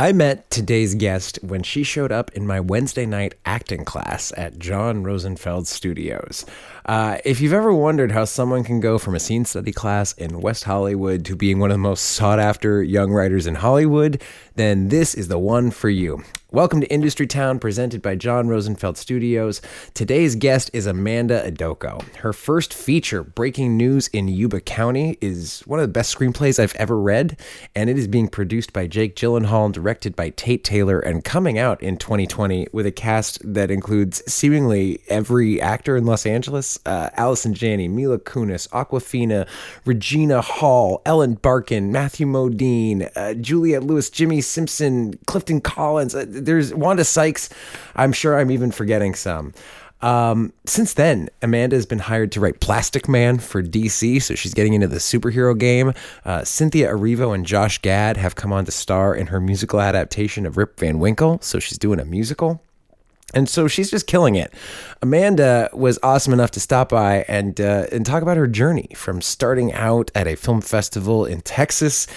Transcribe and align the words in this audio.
I 0.00 0.12
met 0.12 0.50
today's 0.50 0.94
guest 0.94 1.38
when 1.42 1.62
she 1.62 1.82
showed 1.82 2.10
up 2.10 2.30
in 2.30 2.46
my 2.46 2.58
Wednesday 2.58 3.04
night 3.04 3.34
acting 3.44 3.84
class 3.84 4.32
at 4.34 4.58
John 4.58 5.02
Rosenfeld 5.02 5.68
Studios. 5.68 6.46
Uh, 6.86 7.18
if 7.22 7.42
you've 7.42 7.52
ever 7.52 7.74
wondered 7.74 8.10
how 8.10 8.24
someone 8.24 8.64
can 8.64 8.80
go 8.80 8.96
from 8.96 9.14
a 9.14 9.20
scene 9.20 9.44
study 9.44 9.72
class 9.72 10.14
in 10.14 10.40
West 10.40 10.64
Hollywood 10.64 11.26
to 11.26 11.36
being 11.36 11.58
one 11.58 11.70
of 11.70 11.74
the 11.74 11.78
most 11.78 12.00
sought 12.00 12.38
after 12.38 12.82
young 12.82 13.12
writers 13.12 13.46
in 13.46 13.56
Hollywood, 13.56 14.22
then 14.54 14.88
this 14.88 15.14
is 15.14 15.28
the 15.28 15.38
one 15.38 15.70
for 15.70 15.90
you. 15.90 16.24
Welcome 16.52 16.80
to 16.80 16.92
Industry 16.92 17.28
Town, 17.28 17.60
presented 17.60 18.02
by 18.02 18.16
John 18.16 18.48
Rosenfeld 18.48 18.98
Studios. 18.98 19.62
Today's 19.94 20.34
guest 20.34 20.68
is 20.72 20.84
Amanda 20.84 21.48
Idoko. 21.48 22.02
Her 22.16 22.32
first 22.32 22.74
feature, 22.74 23.22
Breaking 23.22 23.76
News 23.76 24.08
in 24.08 24.26
Yuba 24.26 24.62
County, 24.62 25.16
is 25.20 25.60
one 25.60 25.78
of 25.78 25.84
the 25.84 25.92
best 25.92 26.12
screenplays 26.12 26.58
I've 26.58 26.74
ever 26.74 27.00
read, 27.00 27.38
and 27.76 27.88
it 27.88 27.96
is 27.96 28.08
being 28.08 28.26
produced 28.26 28.72
by 28.72 28.88
Jake 28.88 29.14
Gyllenhaal, 29.14 29.70
directed 29.70 30.16
by 30.16 30.30
Tate 30.30 30.64
Taylor, 30.64 30.98
and 30.98 31.22
coming 31.22 31.56
out 31.56 31.80
in 31.84 31.96
2020 31.96 32.66
with 32.72 32.84
a 32.84 32.90
cast 32.90 33.38
that 33.44 33.70
includes 33.70 34.20
seemingly 34.26 35.02
every 35.06 35.60
actor 35.60 35.96
in 35.96 36.04
Los 36.04 36.26
Angeles: 36.26 36.80
uh, 36.84 37.10
Allison 37.16 37.54
Janney, 37.54 37.86
Mila 37.86 38.18
Kunis, 38.18 38.68
Awkwafina, 38.70 39.46
Regina 39.84 40.40
Hall, 40.40 41.00
Ellen 41.06 41.34
Barkin, 41.34 41.92
Matthew 41.92 42.26
Modine, 42.26 43.08
uh, 43.14 43.34
Juliette 43.34 43.84
Lewis, 43.84 44.10
Jimmi 44.10 44.42
Simpson, 44.42 45.14
Clifton 45.28 45.60
Collins. 45.60 46.12
Uh, 46.12 46.39
there's 46.40 46.74
Wanda 46.74 47.04
Sykes. 47.04 47.48
I'm 47.96 48.12
sure 48.12 48.38
I'm 48.38 48.50
even 48.50 48.70
forgetting 48.70 49.14
some. 49.14 49.52
Um, 50.02 50.52
since 50.64 50.94
then, 50.94 51.28
Amanda 51.42 51.76
has 51.76 51.86
been 51.86 51.98
hired 51.98 52.32
to 52.32 52.40
write 52.40 52.60
Plastic 52.60 53.08
Man 53.08 53.38
for 53.38 53.62
DC, 53.62 54.22
so 54.22 54.34
she's 54.34 54.54
getting 54.54 54.72
into 54.72 54.88
the 54.88 54.96
superhero 54.96 55.56
game. 55.56 55.92
Uh, 56.24 56.42
Cynthia 56.44 56.90
Erivo 56.90 57.34
and 57.34 57.44
Josh 57.44 57.78
Gad 57.78 58.16
have 58.16 58.34
come 58.34 58.52
on 58.52 58.64
to 58.64 58.70
star 58.70 59.14
in 59.14 59.26
her 59.28 59.40
musical 59.40 59.80
adaptation 59.80 60.46
of 60.46 60.56
Rip 60.56 60.78
Van 60.80 60.98
Winkle, 60.98 61.38
so 61.42 61.58
she's 61.58 61.78
doing 61.78 62.00
a 62.00 62.04
musical. 62.04 62.62
And 63.32 63.48
so 63.48 63.68
she's 63.68 63.90
just 63.90 64.08
killing 64.08 64.34
it. 64.34 64.52
Amanda 65.02 65.70
was 65.72 66.00
awesome 66.02 66.32
enough 66.32 66.50
to 66.52 66.60
stop 66.60 66.88
by 66.88 67.24
and 67.28 67.60
uh, 67.60 67.86
and 67.92 68.04
talk 68.04 68.22
about 68.22 68.36
her 68.36 68.48
journey 68.48 68.88
from 68.96 69.20
starting 69.20 69.72
out 69.72 70.10
at 70.16 70.26
a 70.26 70.34
film 70.34 70.60
festival 70.60 71.24
in 71.24 71.40
Texas 71.42 72.08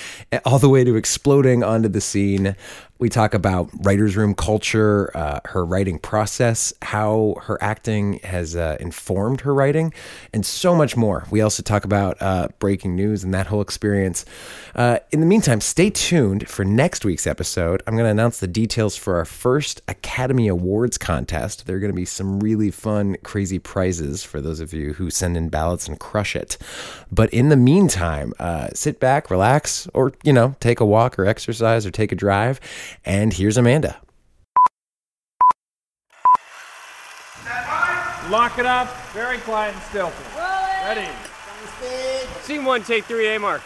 all 0.46 0.58
the 0.58 0.70
way 0.70 0.84
to 0.84 0.96
exploding 0.96 1.64
onto 1.64 1.88
the 1.88 2.02
scene. 2.02 2.56
We 3.04 3.10
talk 3.10 3.34
about 3.34 3.70
writer's 3.82 4.16
room 4.16 4.34
culture, 4.34 5.12
uh, 5.14 5.42
her 5.44 5.66
writing 5.66 6.00
process, 6.00 6.74
how 6.82 7.36
her 7.42 7.62
acting 7.62 8.20
has 8.24 8.56
uh, 8.56 8.78
informed 8.80 9.42
her 9.42 9.54
writing, 9.54 9.94
and 10.34 10.46
so 10.46 10.74
much 10.74 10.96
more. 10.96 11.28
We 11.30 11.42
also 11.42 11.64
talk 11.64 11.84
about 11.84 12.16
uh, 12.22 12.48
breaking 12.60 12.96
news 12.96 13.26
and 13.26 13.34
that 13.34 13.48
whole 13.48 13.60
experience. 13.60 14.24
Uh, 14.74 15.00
in 15.12 15.20
the 15.20 15.26
meantime, 15.26 15.60
stay 15.60 15.90
tuned 15.90 16.48
for 16.48 16.64
next 16.64 17.04
week's 17.04 17.28
episode. 17.28 17.84
I'm 17.86 17.96
going 17.96 18.06
to 18.06 18.12
announce 18.12 18.40
the 18.40 18.48
details 18.48 18.96
for 18.96 19.18
our 19.18 19.26
first 19.26 19.82
Academy 19.90 20.48
Awards 20.48 20.98
contest. 20.98 21.66
There 21.66 21.76
are 21.76 21.82
going 21.82 21.92
to 21.92 21.96
be 21.96 22.06
some 22.06 22.40
really 22.40 22.72
fun, 22.72 23.18
crazy 23.24 23.60
prizes 23.60 24.24
for 24.24 24.40
those 24.40 24.62
of 24.62 24.72
you 24.72 24.94
who 24.94 25.10
send 25.10 25.36
in 25.36 25.50
ballots 25.50 25.90
and 25.90 26.00
crush 26.00 26.38
it. 26.38 26.58
But 27.12 27.30
in 27.34 27.50
the 27.50 27.58
meantime, 27.58 28.34
uh, 28.40 28.70
sit 28.74 29.02
back, 29.02 29.30
relax, 29.30 29.90
or, 29.94 30.14
you 30.24 30.32
know, 30.32 30.56
take 30.62 30.80
a 30.80 30.86
walk 30.86 31.20
or 31.20 31.26
exercise 31.26 31.86
or 31.86 31.92
take 31.92 32.14
a 32.14 32.16
drive 32.16 32.62
and 33.06 33.34
here's 33.34 33.58
Amanda. 33.58 33.98
Lock 38.30 38.58
it 38.58 38.66
up. 38.66 38.88
Very 39.12 39.38
quiet 39.40 39.74
and 39.74 39.84
stealthy. 39.84 40.24
Ready. 40.84 41.08
Scene 42.42 42.66
one, 42.66 42.84
take 42.84 43.06
three, 43.06 43.36
A 43.36 43.40
mark. 43.40 43.62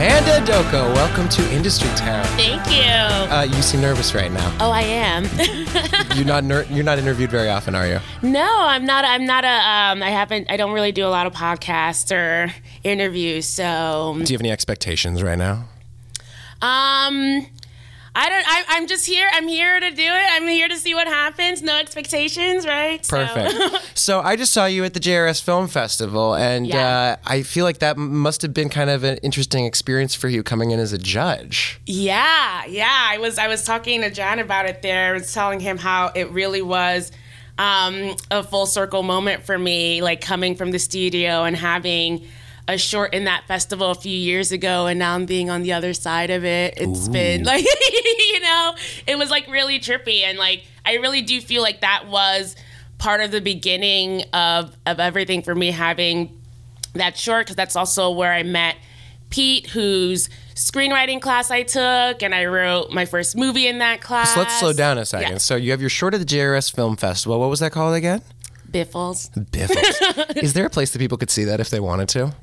Amanda 0.00 0.30
Idoko, 0.40 0.94
welcome 0.94 1.28
to 1.28 1.52
Industry 1.52 1.90
Town. 1.94 2.24
Thank 2.38 2.66
you. 2.70 2.80
Uh, 3.30 3.42
you 3.42 3.60
seem 3.60 3.82
nervous 3.82 4.14
right 4.14 4.32
now. 4.32 4.56
oh, 4.58 4.70
I 4.70 4.80
am. 4.80 5.24
You're 6.16 6.24
not 6.24 6.42
ner- 6.42 6.64
you're 6.70 6.84
not 6.84 6.98
interviewed 6.98 7.30
very 7.30 7.50
often, 7.50 7.74
are 7.74 7.86
you? 7.86 8.00
no, 8.22 8.48
I'm 8.62 8.86
not. 8.86 9.04
I'm 9.04 9.26
not 9.26 9.44
a. 9.44 9.48
Um, 9.48 10.02
I 10.02 10.08
haven't. 10.08 10.50
I 10.50 10.56
don't 10.56 10.72
really 10.72 10.90
do 10.90 11.04
a 11.06 11.08
lot 11.12 11.26
of 11.26 11.34
podcasts 11.34 12.10
or 12.16 12.50
interviews. 12.82 13.46
So, 13.46 14.14
Do 14.24 14.32
you 14.32 14.36
have 14.36 14.40
any 14.40 14.50
expectations 14.50 15.22
right 15.22 15.36
now? 15.36 15.66
um, 16.62 17.46
I 18.14 18.28
don't. 18.28 18.44
I, 18.46 18.64
I'm 18.70 18.86
just 18.88 19.06
here. 19.06 19.28
I'm 19.32 19.46
here 19.46 19.78
to 19.78 19.90
do 19.90 20.02
it. 20.02 20.26
I'm 20.32 20.48
here 20.48 20.66
to 20.68 20.76
see 20.76 20.94
what 20.94 21.06
happens. 21.06 21.62
No 21.62 21.76
expectations, 21.78 22.66
right? 22.66 23.06
Perfect. 23.06 23.54
So 23.94 24.20
I 24.20 24.34
just 24.36 24.52
saw 24.54 24.64
you 24.64 24.82
at 24.84 24.94
the 24.94 25.00
JRS 25.00 25.42
Film 25.42 25.68
Festival, 25.68 26.34
and 26.34 26.66
Yeah. 26.66 27.16
uh, 27.22 27.28
I 27.30 27.42
feel 27.42 27.64
like 27.64 27.78
that 27.78 27.98
must 27.98 28.40
have 28.42 28.54
been 28.54 28.68
kind 28.70 28.88
of 28.88 29.04
an 29.04 29.18
interesting 29.18 29.66
experience 29.66 30.14
for 30.14 30.28
you 30.28 30.42
coming 30.42 30.70
in 30.70 30.80
as 30.80 30.92
a 30.94 30.98
judge. 30.98 31.80
Yeah, 31.86 32.64
yeah. 32.66 32.88
I 33.10 33.18
was 33.18 33.38
I 33.38 33.46
was 33.48 33.62
talking 33.64 34.00
to 34.00 34.10
John 34.10 34.38
about 34.38 34.66
it 34.66 34.80
there. 34.82 35.10
I 35.10 35.12
was 35.12 35.32
telling 35.34 35.60
him 35.60 35.76
how 35.78 36.10
it 36.14 36.30
really 36.30 36.62
was 36.62 37.12
um, 37.58 38.16
a 38.30 38.42
full 38.42 38.64
circle 38.66 39.02
moment 39.02 39.42
for 39.44 39.58
me, 39.58 40.00
like 40.02 40.20
coming 40.22 40.54
from 40.56 40.70
the 40.70 40.78
studio 40.78 41.44
and 41.44 41.54
having 41.54 42.26
a 42.68 42.78
short 42.78 43.14
in 43.14 43.24
that 43.24 43.44
festival 43.46 43.90
a 43.90 43.94
few 43.94 44.16
years 44.16 44.52
ago, 44.52 44.86
and 44.86 44.98
now 44.98 45.14
I'm 45.14 45.26
being 45.26 45.50
on 45.50 45.62
the 45.62 45.72
other 45.72 45.92
side 45.92 46.30
of 46.30 46.44
it. 46.44 46.74
It's 46.76 47.08
been 47.08 47.44
like 47.44 47.64
you 48.32 48.40
know, 48.40 48.74
it 49.06 49.18
was 49.18 49.30
like 49.30 49.48
really 49.48 49.78
trippy, 49.78 50.22
and 50.22 50.38
like 50.38 50.64
I 50.84 50.94
really 50.94 51.22
do 51.22 51.40
feel 51.40 51.62
like 51.62 51.80
that 51.80 52.06
was 52.08 52.56
part 52.98 53.20
of 53.20 53.30
the 53.30 53.40
beginning 53.40 54.24
of 54.32 54.76
of 54.86 55.00
everything 55.00 55.42
for 55.42 55.54
me 55.54 55.70
having 55.70 56.40
that 56.94 57.16
short 57.16 57.46
because 57.46 57.56
that's 57.56 57.76
also 57.76 58.10
where 58.10 58.32
I 58.32 58.42
met 58.42 58.76
Pete, 59.30 59.68
whose 59.68 60.28
screenwriting 60.54 61.22
class 61.22 61.50
I 61.50 61.62
took, 61.62 62.22
and 62.22 62.34
I 62.34 62.46
wrote 62.46 62.90
my 62.90 63.04
first 63.06 63.36
movie 63.36 63.66
in 63.66 63.78
that 63.78 64.00
class. 64.00 64.34
So 64.34 64.40
let's 64.40 64.58
slow 64.58 64.72
down 64.72 64.98
a 64.98 65.06
second. 65.06 65.32
Yeah. 65.32 65.38
So 65.38 65.56
you 65.56 65.70
have 65.70 65.80
your 65.80 65.90
short 65.90 66.14
at 66.14 66.20
the 66.20 66.26
JRS 66.26 66.74
Film 66.74 66.96
Festival. 66.96 67.38
What 67.40 67.48
was 67.48 67.60
that 67.60 67.72
called 67.72 67.94
again? 67.94 68.22
Biffles. 68.70 69.30
Biffles. 69.30 70.36
Is 70.36 70.52
there 70.52 70.66
a 70.66 70.70
place 70.70 70.92
that 70.92 70.98
people 70.98 71.18
could 71.18 71.30
see 71.30 71.44
that 71.44 71.60
if 71.60 71.70
they 71.70 71.80
wanted 71.80 72.08
to? 72.10 72.34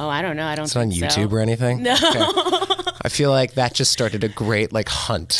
Oh, 0.00 0.08
I 0.08 0.22
don't 0.22 0.36
know. 0.36 0.46
I 0.46 0.54
don't. 0.54 0.64
It's 0.64 0.76
on 0.76 0.90
YouTube 0.90 1.30
so. 1.30 1.36
or 1.36 1.40
anything? 1.40 1.82
No. 1.82 1.94
I 3.02 3.08
feel 3.10 3.30
like 3.30 3.54
that 3.54 3.74
just 3.74 3.92
started 3.92 4.24
a 4.24 4.28
great 4.28 4.72
like 4.72 4.88
hunt. 4.88 5.38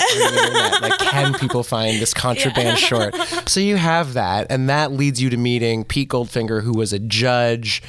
Like, 0.80 0.98
can 0.98 1.32
people 1.34 1.62
find 1.62 1.98
this 1.98 2.12
contraband 2.12 2.78
short? 2.78 3.14
So 3.48 3.60
you 3.60 3.76
have 3.76 4.14
that, 4.14 4.48
and 4.50 4.68
that 4.68 4.92
leads 4.92 5.20
you 5.20 5.30
to 5.30 5.36
meeting 5.38 5.84
Pete 5.84 6.10
Goldfinger, 6.10 6.62
who 6.62 6.72
was 6.72 6.92
a 6.92 6.98
judge 6.98 7.82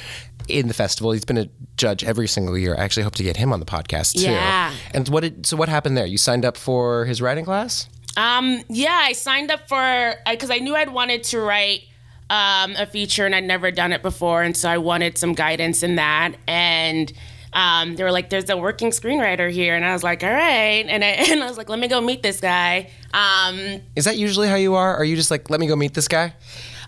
in 0.48 0.68
the 0.68 0.74
festival. 0.74 1.12
He's 1.12 1.26
been 1.26 1.36
a 1.36 1.48
judge 1.76 2.04
every 2.04 2.26
single 2.26 2.56
year. 2.56 2.74
I 2.74 2.84
actually 2.84 3.02
hope 3.02 3.16
to 3.16 3.22
get 3.22 3.36
him 3.36 3.52
on 3.52 3.60
the 3.60 3.66
podcast 3.66 4.14
too. 4.14 4.30
Yeah. 4.30 4.72
And 4.94 5.08
what 5.08 5.20
did 5.20 5.44
so 5.44 5.58
what 5.58 5.68
happened 5.68 5.96
there? 5.96 6.06
You 6.06 6.18
signed 6.18 6.46
up 6.46 6.56
for 6.56 7.04
his 7.04 7.20
writing 7.20 7.44
class? 7.44 7.88
Um, 8.16 8.62
yeah, 8.68 8.98
I 9.02 9.12
signed 9.12 9.50
up 9.50 9.68
for 9.68 10.14
because 10.30 10.50
I 10.50 10.58
knew 10.58 10.74
I'd 10.74 10.90
wanted 10.90 11.24
to 11.24 11.40
write 11.40 11.84
um, 12.32 12.74
a 12.78 12.86
feature 12.86 13.26
and 13.26 13.34
I'd 13.34 13.44
never 13.44 13.70
done 13.70 13.92
it 13.92 14.00
before, 14.02 14.42
and 14.42 14.56
so 14.56 14.70
I 14.70 14.78
wanted 14.78 15.18
some 15.18 15.34
guidance 15.34 15.82
in 15.82 15.96
that. 15.96 16.32
And 16.46 17.12
um, 17.52 17.94
they 17.96 18.04
were 18.04 18.10
like, 18.10 18.30
"There's 18.30 18.48
a 18.48 18.56
working 18.56 18.88
screenwriter 18.88 19.52
here," 19.52 19.76
and 19.76 19.84
I 19.84 19.92
was 19.92 20.02
like, 20.02 20.24
"All 20.24 20.30
right," 20.30 20.86
and 20.88 21.04
I 21.04 21.08
and 21.30 21.42
I 21.42 21.46
was 21.46 21.58
like, 21.58 21.68
"Let 21.68 21.78
me 21.78 21.88
go 21.88 22.00
meet 22.00 22.22
this 22.22 22.40
guy." 22.40 22.90
Um, 23.12 23.82
Is 23.94 24.06
that 24.06 24.16
usually 24.16 24.48
how 24.48 24.54
you 24.54 24.74
are? 24.74 24.96
Are 24.96 25.04
you 25.04 25.14
just 25.14 25.30
like, 25.30 25.50
let 25.50 25.60
me 25.60 25.66
go 25.66 25.76
meet 25.76 25.92
this 25.92 26.08
guy? 26.08 26.24
Um, 26.24 26.34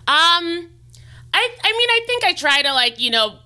I 0.07 1.49
I 1.63 1.71
mean, 1.77 1.89
I 1.91 2.01
think 2.07 2.23
I 2.23 2.33
try 2.33 2.63
to 2.63 2.73
like 2.73 2.99
you 2.99 3.11
know 3.11 3.37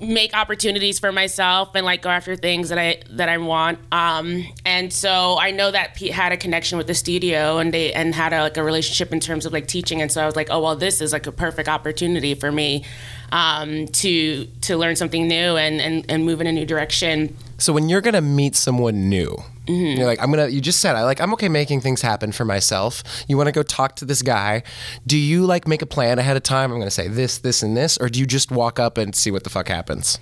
make 0.00 0.34
opportunities 0.34 0.98
for 0.98 1.12
myself 1.12 1.74
and 1.74 1.84
like 1.84 2.02
go 2.02 2.08
after 2.08 2.34
things 2.36 2.70
that 2.70 2.78
I 2.78 3.02
that 3.10 3.28
I 3.28 3.38
want. 3.38 3.78
Um, 3.92 4.46
and 4.64 4.92
so 4.92 5.38
I 5.38 5.50
know 5.50 5.70
that 5.70 5.94
Pete 5.94 6.12
had 6.12 6.32
a 6.32 6.36
connection 6.36 6.78
with 6.78 6.86
the 6.86 6.94
studio 6.94 7.58
and 7.58 7.72
they 7.72 7.92
and 7.92 8.14
had 8.14 8.32
a, 8.32 8.42
like 8.42 8.56
a 8.56 8.62
relationship 8.62 9.12
in 9.12 9.20
terms 9.20 9.46
of 9.46 9.52
like 9.52 9.66
teaching. 9.66 10.00
And 10.00 10.10
so 10.10 10.22
I 10.22 10.26
was 10.26 10.36
like, 10.36 10.48
oh 10.50 10.60
well, 10.60 10.76
this 10.76 11.00
is 11.00 11.12
like 11.12 11.26
a 11.26 11.32
perfect 11.32 11.68
opportunity 11.68 12.34
for 12.34 12.50
me 12.50 12.84
um, 13.32 13.86
to 13.88 14.46
to 14.62 14.76
learn 14.76 14.96
something 14.96 15.28
new 15.28 15.56
and 15.56 15.80
and 15.80 16.04
and 16.08 16.24
move 16.24 16.40
in 16.40 16.46
a 16.46 16.52
new 16.52 16.66
direction. 16.66 17.36
So 17.58 17.72
when 17.72 17.88
you're 17.88 18.00
gonna 18.00 18.22
meet 18.22 18.56
someone 18.56 19.08
new, 19.08 19.36
Mm-hmm. 19.70 19.98
you're 19.98 20.06
like, 20.06 20.20
I'm 20.20 20.30
gonna. 20.30 20.48
You 20.48 20.60
just 20.60 20.80
said 20.80 20.96
I 20.96 21.04
like. 21.04 21.20
I'm 21.20 21.32
okay 21.34 21.48
making 21.48 21.80
things 21.80 22.02
happen 22.02 22.32
for 22.32 22.44
myself. 22.44 23.02
You 23.28 23.36
want 23.36 23.46
to 23.46 23.52
go 23.52 23.62
talk 23.62 23.96
to 23.96 24.04
this 24.04 24.22
guy? 24.22 24.62
Do 25.06 25.16
you 25.16 25.46
like 25.46 25.68
make 25.68 25.82
a 25.82 25.86
plan 25.86 26.18
ahead 26.18 26.36
of 26.36 26.42
time? 26.42 26.72
I'm 26.72 26.78
gonna 26.78 26.90
say 26.90 27.08
this, 27.08 27.38
this, 27.38 27.62
and 27.62 27.76
this, 27.76 27.96
or 27.98 28.08
do 28.08 28.18
you 28.18 28.26
just 28.26 28.50
walk 28.50 28.78
up 28.78 28.98
and 28.98 29.14
see 29.14 29.30
what 29.30 29.44
the 29.44 29.50
fuck 29.50 29.68
happens? 29.68 30.18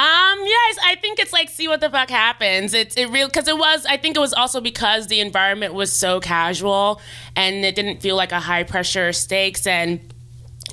Um, 0.00 0.38
yes, 0.44 0.78
I 0.84 0.96
think 1.00 1.18
it's 1.18 1.32
like 1.32 1.48
see 1.48 1.66
what 1.66 1.80
the 1.80 1.90
fuck 1.90 2.08
happens. 2.08 2.72
It's 2.72 2.96
it 2.96 3.10
real 3.10 3.26
because 3.26 3.48
it 3.48 3.58
was. 3.58 3.84
I 3.84 3.96
think 3.96 4.16
it 4.16 4.20
was 4.20 4.32
also 4.32 4.60
because 4.60 5.08
the 5.08 5.20
environment 5.20 5.74
was 5.74 5.92
so 5.92 6.20
casual 6.20 7.00
and 7.34 7.64
it 7.64 7.74
didn't 7.74 8.00
feel 8.00 8.14
like 8.14 8.30
a 8.30 8.40
high 8.40 8.62
pressure 8.62 9.12
stakes 9.12 9.66
and 9.66 10.00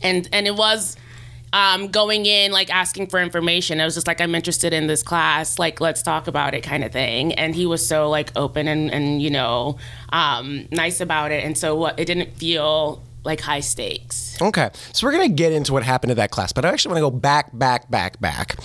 and 0.03 0.29
and 0.31 0.45
it 0.45 0.55
was 0.55 0.95
um, 1.55 1.87
going 1.87 2.25
in 2.25 2.51
like 2.51 2.69
asking 2.69 3.07
for 3.07 3.19
information. 3.19 3.79
I 3.79 3.85
was 3.85 3.95
just 3.95 4.07
like, 4.07 4.19
I'm 4.19 4.35
interested 4.35 4.73
in 4.73 4.87
this 4.87 5.01
class. 5.01 5.57
Like, 5.57 5.79
let's 5.79 6.01
talk 6.01 6.27
about 6.27 6.53
it, 6.53 6.61
kind 6.61 6.83
of 6.83 6.91
thing. 6.91 7.33
And 7.33 7.55
he 7.55 7.65
was 7.65 7.87
so 7.87 8.09
like 8.09 8.31
open 8.35 8.67
and 8.67 8.91
and 8.91 9.21
you 9.21 9.29
know 9.29 9.77
um, 10.09 10.67
nice 10.69 10.99
about 10.99 11.31
it. 11.31 11.45
And 11.45 11.57
so 11.57 11.73
what 11.75 11.97
it 11.97 12.05
didn't 12.05 12.35
feel 12.35 13.01
like 13.23 13.39
high 13.39 13.61
stakes. 13.61 14.37
Okay, 14.41 14.69
so 14.91 15.07
we're 15.07 15.13
gonna 15.13 15.29
get 15.29 15.53
into 15.53 15.71
what 15.71 15.83
happened 15.83 16.11
to 16.11 16.15
that 16.15 16.29
class, 16.29 16.51
but 16.51 16.65
I 16.65 16.69
actually 16.69 16.89
want 16.89 17.05
to 17.05 17.09
go 17.09 17.17
back, 17.17 17.57
back, 17.57 17.89
back, 17.89 18.19
back. 18.19 18.57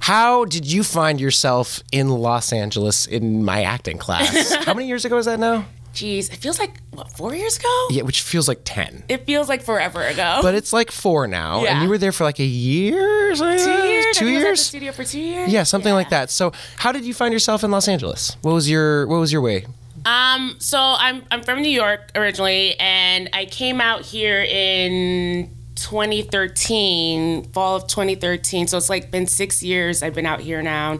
How 0.00 0.46
did 0.46 0.66
you 0.66 0.82
find 0.82 1.20
yourself 1.20 1.82
in 1.92 2.08
Los 2.08 2.54
Angeles 2.54 3.06
in 3.06 3.44
my 3.44 3.62
acting 3.62 3.98
class? 3.98 4.54
How 4.64 4.72
many 4.72 4.88
years 4.88 5.04
ago 5.04 5.18
is 5.18 5.26
that 5.26 5.38
now? 5.38 5.66
Jeez, 5.94 6.32
it 6.32 6.36
feels 6.36 6.58
like 6.58 6.76
what 6.92 7.10
four 7.10 7.34
years 7.34 7.58
ago. 7.58 7.86
Yeah, 7.90 8.02
which 8.02 8.22
feels 8.22 8.46
like 8.46 8.60
ten. 8.64 9.02
It 9.08 9.26
feels 9.26 9.48
like 9.48 9.62
forever 9.62 10.02
ago. 10.02 10.38
But 10.40 10.54
it's 10.54 10.72
like 10.72 10.90
four 10.90 11.26
now, 11.26 11.64
and 11.64 11.82
you 11.82 11.88
were 11.88 11.98
there 11.98 12.12
for 12.12 12.24
like 12.24 12.38
a 12.38 12.44
year, 12.44 13.34
two 13.34 13.44
years. 13.44 14.06
Two 14.16 14.24
think 14.24 14.36
at 14.36 14.40
the 14.40 14.46
years. 14.46 14.64
studio 14.64 14.92
for 14.92 15.04
two 15.04 15.20
years. 15.20 15.52
Yeah, 15.52 15.64
something 15.64 15.92
like 15.92 16.10
that. 16.10 16.30
So, 16.30 16.52
how 16.76 16.92
did 16.92 17.04
you 17.04 17.12
find 17.12 17.32
yourself 17.32 17.64
in 17.64 17.70
Los 17.70 17.88
Angeles? 17.88 18.36
What 18.42 18.52
was 18.52 18.70
your 18.70 19.06
What 19.08 19.18
was 19.18 19.32
your 19.32 19.42
way? 19.42 19.66
Um, 20.06 20.56
so 20.58 20.78
I'm 20.78 21.24
I'm 21.30 21.42
from 21.42 21.60
New 21.60 21.68
York 21.68 22.12
originally, 22.14 22.78
and 22.78 23.28
I 23.32 23.44
came 23.44 23.80
out 23.80 24.02
here 24.02 24.40
in 24.42 25.50
2013, 25.74 27.44
fall 27.52 27.76
of 27.76 27.86
2013. 27.86 28.66
So 28.68 28.76
it's 28.76 28.88
like 28.88 29.10
been 29.10 29.26
six 29.26 29.62
years 29.62 30.02
I've 30.02 30.14
been 30.14 30.26
out 30.26 30.40
here 30.40 30.62
now. 30.62 30.98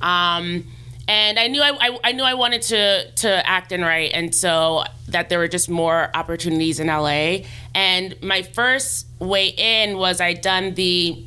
Um, 0.00 0.64
and 1.08 1.38
I 1.38 1.48
knew 1.48 1.62
I, 1.62 1.70
I, 1.70 1.98
I 2.04 2.12
knew 2.12 2.22
I 2.22 2.34
wanted 2.34 2.62
to 2.62 3.10
to 3.10 3.46
act 3.48 3.72
and 3.72 3.82
write, 3.82 4.12
and 4.12 4.34
so 4.34 4.84
that 5.08 5.30
there 5.30 5.38
were 5.38 5.48
just 5.48 5.70
more 5.70 6.10
opportunities 6.14 6.78
in 6.78 6.88
LA. 6.88 7.38
And 7.74 8.14
my 8.22 8.42
first 8.42 9.06
way 9.18 9.48
in 9.48 9.96
was 9.96 10.20
I 10.20 10.34
done 10.34 10.74
the 10.74 11.24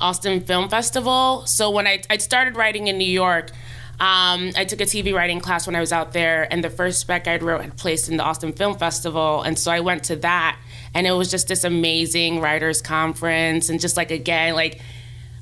Austin 0.00 0.42
Film 0.42 0.68
Festival. 0.68 1.46
So 1.46 1.70
when 1.70 1.86
I, 1.86 2.02
I 2.10 2.18
started 2.18 2.54
writing 2.56 2.88
in 2.88 2.98
New 2.98 3.10
York, 3.10 3.50
um, 3.98 4.52
I 4.54 4.66
took 4.68 4.82
a 4.82 4.84
TV 4.84 5.14
writing 5.14 5.40
class 5.40 5.66
when 5.66 5.74
I 5.74 5.80
was 5.80 5.92
out 5.92 6.12
there, 6.12 6.46
and 6.52 6.62
the 6.62 6.70
first 6.70 7.00
spec 7.00 7.26
I 7.26 7.36
wrote 7.38 7.62
had 7.62 7.76
placed 7.78 8.10
in 8.10 8.18
the 8.18 8.22
Austin 8.22 8.52
Film 8.52 8.76
Festival, 8.76 9.42
and 9.42 9.58
so 9.58 9.72
I 9.72 9.80
went 9.80 10.04
to 10.04 10.16
that, 10.16 10.58
and 10.94 11.06
it 11.06 11.12
was 11.12 11.30
just 11.30 11.48
this 11.48 11.64
amazing 11.64 12.40
writers 12.40 12.82
conference, 12.82 13.70
and 13.70 13.80
just 13.80 13.96
like 13.96 14.10
again 14.10 14.54
like. 14.54 14.80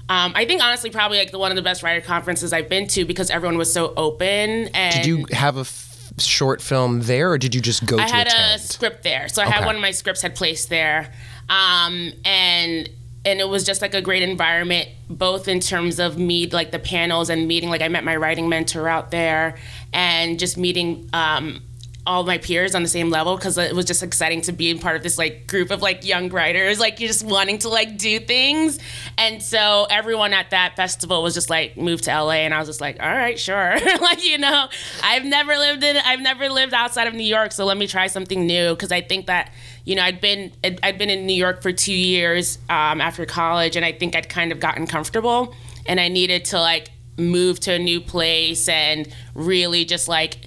Um, 0.09 0.33
I 0.37 0.45
think 0.45 0.63
honestly, 0.63 0.91
probably 0.91 1.19
like 1.19 1.33
the 1.33 1.39
one 1.39 1.51
of 1.51 1.57
the 1.57 1.63
best 1.63 1.83
writer 1.83 2.01
conferences 2.05 2.53
I've 2.53 2.69
been 2.69 2.87
to 2.89 3.05
because 3.05 3.29
everyone 3.31 3.59
was 3.59 3.73
so 3.73 3.93
open. 3.97 4.69
And 4.69 4.95
Did 4.95 5.07
you 5.07 5.27
have 5.33 5.57
a 5.57 5.61
f- 5.61 6.13
short 6.19 6.63
film 6.63 7.03
there, 7.03 7.31
or 7.33 7.39
did 7.39 7.55
you 7.55 7.61
just 7.61 7.85
go 7.87 7.99
I 7.99 8.07
to 8.07 8.15
had 8.15 8.27
attend? 8.29 8.55
a 8.55 8.59
script 8.65 9.03
there, 9.03 9.29
so 9.29 9.43
I 9.43 9.47
had 9.47 9.65
one 9.67 9.75
of 9.75 9.81
my 9.81 9.91
scripts 9.91 10.23
had 10.23 10.35
placed 10.37 10.69
there, 10.69 11.13
um, 11.49 12.13
and 12.25 12.89
and 13.25 13.41
it 13.41 13.49
was 13.49 13.65
just 13.65 13.83
like 13.83 13.93
a 13.95 14.01
great 14.01 14.23
environment, 14.23 14.89
both 15.11 15.49
in 15.49 15.59
terms 15.59 15.99
of 15.99 16.17
meet 16.17 16.53
like 16.53 16.71
the 16.71 16.79
panels 16.79 17.29
and 17.29 17.49
meeting. 17.49 17.69
Like 17.71 17.83
I 17.83 17.89
met 17.89 18.05
my 18.05 18.15
writing 18.15 18.49
mentor 18.49 18.89
out 18.89 19.11
there, 19.11 19.57
and 19.93 20.39
just 20.39 20.57
meeting 20.57 21.11
um, 21.13 21.61
all 22.07 22.23
my 22.25 22.39
peers 22.39 22.75
on 22.75 22.83
the 22.83 22.89
same 22.89 23.11
level 23.11 23.37
because 23.37 23.59
it 23.59 23.75
was 23.75 23.85
just 23.85 24.03
exciting 24.03 24.41
to 24.43 24.53
be 24.53 24.73
part 24.79 24.97
of 24.97 25.03
this 25.03 25.19
like 25.19 25.47
group 25.47 25.71
of 25.71 25.83
like 25.83 26.07
young 26.07 26.29
writers, 26.29 26.79
like 26.79 27.01
you're 27.01 27.09
just 27.09 27.25
wanting 27.25 27.59
to 27.59 27.69
like 27.69 27.99
do 27.99 28.21
things, 28.21 28.79
and 29.19 29.43
so 29.43 29.87
everyone 29.91 30.33
at 30.33 30.51
that 30.51 30.77
festival 30.77 31.23
was 31.23 31.35
just 31.35 31.51
like 31.51 31.77
moved 31.77 32.05
to 32.05 32.11
LA, 32.11 32.45
and 32.45 32.55
I 32.55 32.59
was 32.59 32.69
just 32.69 32.81
like, 32.81 33.01
all 33.01 33.09
right, 33.09 33.39
sure, 33.39 33.79
like 34.01 34.25
you 34.25 34.39
know, 34.39 34.69
I've 35.03 35.25
never 35.25 35.57
lived 35.57 35.83
in, 35.83 35.97
I've 35.97 36.21
never 36.21 36.49
lived 36.49 36.73
outside 36.73 37.09
of 37.09 37.15
New 37.15 37.25
York, 37.25 37.53
so 37.53 37.65
let 37.65 37.77
me 37.77 37.87
try 37.87 38.07
something 38.07 38.47
new 38.47 38.71
because 38.71 38.93
I 38.93 39.01
think 39.01 39.27
that 39.27 39.53
you 39.85 39.97
know 39.97 40.03
I'd 40.03 40.21
been 40.21 40.53
I'd, 40.63 40.79
I'd 40.83 40.99
been 40.99 41.11
in 41.11 41.27
New 41.27 41.35
York 41.37 41.63
for 41.63 41.73
two 41.73 41.95
years 41.95 42.59
um, 42.69 43.01
after 43.01 43.27
college, 43.27 43.77
and 43.77 43.85
I 43.85 43.93
think 43.93 44.15
I'd 44.15 44.29
kind 44.29 44.53
of 44.53 44.61
gotten 44.61 44.87
comfortable, 44.87 45.55
and 45.87 45.99
I 45.99 46.09
needed 46.09 46.45
to 46.47 46.61
like 46.61 46.89
move 47.19 47.59
to 47.61 47.73
a 47.73 47.79
new 47.79 48.01
place 48.01 48.69
and 48.69 49.09
really 49.35 49.85
just 49.85 50.07
like 50.07 50.46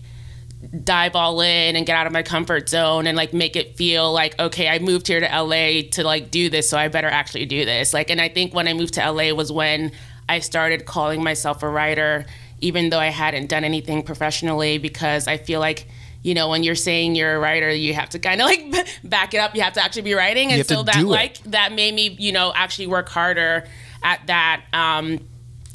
dive 0.83 1.15
all 1.15 1.39
in 1.39 1.75
and 1.75 1.85
get 1.85 1.95
out 1.95 2.05
of 2.05 2.11
my 2.11 2.21
comfort 2.21 2.67
zone 2.67 3.07
and 3.07 3.15
like 3.15 3.33
make 3.33 3.55
it 3.55 3.77
feel 3.77 4.11
like 4.11 4.37
okay 4.39 4.67
I 4.67 4.79
moved 4.79 5.07
here 5.07 5.21
to 5.21 5.25
LA 5.25 5.89
to 5.91 6.03
like 6.03 6.31
do 6.31 6.49
this 6.49 6.69
so 6.69 6.77
I 6.77 6.89
better 6.89 7.07
actually 7.07 7.45
do 7.45 7.63
this 7.63 7.93
like 7.93 8.09
and 8.09 8.19
I 8.19 8.27
think 8.27 8.53
when 8.53 8.67
I 8.67 8.73
moved 8.73 8.95
to 8.95 9.11
LA 9.11 9.33
was 9.33 9.51
when 9.51 9.91
I 10.27 10.39
started 10.39 10.85
calling 10.85 11.23
myself 11.23 11.63
a 11.63 11.69
writer 11.69 12.25
even 12.59 12.89
though 12.89 12.99
I 12.99 13.07
hadn't 13.07 13.47
done 13.47 13.63
anything 13.63 14.03
professionally 14.03 14.77
because 14.77 15.27
I 15.27 15.37
feel 15.37 15.61
like 15.61 15.87
you 16.23 16.33
know 16.33 16.49
when 16.49 16.63
you're 16.63 16.75
saying 16.75 17.15
you're 17.15 17.35
a 17.35 17.39
writer 17.39 17.71
you 17.71 17.93
have 17.93 18.09
to 18.09 18.19
kind 18.19 18.41
of 18.41 18.45
like 18.45 18.99
back 19.05 19.33
it 19.33 19.37
up 19.37 19.55
you 19.55 19.61
have 19.61 19.73
to 19.73 19.83
actually 19.83 20.01
be 20.01 20.13
writing 20.13 20.51
and 20.51 20.65
so 20.65 20.83
that 20.83 20.95
do 20.95 21.01
it. 21.01 21.05
like 21.05 21.37
that 21.43 21.71
made 21.71 21.95
me 21.95 22.17
you 22.19 22.33
know 22.33 22.51
actually 22.53 22.87
work 22.87 23.07
harder 23.07 23.65
at 24.03 24.27
that 24.27 24.61
um 24.73 25.19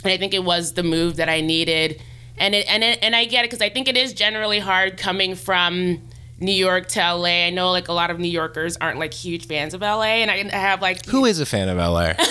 and 0.04 0.12
I 0.12 0.18
think 0.18 0.34
it 0.34 0.44
was 0.44 0.74
the 0.74 0.82
move 0.82 1.16
that 1.16 1.28
I 1.28 1.40
needed. 1.40 2.00
And 2.36 2.54
it, 2.54 2.66
and 2.68 2.82
it, 2.82 2.98
and 3.02 3.14
I 3.14 3.24
get 3.26 3.44
it 3.44 3.50
because 3.50 3.62
I 3.62 3.68
think 3.68 3.88
it 3.88 3.96
is 3.96 4.12
generally 4.12 4.58
hard 4.58 4.96
coming 4.96 5.34
from 5.34 6.02
New 6.40 6.52
York 6.52 6.88
to 6.88 7.00
LA. 7.00 7.46
I 7.46 7.50
know 7.50 7.70
like 7.70 7.88
a 7.88 7.92
lot 7.92 8.10
of 8.10 8.18
New 8.18 8.28
Yorkers 8.28 8.76
aren't 8.78 8.98
like 8.98 9.14
huge 9.14 9.46
fans 9.46 9.72
of 9.74 9.80
LA, 9.80 10.02
and 10.02 10.30
I 10.30 10.34
I 10.52 10.60
have 10.60 10.82
like 10.82 11.06
Who 11.06 11.24
is 11.24 11.40
a 11.40 11.46
fan 11.46 11.68
of 11.68 11.76
LA? 11.78 12.12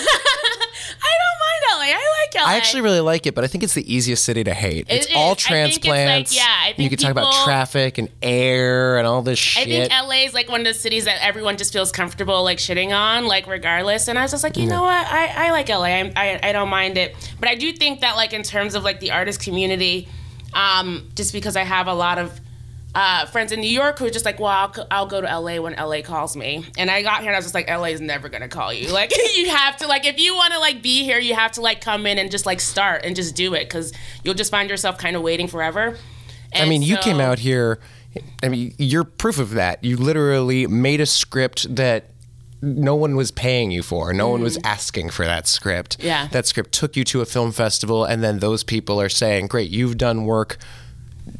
I 1.02 1.12
don't 1.20 1.78
mind 1.78 1.90
LA. 1.90 1.96
I 1.96 2.20
like 2.22 2.34
LA. 2.44 2.50
I 2.52 2.56
actually 2.56 2.82
really 2.82 3.00
like 3.00 3.26
it, 3.26 3.34
but 3.34 3.44
I 3.44 3.46
think 3.46 3.64
it's 3.64 3.74
the 3.74 3.92
easiest 3.94 4.24
city 4.24 4.44
to 4.44 4.54
hate. 4.54 4.86
It's 4.88 5.06
It 5.06 5.14
all 5.16 5.32
is. 5.32 5.44
Think 5.44 5.76
it's 5.76 5.86
like- 5.86 5.94
transplants. 5.94 6.36
yeah, 6.36 6.44
I 6.46 6.68
you 6.68 6.74
think 6.74 6.90
could 6.90 6.98
talk 7.00 7.10
about 7.10 7.32
traffic 7.44 7.98
and 7.98 8.08
air 8.22 8.98
and 8.98 9.06
all 9.06 9.22
this 9.22 9.38
shit. 9.38 9.62
I 9.66 9.88
think 9.88 9.92
LA 10.08 10.24
is 10.26 10.34
like 10.34 10.48
one 10.48 10.60
of 10.60 10.66
the 10.66 10.74
cities 10.74 11.04
that 11.06 11.18
everyone 11.22 11.56
just 11.56 11.72
feels 11.72 11.92
comfortable 11.92 12.42
like 12.44 12.58
shitting 12.58 12.96
on, 12.96 13.26
like 13.26 13.46
regardless. 13.46 14.08
And 14.08 14.18
I 14.18 14.22
was 14.22 14.30
just 14.30 14.42
like, 14.44 14.56
you 14.56 14.66
know 14.66 14.82
what? 14.82 15.06
I, 15.06 15.48
I 15.48 15.50
like 15.50 15.68
LA. 15.68 15.84
I, 15.84 16.12
I, 16.16 16.40
I 16.42 16.52
don't 16.52 16.68
mind 16.68 16.96
it. 16.98 17.14
But 17.40 17.48
I 17.48 17.54
do 17.54 17.72
think 17.72 18.00
that 18.00 18.16
like 18.16 18.32
in 18.32 18.42
terms 18.42 18.74
of 18.74 18.84
like 18.84 19.00
the 19.00 19.10
artist 19.10 19.40
community, 19.40 20.08
um, 20.52 21.08
just 21.14 21.32
because 21.32 21.56
I 21.56 21.62
have 21.62 21.86
a 21.88 21.94
lot 21.94 22.18
of 22.18 22.40
uh, 22.94 23.26
friends 23.26 23.50
in 23.50 23.60
New 23.60 23.70
York 23.70 23.98
who 23.98 24.06
are 24.06 24.10
just 24.10 24.24
like, 24.24 24.38
well, 24.38 24.50
I'll, 24.50 24.86
I'll 24.90 25.06
go 25.06 25.20
to 25.20 25.26
LA 25.26 25.60
when 25.60 25.74
LA 25.74 26.00
calls 26.02 26.36
me. 26.36 26.64
And 26.78 26.90
I 26.90 27.02
got 27.02 27.20
here 27.20 27.28
and 27.30 27.34
I 27.36 27.38
was 27.38 27.46
just 27.46 27.54
like, 27.54 27.68
LA 27.68 27.86
is 27.86 28.00
never 28.00 28.28
gonna 28.28 28.48
call 28.48 28.72
you. 28.72 28.92
Like 28.92 29.12
you 29.36 29.50
have 29.50 29.76
to 29.78 29.86
like 29.88 30.04
if 30.06 30.18
you 30.18 30.34
want 30.36 30.52
to 30.52 30.60
like 30.60 30.82
be 30.82 31.02
here, 31.02 31.18
you 31.18 31.34
have 31.34 31.52
to 31.52 31.60
like 31.60 31.80
come 31.80 32.06
in 32.06 32.18
and 32.18 32.30
just 32.30 32.46
like 32.46 32.60
start 32.60 33.04
and 33.04 33.16
just 33.16 33.34
do 33.34 33.54
it 33.54 33.64
because 33.64 33.92
you'll 34.22 34.34
just 34.34 34.50
find 34.50 34.70
yourself 34.70 34.96
kind 34.98 35.16
of 35.16 35.22
waiting 35.22 35.48
forever. 35.48 35.96
I 36.54 36.58
And 36.60 36.70
mean, 36.70 36.82
you 36.82 36.96
came 36.98 37.18
out 37.20 37.40
here. 37.40 37.80
I 38.44 38.48
mean, 38.48 38.74
you're 38.78 39.02
proof 39.02 39.40
of 39.40 39.50
that. 39.50 39.82
You 39.82 39.96
literally 39.96 40.68
made 40.68 41.00
a 41.00 41.06
script 41.06 41.74
that 41.74 42.10
no 42.62 42.94
one 42.94 43.16
was 43.16 43.32
paying 43.32 43.72
you 43.72 43.82
for. 43.82 44.12
No 44.12 44.28
one 44.28 44.40
was 44.40 44.56
asking 44.62 45.10
for 45.10 45.24
that 45.26 45.48
script. 45.48 45.96
Yeah. 46.00 46.28
That 46.28 46.46
script 46.46 46.70
took 46.70 46.96
you 46.96 47.02
to 47.04 47.20
a 47.22 47.26
film 47.26 47.50
festival, 47.50 48.04
and 48.04 48.22
then 48.22 48.38
those 48.38 48.62
people 48.62 49.00
are 49.00 49.08
saying, 49.08 49.48
"Great, 49.48 49.68
you've 49.70 49.98
done 49.98 50.24
work. 50.26 50.58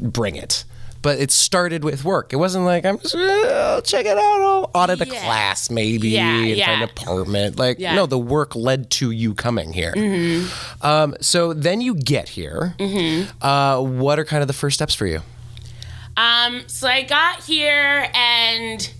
Bring 0.00 0.34
it." 0.34 0.64
But 1.04 1.20
it 1.20 1.30
started 1.30 1.84
with 1.84 2.02
work. 2.04 2.32
It 2.32 2.36
wasn't 2.36 2.64
like 2.64 2.84
I'm 2.84 2.98
just 2.98 3.14
I'll 3.14 3.82
check 3.82 4.06
it 4.06 4.16
out. 4.18 4.40
I'll 4.40 4.70
audit 4.74 5.00
a 5.02 5.06
Yeah. 5.06 5.20
class 5.24 5.70
maybe 5.70 6.08
Yeah, 6.08 6.28
and 6.30 6.44
find 6.46 6.56
yeah. 6.56 6.70
an 6.78 6.82
apartment. 6.82 7.58
Like 7.58 7.78
no, 7.78 8.06
the 8.06 8.18
work 8.18 8.56
led 8.56 8.90
to 8.92 9.10
you 9.12 9.34
coming 9.34 9.72
here. 9.72 9.92
Mm-hmm. 9.94 10.84
Um, 10.84 11.14
so 11.20 11.52
then 11.52 11.80
you 11.80 11.94
get 11.94 12.30
here. 12.30 12.74
Uh, 13.40 13.80
what 13.82 14.18
are 14.18 14.24
kind 14.24 14.40
of 14.42 14.48
the 14.48 14.54
first 14.54 14.74
steps 14.74 14.94
for 14.94 15.06
you? 15.06 15.20
Um, 16.16 16.62
so 16.68 16.88
I 16.88 17.02
got 17.02 17.42
here 17.42 18.08
and 18.14 18.90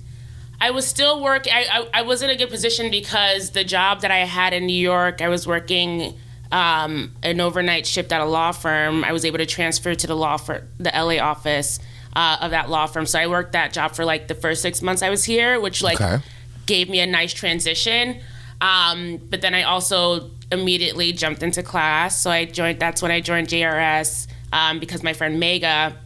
I 0.60 0.70
was 0.72 0.86
still 0.86 1.22
working. 1.22 1.52
I, 1.54 1.66
I, 1.94 2.00
I 2.00 2.02
was 2.02 2.22
in 2.22 2.30
a 2.30 2.36
good 2.36 2.50
position 2.50 2.90
because 2.90 3.50
the 3.50 3.64
job 3.64 4.00
that 4.02 4.10
I 4.10 4.18
had 4.18 4.52
in 4.52 4.66
New 4.66 4.72
York, 4.78 5.22
I 5.22 5.28
was 5.28 5.46
working 5.46 6.18
um, 6.52 7.12
an 7.22 7.40
overnight 7.40 7.86
shift 7.86 8.12
at 8.12 8.20
a 8.20 8.24
law 8.24 8.52
firm. 8.52 9.04
I 9.04 9.12
was 9.12 9.24
able 9.24 9.38
to 9.38 9.46
transfer 9.46 9.94
to 9.94 10.06
the 10.06 10.14
law 10.16 10.36
for 10.36 10.66
the 10.78 10.90
LA 10.94 11.18
office 11.18 11.78
uh, 12.16 12.38
of 12.40 12.50
that 12.52 12.70
law 12.70 12.86
firm. 12.86 13.06
So 13.06 13.18
I 13.18 13.26
worked 13.26 13.52
that 13.52 13.72
job 13.72 13.94
for 13.94 14.04
like 14.04 14.28
the 14.28 14.34
first 14.34 14.62
six 14.62 14.82
months 14.82 15.02
I 15.02 15.10
was 15.10 15.24
here, 15.24 15.60
which 15.60 15.82
like 15.82 16.00
Okay. 16.00 16.22
gave 16.66 16.88
me 16.88 17.00
a 17.00 17.06
nice 17.06 17.32
transition. 17.32 18.20
Um, 18.60 19.18
but 19.30 19.40
then 19.40 19.54
I 19.54 19.64
also 19.64 20.30
immediately 20.52 21.12
jumped 21.12 21.42
into 21.42 21.62
class. 21.62 22.20
So 22.22 22.30
I 22.30 22.44
joined. 22.44 22.80
That's 22.80 23.02
when 23.02 23.10
I 23.10 23.20
joined 23.20 23.48
JRS 23.48 24.28
um, 24.52 24.78
because 24.78 25.02
my 25.02 25.12
friend 25.12 25.38
Mega 25.40 25.96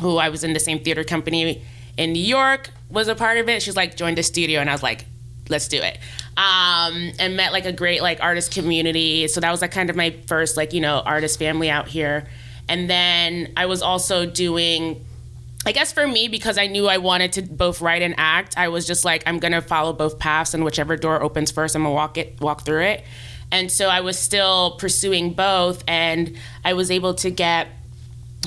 who 0.00 0.16
I 0.16 0.28
was 0.28 0.44
in 0.44 0.52
the 0.52 0.60
same 0.60 0.78
theater 0.78 1.04
company 1.04 1.62
in 1.96 2.12
New 2.12 2.22
York, 2.22 2.70
was 2.88 3.08
a 3.08 3.14
part 3.14 3.38
of 3.38 3.48
it. 3.48 3.62
She's 3.62 3.76
like, 3.76 3.96
joined 3.96 4.16
the 4.16 4.22
studio, 4.22 4.60
and 4.60 4.70
I 4.70 4.72
was 4.72 4.82
like, 4.82 5.06
let's 5.48 5.68
do 5.68 5.78
it. 5.78 5.98
Um, 6.36 7.10
and 7.18 7.36
met 7.36 7.52
like 7.52 7.66
a 7.66 7.72
great 7.72 8.00
like 8.00 8.22
artist 8.22 8.52
community. 8.52 9.26
So 9.28 9.40
that 9.40 9.50
was 9.50 9.60
like 9.60 9.72
kind 9.72 9.90
of 9.90 9.96
my 9.96 10.10
first 10.26 10.56
like 10.56 10.72
you 10.72 10.80
know 10.80 11.02
artist 11.04 11.38
family 11.38 11.68
out 11.68 11.88
here. 11.88 12.28
And 12.68 12.88
then 12.88 13.52
I 13.56 13.66
was 13.66 13.82
also 13.82 14.24
doing. 14.26 15.04
I 15.66 15.72
guess 15.72 15.92
for 15.92 16.06
me, 16.06 16.28
because 16.28 16.56
I 16.56 16.66
knew 16.66 16.86
I 16.86 16.98
wanted 16.98 17.32
to 17.34 17.42
both 17.42 17.80
write 17.80 18.02
and 18.02 18.14
act, 18.16 18.56
I 18.56 18.68
was 18.68 18.86
just 18.86 19.04
like, 19.04 19.22
I'm 19.26 19.38
gonna 19.38 19.60
follow 19.60 19.92
both 19.92 20.18
paths, 20.18 20.54
and 20.54 20.64
whichever 20.64 20.96
door 20.96 21.22
opens 21.22 21.50
first, 21.50 21.74
I'm 21.74 21.82
gonna 21.82 21.94
walk 21.94 22.16
it, 22.16 22.40
walk 22.40 22.64
through 22.64 22.84
it. 22.84 23.04
And 23.50 23.70
so 23.70 23.88
I 23.88 24.00
was 24.00 24.18
still 24.18 24.76
pursuing 24.78 25.32
both, 25.32 25.82
and 25.88 26.36
I 26.64 26.74
was 26.74 26.90
able 26.90 27.14
to 27.14 27.30
get 27.30 27.68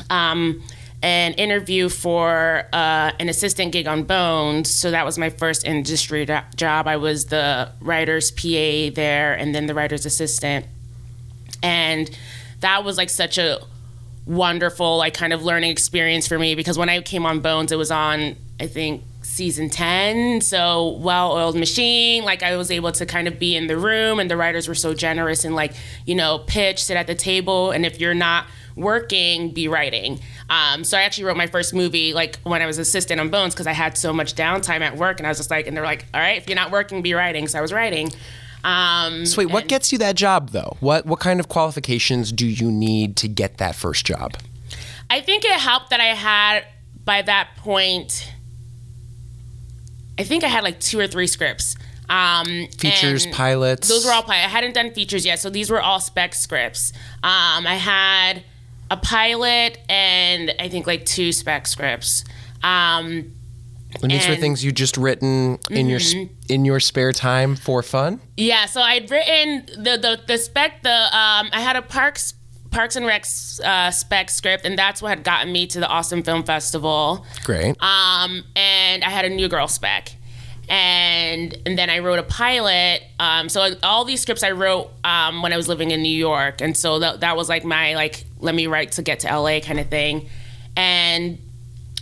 um, 0.10 0.63
an 1.03 1.34
interview 1.34 1.89
for 1.89 2.68
uh, 2.72 3.12
an 3.20 3.27
assistant 3.30 3.72
gig 3.72 3.88
on 3.88 4.03
Bones. 4.03 4.70
So 4.70 4.91
that 4.91 5.06
was 5.06 5.18
my 5.18 5.30
first 5.30 5.65
industry 5.65 6.25
do- 6.25 6.39
job. 6.56 6.88
I 6.88 6.98
was 6.98 7.25
the 7.25 7.72
writer's 7.82 8.32
PA 8.32 8.94
there 8.94 9.34
and 9.34 9.53
then 9.56 9.65
the 9.65 9.74
writer's 9.74 10.06
assistant. 10.06 10.65
And 11.63 12.10
that 12.60 12.84
was 12.84 12.98
like 12.98 13.10
such 13.10 13.38
a 13.38 13.60
wonderful, 14.25 14.98
like 14.98 15.13
kind 15.13 15.34
of 15.34 15.44
learning 15.44 15.72
experience 15.72 16.28
for 16.28 16.38
me 16.38 16.56
because 16.56 16.78
when 16.78 16.90
I 16.90 17.01
came 17.01 17.25
on 17.25 17.40
Bones, 17.40 17.72
it 17.72 17.78
was 17.78 17.92
on, 17.92 18.36
I 18.60 18.68
think, 18.68 19.04
season 19.24 19.70
10 19.70 20.42
so 20.42 20.98
well-oiled 20.98 21.56
machine 21.56 22.25
like 22.25 22.42
i 22.42 22.58
was 22.58 22.72
able 22.72 22.92
to 22.92 23.06
kind 23.06 23.28
of 23.28 23.38
be 23.38 23.56
in 23.56 23.68
the 23.68 23.78
room 23.78 24.20
and 24.20 24.30
the 24.30 24.36
writers 24.36 24.68
were 24.68 24.75
so 24.75 24.94
generous 24.96 25.46
and 25.46 25.56
like 25.56 25.74
you 26.06 26.16
know 26.16 26.40
pitch 26.48 26.84
sit 26.84 26.98
at 26.98 27.08
the 27.08 27.16
table 27.16 27.72
and 27.72 27.86
if 27.86 28.00
you're 28.00 28.16
not 28.16 28.46
working 28.75 29.51
be 29.51 29.68
writing. 29.68 30.20
Um, 30.50 30.84
so 30.84 30.98
i 30.98 31.01
actually 31.01 31.25
wrote 31.25 31.38
my 31.38 31.48
first 31.48 31.74
movie 31.74 32.13
like 32.13 32.40
when 32.44 32.62
i 32.62 32.66
was 32.66 32.78
assistant 32.78 33.22
on 33.22 33.30
bones 33.30 33.54
because 33.54 33.68
i 33.68 33.74
had 33.74 33.98
so 33.98 34.12
much 34.12 34.34
downtime 34.34 34.82
at 34.82 34.98
work 34.98 35.20
and 35.20 35.28
i 35.28 35.30
was 35.30 35.38
just 35.38 35.51
like 35.51 35.68
and 35.68 35.78
they're 35.78 35.84
like 35.84 36.06
all 36.13 36.20
right 36.20 36.38
if 36.38 36.50
you're 36.50 36.56
not 36.56 36.72
working 36.72 37.01
be 37.01 37.13
writing. 37.13 37.48
So 37.48 37.60
i 37.60 37.62
was 37.62 37.72
writing 37.72 38.12
um, 38.63 39.25
so 39.25 39.39
wait, 39.39 39.51
what 39.51 39.68
gets 39.68 39.91
you 39.91 39.98
that 40.00 40.15
job 40.15 40.51
though? 40.51 40.77
What 40.80 41.06
what 41.06 41.20
kind 41.20 41.39
of 41.39 41.50
qualifications 41.50 42.32
do 42.32 42.46
you 42.46 42.72
need 42.72 43.15
to 43.18 43.27
get 43.27 43.58
that 43.58 43.75
first 43.75 44.06
job? 44.06 44.34
I 45.10 45.22
think 45.22 45.44
it 45.44 45.60
helped 45.60 45.89
that 45.89 46.00
I 46.00 46.13
had 46.15 46.65
by 47.03 47.22
that 47.24 47.50
point. 47.58 48.32
I 50.18 50.24
think 50.24 50.44
I 50.44 50.48
had 50.48 50.63
like 50.63 50.80
two 50.80 51.00
or 51.00 51.08
three 51.08 51.27
scripts. 51.27 51.75
Um, 52.10 52.68
Features, 52.77 53.25
pilots. 53.27 53.88
Those 53.88 54.06
were 54.06 54.12
all 54.12 54.24
pilots. 54.24 54.46
I 54.46 54.50
hadn't 54.50 54.74
done 54.74 54.91
features 54.91 55.25
yet, 55.25 55.39
so 55.39 55.50
these 55.50 55.70
were 55.70 55.82
all 55.82 56.00
spec 56.00 56.36
scripts. 56.36 56.91
Um, 57.24 57.65
I 57.65 57.75
had 57.75 58.44
a 58.91 58.98
pilot 58.98 59.80
and 59.88 60.53
I 60.60 60.68
think 60.68 60.86
like 60.86 61.06
two 61.06 61.32
spec 61.32 61.68
scripts. 61.68 62.25
Um, 62.62 63.34
and 64.01 64.12
these 64.12 64.27
were 64.27 64.36
things 64.36 64.63
you 64.63 64.71
just 64.71 64.98
written 64.98 65.60
in 65.69 65.88
your 65.89 66.00
Mm-hmm. 66.00 66.33
in 66.50 66.65
your 66.65 66.79
spare 66.79 67.12
time 67.12 67.55
for 67.55 67.83
fun. 67.83 68.19
Yeah, 68.38 68.65
so 68.65 68.81
I'd 68.81 69.10
written 69.12 69.65
the 69.83 69.98
the, 69.98 70.19
the 70.27 70.38
spec. 70.38 70.81
The 70.83 70.89
um, 70.89 71.50
I 71.51 71.60
had 71.62 71.75
a 71.75 71.81
Parks 71.81 72.33
Parks 72.71 72.95
and 72.95 73.05
Rec 73.05 73.25
uh, 73.63 73.91
spec 73.91 74.29
script, 74.29 74.65
and 74.65 74.77
that's 74.77 75.01
what 75.01 75.10
had 75.10 75.24
gotten 75.24 75.51
me 75.51 75.67
to 75.67 75.79
the 75.79 75.88
Austin 75.88 76.24
Film 76.24 76.43
Festival. 76.43 77.25
Great. 77.43 77.75
Um, 77.81 78.43
and 78.55 79.03
I 79.03 79.10
had 79.10 79.25
a 79.25 79.29
New 79.29 79.50
Girl 79.50 79.67
spec, 79.67 80.15
and 80.69 81.55
and 81.65 81.77
then 81.77 81.89
I 81.89 82.00
wrote 82.00 82.19
a 82.19 82.24
pilot. 82.24 83.03
Um, 83.19 83.50
so 83.50 83.75
all 83.83 84.05
these 84.05 84.21
scripts 84.21 84.43
I 84.43 84.51
wrote 84.51 84.89
um, 85.03 85.41
when 85.41 85.51
I 85.53 85.57
was 85.57 85.67
living 85.67 85.91
in 85.91 86.01
New 86.01 86.15
York, 86.15 86.62
and 86.62 86.75
so 86.75 87.00
that 87.00 87.19
that 87.19 87.36
was 87.36 87.50
like 87.50 87.65
my 87.65 87.93
like 87.95 88.24
let 88.39 88.55
me 88.55 88.67
write 88.67 88.93
to 88.93 89.01
get 89.01 89.19
to 89.21 89.27
LA 89.38 89.60
kind 89.60 89.79
of 89.79 89.89
thing, 89.89 90.29
and 90.75 91.38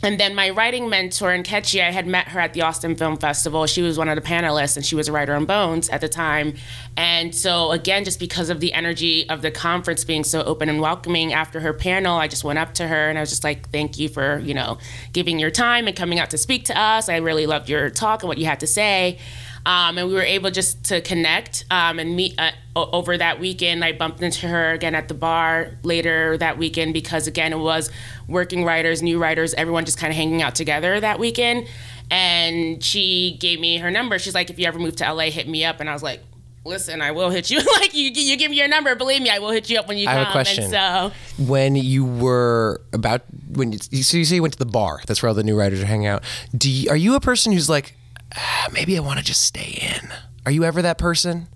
and 0.02 0.20
then 0.20 0.34
my 0.34 0.50
writing 0.50 0.90
mentor 0.90 1.30
Nkechi, 1.30 1.84
I 1.84 1.92
had 1.92 2.08
met 2.08 2.30
her 2.30 2.40
at 2.40 2.54
the 2.54 2.62
Austin 2.62 2.96
Film 2.96 3.18
Festival. 3.18 3.66
She 3.66 3.82
was 3.82 3.98
one 3.98 4.08
of 4.08 4.16
the 4.16 4.22
panelists, 4.22 4.78
and 4.78 4.86
she 4.86 4.96
was 4.96 5.08
a 5.08 5.12
writer 5.12 5.34
on 5.34 5.46
Bones 5.46 5.90
at 5.90 6.02
the 6.02 6.08
time. 6.08 6.56
And 6.96 7.36
so, 7.36 7.72
again, 7.72 8.06
just 8.06 8.20
because 8.20 8.50
of 8.50 8.60
the 8.60 8.74
energy 8.74 9.28
of 9.30 9.42
the 9.42 9.52
conference 9.52 10.06
being 10.06 10.24
so 10.24 10.42
open 10.44 10.70
and 10.70 10.80
welcoming, 10.80 11.34
after 11.34 11.60
her 11.60 11.74
panel, 11.74 12.18
I 12.18 12.28
just 12.28 12.44
went 12.44 12.60
up 12.60 12.74
to 12.76 12.88
her 12.88 13.10
and 13.10 13.18
I 13.18 13.22
was 13.22 13.30
just 13.30 13.44
like, 13.44 13.70
"Thank 13.72 14.00
you 14.00 14.10
for 14.10 14.40
you 14.40 14.54
know 14.54 14.78
giving 15.12 15.40
your 15.40 15.52
time 15.52 15.88
and 15.88 15.96
coming 15.96 16.20
out 16.20 16.30
to 16.30 16.38
speak 16.38 16.66
to 16.66 16.80
us. 16.80 17.10
I 17.10 17.18
really 17.18 17.46
loved 17.46 17.70
your 17.70 17.90
talk 17.90 18.24
and 18.24 18.28
what 18.28 18.38
you 18.38 18.46
had 18.46 18.60
to 18.62 18.68
say." 18.68 19.18
Um, 19.66 19.98
and 19.98 20.08
we 20.08 20.14
were 20.14 20.22
able 20.22 20.52
just 20.52 20.86
to 20.86 21.02
connect 21.02 21.66
um, 21.70 22.00
and 22.00 22.16
meet 22.16 22.36
uh, 22.40 22.52
over 22.76 23.18
that 23.18 23.40
weekend. 23.40 23.84
I 23.84 23.92
bumped 23.92 24.22
into 24.22 24.48
her 24.48 24.72
again 24.72 24.96
at 24.96 25.08
the 25.08 25.14
bar 25.14 25.72
later 25.84 26.38
that 26.38 26.58
weekend 26.58 26.94
because 26.94 27.28
again 27.28 27.54
it 27.54 27.60
was 27.60 27.92
working 28.28 28.64
writers, 28.64 29.02
new 29.02 29.20
writers, 29.20 29.54
everyone 29.54 29.86
just 29.86 29.98
kind 29.98 30.12
of 30.12 30.18
hanging 30.18 30.42
out 30.42 30.56
together 30.56 31.00
that 31.00 31.20
weekend. 31.20 31.68
And 32.10 32.84
she 32.84 33.38
gave 33.40 33.60
me 33.60 33.78
her 33.78 33.92
number. 33.92 34.18
She's 34.18 34.34
like, 34.34 34.50
"If 34.50 34.58
you 34.58 34.66
ever 34.66 34.80
move 34.80 34.96
to 34.98 35.14
LA, 35.14 35.26
hit 35.26 35.48
me 35.48 35.64
up." 35.66 35.80
And 35.80 35.90
I 35.90 35.94
was 35.94 36.04
like. 36.04 36.22
Listen, 36.66 37.02
I 37.02 37.12
will 37.12 37.30
hit 37.30 37.50
you. 37.50 37.58
like 37.80 37.94
you, 37.96 38.12
you 38.12 38.36
give 38.36 38.52
me 38.52 38.58
your 38.58 38.68
number. 38.68 38.94
Believe 38.94 39.22
me, 39.22 39.30
I 39.30 39.40
will 39.40 39.50
hit 39.50 39.70
you 39.70 39.80
up 39.80 39.88
when 39.88 39.98
you 39.98 40.08
I 40.10 40.14
come. 40.14 40.18
have 40.18 40.28
a 40.28 40.32
question. 40.34 40.64
And 40.66 40.72
so, 40.72 41.12
when 41.46 41.76
you 41.76 42.04
were 42.04 42.82
about 42.92 43.22
when 43.54 43.72
you, 43.72 43.80
so 43.80 44.18
you 44.18 44.26
say 44.26 44.36
you 44.36 44.42
went 44.42 44.54
to 44.54 44.60
the 44.60 44.66
bar. 44.66 45.02
That's 45.08 45.24
where 45.24 45.30
all 45.30 45.34
the 45.34 45.42
new 45.42 45.58
writers 45.58 45.82
are 45.82 45.86
hanging 45.86 46.08
out. 46.08 46.22
Do 46.56 46.70
you, 46.70 46.90
are 46.90 46.98
you 46.98 47.16
a 47.16 47.22
person 47.22 47.54
who's 47.54 47.70
like, 47.70 47.96
ah, 48.36 48.68
maybe 48.72 48.98
I 48.98 49.02
want 49.02 49.20
to 49.20 49.26
just 49.26 49.44
stay 49.44 49.80
in? 49.82 50.10
Are 50.46 50.52
you 50.52 50.64
ever 50.64 50.82
that 50.82 50.98
person? 50.98 51.48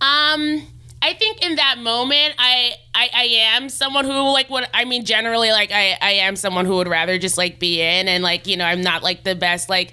Um, 0.00 0.66
I 1.00 1.14
think 1.14 1.44
in 1.44 1.56
that 1.56 1.78
moment, 1.78 2.34
I, 2.38 2.72
I 2.94 3.10
I 3.14 3.24
am 3.54 3.68
someone 3.68 4.04
who 4.04 4.32
like 4.32 4.50
what 4.50 4.68
I 4.74 4.84
mean. 4.84 5.04
Generally, 5.04 5.50
like 5.50 5.70
I 5.72 5.96
I 6.00 6.12
am 6.12 6.36
someone 6.36 6.66
who 6.66 6.76
would 6.76 6.88
rather 6.88 7.18
just 7.18 7.38
like 7.38 7.58
be 7.58 7.80
in 7.80 8.08
and 8.08 8.22
like 8.22 8.46
you 8.46 8.56
know 8.56 8.64
I'm 8.64 8.82
not 8.82 9.02
like 9.02 9.24
the 9.24 9.34
best 9.34 9.68
like 9.68 9.92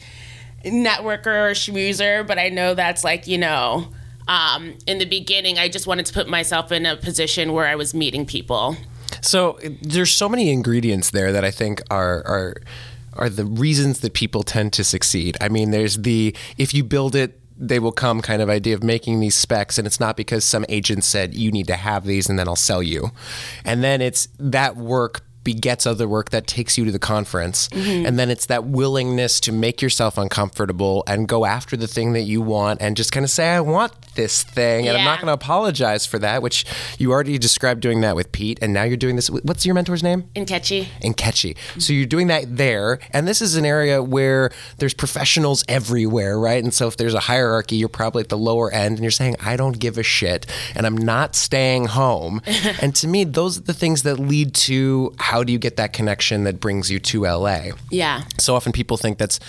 networker 0.63 1.27
or 1.27 1.51
schmoozer, 1.51 2.25
but 2.25 2.39
I 2.39 2.49
know 2.49 2.73
that's 2.73 3.03
like 3.03 3.27
you 3.27 3.37
know. 3.37 3.89
Um, 4.27 4.73
in 4.87 4.97
the 4.97 5.05
beginning, 5.05 5.59
I 5.59 5.69
just 5.69 5.85
wanted 5.85 6.07
to 6.07 6.13
put 6.13 6.27
myself 6.27 6.71
in 6.71 6.87
a 6.87 6.97
position 6.97 7.53
where 7.53 7.67
I 7.67 7.75
was 7.75 7.93
meeting 7.93 8.25
people. 8.25 8.75
So 9.21 9.59
there's 9.83 10.11
so 10.11 10.27
many 10.27 10.49
ingredients 10.49 11.11
there 11.11 11.31
that 11.31 11.45
I 11.45 11.51
think 11.51 11.81
are 11.91 12.23
are 12.25 12.55
are 13.15 13.29
the 13.29 13.45
reasons 13.45 14.01
that 14.01 14.13
people 14.13 14.43
tend 14.43 14.73
to 14.73 14.83
succeed. 14.83 15.37
I 15.41 15.49
mean, 15.49 15.71
there's 15.71 15.97
the 15.97 16.35
if 16.57 16.73
you 16.73 16.83
build 16.83 17.15
it 17.15 17.39
they 17.57 17.79
will 17.79 17.91
come 17.91 18.21
kind 18.21 18.41
of 18.41 18.49
idea 18.49 18.75
of 18.75 18.83
making 18.83 19.19
these 19.19 19.35
specs 19.35 19.77
and 19.77 19.87
it's 19.87 19.99
not 19.99 20.17
because 20.17 20.43
some 20.43 20.65
agent 20.67 21.03
said 21.03 21.33
you 21.33 21.51
need 21.51 21.67
to 21.67 21.75
have 21.75 22.05
these 22.05 22.29
and 22.29 22.37
then 22.37 22.47
I'll 22.47 22.55
sell 22.55 22.83
you. 22.83 23.11
And 23.63 23.83
then 23.83 24.01
it's 24.01 24.27
that 24.39 24.75
work 24.75 25.21
begets 25.45 25.85
other 25.85 26.09
work 26.09 26.31
that 26.31 26.47
takes 26.47 26.77
you 26.77 26.83
to 26.83 26.91
the 26.91 26.99
conference. 26.99 27.69
Mm-hmm. 27.69 28.05
And 28.05 28.19
then 28.19 28.29
it's 28.29 28.47
that 28.47 28.65
willingness 28.65 29.39
to 29.41 29.53
make 29.53 29.81
yourself 29.81 30.17
uncomfortable 30.17 31.05
and 31.07 31.25
go 31.25 31.45
after 31.45 31.77
the 31.77 31.87
thing 31.87 32.11
that 32.13 32.23
you 32.23 32.41
want 32.41 32.81
and 32.81 32.97
just 32.97 33.13
kind 33.13 33.23
of 33.23 33.29
say 33.29 33.47
I 33.51 33.61
want 33.61 33.93
this 34.15 34.43
thing 34.43 34.87
and 34.87 34.97
I'm 34.97 35.05
not 35.05 35.19
going 35.19 35.27
to 35.27 35.33
apologize 35.33 36.05
for 36.05 36.19
that, 36.19 36.41
which 36.41 36.65
you 36.97 37.11
already 37.11 37.37
described 37.37 37.79
doing 37.79 38.01
that 38.01 38.17
with 38.17 38.33
Pete 38.33 38.59
and 38.61 38.73
now 38.73 38.83
you're 38.83 38.97
doing 38.97 39.15
this 39.15 39.29
what's 39.29 39.65
your 39.65 39.75
mentor's 39.75 40.03
name? 40.03 40.23
Nkechi. 40.35 40.87
and 41.01 41.15
catchy. 41.15 41.55
So 41.77 41.93
you're 41.93 42.05
doing 42.05 42.27
that 42.27 42.57
there, 42.57 42.99
and 43.11 43.27
this 43.27 43.41
is 43.41 43.55
an 43.55 43.65
area 43.65 44.01
where 44.01 44.51
there's 44.77 44.93
professionals 44.93 45.63
everywhere, 45.67 46.39
right? 46.39 46.63
And 46.63 46.73
so 46.73 46.87
if 46.87 46.97
there's 46.97 47.13
a 47.13 47.21
hierarchy, 47.21 47.75
you're 47.75 47.89
probably 47.89 48.21
at 48.21 48.29
the 48.29 48.37
lower 48.37 48.71
end, 48.71 48.97
and 48.97 49.03
you're 49.03 49.11
saying, 49.11 49.35
"I 49.39 49.55
don't 49.55 49.79
give 49.79 49.97
a 49.97 50.03
shit," 50.03 50.45
and 50.75 50.85
I'm 50.85 50.97
not 50.97 51.35
staying 51.35 51.85
home. 51.85 52.41
and 52.81 52.95
to 52.95 53.07
me, 53.07 53.23
those 53.23 53.59
are 53.59 53.61
the 53.61 53.73
things 53.73 54.03
that 54.03 54.19
lead 54.19 54.53
to 54.55 55.13
how 55.19 55.34
do 55.43 55.51
you 55.51 55.59
get 55.59 55.77
that 55.77 55.93
connection 55.93 56.43
that 56.43 56.59
brings 56.59 56.89
you 56.91 56.99
to 56.99 57.23
LA. 57.23 57.69
Yeah. 57.89 58.23
So 58.37 58.55
often 58.55 58.71
people 58.71 58.97
think 58.97 59.17
that's, 59.17 59.39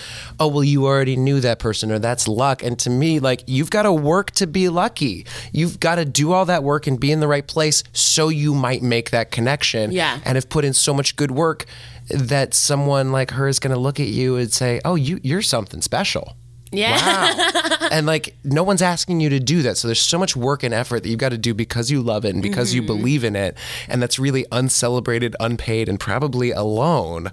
oh, 0.40 0.49
well, 0.49 0.64
you 0.64 0.87
already 0.87 1.16
knew 1.16 1.40
that 1.40 1.59
person 1.59 1.90
or 1.90 1.99
that's 1.99 2.28
luck. 2.28 2.62
And 2.62 2.78
to 2.81 2.90
me, 2.90 3.21
like, 3.21 3.43
you've 3.47 3.71
got 3.71 3.83
to 3.83 3.93
work 3.93 4.31
to 4.33 4.47
be 4.47 4.69
lucky. 4.69 5.26
You've 5.52 5.81
got 5.81 5.97
to 5.97 6.05
do 6.05 6.33
all 6.33 6.45
that 6.47 6.62
work 6.62 6.87
and 6.87 6.99
be 6.99 7.12
in 7.12 7.21
the 7.21 7.28
right 7.28 7.47
place 7.47 7.83
so 7.93 8.28
you 8.28 8.55
might 8.55 8.83
make 8.83 9.11
that 9.11 9.31
connection. 9.31 9.93
Yeah. 9.93 10.21
And 10.25 10.37
have 10.37 10.49
put 10.49 10.64
in 10.64 10.73
so 10.73 10.93
much 10.95 11.16
good 11.16 11.31
work 11.31 11.66
that 12.09 12.55
someone 12.55 13.12
like 13.12 13.33
her 13.33 13.49
is 13.49 13.59
going 13.59 13.75
to 13.75 13.81
look 13.81 14.00
at 14.00 14.09
you 14.09 14.37
and 14.37 14.52
say, 14.52 14.81
oh, 14.85 14.95
you, 14.95 15.21
you're 15.23 15.43
something 15.43 15.83
special. 15.83 16.37
Yeah. 16.73 16.97
Wow. 17.35 17.89
and 17.93 18.07
like 18.07 18.37
no 18.45 18.63
one's 18.63 18.83
asking 18.83 19.21
you 19.21 19.29
to 19.31 19.39
do 19.41 19.63
that. 19.63 19.77
So 19.77 19.89
there's 19.89 20.01
so 20.01 20.19
much 20.19 20.37
work 20.37 20.63
and 20.63 20.75
effort 20.75 21.03
that 21.05 21.09
you've 21.09 21.19
got 21.21 21.29
to 21.31 21.39
do 21.39 21.55
because 21.55 21.91
you 21.91 22.03
love 22.03 22.25
it 22.25 22.35
and 22.35 22.43
because 22.43 22.71
Mm-hmm. 22.71 22.83
you 22.83 22.87
believe 22.87 23.25
in 23.25 23.37
it. 23.37 23.57
And 23.89 24.03
that's 24.03 24.19
really 24.19 24.45
uncelebrated, 24.53 25.37
unpaid, 25.39 25.89
and 25.89 25.99
probably 26.01 26.51
alone 26.51 27.31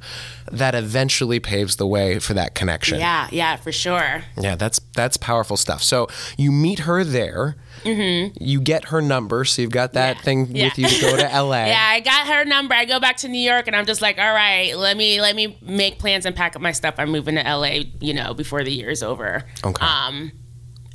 that 0.52 0.76
eventually 0.76 1.40
paves 1.40 1.78
the 1.78 1.88
way 1.88 2.20
for 2.20 2.34
that 2.36 2.54
connection. 2.54 3.00
Yeah. 3.00 3.28
Yeah. 3.32 3.56
For 3.56 3.72
sure. 3.72 4.24
Yeah, 4.40 4.56
that's 4.56 4.80
that's 4.96 5.18
powerful 5.18 5.58
stuff. 5.58 5.82
So 5.82 6.08
you 6.38 6.52
meet 6.52 6.80
her 6.80 7.04
there. 7.04 7.56
Mm-hmm. 7.84 8.44
You 8.44 8.62
get 8.62 8.86
her 8.86 9.02
number, 9.02 9.46
so 9.46 9.62
you've 9.62 9.72
got 9.72 9.94
that 9.94 10.18
Yeah. 10.18 10.22
thing 10.24 10.48
Yeah. 10.56 10.66
with 10.66 10.78
you 10.80 10.88
to 10.88 11.02
go 11.02 11.18
to 11.18 11.24
LA. 11.42 11.66
Yeah, 11.68 11.86
I 11.92 12.00
got 12.00 12.28
her 12.28 12.46
number. 12.46 12.74
I 12.76 12.86
go 12.86 13.00
back 13.00 13.18
to 13.18 13.28
New 13.28 13.40
York, 13.40 13.68
and 13.68 13.76
I'm 13.76 13.86
just 13.86 14.02
like, 14.02 14.18
all 14.18 14.34
right, 14.34 14.76
let 14.78 14.96
me 14.98 15.20
let 15.22 15.36
me 15.36 15.58
make 15.62 16.00
plans 16.00 16.26
and 16.26 16.36
pack 16.36 16.56
up 16.56 16.62
my 16.62 16.72
stuff. 16.72 16.96
I'm 16.98 17.10
moving 17.12 17.36
to 17.36 17.42
LA, 17.44 17.84
you 18.00 18.14
know, 18.14 18.34
before 18.34 18.64
the 18.64 18.72
year's 18.72 19.04
over. 19.04 19.44
Okay. 19.64 19.86
Um, 19.86 20.32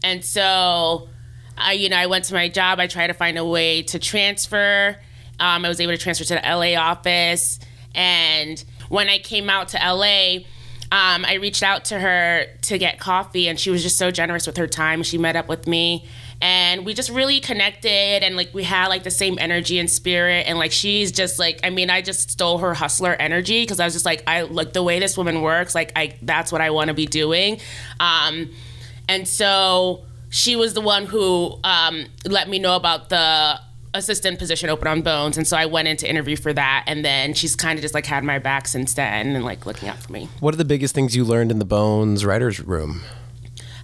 and 0.02 0.24
so, 0.24 1.08
I 1.56 1.72
you 1.72 1.88
know, 1.88 1.96
I 1.96 2.06
went 2.06 2.24
to 2.26 2.34
my 2.34 2.48
job. 2.48 2.80
I 2.80 2.86
tried 2.86 3.08
to 3.08 3.14
find 3.14 3.36
a 3.38 3.44
way 3.44 3.82
to 3.82 3.98
transfer. 3.98 4.96
Um, 5.40 5.64
I 5.64 5.68
was 5.68 5.80
able 5.80 5.92
to 5.92 5.98
transfer 5.98 6.24
to 6.24 6.34
the 6.34 6.40
LA 6.42 6.74
office, 6.80 7.58
and 7.94 8.62
when 8.88 9.08
I 9.08 9.18
came 9.18 9.50
out 9.50 9.68
to 9.68 9.78
LA. 9.78 10.44
Um, 10.90 11.26
I 11.26 11.34
reached 11.34 11.62
out 11.62 11.84
to 11.86 11.98
her 12.00 12.46
to 12.62 12.78
get 12.78 12.98
coffee, 12.98 13.46
and 13.46 13.60
she 13.60 13.68
was 13.68 13.82
just 13.82 13.98
so 13.98 14.10
generous 14.10 14.46
with 14.46 14.56
her 14.56 14.66
time. 14.66 15.02
She 15.02 15.18
met 15.18 15.36
up 15.36 15.46
with 15.46 15.66
me, 15.66 16.08
and 16.40 16.86
we 16.86 16.94
just 16.94 17.10
really 17.10 17.40
connected, 17.40 18.22
and 18.22 18.36
like 18.36 18.50
we 18.54 18.62
had 18.62 18.88
like 18.88 19.02
the 19.02 19.10
same 19.10 19.38
energy 19.40 19.78
and 19.78 19.90
spirit, 19.90 20.46
and 20.46 20.58
like 20.58 20.72
she's 20.72 21.10
just 21.10 21.38
like 21.38 21.60
I 21.64 21.70
mean, 21.70 21.90
I 21.90 22.02
just 22.02 22.30
stole 22.30 22.58
her 22.58 22.74
hustler 22.74 23.14
energy 23.14 23.62
because 23.62 23.80
I 23.80 23.84
was 23.84 23.94
just 23.94 24.04
like 24.04 24.22
I 24.26 24.42
like 24.42 24.72
the 24.72 24.82
way 24.82 24.98
this 25.00 25.16
woman 25.16 25.42
works, 25.42 25.74
like 25.74 25.92
I 25.96 26.14
that's 26.22 26.52
what 26.52 26.60
I 26.60 26.70
want 26.70 26.88
to 26.88 26.94
be 26.94 27.06
doing, 27.06 27.60
um, 27.98 28.50
and 29.08 29.26
so 29.26 30.04
she 30.30 30.56
was 30.56 30.74
the 30.74 30.80
one 30.80 31.06
who 31.06 31.58
um, 31.64 32.06
let 32.26 32.48
me 32.48 32.58
know 32.58 32.76
about 32.76 33.08
the 33.08 33.60
assistant 33.94 34.38
position 34.38 34.68
open 34.68 34.86
on 34.86 35.02
Bones, 35.02 35.36
and 35.38 35.46
so 35.46 35.56
I 35.56 35.66
went 35.66 35.88
in 35.88 35.96
to 35.96 36.08
interview 36.08 36.36
for 36.36 36.52
that, 36.52 36.84
and 36.86 37.04
then 37.04 37.34
she's 37.34 37.56
kind 37.56 37.78
of 37.78 37.82
just 37.82 37.94
like 37.94 38.06
had 38.06 38.22
my 38.22 38.38
back 38.38 38.68
since 38.68 38.94
then, 38.94 39.34
and 39.34 39.44
like 39.44 39.66
looking 39.66 39.88
out 39.88 39.98
for 39.98 40.12
me. 40.12 40.28
What 40.40 40.54
are 40.54 40.58
the 40.58 40.64
biggest 40.64 40.94
things 40.94 41.16
you 41.16 41.24
learned 41.24 41.50
in 41.50 41.58
the 41.58 41.64
Bones 41.64 42.24
writers 42.24 42.60
room? 42.60 43.02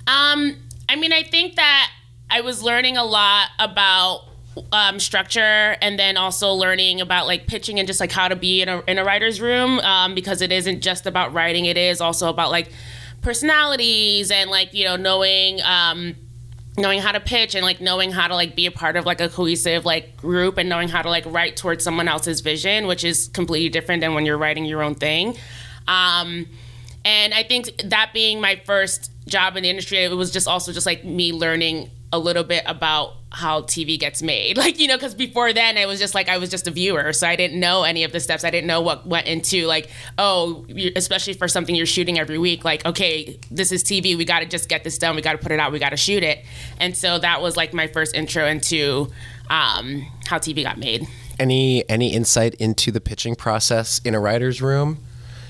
Um, 0.07 0.57
I 0.89 0.97
mean, 0.97 1.13
I 1.13 1.23
think 1.23 1.57
that 1.57 1.91
I 2.35 2.41
was 2.41 2.65
learning 2.65 2.97
a 2.97 3.05
lot 3.05 3.51
about 3.61 4.25
um, 4.73 4.99
structure 4.99 5.77
and 5.81 5.97
then 5.97 6.17
also 6.17 6.53
learning 6.53 7.01
about 7.01 7.29
like 7.29 7.47
pitching 7.47 7.79
and 7.79 7.87
just 7.87 8.01
like 8.01 8.11
how 8.11 8.27
to 8.27 8.35
be 8.35 8.61
in 8.61 8.69
a, 8.69 8.83
in 8.89 8.99
a 8.99 9.05
writer's 9.05 9.41
room 9.41 9.79
um, 9.79 10.17
because 10.17 10.43
it 10.43 10.51
isn't 10.51 10.81
just 10.81 11.07
about 11.07 11.33
writing, 11.33 11.67
it 11.67 11.77
is 11.77 12.01
also 12.01 12.29
about 12.29 12.51
like 12.51 12.73
personalities 13.23 14.33
and 14.33 14.51
like 14.51 14.75
you 14.75 14.85
know 14.85 14.97
knowing 14.97 15.63
um, 15.63 16.17
knowing 16.77 17.01
how 17.01 17.13
to 17.13 17.21
pitch 17.21 17.55
and 17.55 17.65
like 17.65 17.81
knowing 17.81 18.11
how 18.11 18.27
to 18.27 18.35
like 18.35 18.57
be 18.57 18.67
a 18.67 18.73
part 18.73 18.97
of 18.97 19.07
like 19.07 19.21
a 19.21 19.29
cohesive 19.29 19.85
like 19.85 20.17
group 20.17 20.59
and 20.59 20.69
knowing 20.69 20.89
how 20.89 21.03
to 21.03 21.09
like 21.09 21.25
write 21.27 21.57
towards 21.57 21.85
someone 21.85 22.09
else's 22.09 22.41
vision 22.41 22.89
which 22.89 23.05
is 23.05 23.29
completely 23.29 23.69
different 23.69 24.01
than 24.01 24.13
when 24.13 24.27
you're 24.27 24.39
writing 24.39 24.65
your 24.65 24.83
own 24.83 24.97
thing. 24.97 25.37
Um, 25.87 26.49
and 27.05 27.35
i 27.35 27.43
think 27.43 27.67
that 27.85 28.11
being 28.13 28.41
my 28.41 28.57
first 28.65 29.11
job 29.27 29.57
in 29.57 29.63
the 29.63 29.71
industry 29.71 29.99
it 29.99 30.13
was 30.13 30.31
just 30.31 30.49
also 30.49 30.73
just 30.73 30.87
like 30.87 31.05
me 31.05 31.33
learning 31.33 31.91
a 32.15 32.19
little 32.19 32.45
bit 32.45 32.63
about 32.65 33.15
how 33.33 33.63
TV 33.63 33.99
gets 33.99 34.23
made. 34.23 34.57
Like, 34.65 34.79
you 34.79 34.89
know, 34.89 34.97
because 34.97 35.15
before 35.15 35.53
then 35.53 35.77
it 35.77 35.87
was 35.87 35.99
just 35.99 36.15
like 36.15 36.29
I 36.29 36.39
was 36.39 36.49
just 36.49 36.67
a 36.67 36.71
viewer. 36.71 37.13
So 37.13 37.27
I 37.27 37.37
didn't 37.37 37.61
know 37.61 37.83
any 37.83 38.05
of 38.05 38.13
the 38.13 38.21
steps. 38.21 38.45
I 38.45 38.51
didn't 38.51 38.67
know 38.67 38.81
what 38.81 39.07
went 39.07 39.27
into, 39.27 39.67
like, 39.67 39.91
oh, 40.17 40.65
especially 40.97 41.35
for 41.35 41.49
something 41.49 41.75
you're 41.75 41.85
shooting 41.85 42.19
every 42.19 42.39
week, 42.39 42.65
like, 42.65 42.87
okay, 42.87 43.39
this 43.51 43.73
is 43.73 43.85
TV. 43.85 44.17
We 44.17 44.25
got 44.25 44.41
to 44.41 44.47
just 44.47 44.71
get 44.71 44.85
this 44.85 44.97
done. 44.97 45.17
We 45.17 45.23
got 45.23 45.33
to 45.33 45.39
put 45.39 45.53
it 45.53 45.59
out. 45.59 45.71
We 45.73 45.79
got 45.79 45.91
to 45.91 45.99
shoot 45.99 46.23
it. 46.23 46.45
And 46.79 46.97
so 46.97 47.19
that 47.19 47.43
was 47.43 47.57
like 47.59 47.75
my 47.75 47.89
first 47.89 48.15
intro 48.15 48.47
into 48.47 49.11
um, 49.51 50.07
how 50.25 50.39
TV 50.39 50.63
got 50.63 50.79
made. 50.79 51.07
Any 51.39 51.87
any 51.91 52.15
insight 52.15 52.55
into 52.55 52.91
the 52.91 53.01
pitching 53.01 53.35
process 53.35 54.01
in 54.05 54.15
a 54.15 54.21
writer's 54.21 54.63
room? 54.63 55.05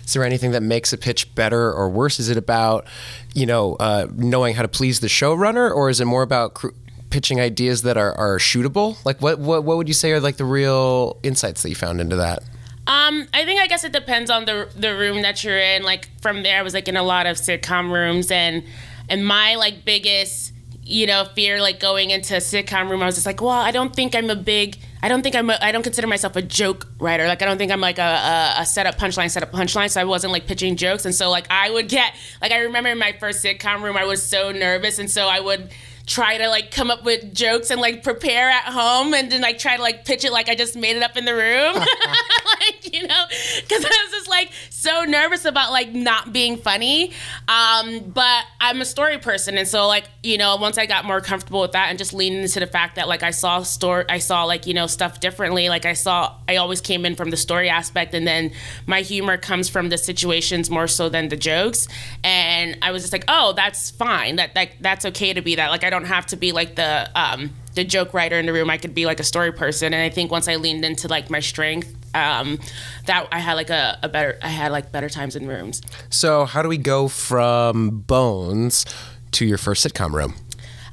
Is 0.05 0.13
there 0.13 0.25
anything 0.25 0.51
that 0.53 0.63
makes 0.63 0.93
a 0.93 0.99
pitch 0.99 1.35
better 1.35 1.73
or 1.73 1.89
worse? 1.89 2.21
Is 2.21 2.29
it 2.29 2.37
about, 2.37 2.87
you 3.35 3.47
know, 3.47 3.75
uh, 3.77 4.07
knowing 4.15 4.55
how 4.55 4.63
to 4.63 4.69
please 4.69 5.01
the 5.01 5.07
showrunner, 5.07 5.75
or 5.75 5.89
is 5.89 6.01
it 6.01 6.05
more 6.05 6.23
about 6.23 6.55
cr- 6.55 6.69
pitching 7.11 7.41
ideas 7.41 7.83
that 7.83 7.97
are, 7.97 8.13
are 8.15 8.39
shootable? 8.39 9.03
Like, 9.05 9.23
what, 9.23 9.39
what 9.39 9.65
what 9.65 9.77
would 9.77 9.89
you 9.89 9.95
say 9.95 10.13
are 10.13 10.21
like 10.21 10.37
the 10.37 10.45
real 10.45 11.19
insights 11.23 11.63
that 11.63 11.69
you 11.69 11.75
found 11.75 12.01
into 12.01 12.17
that? 12.17 12.43
Um, 12.87 13.27
I 13.33 13.47
think 13.47 13.61
I 13.61 13.67
guess 13.67 13.83
it 13.85 13.93
depends 13.93 14.31
on 14.31 14.45
the 14.45 14.69
the 14.77 14.95
room 14.95 15.23
that 15.23 15.43
you're 15.43 15.59
in. 15.59 15.83
Like 15.85 16.09
from 16.21 16.43
there, 16.43 16.59
I 16.59 16.63
was 16.63 16.75
like 16.75 16.87
in 16.87 16.97
a 16.97 17.03
lot 17.03 17.27
of 17.27 17.37
sitcom 17.37 17.91
rooms, 17.91 18.31
and 18.31 18.63
and 19.09 19.27
my 19.27 19.55
like 19.55 19.85
biggest 19.87 20.53
you 20.83 21.07
know 21.07 21.25
fear 21.35 21.63
like 21.63 21.81
going 21.81 22.11
into 22.11 22.35
a 22.35 22.41
sitcom 22.41 22.91
room, 22.91 23.03
I 23.03 23.07
was 23.07 23.15
just 23.15 23.27
like, 23.27 23.41
well, 23.41 23.51
I 23.51 23.71
don't 23.71 23.97
think 23.97 24.15
I'm 24.15 24.29
a 24.29 24.37
big 24.37 24.77
I 25.05 25.09
don't 25.09 25.21
think 25.21 25.37
I'm 25.37 25.51
a, 25.51 25.59
I 25.61 25.71
don't 25.71 25.83
consider 25.83 26.07
myself 26.07 26.35
a 26.35 26.41
joke 26.41 26.87
writer. 26.99 27.29
Like 27.29 27.43
I 27.43 27.45
don't 27.45 27.59
think 27.59 27.71
I'm 27.71 27.81
like 27.83 27.99
a, 27.99 28.03
a, 28.03 28.55
a 28.61 28.65
setup 28.65 28.97
punchline, 28.97 29.31
setup 29.31 29.53
punchline. 29.53 29.91
So 29.91 30.01
I 30.01 30.05
wasn't 30.05 30.33
like 30.33 30.47
pitching 30.47 30.77
jokes. 30.77 31.05
And 31.05 31.15
so 31.15 31.29
like 31.29 31.47
I 31.51 31.69
would 31.69 31.91
get 31.91 32.15
like 32.41 32.53
I 32.53 32.61
remember 32.61 32.89
in 32.89 32.99
my 32.99 33.13
first 33.21 33.45
sitcom 33.45 33.83
room 33.83 33.99
I 33.99 34.07
was 34.07 34.23
so 34.23 34.51
nervous 34.51 34.99
and 34.99 35.11
so 35.11 35.29
I 35.29 35.41
would 35.41 35.69
try 36.07 36.37
to 36.37 36.49
like 36.49 36.71
come 36.71 36.91
up 36.91 37.03
with 37.05 37.35
jokes 37.35 37.71
and 37.71 37.81
like 37.81 38.03
prepare 38.03 38.51
at 38.51 38.65
home 38.65 39.15
and 39.15 39.33
then 39.33 39.41
like 39.41 39.59
try 39.59 39.77
to 39.77 39.83
like 39.83 40.05
pitch 40.05 40.25
it 40.25 40.33
like 40.33 40.49
I 40.49 40.55
just 40.55 40.77
made 40.77 40.97
it 40.97 41.03
up 41.03 41.17
in 41.17 41.25
the 41.25 41.35
room. 41.35 41.75
like, 42.61 42.93
you 42.93 43.07
know, 43.07 43.25
because 43.61 43.85
I 43.85 43.89
was 43.89 44.11
just 44.11 44.29
like 44.29 44.51
so 44.69 45.05
nervous 45.05 45.47
about 45.47 45.73
like 45.73 45.93
not 45.93 46.33
being 46.33 46.59
funny. 46.59 47.13
Um, 47.49 48.01
but 48.13 48.45
I'm 48.61 48.83
a 48.83 48.85
story 48.85 49.19
person. 49.19 49.57
And 49.57 49.67
so 49.67 49.87
like, 49.87 50.05
you 50.23 50.37
know, 50.37 50.57
once 50.57 50.77
I 50.77 50.85
got 50.85 51.07
more 51.07 51.23
comfortable 51.23 51.63
with 51.63 51.73
that 51.73 51.89
and 51.89 51.99
just 51.99 52.13
leaning 52.13 52.43
into 52.43 52.61
the 52.61 52.67
fact 52.67 52.97
that 52.97 53.09
like 53.09 53.23
I 53.23 53.31
saw 53.31 53.63
story, 53.63 54.05
I 54.09 54.19
saw 54.19 54.45
like, 54.45 54.67
you 54.67 54.75
know, 54.75 54.87
stuff 54.87 55.21
differently. 55.21 55.71
Like 55.71 55.87
I 55.87 55.95
saw, 55.95 56.37
I 56.47 56.57
always 56.57 56.83
came 56.83 57.07
in 57.07 57.15
from 57.15 57.31
the 57.31 57.37
story 57.39 57.71
aspect 57.71 58.13
and 58.13 58.27
then 58.27 58.53
my 58.87 59.01
humor 59.01 59.39
comes 59.39 59.71
from 59.71 59.89
the 59.89 59.97
situations 59.97 60.69
more 60.69 60.87
so 60.87 61.09
than 61.09 61.29
the 61.29 61.37
jokes. 61.37 61.89
And 62.23 62.77
I 62.83 62.91
was 62.91 63.03
just 63.03 63.13
like, 63.13 63.25
oh, 63.29 63.55
that's 63.55 63.91
fine. 63.91 64.37
That, 64.37 64.55
that 64.55 64.71
that's 64.81 65.07
okay 65.07 65.33
to 65.33 65.41
be 65.41 65.55
that. 65.55 65.71
Like 65.71 65.83
I 65.83 65.94
don't 65.95 66.07
have 66.07 66.27
to 66.27 66.37
be 66.37 66.53
like 66.53 66.75
the 66.75 67.09
um, 67.15 67.51
the 67.75 67.85
joke 67.85 68.15
writer 68.15 68.39
in 68.39 68.47
the 68.47 68.53
room. 68.53 68.71
I 68.71 68.79
could 68.79 68.95
be 68.95 69.07
like 69.07 69.21
a 69.21 69.25
story 69.25 69.53
person. 69.53 69.93
And 69.95 70.03
I 70.03 70.11
think 70.11 70.31
once 70.31 70.49
I 70.49 70.57
leaned 70.57 70.85
into 70.85 71.09
like 71.09 71.31
my 71.31 71.41
strength, 71.41 71.95
um, 72.15 72.59
that 73.07 73.29
I 73.33 73.39
had 73.39 73.55
like 73.55 73.71
a, 73.71 73.99
a 74.03 74.09
better 74.09 74.39
I 74.43 74.49
had 74.49 74.73
like 74.73 74.93
better 74.93 75.09
times 75.09 75.37
in 75.37 75.47
rooms. 75.47 75.83
So 76.11 76.45
how 76.45 76.63
do 76.63 76.69
we 76.69 76.79
go 76.79 77.09
from 77.09 78.01
Bones 78.01 78.85
to 79.33 79.45
your 79.45 79.59
first 79.59 79.87
sitcom 79.87 80.13
room? 80.13 80.35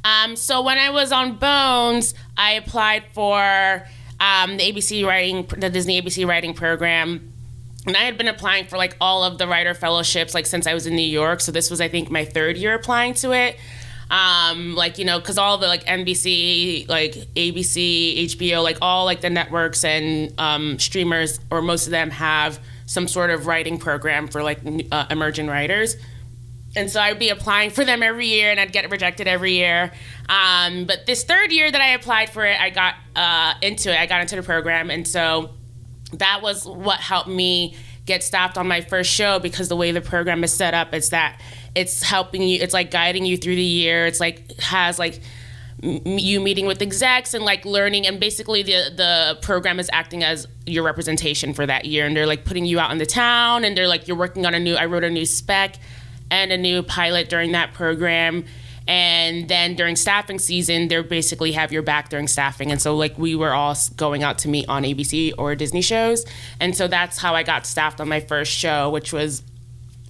Um, 0.04 0.36
so 0.36 0.62
when 0.64 0.78
I 0.78 0.90
was 0.90 1.12
on 1.12 1.38
Bones, 1.38 2.14
I 2.36 2.54
applied 2.54 3.04
for 3.14 3.86
um, 4.20 4.58
the 4.58 4.72
ABC 4.72 5.06
writing, 5.06 5.46
the 5.58 5.70
Disney 5.70 6.02
ABC 6.02 6.28
writing 6.28 6.54
program. 6.54 7.32
And 7.86 7.98
I 7.98 8.02
had 8.02 8.18
been 8.18 8.28
applying 8.28 8.68
for 8.68 8.78
like 8.78 8.96
all 9.02 9.24
of 9.24 9.40
the 9.40 9.48
writer 9.48 9.74
fellowships 9.74 10.36
like 10.36 10.46
since 10.46 10.68
I 10.68 10.74
was 10.74 10.86
in 10.86 10.96
New 10.96 11.02
York. 11.02 11.42
So 11.42 11.52
this 11.52 11.70
was 11.72 11.82
I 11.82 11.88
think 11.88 12.12
my 12.12 12.26
third 12.26 12.58
year 12.58 12.76
applying 12.76 13.16
to 13.16 13.32
it. 13.32 13.58
Um, 14.12 14.76
like 14.76 14.98
you 14.98 15.06
know, 15.06 15.20
because 15.20 15.38
all 15.38 15.58
the 15.58 15.68
like 15.68 15.86
NBC, 15.86 16.88
like 16.90 17.14
ABC, 17.14 18.26
HBO, 18.26 18.62
like 18.62 18.78
all 18.82 19.06
like 19.06 19.22
the 19.22 19.30
networks 19.30 19.86
and 19.86 20.34
um, 20.38 20.78
streamers, 20.80 21.40
or 21.50 21.62
most 21.62 21.88
of 21.88 21.92
them 21.92 22.10
have 22.10 22.60
some 22.86 23.08
sort 23.08 23.30
of 23.30 23.48
writing 23.48 23.80
program 23.80 24.28
for 24.28 24.44
like 24.44 24.60
uh, 24.92 25.06
emerging 25.10 25.48
writers. 25.48 25.96
And 26.76 26.90
so 26.90 27.02
I'd 27.02 27.20
be 27.20 27.30
applying 27.30 27.70
for 27.70 27.86
them 27.86 28.04
every 28.04 28.28
year, 28.28 28.52
and 28.52 28.60
I'd 28.60 28.74
get 28.74 28.90
rejected 28.92 29.28
every 29.28 29.54
year. 29.54 29.92
Um, 30.28 30.86
but 30.86 31.06
this 31.06 31.24
third 31.24 31.54
year 31.54 31.72
that 31.72 31.82
I 31.82 31.94
applied 31.94 32.30
for 32.30 32.46
it, 32.46 32.60
I 32.60 32.70
got 32.70 32.96
uh, 33.16 33.54
into 33.62 33.92
it. 33.94 33.98
I 33.98 34.08
got 34.08 34.22
into 34.22 34.36
the 34.36 34.44
program, 34.44 34.90
and 34.90 35.08
so 35.08 35.52
that 36.14 36.42
was 36.42 36.68
what 36.68 37.00
helped 37.00 37.30
me 37.30 37.78
get 38.06 38.24
stopped 38.24 38.58
on 38.58 38.68
my 38.68 38.82
first 38.82 39.10
show 39.10 39.40
because 39.40 39.70
the 39.70 39.76
way 39.76 39.92
the 39.92 40.02
program 40.02 40.44
is 40.44 40.52
set 40.54 40.74
up 40.74 40.94
is 40.94 41.12
that 41.12 41.40
it's 41.76 42.02
helping 42.04 42.42
you 42.44 42.60
it's 42.62 42.74
like 42.74 42.92
guiding 42.92 43.26
you 43.26 43.38
through 43.38 43.56
the 43.56 43.64
year. 43.64 44.06
It's 44.06 44.20
like 44.20 44.60
has 44.60 45.00
like 45.00 45.22
you 45.82 46.40
meeting 46.40 46.68
with 46.68 46.82
execs 46.82 47.34
and 47.34 47.44
like 47.44 47.66
learning 47.66 48.06
and 48.06 48.20
basically 48.20 48.62
the 48.62 48.92
the 48.96 49.40
program 49.42 49.80
is 49.80 49.90
acting 49.92 50.24
as 50.24 50.48
your 50.66 50.84
representation 50.84 51.54
for 51.54 51.66
that 51.66 51.86
year. 51.86 52.06
And 52.06 52.16
they're 52.16 52.28
like 52.28 52.46
putting 52.46 52.66
you 52.66 52.80
out 52.80 52.92
in 52.92 52.98
the 52.98 53.06
town 53.06 53.64
and 53.64 53.76
they're 53.76 53.88
like 53.88 54.08
you're 54.08 54.18
working 54.18 54.46
on 54.46 54.54
a 54.54 54.60
new 54.60 54.76
I 54.76 54.86
wrote 54.86 55.04
a 55.04 55.10
new 55.10 55.26
spec 55.26 55.78
and 56.30 56.52
a 56.52 56.58
new 56.58 56.84
pilot 56.84 57.30
during 57.30 57.54
that 57.54 57.74
program. 57.74 58.46
And 58.88 59.48
then 59.48 59.76
during 59.76 59.96
staffing 59.96 60.40
season 60.40 60.88
they're 60.88 61.04
basically 61.04 61.54
have 61.54 61.72
your 61.72 61.82
back 61.82 62.10
during 62.10 62.28
staffing. 62.28 62.72
And 62.72 62.82
so 62.82 62.96
like 62.96 63.18
we 63.18 63.36
were 63.36 63.54
all 63.54 63.76
going 63.96 64.24
out 64.24 64.38
to 64.40 64.50
meet 64.50 64.68
on 64.70 64.84
ABC 64.84 65.34
or 65.38 65.56
Disney 65.56 65.82
shows. 65.82 66.26
And 66.60 66.76
so 66.76 66.88
that's 66.88 67.18
how 67.18 67.34
I 67.34 67.44
got 67.44 67.66
staffed 67.66 68.02
on 68.02 68.10
my 68.10 68.20
first 68.20 68.52
show 68.52 68.90
which 68.90 69.14
was 69.14 69.42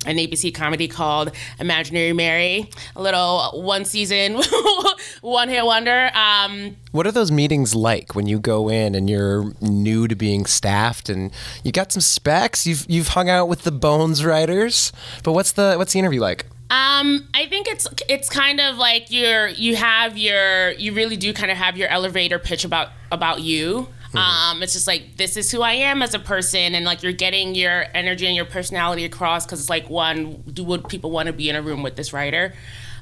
an 0.06 0.18
ABC 0.18 0.54
comedy 0.54 0.88
called 0.88 1.32
Imaginary 1.60 2.14
Mary, 2.14 2.70
a 2.96 3.02
little 3.02 3.62
one 3.62 3.86
season, 3.86 4.42
one 5.22 5.50
hit 5.50 5.66
wonder. 5.66 6.12
Um, 6.14 6.76
what 6.92 7.06
are 7.08 7.12
those 7.12 7.32
meetings 7.32 7.76
like 7.76 8.16
when 8.16 8.28
you 8.28 8.40
go 8.40 8.70
in 8.70 8.96
and 8.96 9.10
you're 9.10 9.52
new 9.62 10.08
to 10.08 10.16
being 10.16 10.46
staffed 10.46 11.10
and 11.10 11.32
you 11.64 11.72
got 11.72 11.92
some 11.92 12.02
specs? 12.02 12.66
You've 12.66 12.86
you've 12.90 13.10
hung 13.10 13.30
out 13.30 13.48
with 13.48 13.64
the 13.64 13.72
Bones 13.72 14.26
writers, 14.26 14.92
but 15.24 15.34
what's 15.34 15.54
the 15.54 15.76
what's 15.76 15.94
the 15.94 16.00
interview 16.00 16.20
like? 16.22 16.46
Um, 16.72 17.28
I 17.34 17.48
think 17.48 17.68
it's 17.68 17.86
it's 18.08 18.30
kind 18.30 18.62
of 18.62 18.78
like 18.78 19.12
you're 19.12 19.50
you 19.50 19.76
have 19.76 20.18
your 20.18 20.72
you 20.72 20.94
really 20.94 21.18
do 21.18 21.34
kind 21.34 21.52
of 21.52 21.58
have 21.58 21.76
your 21.76 21.90
elevator 21.90 22.40
pitch 22.40 22.64
about 22.64 22.90
about 23.12 23.42
you. 23.42 23.88
Mm-hmm. 24.14 24.18
Um, 24.18 24.64
it's 24.64 24.74
just 24.74 24.88
like 24.88 25.16
this 25.16 25.38
is 25.38 25.50
who 25.52 25.62
I 25.62 25.74
am 25.74 26.02
as 26.02 26.14
a 26.14 26.20
person, 26.20 26.76
and 26.76 26.86
like 26.86 27.02
you're 27.02 27.14
getting 27.14 27.56
your 27.56 27.86
energy 27.94 28.26
and 28.26 28.36
your 28.36 28.46
personality 28.46 29.06
across 29.06 29.46
because 29.46 29.62
it's 29.62 29.70
like 29.70 29.90
one, 29.90 30.44
do 30.52 30.64
would 30.66 30.90
people 30.90 31.12
want 31.12 31.28
to 31.28 31.34
be 31.34 31.50
in 31.50 31.56
a 31.56 31.62
room 31.62 31.82
with 31.82 31.96
this 31.96 32.12
writer? 32.12 32.54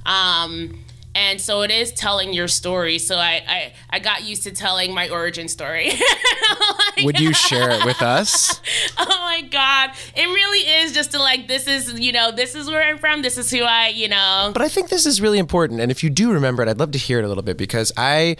Um, 0.05 0.83
and 1.15 1.41
so 1.41 1.61
it 1.61 1.71
is 1.71 1.91
telling 1.91 2.33
your 2.33 2.47
story. 2.47 2.99
So 2.99 3.17
I 3.17 3.41
I, 3.47 3.73
I 3.89 3.99
got 3.99 4.23
used 4.23 4.43
to 4.43 4.51
telling 4.51 4.93
my 4.93 5.09
origin 5.09 5.47
story. 5.47 5.91
like, 6.95 7.05
Would 7.05 7.19
you 7.19 7.33
share 7.33 7.71
it 7.71 7.85
with 7.85 8.01
us? 8.01 8.61
oh 8.97 9.05
my 9.07 9.41
god, 9.41 9.91
it 10.15 10.25
really 10.25 10.83
is 10.83 10.93
just 10.93 11.11
to 11.11 11.19
like 11.19 11.47
this 11.47 11.67
is 11.67 11.99
you 11.99 12.11
know 12.11 12.31
this 12.31 12.55
is 12.55 12.67
where 12.67 12.83
I'm 12.83 12.97
from. 12.97 13.21
This 13.21 13.37
is 13.37 13.49
who 13.49 13.63
I 13.63 13.89
you 13.89 14.07
know. 14.07 14.51
But 14.53 14.61
I 14.61 14.69
think 14.69 14.89
this 14.89 15.05
is 15.05 15.21
really 15.21 15.39
important, 15.39 15.79
and 15.79 15.91
if 15.91 16.03
you 16.03 16.09
do 16.09 16.31
remember 16.31 16.63
it, 16.63 16.69
I'd 16.69 16.79
love 16.79 16.91
to 16.91 16.99
hear 16.99 17.19
it 17.19 17.25
a 17.25 17.27
little 17.27 17.43
bit 17.43 17.57
because 17.57 17.91
I, 17.97 18.37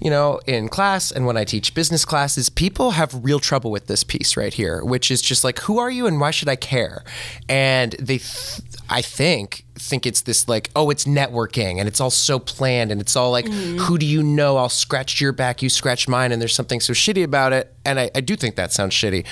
you 0.00 0.10
know, 0.10 0.40
in 0.46 0.68
class 0.68 1.10
and 1.10 1.26
when 1.26 1.36
I 1.36 1.44
teach 1.44 1.74
business 1.74 2.04
classes, 2.04 2.48
people 2.48 2.92
have 2.92 3.24
real 3.24 3.40
trouble 3.40 3.70
with 3.70 3.86
this 3.86 4.04
piece 4.04 4.36
right 4.36 4.54
here, 4.54 4.84
which 4.84 5.10
is 5.10 5.22
just 5.22 5.44
like 5.44 5.58
who 5.60 5.78
are 5.78 5.90
you 5.90 6.06
and 6.06 6.20
why 6.20 6.30
should 6.30 6.48
I 6.48 6.56
care? 6.56 7.04
And 7.48 7.92
they. 7.98 8.18
Th- 8.18 8.60
I 8.92 9.00
think 9.00 9.64
think 9.82 10.06
it's 10.06 10.22
this 10.22 10.48
like 10.48 10.70
oh 10.76 10.90
it's 10.90 11.04
networking 11.04 11.78
and 11.78 11.88
it's 11.88 12.00
all 12.00 12.10
so 12.10 12.38
planned 12.38 12.92
and 12.92 13.00
it's 13.00 13.16
all 13.16 13.30
like 13.30 13.44
mm-hmm. 13.44 13.78
who 13.78 13.98
do 13.98 14.06
you 14.06 14.22
know? 14.22 14.56
I'll 14.56 14.68
scratch 14.68 15.20
your 15.20 15.32
back 15.32 15.62
you 15.62 15.68
scratch 15.68 16.08
mine 16.08 16.32
and 16.32 16.40
there's 16.40 16.54
something 16.54 16.80
so 16.80 16.92
shitty 16.92 17.24
about 17.24 17.52
it. 17.52 17.74
And 17.84 17.98
I, 17.98 18.10
I 18.14 18.20
do 18.20 18.36
think 18.36 18.54
that 18.56 18.70
sounds 18.70 18.94
shitty. 18.94 19.26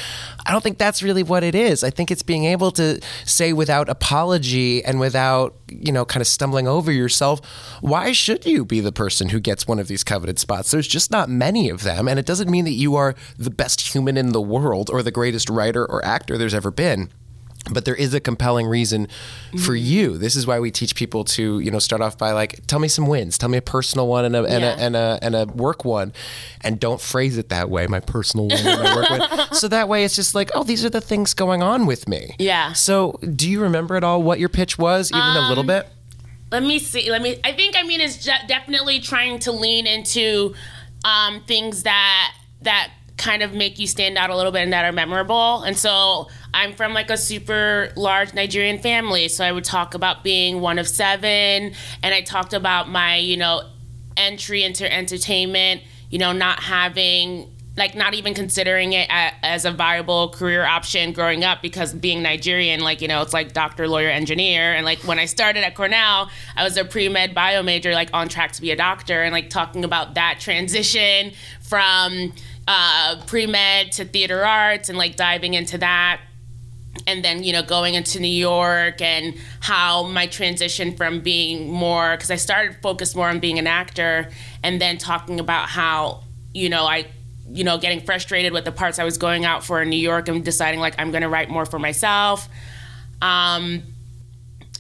I 0.45 0.51
don't 0.51 0.61
think 0.61 0.79
that's 0.79 1.03
really 1.05 1.23
what 1.23 1.45
it 1.45 1.55
is. 1.55 1.85
I 1.85 1.91
think 1.91 2.11
it's 2.11 2.23
being 2.23 2.45
able 2.45 2.73
to 2.73 3.01
say 3.25 3.53
without 3.53 3.89
apology 3.89 4.85
and 4.85 4.99
without 4.99 5.55
you 5.69 5.93
know 5.93 6.05
kind 6.05 6.21
of 6.21 6.27
stumbling 6.27 6.67
over 6.67 6.91
yourself 6.91 7.41
why 7.81 8.11
should 8.13 8.45
you 8.45 8.65
be 8.65 8.81
the 8.81 8.93
person 8.93 9.29
who 9.29 9.39
gets 9.39 9.69
one 9.69 9.79
of 9.79 9.87
these 9.87 10.03
coveted 10.03 10.39
spots? 10.39 10.73
There's 10.73 10.89
just 10.89 11.11
not 11.11 11.29
many 11.29 11.71
of 11.71 11.85
them. 11.85 12.09
And 12.09 12.19
it 12.19 12.27
doesn't 12.27 12.51
mean 12.51 12.65
that 12.65 12.73
you 12.73 12.97
are 12.97 13.15
the 13.39 13.51
best 13.51 13.95
human 13.95 14.17
in 14.17 14.33
the 14.33 14.41
world 14.41 14.91
or 14.91 15.03
the 15.03 15.13
greatest 15.13 15.49
writer 15.49 15.87
or 15.87 16.05
actor 16.05 16.37
there's 16.37 16.55
ever 16.55 16.71
been 16.71 17.11
but 17.71 17.85
there 17.85 17.95
is 17.95 18.15
a 18.15 18.21
compelling 18.21 18.67
reason 18.67 19.07
for 19.65 19.73
Mm-hmm. 19.75 19.75
you. 19.85 20.19
This 20.19 20.35
is 20.37 20.47
why 20.47 20.59
we 20.61 20.71
teach 20.71 20.95
people 20.95 21.25
to, 21.25 21.61
you 21.61 21.71
know, 21.71 21.79
start 21.79 22.01
off 22.01 22.17
by 22.17 22.33
like, 22.33 22.67
tell 22.67 22.79
me 22.79 22.89
some 22.89 23.07
wins, 23.07 23.37
tell 23.37 23.49
me 23.51 23.59
a 23.59 23.63
personal 23.63 24.07
one 24.09 24.25
and 24.25 24.35
a 24.35 24.45
and, 24.45 24.63
Yeah. 24.63 24.75
a, 24.75 24.77
and 24.79 24.97
a 24.97 25.19
and 25.23 25.35
a 25.35 25.45
work 25.47 25.85
one, 25.85 26.13
and 26.63 26.81
don't 26.81 27.01
phrase 27.01 27.37
it 27.37 27.49
that 27.51 27.69
way. 27.69 27.87
My 27.87 28.01
personal 28.01 28.49
one, 28.49 28.57
and 28.59 28.83
my 28.83 28.95
work 28.97 29.11
one. 29.11 29.49
So 29.53 29.69
that 29.69 29.89
way, 29.89 30.05
it's 30.05 30.17
just 30.17 30.35
like, 30.35 30.51
oh, 30.55 30.65
these 30.65 30.85
are 30.85 30.91
the 30.91 31.01
things 31.03 31.35
going 31.35 31.63
on 31.63 31.85
with 31.87 32.09
me. 32.09 32.35
Yeah. 32.39 32.73
So, 32.73 33.19
do 33.37 33.49
you 33.51 33.61
remember 33.61 33.97
at 33.97 34.05
all 34.05 34.23
what 34.23 34.39
your 34.39 34.49
pitch 34.49 34.79
was, 34.79 35.11
even 35.11 35.21
a 35.21 35.41
Um, 35.41 35.49
little 35.49 35.65
bit? 35.65 35.87
let 36.53 36.65
me 36.65 36.81
see 36.81 37.09
let 37.13 37.23
me 37.23 37.39
i 37.45 37.53
think 37.53 37.77
i 37.79 37.85
mean 37.85 38.01
it's 38.01 38.25
definitely 38.49 38.99
trying 38.99 39.39
to 39.39 39.53
lean 39.53 39.87
into 39.87 40.53
um, 41.05 41.41
things 41.47 41.85
that 41.85 42.33
that 42.63 42.91
kind 43.21 43.43
of 43.43 43.53
make 43.53 43.79
you 43.79 43.87
stand 43.87 44.17
out 44.17 44.31
a 44.31 44.37
little 44.37 44.51
bit 44.51 44.63
and 44.63 44.73
that 44.73 44.85
are 44.85 44.93
memorable. 44.93 45.63
And 45.63 45.77
so 45.77 46.29
i'm 46.53 46.73
from 46.73 46.95
like 46.95 47.11
a 47.11 47.17
super 47.17 47.93
large 47.95 48.35
nigerian 48.35 48.79
family. 48.79 49.29
So 49.29 49.45
i 49.45 49.53
would 49.53 49.65
talk 49.65 49.95
about 49.95 50.25
being 50.25 50.61
one 50.61 50.79
of 50.79 50.89
seven. 50.89 51.75
And 52.03 52.15
i 52.15 52.23
talked 52.23 52.55
about 52.55 52.89
my 52.89 53.17
you 53.17 53.37
know 53.37 53.63
entry 54.17 54.65
into 54.65 54.93
entertainment 54.93 55.83
you 56.11 56.19
know 56.19 56.33
not 56.33 56.61
having 56.61 57.49
like 57.77 57.95
not 57.95 58.15
even 58.15 58.35
considering 58.35 58.93
it 58.93 59.07
as 59.11 59.65
a 59.65 59.71
viable 59.71 60.31
career 60.31 60.65
option 60.65 61.13
growing 61.13 61.45
up 61.45 61.63
because 61.63 61.95
being 61.95 62.23
Nigerian, 62.23 62.81
like 62.81 63.01
you 63.01 63.09
know, 63.09 63.23
it's 63.23 63.33
like 63.33 63.53
doctor, 63.53 63.89
lawyer, 63.89 64.09
engineer, 64.11 64.75
and 64.75 64.85
like 64.85 64.99
when 65.05 65.19
I 65.19 65.25
started 65.25 65.65
at 65.65 65.75
Cornell, 65.75 66.31
I 66.57 66.65
was 66.65 66.77
a 66.77 66.85
pre 66.85 67.09
med 67.09 67.35
bio 67.35 67.63
major, 67.63 67.93
like 67.93 68.11
on 68.13 68.29
track 68.29 68.53
to 68.53 68.61
be 68.61 68.71
a 68.71 68.77
doctor, 68.77 69.23
and 69.23 69.33
like 69.33 69.51
talking 69.51 69.85
about 69.85 70.15
that 70.15 70.39
transition 70.41 71.33
from 71.61 72.33
uh, 72.71 73.21
pre 73.27 73.47
med 73.47 73.91
to 73.91 74.05
theater 74.05 74.47
arts 74.47 74.89
and 74.89 74.97
like 74.97 75.17
diving 75.17 75.55
into 75.55 75.77
that. 75.79 76.21
And 77.07 77.25
then 77.25 77.43
you 77.43 77.53
know 77.53 77.63
going 77.63 77.95
into 77.95 78.21
New 78.21 78.29
York 78.29 79.01
and 79.01 79.35
how 79.59 80.05
my 80.05 80.27
transition 80.27 80.97
from 80.97 81.21
being 81.21 81.69
more 81.69 82.13
because 82.13 82.31
I 82.31 82.37
started 82.37 82.77
focused 82.81 83.17
more 83.17 83.29
on 83.29 83.41
being 83.41 83.59
an 83.59 83.67
actor 83.67 84.31
and 84.63 84.81
then 84.81 84.99
talking 84.99 85.41
about 85.41 85.69
how 85.69 86.23
you 86.55 86.69
know 86.69 86.85
I 86.85 87.07
you 87.49 87.65
know 87.65 87.79
getting 87.79 88.03
frustrated 88.03 88.53
with 88.53 88.65
the 88.65 88.73
parts 88.73 89.01
I 89.01 89.05
was 89.05 89.19
going 89.19 89.45
out 89.45 89.65
for 89.65 89.83
in 89.83 89.89
New 89.89 89.97
York 89.97 90.29
and 90.29 90.45
deciding 90.45 90.79
like 90.79 90.95
I'm 90.99 91.11
going 91.11 91.23
to 91.23 91.29
write 91.29 91.49
more 91.49 91.67
for 91.67 91.81
myself. 91.81 92.49
Um 93.21 93.83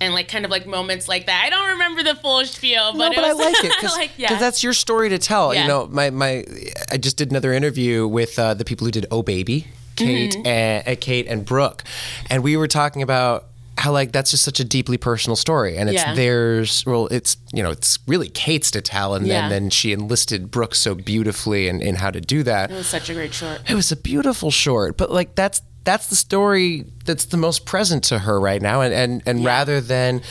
and 0.00 0.14
like 0.14 0.28
kind 0.28 0.44
of 0.44 0.50
like 0.50 0.66
moments 0.66 1.08
like 1.08 1.26
that. 1.26 1.42
I 1.46 1.50
don't 1.50 1.70
remember 1.72 2.02
the 2.02 2.14
full 2.14 2.44
spiel, 2.46 2.92
but, 2.92 2.98
no, 2.98 3.06
it 3.12 3.16
but 3.16 3.24
I 3.24 3.34
was 3.34 3.44
like 3.46 3.64
it 3.64 3.72
because 3.80 3.96
like, 3.96 4.10
yeah. 4.16 4.38
that's 4.38 4.62
your 4.62 4.72
story 4.72 5.08
to 5.10 5.18
tell. 5.18 5.54
Yeah. 5.54 5.62
You 5.62 5.68
know, 5.68 5.86
my 5.86 6.10
my 6.10 6.44
I 6.90 6.96
just 6.96 7.16
did 7.16 7.30
another 7.30 7.52
interview 7.52 8.06
with 8.06 8.38
uh, 8.38 8.54
the 8.54 8.64
people 8.64 8.86
who 8.86 8.90
did 8.90 9.06
Oh 9.10 9.22
Baby, 9.22 9.66
Kate 9.96 10.32
Mm-hmm. 10.32 10.46
and 10.46 10.88
uh, 10.88 10.94
Kate 11.00 11.26
and 11.28 11.44
Brooke, 11.44 11.84
and 12.28 12.42
we 12.42 12.56
were 12.56 12.68
talking 12.68 13.02
about 13.02 13.46
how 13.78 13.92
like 13.92 14.12
that's 14.12 14.30
just 14.30 14.42
such 14.44 14.60
a 14.60 14.64
deeply 14.64 14.98
personal 14.98 15.36
story, 15.36 15.76
and 15.78 15.88
it's 15.88 16.02
Yeah. 16.02 16.14
theirs. 16.14 16.84
Well, 16.86 17.06
it's 17.08 17.36
you 17.52 17.62
know 17.62 17.70
it's 17.70 17.98
really 18.06 18.28
Kate's 18.28 18.70
to 18.72 18.80
tell, 18.80 19.14
and 19.14 19.26
Yeah. 19.26 19.48
then 19.48 19.50
then 19.62 19.70
she 19.70 19.92
enlisted 19.92 20.50
Brooke 20.50 20.74
so 20.74 20.94
beautifully 20.94 21.66
in, 21.68 21.80
in 21.80 21.94
how 21.96 22.10
to 22.10 22.20
do 22.20 22.42
that. 22.42 22.70
it 22.70 22.74
was 22.74 22.86
such 22.86 23.08
a 23.10 23.14
great 23.14 23.32
short. 23.34 23.60
It 23.68 23.74
was 23.74 23.90
a 23.92 23.96
beautiful 23.96 24.50
short, 24.50 24.96
but 24.98 25.10
like 25.10 25.34
that's 25.34 25.62
that's 25.84 26.08
the 26.08 26.16
story 26.16 26.84
that's 27.04 27.26
the 27.26 27.36
most 27.36 27.64
present 27.64 28.04
to 28.04 28.18
her 28.20 28.38
right 28.38 28.60
now, 28.60 28.82
and 28.82 28.92
and, 28.92 29.22
and 29.26 29.44
rather 29.44 29.80
than 29.80 30.22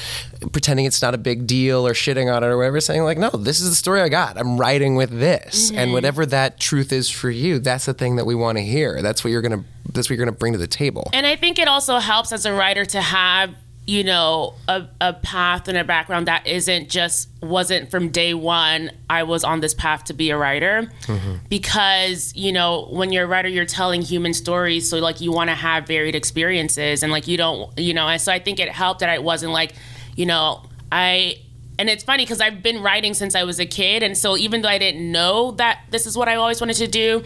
pretending 0.52 0.86
it's 0.86 1.02
not 1.02 1.14
a 1.14 1.18
big 1.18 1.48
deal 1.48 1.86
or 1.86 1.94
shitting 1.94 2.34
on 2.34 2.44
it 2.44 2.48
or 2.48 2.58
whatever, 2.58 2.80
saying 2.80 3.04
like, 3.04 3.18
no, 3.18 3.30
this 3.30 3.60
is 3.60 3.70
the 3.70 3.76
story 3.76 4.02
I 4.02 4.10
got. 4.10 4.38
I'm 4.38 4.58
writing 4.58 4.96
with 4.96 5.10
this, 5.10 5.70
and 5.70 5.80
mm-hmm. 5.80 5.94
whatever 5.94 6.26
that 6.28 6.60
truth 6.60 6.92
is 6.92 7.10
for 7.10 7.30
you, 7.30 7.60
that's 7.60 7.86
the 7.86 7.94
thing 7.94 8.18
that 8.18 8.26
we 8.26 8.36
want 8.36 8.58
to 8.58 8.64
hear. 8.64 9.02
That's 9.02 9.24
what 9.24 9.32
you're 9.32 9.42
gonna 9.42 9.64
that's 9.92 10.10
what 10.10 10.18
you're 10.18 10.26
gonna 10.26 10.38
bring 10.38 10.54
to 10.54 10.60
the 10.60 10.68
table. 10.68 11.10
And 11.14 11.26
I 11.26 11.36
think 11.36 11.60
it 11.60 11.68
also 11.68 11.98
helps 11.98 12.32
as 12.32 12.46
a 12.46 12.54
writer 12.54 12.86
to 12.86 13.02
have, 13.02 13.56
you 13.90 14.04
know, 14.04 14.54
a, 14.68 14.88
a 15.02 15.14
path 15.14 15.68
and 15.68 15.76
a 15.76 15.84
background 15.84 16.28
that 16.28 16.46
isn't 16.46 16.90
just, 16.90 17.28
wasn't 17.42 17.90
from 17.90 18.10
day 18.10 18.36
one, 18.36 18.92
I 19.10 19.24
was 19.24 19.44
on 19.44 19.62
this 19.62 19.74
path 19.74 20.04
to 20.06 20.14
be 20.14 20.30
a 20.30 20.38
writer. 20.38 20.92
Mm-hmm. 21.08 21.38
Because, 21.50 22.32
you 22.36 22.52
know, 22.52 22.88
when 22.92 23.12
you're 23.12 23.24
a 23.24 23.28
writer, 23.28 23.50
you're 23.50 23.66
telling 23.66 24.04
human 24.04 24.36
stories. 24.36 24.88
So, 24.88 25.00
like, 25.00 25.22
you 25.22 25.32
want 25.32 25.50
to 25.50 25.56
have 25.56 25.88
varied 25.88 26.14
experiences. 26.14 27.02
And, 27.02 27.12
like, 27.12 27.28
you 27.28 27.36
don't, 27.36 27.76
you 27.80 27.96
know, 27.96 28.08
and 28.08 28.22
so 28.22 28.32
I 28.32 28.38
think 28.38 28.60
it 28.60 28.70
helped 28.70 29.00
that 29.00 29.10
I 29.10 29.18
wasn't 29.18 29.54
like, 29.54 29.74
you 30.16 30.28
know, 30.28 30.62
I, 30.92 31.38
and 31.80 31.90
it's 31.90 32.04
funny 32.04 32.26
because 32.26 32.42
I've 32.42 32.62
been 32.62 32.84
writing 32.84 33.16
since 33.16 33.34
I 33.34 33.44
was 33.44 33.60
a 33.60 33.66
kid. 33.66 34.04
And 34.04 34.16
so 34.16 34.38
even 34.38 34.62
though 34.62 34.70
I 34.70 34.78
didn't 34.78 35.12
know 35.12 35.52
that 35.54 35.80
this 35.90 36.06
is 36.06 36.16
what 36.16 36.30
I 36.30 36.36
always 36.36 36.62
wanted 36.62 36.76
to 36.76 36.88
do, 36.88 37.24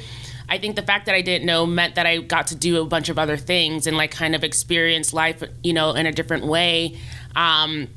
I 0.49 0.57
think 0.57 0.75
the 0.75 0.81
fact 0.81 1.05
that 1.07 1.15
I 1.15 1.21
didn't 1.21 1.45
know 1.45 1.65
meant 1.65 1.95
that 1.95 2.05
I 2.05 2.17
got 2.19 2.47
to 2.47 2.55
do 2.55 2.81
a 2.81 2.85
bunch 2.85 3.09
of 3.09 3.17
other 3.17 3.37
things 3.37 3.87
and 3.87 3.97
like 3.97 4.11
kind 4.11 4.35
of 4.35 4.43
experience 4.43 5.13
life, 5.13 5.41
you 5.63 5.73
know, 5.73 5.91
in 5.91 6.05
a 6.05 6.11
different 6.11 6.45
way 6.45 6.97
um, 7.35 7.87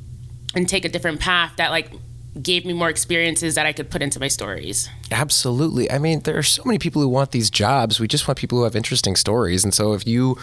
and 0.54 0.68
take 0.68 0.84
a 0.84 0.88
different 0.88 1.20
path 1.20 1.54
that 1.56 1.70
like 1.70 1.90
gave 2.40 2.64
me 2.66 2.72
more 2.72 2.88
experiences 2.90 3.54
that 3.54 3.66
I 3.66 3.72
could 3.72 3.90
put 3.90 4.02
into 4.02 4.20
my 4.20 4.28
stories. 4.28 4.88
Absolutely. 5.10 5.90
I 5.90 5.98
mean, 5.98 6.20
there 6.20 6.36
are 6.36 6.42
so 6.42 6.62
many 6.64 6.78
people 6.78 7.00
who 7.02 7.08
want 7.08 7.32
these 7.32 7.50
jobs. 7.50 7.98
We 7.98 8.06
just 8.08 8.28
want 8.28 8.38
people 8.38 8.58
who 8.58 8.64
have 8.64 8.76
interesting 8.76 9.16
stories. 9.16 9.64
And 9.64 9.72
so 9.74 9.94
if 9.94 10.06
you 10.06 10.38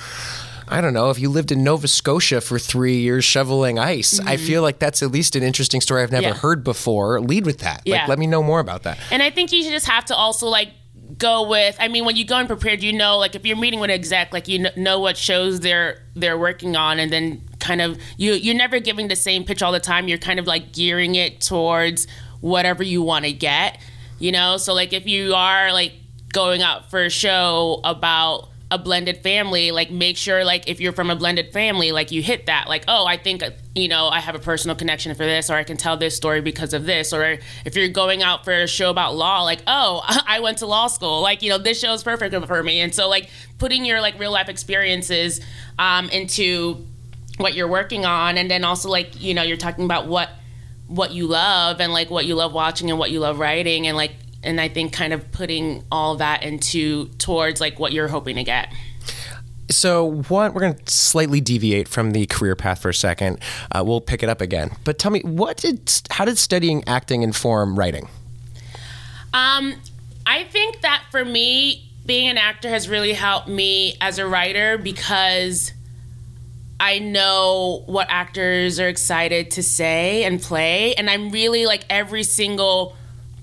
I 0.67 0.79
don't 0.81 0.93
know, 0.93 1.09
if 1.09 1.19
you 1.19 1.29
lived 1.29 1.51
in 1.51 1.63
Nova 1.63 1.87
Scotia 1.87 2.39
for 2.41 2.57
three 2.57 2.97
years 2.97 3.25
shoveling 3.25 3.77
ice, 3.77 4.19
I 4.21 4.37
feel 4.37 4.61
like 4.61 4.79
that's 4.79 5.03
at 5.03 5.11
least 5.11 5.35
an 5.35 5.43
interesting 5.43 5.81
story 5.81 6.01
I've 6.01 6.11
never 6.11 6.27
Yeah. 6.29 6.33
heard 6.35 6.63
before. 6.63 7.19
Lead 7.19 7.45
with 7.45 7.59
that. 7.59 7.81
Yeah. 7.85 7.99
Like, 7.99 8.07
let 8.07 8.19
me 8.19 8.27
know 8.27 8.41
more 8.41 8.59
about 8.61 8.83
that. 8.83 8.97
And 9.11 9.21
I 9.21 9.29
think 9.29 9.51
you 9.51 9.61
should 9.61 9.73
just 9.73 9.87
have 9.87 10.05
to 10.05 10.15
also 10.15 10.47
like 10.47 10.69
go 11.17 11.47
with. 11.47 11.75
I 11.79 11.87
mean, 11.87 12.05
when 12.05 12.15
you 12.15 12.25
go 12.25 12.37
in 12.39 12.47
prepared, 12.47 12.83
you 12.83 12.93
know, 12.93 13.17
like 13.17 13.35
if 13.35 13.45
you're 13.45 13.57
meeting 13.57 13.79
with 13.79 13.89
an 13.89 13.95
exec, 13.95 14.33
like 14.33 14.47
you 14.47 14.59
kn- 14.59 14.83
know 14.83 14.99
what 14.99 15.17
shows 15.17 15.59
they're 15.59 16.03
they're 16.15 16.37
working 16.37 16.75
on, 16.75 16.99
and 16.99 17.11
then 17.11 17.41
kind 17.59 17.81
of 17.81 17.97
you 18.17 18.33
you're 18.33 18.55
never 18.55 18.79
giving 18.79 19.07
the 19.07 19.15
same 19.15 19.43
pitch 19.43 19.61
all 19.61 19.71
the 19.71 19.79
time. 19.79 20.07
You're 20.07 20.17
kind 20.17 20.39
of 20.39 20.47
like 20.47 20.73
gearing 20.73 21.15
it 21.15 21.41
towards 21.41 22.07
whatever 22.41 22.83
you 22.83 23.01
want 23.01 23.25
to 23.25 23.33
get. 23.33 23.79
You 24.19 24.31
know, 24.31 24.57
so 24.57 24.73
like 24.73 24.93
if 24.93 25.05
you 25.07 25.33
are 25.35 25.73
like 25.73 25.93
going 26.31 26.61
out 26.61 26.89
for 26.89 27.03
a 27.03 27.09
show 27.09 27.79
about 27.83 28.49
a 28.71 28.77
blended 28.79 29.21
family 29.21 29.69
like 29.69 29.91
make 29.91 30.17
sure 30.17 30.43
like 30.43 30.67
if 30.67 30.79
you're 30.79 30.93
from 30.93 31.11
a 31.11 31.15
blended 31.15 31.53
family 31.53 31.91
like 31.91 32.11
you 32.11 32.23
hit 32.23 32.47
that 32.47 32.67
like 32.67 32.83
oh 32.87 33.05
i 33.05 33.15
think 33.17 33.43
you 33.75 33.87
know 33.87 34.07
i 34.07 34.19
have 34.19 34.35
a 34.35 34.39
personal 34.39 34.75
connection 34.75 35.13
for 35.15 35.25
this 35.25 35.49
or 35.49 35.55
i 35.55 35.63
can 35.63 35.77
tell 35.77 35.97
this 35.97 36.15
story 36.15 36.41
because 36.41 36.73
of 36.73 36.85
this 36.85 37.11
or 37.11 37.37
if 37.65 37.75
you're 37.75 37.87
going 37.87 38.21
out 38.21 38.45
for 38.45 38.53
a 38.53 38.67
show 38.67 38.89
about 38.89 39.15
law 39.15 39.43
like 39.43 39.61
oh 39.67 40.01
i 40.27 40.39
went 40.39 40.59
to 40.59 40.65
law 40.65 40.87
school 40.87 41.21
like 41.21 41.41
you 41.41 41.49
know 41.49 41.57
this 41.57 41.79
show 41.79 41.93
is 41.93 42.03
perfect 42.03 42.33
for 42.45 42.63
me 42.63 42.81
and 42.81 42.93
so 42.93 43.09
like 43.09 43.29
putting 43.57 43.85
your 43.85 44.01
like 44.01 44.17
real 44.19 44.31
life 44.31 44.49
experiences 44.49 45.41
um, 45.79 46.09
into 46.09 46.85
what 47.37 47.55
you're 47.55 47.67
working 47.67 48.05
on 48.05 48.37
and 48.37 48.49
then 48.49 48.63
also 48.63 48.89
like 48.89 49.21
you 49.21 49.33
know 49.33 49.41
you're 49.41 49.57
talking 49.57 49.85
about 49.85 50.07
what 50.07 50.29
what 50.87 51.11
you 51.11 51.25
love 51.25 51.81
and 51.81 51.91
like 51.91 52.11
what 52.11 52.25
you 52.25 52.35
love 52.35 52.53
watching 52.53 52.89
and 52.91 52.99
what 52.99 53.09
you 53.09 53.19
love 53.19 53.39
writing 53.39 53.87
and 53.87 53.97
like 53.97 54.13
and 54.43 54.59
I 54.59 54.67
think 54.67 54.93
kind 54.93 55.13
of 55.13 55.31
putting 55.31 55.83
all 55.91 56.17
that 56.17 56.43
into 56.43 57.07
towards 57.17 57.61
like 57.61 57.79
what 57.79 57.93
you're 57.93 58.09
hoping 58.09 58.35
to 58.35 58.43
get. 58.43 58.71
So, 59.69 60.21
what 60.27 60.53
we're 60.53 60.61
going 60.61 60.75
to 60.75 60.93
slightly 60.93 61.39
deviate 61.39 61.87
from 61.87 62.11
the 62.11 62.25
career 62.25 62.55
path 62.55 62.81
for 62.81 62.89
a 62.89 62.93
second. 62.93 63.39
Uh, 63.71 63.83
we'll 63.85 64.01
pick 64.01 64.21
it 64.21 64.29
up 64.29 64.41
again. 64.41 64.71
But 64.83 64.99
tell 64.99 65.11
me, 65.11 65.21
what 65.21 65.57
did 65.57 65.91
how 66.09 66.25
did 66.25 66.37
studying 66.37 66.83
acting 66.87 67.23
inform 67.23 67.77
writing? 67.79 68.09
Um, 69.33 69.75
I 70.25 70.43
think 70.43 70.81
that 70.81 71.03
for 71.11 71.25
me, 71.25 71.89
being 72.05 72.27
an 72.29 72.37
actor 72.37 72.69
has 72.69 72.89
really 72.89 73.13
helped 73.13 73.47
me 73.47 73.95
as 74.01 74.19
a 74.19 74.27
writer 74.27 74.77
because 74.77 75.73
I 76.79 76.99
know 76.99 77.83
what 77.85 78.07
actors 78.09 78.79
are 78.79 78.89
excited 78.89 79.51
to 79.51 79.63
say 79.63 80.23
and 80.25 80.41
play, 80.41 80.93
and 80.95 81.09
I'm 81.09 81.29
really 81.29 81.65
like 81.65 81.85
every 81.89 82.23
single 82.23 82.95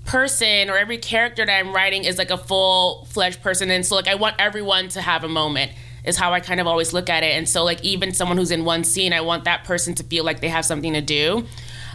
person 0.05 0.69
or 0.69 0.77
every 0.77 0.97
character 0.97 1.45
that 1.45 1.59
I'm 1.59 1.73
writing 1.73 2.03
is 2.03 2.17
like 2.17 2.29
a 2.29 2.37
full 2.37 3.05
fledged 3.05 3.41
person, 3.41 3.71
and 3.71 3.85
so 3.85 3.95
like 3.95 4.07
I 4.07 4.15
want 4.15 4.35
everyone 4.37 4.89
to 4.89 5.01
have 5.01 5.23
a 5.23 5.29
moment. 5.29 5.71
Is 6.03 6.17
how 6.17 6.33
I 6.33 6.39
kind 6.39 6.59
of 6.59 6.67
always 6.67 6.93
look 6.93 7.09
at 7.09 7.23
it, 7.23 7.35
and 7.37 7.47
so 7.47 7.63
like 7.63 7.83
even 7.83 8.13
someone 8.13 8.37
who's 8.37 8.51
in 8.51 8.65
one 8.65 8.83
scene, 8.83 9.13
I 9.13 9.21
want 9.21 9.43
that 9.45 9.63
person 9.63 9.93
to 9.95 10.03
feel 10.03 10.23
like 10.23 10.41
they 10.41 10.49
have 10.49 10.65
something 10.65 10.93
to 10.93 11.01
do, 11.01 11.45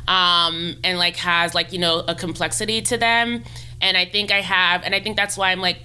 um, 0.06 0.76
and 0.84 0.98
like 0.98 1.16
has 1.16 1.54
like 1.54 1.72
you 1.72 1.78
know 1.78 2.04
a 2.06 2.14
complexity 2.14 2.82
to 2.82 2.96
them, 2.96 3.42
and 3.80 3.96
I 3.96 4.04
think 4.04 4.30
I 4.30 4.40
have, 4.40 4.82
and 4.84 4.94
I 4.94 5.00
think 5.00 5.16
that's 5.16 5.36
why 5.36 5.50
I'm 5.50 5.60
like 5.60 5.78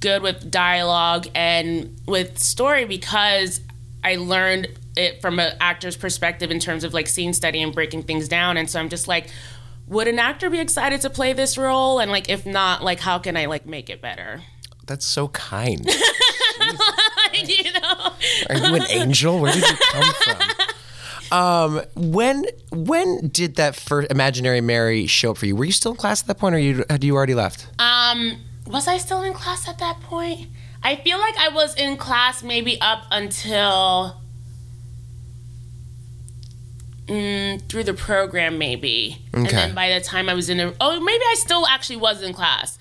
good 0.00 0.22
with 0.22 0.50
dialogue 0.50 1.26
and 1.34 2.00
with 2.06 2.38
story 2.38 2.84
because 2.84 3.60
I 4.04 4.16
learned 4.16 4.68
it 4.96 5.20
from 5.20 5.38
an 5.38 5.56
actor's 5.60 5.96
perspective 5.96 6.50
in 6.50 6.60
terms 6.60 6.84
of 6.84 6.94
like 6.94 7.06
scene 7.06 7.32
study 7.32 7.62
and 7.62 7.74
breaking 7.74 8.04
things 8.04 8.28
down. 8.28 8.56
And 8.56 8.68
so 8.68 8.78
I'm 8.80 8.88
just 8.88 9.08
like, 9.08 9.28
would 9.86 10.08
an 10.08 10.18
actor 10.18 10.50
be 10.50 10.60
excited 10.60 11.00
to 11.02 11.10
play 11.10 11.32
this 11.32 11.56
role? 11.56 11.98
And 11.98 12.10
like, 12.10 12.28
if 12.28 12.46
not, 12.46 12.82
like, 12.82 13.00
how 13.00 13.18
can 13.18 13.36
I 13.36 13.46
like 13.46 13.66
make 13.66 13.90
it 13.90 14.00
better? 14.00 14.42
That's 14.86 15.06
so 15.06 15.28
kind. 15.28 15.86
you 17.46 17.72
know? 17.72 18.12
Are 18.50 18.56
you 18.56 18.74
an 18.74 18.90
angel? 18.90 19.40
Where 19.40 19.52
did 19.52 19.62
you 19.62 19.76
come 19.92 20.14
from? 20.14 20.66
Um, 21.30 21.82
when 21.94 22.44
when 22.70 23.28
did 23.28 23.56
that 23.56 23.76
first 23.76 24.10
imaginary 24.10 24.60
Mary 24.60 25.06
show 25.06 25.32
up 25.32 25.38
for 25.38 25.46
you? 25.46 25.54
Were 25.56 25.66
you 25.66 25.72
still 25.72 25.92
in 25.92 25.98
class 25.98 26.22
at 26.22 26.26
that 26.28 26.38
point, 26.38 26.54
or 26.54 26.58
you 26.58 26.84
had 26.88 27.04
you 27.04 27.14
already 27.14 27.34
left? 27.34 27.66
Um, 27.78 28.38
was 28.66 28.88
I 28.88 28.98
still 28.98 29.22
in 29.22 29.34
class 29.34 29.68
at 29.68 29.78
that 29.78 30.00
point? 30.00 30.48
I 30.82 30.96
feel 30.96 31.18
like 31.18 31.36
I 31.36 31.48
was 31.48 31.74
in 31.74 31.96
class 31.96 32.42
maybe 32.42 32.80
up 32.80 33.04
until 33.10 34.20
mm, 37.06 37.60
through 37.68 37.84
the 37.84 37.94
program 37.94 38.58
maybe, 38.58 39.18
okay. 39.34 39.38
and 39.40 39.48
then 39.48 39.74
by 39.74 39.90
the 39.90 40.00
time 40.00 40.28
I 40.28 40.34
was 40.34 40.48
in, 40.48 40.60
a, 40.60 40.72
oh 40.80 41.00
maybe 41.00 41.24
I 41.24 41.34
still 41.36 41.66
actually 41.66 41.96
was 41.96 42.22
in 42.22 42.32
class. 42.32 42.78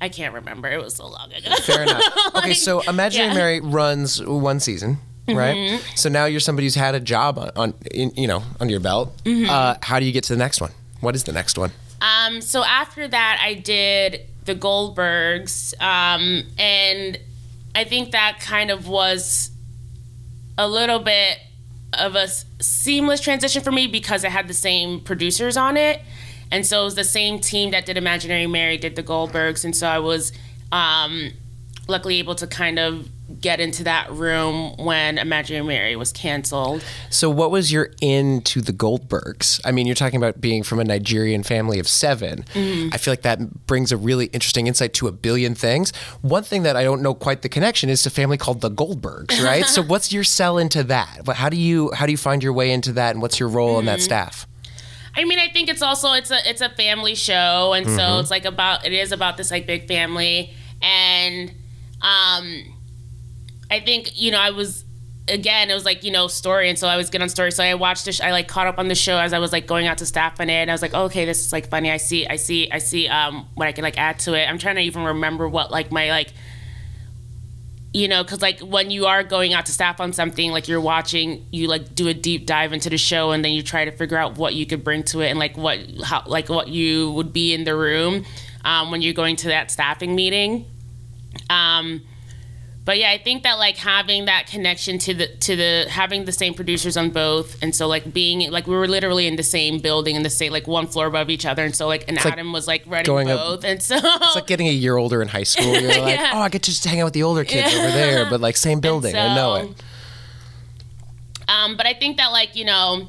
I 0.00 0.08
can't 0.08 0.34
remember. 0.34 0.68
It 0.68 0.80
was 0.80 0.94
so 0.94 1.08
long 1.08 1.32
ago. 1.32 1.54
Fair 1.62 1.82
enough. 1.82 2.02
like, 2.34 2.36
okay, 2.44 2.54
so 2.54 2.80
Imaginary 2.82 3.28
yeah. 3.28 3.34
Mary 3.34 3.60
runs 3.60 4.22
one 4.24 4.60
season, 4.60 4.98
right? 5.26 5.56
Mm-hmm. 5.56 5.96
So 5.96 6.08
now 6.08 6.26
you're 6.26 6.40
somebody 6.40 6.66
who's 6.66 6.76
had 6.76 6.94
a 6.94 7.00
job 7.00 7.38
on, 7.38 7.50
on 7.56 7.74
in, 7.92 8.12
you 8.16 8.28
know, 8.28 8.42
under 8.60 8.70
your 8.70 8.80
belt. 8.80 9.16
Mm-hmm. 9.24 9.50
Uh, 9.50 9.74
how 9.82 9.98
do 9.98 10.06
you 10.06 10.12
get 10.12 10.24
to 10.24 10.32
the 10.32 10.38
next 10.38 10.60
one? 10.60 10.70
What 11.00 11.14
is 11.14 11.24
the 11.24 11.32
next 11.32 11.58
one? 11.58 11.72
Um, 12.00 12.40
so 12.40 12.62
after 12.62 13.08
that, 13.08 13.40
I 13.42 13.54
did 13.54 14.22
the 14.44 14.54
Goldbergs, 14.54 15.74
um, 15.80 16.44
and 16.58 17.18
I 17.74 17.84
think 17.84 18.12
that 18.12 18.38
kind 18.40 18.70
of 18.70 18.88
was 18.88 19.50
a 20.56 20.68
little 20.68 21.00
bit 21.00 21.38
of 21.92 22.14
a 22.14 22.28
seamless 22.60 23.20
transition 23.20 23.62
for 23.62 23.72
me 23.72 23.86
because 23.86 24.24
I 24.24 24.28
had 24.28 24.48
the 24.48 24.54
same 24.54 25.00
producers 25.00 25.56
on 25.56 25.76
it. 25.76 26.00
And 26.50 26.66
so 26.66 26.82
it 26.82 26.84
was 26.84 26.94
the 26.94 27.04
same 27.04 27.38
team 27.38 27.70
that 27.72 27.86
did 27.86 27.96
Imaginary 27.96 28.46
Mary 28.46 28.78
did 28.78 28.96
the 28.96 29.02
Goldbergs, 29.02 29.64
and 29.64 29.76
so 29.76 29.86
I 29.86 29.98
was 29.98 30.32
um, 30.72 31.32
luckily 31.86 32.18
able 32.18 32.34
to 32.36 32.46
kind 32.46 32.78
of 32.78 33.08
get 33.40 33.60
into 33.60 33.84
that 33.84 34.10
room 34.10 34.74
when 34.76 35.18
Imaginary 35.18 35.64
Mary 35.64 35.96
was 35.96 36.12
canceled. 36.12 36.84
So, 37.10 37.28
what 37.28 37.50
was 37.50 37.70
your 37.70 37.90
in 38.00 38.40
to 38.42 38.60
the 38.60 38.72
Goldbergs? 38.72 39.60
I 39.64 39.72
mean, 39.72 39.86
you're 39.86 39.94
talking 39.94 40.16
about 40.16 40.40
being 40.40 40.62
from 40.62 40.78
a 40.78 40.84
Nigerian 40.84 41.42
family 41.42 41.78
of 41.78 41.86
7 41.88 42.44
mm-hmm. 42.54 42.88
I 42.92 42.96
feel 42.98 43.12
like 43.12 43.22
that 43.22 43.66
brings 43.66 43.92
a 43.92 43.96
really 43.96 44.26
interesting 44.26 44.66
insight 44.66 44.94
to 44.94 45.08
a 45.08 45.12
billion 45.12 45.54
things. 45.54 45.94
One 46.22 46.42
thing 46.42 46.62
that 46.62 46.76
I 46.76 46.84
don't 46.84 47.02
know 47.02 47.14
quite 47.14 47.42
the 47.42 47.48
connection 47.48 47.90
is 47.90 48.04
a 48.06 48.10
family 48.10 48.38
called 48.38 48.60
the 48.60 48.70
Goldbergs, 48.70 49.42
right? 49.42 49.66
so, 49.66 49.82
what's 49.82 50.12
your 50.12 50.24
sell 50.24 50.58
into 50.58 50.82
that? 50.84 51.26
How 51.28 51.48
do 51.48 51.56
you 51.56 51.90
how 51.92 52.06
do 52.06 52.12
you 52.12 52.18
find 52.18 52.42
your 52.42 52.52
way 52.52 52.70
into 52.70 52.92
that, 52.92 53.12
and 53.12 53.22
what's 53.22 53.38
your 53.38 53.48
role 53.48 53.72
mm-hmm. 53.72 53.80
in 53.80 53.86
that 53.86 54.00
staff? 54.00 54.46
I 55.14 55.24
mean, 55.24 55.38
I 55.38 55.48
think 55.48 55.68
it's 55.68 55.82
also 55.82 56.12
it's 56.12 56.30
a 56.30 56.48
it's 56.48 56.60
a 56.60 56.68
family 56.68 57.14
show, 57.14 57.72
and 57.72 57.86
mm-hmm. 57.86 57.96
so 57.96 58.18
it's 58.20 58.30
like 58.30 58.44
about 58.44 58.86
it 58.86 58.92
is 58.92 59.12
about 59.12 59.36
this 59.36 59.50
like 59.50 59.66
big 59.66 59.88
family, 59.88 60.52
and 60.80 61.50
um, 62.00 62.74
I 63.70 63.80
think 63.84 64.20
you 64.20 64.30
know 64.30 64.38
I 64.38 64.50
was 64.50 64.84
again 65.28 65.70
it 65.70 65.74
was 65.74 65.84
like 65.84 66.04
you 66.04 66.10
know 66.10 66.28
story, 66.28 66.68
and 66.68 66.78
so 66.78 66.88
I 66.88 66.96
was 66.96 67.10
good 67.10 67.22
on 67.22 67.28
story, 67.28 67.52
so 67.52 67.64
I 67.64 67.74
watched 67.74 68.06
it. 68.06 68.14
Sh- 68.16 68.20
I 68.20 68.32
like 68.32 68.48
caught 68.48 68.66
up 68.66 68.78
on 68.78 68.88
the 68.88 68.94
show 68.94 69.18
as 69.18 69.32
I 69.32 69.38
was 69.38 69.52
like 69.52 69.66
going 69.66 69.86
out 69.86 69.98
to 69.98 70.06
staff 70.06 70.40
on 70.40 70.48
it, 70.50 70.54
and 70.54 70.70
I 70.70 70.74
was 70.74 70.82
like, 70.82 70.92
oh, 70.94 71.04
okay, 71.04 71.24
this 71.24 71.44
is 71.44 71.52
like 71.52 71.68
funny. 71.68 71.90
I 71.90 71.96
see, 71.96 72.26
I 72.26 72.36
see, 72.36 72.70
I 72.70 72.78
see 72.78 73.08
um 73.08 73.48
what 73.54 73.66
I 73.66 73.72
can 73.72 73.82
like 73.82 73.98
add 73.98 74.18
to 74.20 74.34
it. 74.34 74.46
I'm 74.46 74.58
trying 74.58 74.76
to 74.76 74.82
even 74.82 75.04
remember 75.04 75.48
what 75.48 75.70
like 75.70 75.90
my 75.90 76.10
like 76.10 76.32
you 77.94 78.06
know 78.06 78.22
because 78.22 78.42
like 78.42 78.60
when 78.60 78.90
you 78.90 79.06
are 79.06 79.24
going 79.24 79.54
out 79.54 79.64
to 79.64 79.72
staff 79.72 79.98
on 79.98 80.12
something 80.12 80.50
like 80.50 80.68
you're 80.68 80.80
watching 80.80 81.46
you 81.50 81.66
like 81.66 81.94
do 81.94 82.06
a 82.06 82.14
deep 82.14 82.44
dive 82.44 82.72
into 82.72 82.90
the 82.90 82.98
show 82.98 83.30
and 83.30 83.42
then 83.42 83.52
you 83.52 83.62
try 83.62 83.84
to 83.86 83.90
figure 83.90 84.18
out 84.18 84.36
what 84.36 84.54
you 84.54 84.66
could 84.66 84.84
bring 84.84 85.02
to 85.02 85.20
it 85.20 85.28
and 85.28 85.38
like 85.38 85.56
what 85.56 85.78
how 86.04 86.22
like 86.26 86.50
what 86.50 86.68
you 86.68 87.10
would 87.12 87.32
be 87.32 87.54
in 87.54 87.64
the 87.64 87.74
room 87.74 88.24
um, 88.64 88.90
when 88.90 89.02
you're 89.02 89.14
going 89.14 89.36
to 89.36 89.48
that 89.48 89.70
staffing 89.70 90.14
meeting. 90.14 90.66
Um, 91.50 92.02
but 92.88 92.96
yeah, 92.96 93.10
I 93.10 93.18
think 93.18 93.42
that 93.42 93.58
like 93.58 93.76
having 93.76 94.24
that 94.24 94.46
connection 94.46 94.96
to 95.00 95.12
the 95.12 95.26
to 95.26 95.56
the 95.56 95.84
having 95.90 96.24
the 96.24 96.32
same 96.32 96.54
producers 96.54 96.96
on 96.96 97.10
both, 97.10 97.62
and 97.62 97.74
so 97.74 97.86
like 97.86 98.14
being 98.14 98.50
like 98.50 98.66
we 98.66 98.74
were 98.74 98.88
literally 98.88 99.26
in 99.26 99.36
the 99.36 99.42
same 99.42 99.78
building 99.78 100.16
in 100.16 100.22
the 100.22 100.30
same 100.30 100.52
like 100.52 100.66
one 100.66 100.86
floor 100.86 101.04
above 101.04 101.28
each 101.28 101.44
other, 101.44 101.62
and 101.66 101.76
so 101.76 101.86
like 101.86 102.08
and 102.08 102.16
it's 102.16 102.24
Adam 102.24 102.46
like 102.46 102.54
was 102.54 102.66
like 102.66 102.84
running 102.86 103.26
both, 103.26 103.58
up, 103.58 103.64
and 103.64 103.82
so 103.82 103.98
it's 104.02 104.34
like 104.34 104.46
getting 104.46 104.68
a 104.68 104.72
year 104.72 104.96
older 104.96 105.20
in 105.20 105.28
high 105.28 105.42
school. 105.42 105.66
You're 105.66 105.82
like, 106.00 106.16
yeah. 106.16 106.30
oh, 106.32 106.38
I 106.38 106.48
get 106.48 106.62
to 106.62 106.70
just 106.70 106.82
hang 106.82 107.02
out 107.02 107.04
with 107.04 107.12
the 107.12 107.24
older 107.24 107.44
kids 107.44 107.74
yeah. 107.74 107.78
over 107.78 107.90
there, 107.90 108.30
but 108.30 108.40
like 108.40 108.56
same 108.56 108.80
building, 108.88 109.12
so, 109.12 109.18
I 109.18 109.34
know 109.34 109.54
it. 109.56 109.82
Um, 111.46 111.76
but 111.76 111.84
I 111.84 111.92
think 111.92 112.16
that 112.16 112.28
like 112.28 112.56
you 112.56 112.64
know 112.64 113.06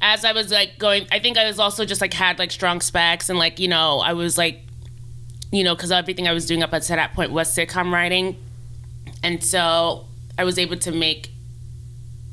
as 0.00 0.24
I 0.24 0.32
was 0.32 0.50
like 0.50 0.78
going, 0.78 1.06
I 1.12 1.18
think 1.18 1.36
I 1.36 1.44
was 1.44 1.58
also 1.58 1.84
just 1.84 2.00
like 2.00 2.14
had 2.14 2.38
like 2.38 2.50
strong 2.52 2.80
specs 2.80 3.28
and 3.28 3.38
like 3.38 3.60
you 3.60 3.68
know 3.68 3.98
I 3.98 4.14
was 4.14 4.38
like, 4.38 4.62
you 5.52 5.62
know, 5.62 5.74
because 5.74 5.92
everything 5.92 6.26
I 6.26 6.32
was 6.32 6.46
doing 6.46 6.62
up 6.62 6.72
until 6.72 6.96
that 6.96 7.12
point 7.12 7.32
was 7.32 7.54
sitcom 7.54 7.92
writing, 7.92 8.38
and 9.22 9.42
so 9.42 10.06
I 10.38 10.44
was 10.44 10.58
able 10.58 10.76
to 10.78 10.92
make 10.92 11.30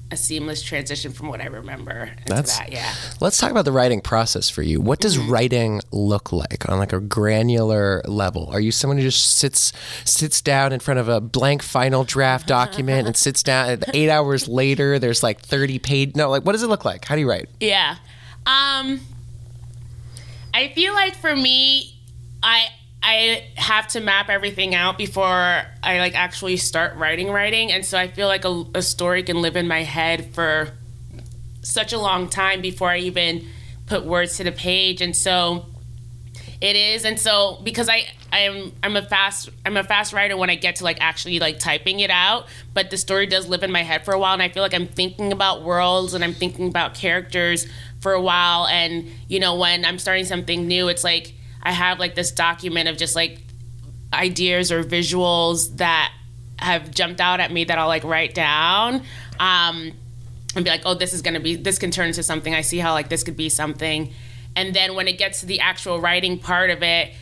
a 0.10 0.16
seamless 0.16 0.62
transition 0.62 1.12
from 1.12 1.28
what 1.28 1.42
I 1.42 1.48
remember. 1.48 2.10
That's 2.26 2.58
that, 2.58 2.72
yeah. 2.72 2.94
Let's 3.20 3.38
talk 3.38 3.52
about 3.52 3.66
the 3.66 3.72
writing 3.72 4.00
process 4.00 4.50
for 4.50 4.62
you. 4.62 4.80
What 4.80 5.00
does 5.00 5.18
mm-hmm. 5.18 5.32
writing 5.32 5.82
look 5.92 6.32
like 6.32 6.70
on 6.70 6.80
like 6.80 6.94
a 6.94 7.00
granular 7.00 8.02
level? 8.06 8.48
Are 8.50 8.60
you 8.60 8.72
someone 8.72 8.98
who 8.98 9.04
just 9.04 9.38
sits 9.38 9.74
sits 10.06 10.42
down 10.42 10.72
in 10.72 10.80
front 10.80 11.00
of 11.00 11.10
a 11.10 11.20
blank 11.20 11.62
final 11.62 12.04
draft 12.06 12.48
document 12.58 13.08
and 13.08 13.18
sits 13.18 13.44
down 13.44 13.70
and 13.70 13.86
eight 13.94 14.10
hours 14.10 14.48
later 14.48 15.00
there's 15.00 15.24
like 15.24 15.42
30 15.42 15.80
page 15.80 16.16
no 16.16 16.30
like 16.30 16.44
what 16.44 16.54
does 16.54 16.64
it 16.64 16.68
look 16.68 16.86
like? 16.86 17.04
How 17.04 17.16
do 17.16 17.22
you 17.22 17.30
write? 17.30 17.50
Yeah. 17.60 17.98
Um 18.46 19.02
I 20.54 20.72
feel 20.74 20.94
like 20.94 21.16
for 21.16 21.36
me 21.36 21.96
I 22.42 22.68
I 23.10 23.46
have 23.56 23.88
to 23.90 24.02
map 24.02 24.28
everything 24.28 24.76
out 24.76 24.98
before 24.98 25.64
I 25.82 26.00
like 26.00 26.14
actually 26.14 26.58
start 26.58 26.98
writing 26.98 27.32
writing. 27.32 27.72
And 27.72 27.86
so 27.86 27.98
I 27.98 28.10
feel 28.10 28.28
like 28.28 28.44
a, 28.44 28.66
a, 28.76 28.82
story 28.82 29.24
can 29.24 29.42
live 29.42 29.56
in 29.56 29.66
my 29.66 29.84
head 29.84 30.34
for 30.34 30.72
such 31.62 31.94
a 31.94 31.98
long 31.98 32.28
time 32.28 32.62
before 32.62 32.90
I 32.90 32.98
even 32.98 33.48
put 33.86 34.04
words 34.04 34.36
to 34.38 34.44
the 34.44 34.52
page. 34.52 35.02
And 35.02 35.16
so 35.16 35.68
it 36.60 36.76
is. 36.76 37.06
And 37.06 37.18
so 37.18 37.62
because 37.64 37.88
I 37.88 38.08
I'm 38.34 38.74
I'm 38.84 38.98
a 38.98 39.04
fast 39.04 39.52
I'm 39.66 39.78
a 39.78 39.86
fast 39.86 40.12
writer 40.12 40.36
when 40.36 40.50
I 40.50 40.56
get 40.56 40.76
to 40.78 40.84
like 40.84 40.98
actually 41.00 41.40
like 41.40 41.60
typing 41.60 42.02
it 42.02 42.10
out 42.10 42.48
but 42.74 42.90
the 42.90 42.98
story 42.98 43.26
does 43.26 43.48
live 43.48 43.64
in 43.64 43.72
my 43.72 43.84
head 43.84 44.04
for 44.04 44.14
a 44.14 44.20
while. 44.20 44.34
And 44.34 44.44
I 44.44 44.50
feel 44.50 44.64
like 44.64 44.74
I'm 44.74 44.88
thinking 44.88 45.32
about 45.32 45.64
worlds 45.64 46.14
and 46.14 46.26
I'm 46.26 46.34
thinking 46.34 46.68
about 46.68 46.94
characters 46.94 47.68
for 48.02 48.12
a 48.12 48.22
while. 48.22 48.68
And 48.68 49.10
you 49.30 49.40
know 49.40 49.56
when 49.56 49.86
I'm 49.86 49.98
starting 49.98 50.26
something 50.26 50.68
new 50.68 50.90
it's 50.90 51.06
like 51.06 51.36
I 51.64 51.72
have 51.72 52.00
like 52.00 52.16
this 52.16 52.32
document 52.32 52.90
of 52.90 52.98
just 52.98 53.16
like 53.16 53.40
ideas 54.14 54.72
or 54.72 54.84
visuals 54.84 55.78
that 55.78 56.14
have 56.60 56.92
jumped 56.92 57.22
out 57.22 57.40
at 57.40 57.52
me 57.52 57.66
that 57.66 57.78
I'll 57.78 57.88
like 57.88 58.04
write 58.04 58.34
down. 58.34 59.04
Um, 59.40 59.94
and 60.56 60.64
be 60.64 60.72
like, 60.72 60.82
oh, 60.86 60.96
this 60.96 61.14
is 61.14 61.22
gonna 61.22 61.40
be 61.40 61.56
this 61.56 61.78
can 61.78 61.92
turn 61.92 62.08
into 62.08 62.24
something. 62.24 62.54
I 62.54 62.62
see 62.62 62.80
how 62.80 62.94
like 62.94 63.10
this 63.10 63.24
could 63.24 63.38
be 63.38 63.50
something. 63.50 64.12
And 64.56 64.74
then 64.74 64.96
when 64.96 65.08
it 65.08 65.18
gets 65.18 65.42
to 65.42 65.46
the 65.46 65.60
actual 65.60 66.00
writing 66.02 66.40
part 66.40 66.72
of 66.72 66.82
it, 66.82 67.14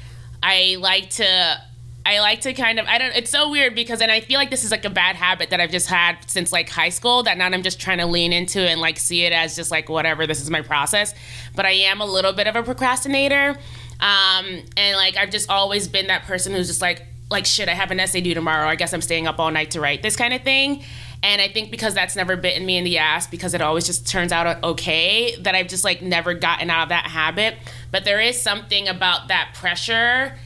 I 0.42 0.78
like 0.80 1.10
to 1.12 1.60
I 2.06 2.20
like 2.20 2.42
to 2.42 2.54
kind 2.54 2.80
of 2.80 2.86
I 2.86 3.00
don't 3.00 3.16
it's 3.16 3.32
so 3.32 3.50
weird 3.50 3.74
because 3.74 4.00
and 4.00 4.12
I 4.12 4.22
feel 4.22 4.38
like 4.38 4.52
this 4.52 4.64
is 4.64 4.70
like 4.70 4.86
a 4.86 4.90
bad 4.90 5.16
habit 5.16 5.50
that 5.50 5.60
I've 5.60 5.72
just 5.72 5.88
had 5.88 6.18
since 6.28 6.52
like 6.52 6.70
high 6.70 6.90
school 6.90 7.24
that 7.24 7.38
now 7.38 7.48
I'm 7.48 7.64
just 7.64 7.80
trying 7.80 7.98
to 7.98 8.06
lean 8.06 8.32
into 8.32 8.62
and 8.62 8.80
like 8.80 9.00
see 9.00 9.24
it 9.24 9.34
as 9.34 9.56
just 9.56 9.72
like 9.72 9.90
whatever 9.90 10.28
this 10.28 10.40
is 10.40 10.52
my 10.52 10.62
process 10.62 11.16
but 11.56 11.66
I 11.66 11.72
am 11.72 12.02
a 12.02 12.06
little 12.06 12.32
bit 12.32 12.46
of 12.46 12.56
a 12.56 12.62
procrastinator 12.62 13.58
um, 14.00 14.62
and 14.78 14.98
like 14.98 15.18
I've 15.18 15.30
just 15.30 15.50
always 15.50 15.88
been 15.88 16.08
that 16.08 16.24
person 16.24 16.54
who's 16.54 16.68
just 16.68 16.82
like, 16.82 17.04
like 17.30 17.46
shit, 17.46 17.70
I 17.70 17.74
have 17.74 17.92
an 17.92 18.00
essay 18.00 18.22
due 18.22 18.34
tomorrow. 18.34 18.68
I 18.68 18.76
guess 18.76 18.94
I'm 18.94 19.02
staying 19.02 19.28
up 19.28 19.40
all 19.40 19.52
night 19.52 19.72
to 19.72 19.82
write 19.82 20.02
this 20.04 20.16
kind 20.16 20.34
of 20.34 20.42
thing. 20.44 20.84
And 21.24 21.42
I 21.42 21.48
think 21.48 21.72
because 21.72 21.96
that's 21.96 22.16
never 22.16 22.36
bitten 22.36 22.66
me 22.66 22.78
in 22.78 22.84
the 22.84 23.00
ass, 23.00 23.26
because 23.26 23.54
it 23.56 23.62
always 23.62 23.86
just 23.86 24.08
turns 24.08 24.32
out 24.32 24.64
okay, 24.64 25.36
that 25.38 25.56
I've 25.56 25.68
just 25.68 25.84
like 25.84 26.02
never 26.02 26.34
gotten 26.34 26.70
out 26.70 26.84
of 26.84 26.90
that 26.90 27.08
habit. 27.08 27.56
But 27.92 28.06
there 28.06 28.22
is 28.22 28.40
something 28.40 28.88
about 28.88 29.30
that 29.30 29.56
pressure 29.56 30.38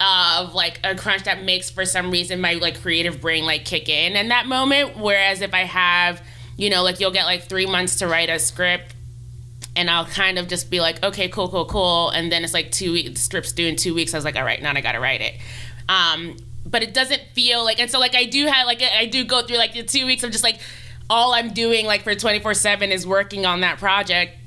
of 0.00 0.54
like 0.54 0.78
a 0.84 0.94
crunch 0.94 1.24
that 1.24 1.42
makes 1.42 1.70
for 1.70 1.84
some 1.84 2.12
reason 2.12 2.40
my 2.40 2.54
like 2.54 2.80
creative 2.80 3.20
brain 3.20 3.44
like 3.44 3.64
kick 3.64 3.88
in 3.88 4.14
in 4.14 4.28
that 4.28 4.46
moment. 4.46 4.96
Whereas 4.96 5.40
if 5.40 5.54
I 5.54 5.64
have, 5.64 6.22
you 6.56 6.70
know, 6.70 6.84
like 6.84 7.00
you'll 7.00 7.10
get 7.10 7.24
like 7.24 7.44
three 7.44 7.66
months 7.66 7.96
to 7.96 8.06
write 8.06 8.28
a 8.28 8.38
script 8.38 8.94
and 9.78 9.88
I'll 9.88 10.06
kind 10.06 10.38
of 10.38 10.48
just 10.48 10.70
be 10.70 10.80
like, 10.80 11.02
okay, 11.04 11.28
cool, 11.28 11.48
cool, 11.48 11.64
cool. 11.64 12.10
And 12.10 12.32
then 12.32 12.42
it's 12.42 12.52
like 12.52 12.72
two 12.72 12.92
weeks, 12.92 13.10
the 13.10 13.16
script's 13.16 13.52
due 13.52 13.68
in 13.68 13.76
two 13.76 13.94
weeks. 13.94 14.12
I 14.12 14.16
was 14.16 14.24
like, 14.24 14.36
all 14.36 14.44
right, 14.44 14.60
now 14.60 14.72
I 14.74 14.80
gotta 14.80 14.98
write 14.98 15.20
it. 15.20 15.34
Um, 15.88 16.36
but 16.66 16.82
it 16.82 16.92
doesn't 16.92 17.22
feel 17.32 17.64
like, 17.64 17.78
and 17.78 17.88
so 17.88 18.00
like 18.00 18.16
I 18.16 18.24
do 18.24 18.46
have, 18.46 18.66
like, 18.66 18.82
I 18.82 19.06
do 19.06 19.24
go 19.24 19.42
through 19.42 19.58
like 19.58 19.74
the 19.74 19.84
two 19.84 20.04
weeks 20.04 20.24
of 20.24 20.32
just 20.32 20.42
like, 20.42 20.58
all 21.08 21.32
I'm 21.32 21.54
doing 21.54 21.86
like 21.86 22.02
for 22.02 22.14
24 22.14 22.54
7 22.54 22.92
is 22.92 23.06
working 23.06 23.46
on 23.46 23.60
that 23.60 23.78
project 23.78 24.37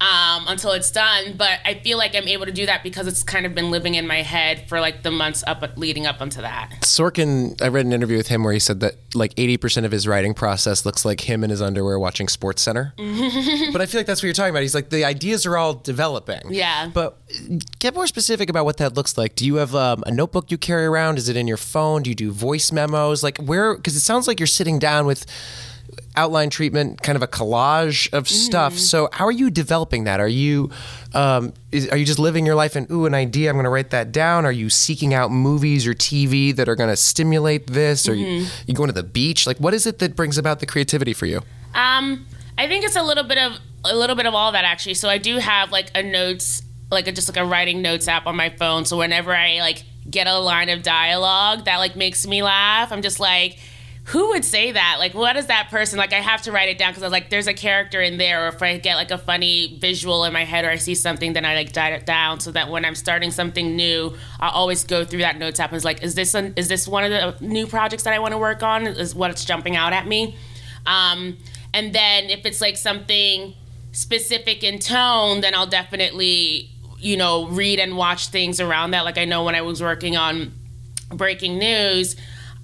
um, 0.00 0.44
until 0.48 0.72
it's 0.72 0.90
done. 0.90 1.34
But 1.36 1.60
I 1.64 1.74
feel 1.74 1.98
like 1.98 2.14
I'm 2.14 2.28
able 2.28 2.46
to 2.46 2.52
do 2.52 2.66
that 2.66 2.82
because 2.82 3.06
it's 3.06 3.22
kind 3.22 3.46
of 3.46 3.54
been 3.54 3.70
living 3.70 3.94
in 3.94 4.06
my 4.06 4.22
head 4.22 4.68
for 4.68 4.80
like 4.80 5.02
the 5.02 5.10
months 5.10 5.44
up 5.46 5.62
leading 5.76 6.06
up 6.06 6.20
onto 6.20 6.40
that. 6.40 6.70
Sorkin, 6.82 7.60
I 7.62 7.68
read 7.68 7.86
an 7.86 7.92
interview 7.92 8.16
with 8.16 8.28
him 8.28 8.44
where 8.44 8.52
he 8.52 8.58
said 8.58 8.80
that 8.80 8.96
like 9.14 9.34
80% 9.34 9.84
of 9.84 9.92
his 9.92 10.06
writing 10.06 10.34
process 10.34 10.84
looks 10.84 11.04
like 11.04 11.20
him 11.22 11.44
in 11.44 11.50
his 11.50 11.62
underwear 11.62 11.98
watching 11.98 12.28
Sports 12.28 12.62
Center. 12.62 12.92
but 12.96 13.80
I 13.80 13.86
feel 13.86 13.98
like 14.00 14.06
that's 14.06 14.22
what 14.22 14.24
you're 14.24 14.32
talking 14.32 14.50
about. 14.50 14.62
He's 14.62 14.74
like 14.74 14.90
the 14.90 15.04
ideas 15.04 15.46
are 15.46 15.56
all 15.56 15.74
developing. 15.74 16.42
Yeah. 16.50 16.90
But 16.92 17.18
get 17.78 17.94
more 17.94 18.06
specific 18.06 18.50
about 18.50 18.64
what 18.64 18.76
that 18.78 18.94
looks 18.94 19.16
like. 19.16 19.34
Do 19.34 19.46
you 19.46 19.56
have 19.56 19.74
um, 19.74 20.02
a 20.06 20.10
notebook 20.10 20.50
you 20.50 20.58
carry 20.58 20.86
around? 20.86 21.18
Is 21.18 21.28
it 21.28 21.36
in 21.36 21.46
your 21.46 21.56
phone? 21.56 22.02
Do 22.02 22.10
you 22.10 22.16
do 22.16 22.30
voice 22.30 22.72
memos? 22.72 23.22
Like 23.22 23.38
where? 23.38 23.76
Because 23.76 23.96
it 23.96 24.00
sounds 24.00 24.28
like 24.28 24.40
you're 24.40 24.46
sitting 24.46 24.78
down 24.78 25.06
with 25.06 25.26
outline 26.16 26.50
treatment, 26.50 27.02
kind 27.02 27.16
of 27.16 27.22
a 27.22 27.26
collage 27.26 28.12
of 28.12 28.28
stuff. 28.28 28.74
Mm. 28.74 28.78
So 28.78 29.08
how 29.12 29.26
are 29.26 29.32
you 29.32 29.50
developing 29.50 30.04
that? 30.04 30.20
Are 30.20 30.28
you 30.28 30.70
um, 31.12 31.52
is, 31.72 31.88
are 31.88 31.96
you 31.96 32.04
just 32.04 32.18
living 32.18 32.44
your 32.44 32.54
life 32.54 32.76
and 32.76 32.90
ooh 32.90 33.06
an 33.06 33.14
idea? 33.14 33.50
I'm 33.50 33.56
going 33.56 33.64
to 33.64 33.70
write 33.70 33.90
that 33.90 34.12
down. 34.12 34.44
Are 34.44 34.52
you 34.52 34.70
seeking 34.70 35.14
out 35.14 35.30
movies 35.30 35.86
or 35.86 35.94
TV 35.94 36.54
that 36.56 36.68
are 36.68 36.76
going 36.76 36.90
to 36.90 36.96
stimulate 36.96 37.66
this? 37.66 38.08
Or 38.08 38.12
mm-hmm. 38.14 38.44
you, 38.44 38.46
you 38.66 38.74
going 38.74 38.88
to 38.88 38.94
the 38.94 39.02
beach? 39.02 39.46
Like 39.46 39.58
what 39.58 39.74
is 39.74 39.86
it 39.86 39.98
that 40.00 40.16
brings 40.16 40.38
about 40.38 40.60
the 40.60 40.66
creativity 40.66 41.12
for 41.12 41.26
you? 41.26 41.40
Um, 41.74 42.26
I 42.56 42.68
think 42.68 42.84
it's 42.84 42.96
a 42.96 43.02
little 43.02 43.24
bit 43.24 43.38
of 43.38 43.58
a 43.84 43.94
little 43.94 44.16
bit 44.16 44.26
of 44.26 44.34
all 44.34 44.52
that 44.52 44.64
actually. 44.64 44.94
So 44.94 45.08
I 45.08 45.18
do 45.18 45.38
have 45.38 45.70
like 45.70 45.90
a 45.94 46.02
notes, 46.02 46.62
like 46.90 47.06
a, 47.06 47.12
just 47.12 47.28
like 47.28 47.36
a 47.36 47.44
writing 47.44 47.82
notes 47.82 48.08
app 48.08 48.26
on 48.26 48.36
my 48.36 48.50
phone. 48.50 48.84
So 48.84 48.96
whenever 48.96 49.34
I 49.34 49.58
like 49.60 49.84
get 50.08 50.26
a 50.26 50.38
line 50.38 50.68
of 50.68 50.82
dialogue 50.82 51.64
that 51.66 51.78
like 51.78 51.96
makes 51.96 52.26
me 52.26 52.42
laugh, 52.42 52.92
I'm 52.92 53.02
just 53.02 53.20
like, 53.20 53.58
who 54.08 54.28
would 54.28 54.44
say 54.44 54.70
that? 54.72 54.96
Like, 54.98 55.14
what 55.14 55.34
is 55.36 55.46
that 55.46 55.70
person? 55.70 55.98
Like, 55.98 56.12
I 56.12 56.20
have 56.20 56.42
to 56.42 56.52
write 56.52 56.68
it 56.68 56.76
down 56.76 56.90
because 56.90 57.02
I 57.02 57.06
was 57.06 57.12
like, 57.12 57.30
there's 57.30 57.46
a 57.46 57.54
character 57.54 58.02
in 58.02 58.18
there. 58.18 58.44
Or 58.44 58.48
if 58.48 58.62
I 58.62 58.76
get 58.76 58.96
like 58.96 59.10
a 59.10 59.16
funny 59.16 59.78
visual 59.80 60.24
in 60.24 60.32
my 60.32 60.44
head 60.44 60.66
or 60.66 60.70
I 60.70 60.76
see 60.76 60.94
something, 60.94 61.32
then 61.32 61.46
I 61.46 61.54
like 61.54 61.72
jot 61.72 61.92
it 61.92 62.04
down 62.04 62.40
so 62.40 62.50
that 62.52 62.68
when 62.68 62.84
I'm 62.84 62.94
starting 62.94 63.30
something 63.30 63.74
new, 63.74 64.14
I 64.38 64.50
always 64.50 64.84
go 64.84 65.06
through 65.06 65.20
that 65.20 65.38
notes 65.38 65.58
app 65.58 65.70
and 65.70 65.78
is 65.78 65.86
like, 65.86 66.02
is 66.02 66.14
this 66.14 66.34
an, 66.34 66.52
is 66.56 66.68
this 66.68 66.86
one 66.86 67.04
of 67.04 67.10
the 67.10 67.46
new 67.46 67.66
projects 67.66 68.02
that 68.02 68.12
I 68.12 68.18
want 68.18 68.32
to 68.32 68.38
work 68.38 68.62
on? 68.62 68.86
Is 68.86 69.14
what's 69.14 69.42
jumping 69.46 69.74
out 69.74 69.94
at 69.94 70.06
me? 70.06 70.36
Um, 70.84 71.38
and 71.72 71.94
then 71.94 72.28
if 72.28 72.44
it's 72.44 72.60
like 72.60 72.76
something 72.76 73.54
specific 73.92 74.62
in 74.62 74.80
tone, 74.80 75.40
then 75.40 75.54
I'll 75.54 75.66
definitely 75.66 76.70
you 76.98 77.16
know 77.16 77.48
read 77.48 77.78
and 77.78 77.96
watch 77.96 78.28
things 78.28 78.60
around 78.60 78.90
that. 78.90 79.06
Like 79.06 79.16
I 79.16 79.24
know 79.24 79.44
when 79.44 79.54
I 79.54 79.62
was 79.62 79.82
working 79.82 80.16
on 80.16 80.52
breaking 81.08 81.58
news, 81.58 82.16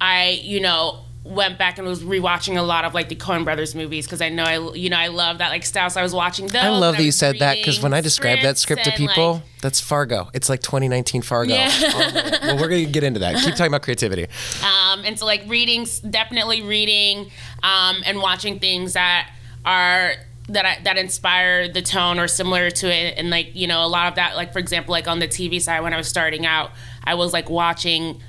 I 0.02 0.40
you 0.42 0.60
know 0.60 1.04
went 1.22 1.58
back 1.58 1.76
and 1.78 1.86
was 1.86 2.02
rewatching 2.02 2.56
a 2.56 2.62
lot 2.62 2.84
of 2.86 2.94
like 2.94 3.10
the 3.10 3.14
Coen 3.14 3.44
Brothers 3.44 3.74
movies 3.74 4.06
because 4.06 4.22
I 4.22 4.30
know 4.30 4.42
I 4.44 4.74
you 4.74 4.88
know 4.88 4.96
I 4.96 5.08
love 5.08 5.38
that 5.38 5.50
like 5.50 5.64
style. 5.66 5.90
So 5.90 6.00
I 6.00 6.02
was 6.02 6.14
watching 6.14 6.46
those. 6.46 6.62
I 6.62 6.70
love 6.70 6.96
that 6.96 7.02
you 7.02 7.12
said 7.12 7.38
that 7.40 7.58
because 7.58 7.82
when 7.82 7.92
I 7.92 8.00
describe 8.00 8.40
that 8.40 8.56
script 8.56 8.84
to 8.84 8.92
people, 8.92 9.34
like, 9.34 9.42
that's 9.60 9.80
Fargo. 9.80 10.30
It's 10.32 10.48
like 10.48 10.62
2019 10.62 11.22
Fargo. 11.22 11.54
Yeah. 11.54 11.70
Um, 11.90 12.12
well, 12.42 12.58
we're 12.58 12.68
gonna 12.68 12.86
get 12.86 13.04
into 13.04 13.20
that. 13.20 13.36
Keep 13.36 13.54
talking 13.54 13.66
about 13.66 13.82
creativity. 13.82 14.26
um, 14.64 15.04
and 15.04 15.18
so 15.18 15.26
like 15.26 15.42
reading, 15.46 15.86
definitely 16.08 16.62
reading, 16.62 17.30
um, 17.62 18.02
and 18.06 18.20
watching 18.22 18.58
things 18.58 18.94
that 18.94 19.30
are 19.64 20.14
that 20.48 20.64
I, 20.66 20.78
that 20.84 20.96
inspire 20.96 21.68
the 21.68 21.82
tone 21.82 22.18
or 22.18 22.26
similar 22.28 22.70
to 22.70 22.86
it, 22.90 23.14
and 23.18 23.28
like 23.30 23.54
you 23.54 23.66
know 23.66 23.84
a 23.84 23.88
lot 23.88 24.08
of 24.08 24.14
that, 24.14 24.36
like 24.36 24.52
for 24.52 24.58
example, 24.58 24.92
like 24.92 25.06
on 25.06 25.18
the 25.18 25.28
TV 25.28 25.60
side 25.60 25.80
when 25.80 25.92
I 25.92 25.96
was 25.96 26.08
starting 26.08 26.46
out, 26.46 26.70
I 27.04 27.14
was 27.14 27.32
like 27.32 27.50
watching. 27.50 28.20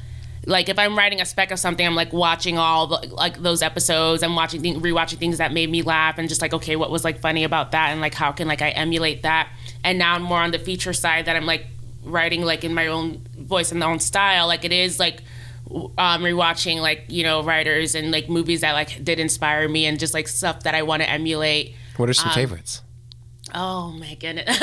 Like 0.48 0.70
if 0.70 0.80
I'm 0.80 0.98
writing 0.98 1.22
a 1.22 1.26
spec 1.26 1.52
of 1.52 1.60
something, 1.60 1.86
I'm 1.86 1.94
like 1.96 2.12
watching 2.14 2.58
all 2.58 2.88
the, 2.88 3.08
like 3.14 3.38
those 3.42 3.62
episodes. 3.62 4.24
I'm 4.24 4.36
watching, 4.36 4.62
th- 4.64 4.78
rewatching 4.78 5.20
things 5.20 5.38
that 5.38 5.54
made 5.54 5.70
me 5.70 5.82
laugh, 5.84 6.18
and 6.18 6.28
just 6.28 6.42
like 6.42 6.54
okay, 6.54 6.76
what 6.76 6.90
was 6.90 7.04
like 7.04 7.20
funny 7.20 7.44
about 7.44 7.72
that, 7.74 7.90
and 7.92 8.02
like 8.02 8.16
how 8.16 8.32
can 8.32 8.48
like 8.48 8.62
I 8.62 8.70
emulate 8.70 9.22
that. 9.24 9.50
And 9.84 10.00
now 10.00 10.16
I'm 10.16 10.24
more 10.24 10.40
on 10.40 10.52
the 10.52 10.60
feature 10.60 10.94
side 10.94 11.26
that 11.26 11.36
I'm 11.36 11.46
like 11.46 11.68
writing 12.04 12.42
like 12.42 12.64
in 12.64 12.74
my 12.74 12.88
own 12.88 13.22
voice 13.38 13.70
and 13.72 13.80
my 13.80 13.86
own 13.86 14.00
style. 14.00 14.48
Like 14.48 14.66
it 14.66 14.72
is 14.72 15.00
like 15.00 15.22
um, 15.70 16.24
rewatching 16.24 16.82
like 16.82 17.06
you 17.08 17.24
know 17.24 17.44
writers 17.44 17.94
and 17.94 18.10
like 18.12 18.28
movies 18.28 18.62
that 18.62 18.74
like 18.74 19.04
did 19.04 19.20
inspire 19.20 19.70
me 19.70 19.86
and 19.86 20.00
just 20.00 20.14
like 20.16 20.28
stuff 20.28 20.64
that 20.64 20.74
I 20.74 20.82
want 20.82 21.04
to 21.04 21.10
emulate. 21.10 21.76
What 21.98 22.10
are 22.10 22.14
some 22.14 22.30
Um, 22.30 22.34
favorites? 22.36 22.82
Oh 23.54 23.92
my 23.92 24.16
goodness. 24.16 24.48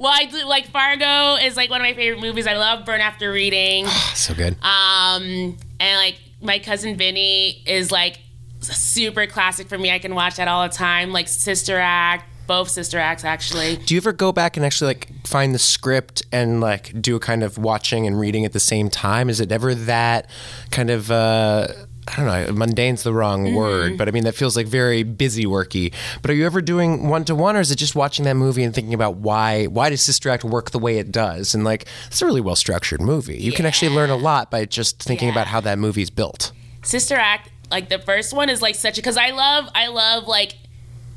well, 0.00 0.10
I 0.10 0.24
do 0.24 0.46
like 0.46 0.66
Fargo 0.68 1.34
is 1.36 1.58
like 1.58 1.68
one 1.68 1.82
of 1.82 1.84
my 1.84 1.92
favorite 1.92 2.22
movies. 2.22 2.46
I 2.46 2.54
love 2.54 2.86
Burn 2.86 3.02
After 3.02 3.30
Reading. 3.30 3.86
So 4.14 4.34
good. 4.34 4.54
Um, 4.62 5.56
and 5.78 5.96
like 5.96 6.18
my 6.42 6.58
cousin 6.58 6.96
Vinny 6.96 7.62
is 7.66 7.92
like 7.92 8.18
super 8.60 9.26
classic 9.26 9.68
for 9.68 9.76
me. 9.76 9.90
I 9.90 9.98
can 9.98 10.14
watch 10.14 10.36
that 10.36 10.48
all 10.48 10.62
the 10.62 10.74
time. 10.74 11.12
Like 11.12 11.28
Sister 11.28 11.78
Act, 11.78 12.24
both 12.46 12.68
Sister 12.70 12.98
Acts 12.98 13.24
actually. 13.24 13.76
Do 13.76 13.94
you 13.94 13.98
ever 13.98 14.12
go 14.12 14.32
back 14.32 14.56
and 14.56 14.64
actually 14.64 14.88
like 14.88 15.26
find 15.26 15.54
the 15.54 15.58
script 15.58 16.22
and 16.32 16.62
like 16.62 17.00
do 17.00 17.16
a 17.16 17.20
kind 17.20 17.42
of 17.42 17.58
watching 17.58 18.06
and 18.06 18.18
reading 18.18 18.46
at 18.46 18.52
the 18.52 18.60
same 18.60 18.88
time? 18.88 19.28
Is 19.28 19.38
it 19.38 19.52
ever 19.52 19.74
that 19.74 20.30
kind 20.70 20.88
of 20.88 21.10
uh 21.10 21.68
I 22.12 22.16
don't 22.16 22.26
know, 22.26 22.52
mundane's 22.64 23.02
the 23.02 23.12
wrong 23.12 23.44
Mm-hmm. 23.44 23.54
word, 23.56 23.98
but 23.98 24.08
I 24.08 24.10
mean 24.10 24.24
that 24.24 24.34
feels 24.34 24.56
like 24.56 24.66
very 24.66 25.02
busy 25.02 25.44
worky. 25.46 25.92
But 26.22 26.30
are 26.30 26.34
you 26.34 26.44
ever 26.46 26.60
doing 26.60 27.08
one 27.08 27.24
to 27.26 27.34
one 27.34 27.56
or 27.56 27.60
is 27.60 27.70
it 27.70 27.76
just 27.76 27.94
watching 27.94 28.24
that 28.24 28.34
movie 28.34 28.62
and 28.64 28.74
thinking 28.74 28.94
about 28.94 29.16
why 29.16 29.66
why 29.66 29.90
does 29.90 30.02
Sister 30.02 30.28
Act 30.30 30.44
work 30.44 30.70
the 30.72 30.78
way 30.78 30.98
it 30.98 31.12
does? 31.12 31.54
And 31.54 31.62
like 31.64 31.86
it's 32.08 32.20
a 32.20 32.26
really 32.26 32.40
well 32.40 32.56
structured 32.56 33.00
movie. 33.00 33.38
You 33.38 33.52
can 33.52 33.66
actually 33.66 33.94
learn 33.94 34.10
a 34.10 34.16
lot 34.16 34.50
by 34.50 34.64
just 34.64 35.02
thinking 35.02 35.28
Yeah. 35.28 35.34
about 35.34 35.46
how 35.46 35.60
that 35.60 35.78
movie's 35.78 36.10
built. 36.10 36.52
Sister 36.82 37.14
Act, 37.16 37.50
like 37.70 37.88
the 37.88 37.98
first 37.98 38.32
one 38.34 38.48
is 38.50 38.60
like 38.60 38.74
such 38.74 38.98
a 38.98 39.00
because 39.00 39.16
I 39.16 39.30
love 39.30 39.68
I 39.74 39.86
love 39.88 40.26
like 40.26 40.56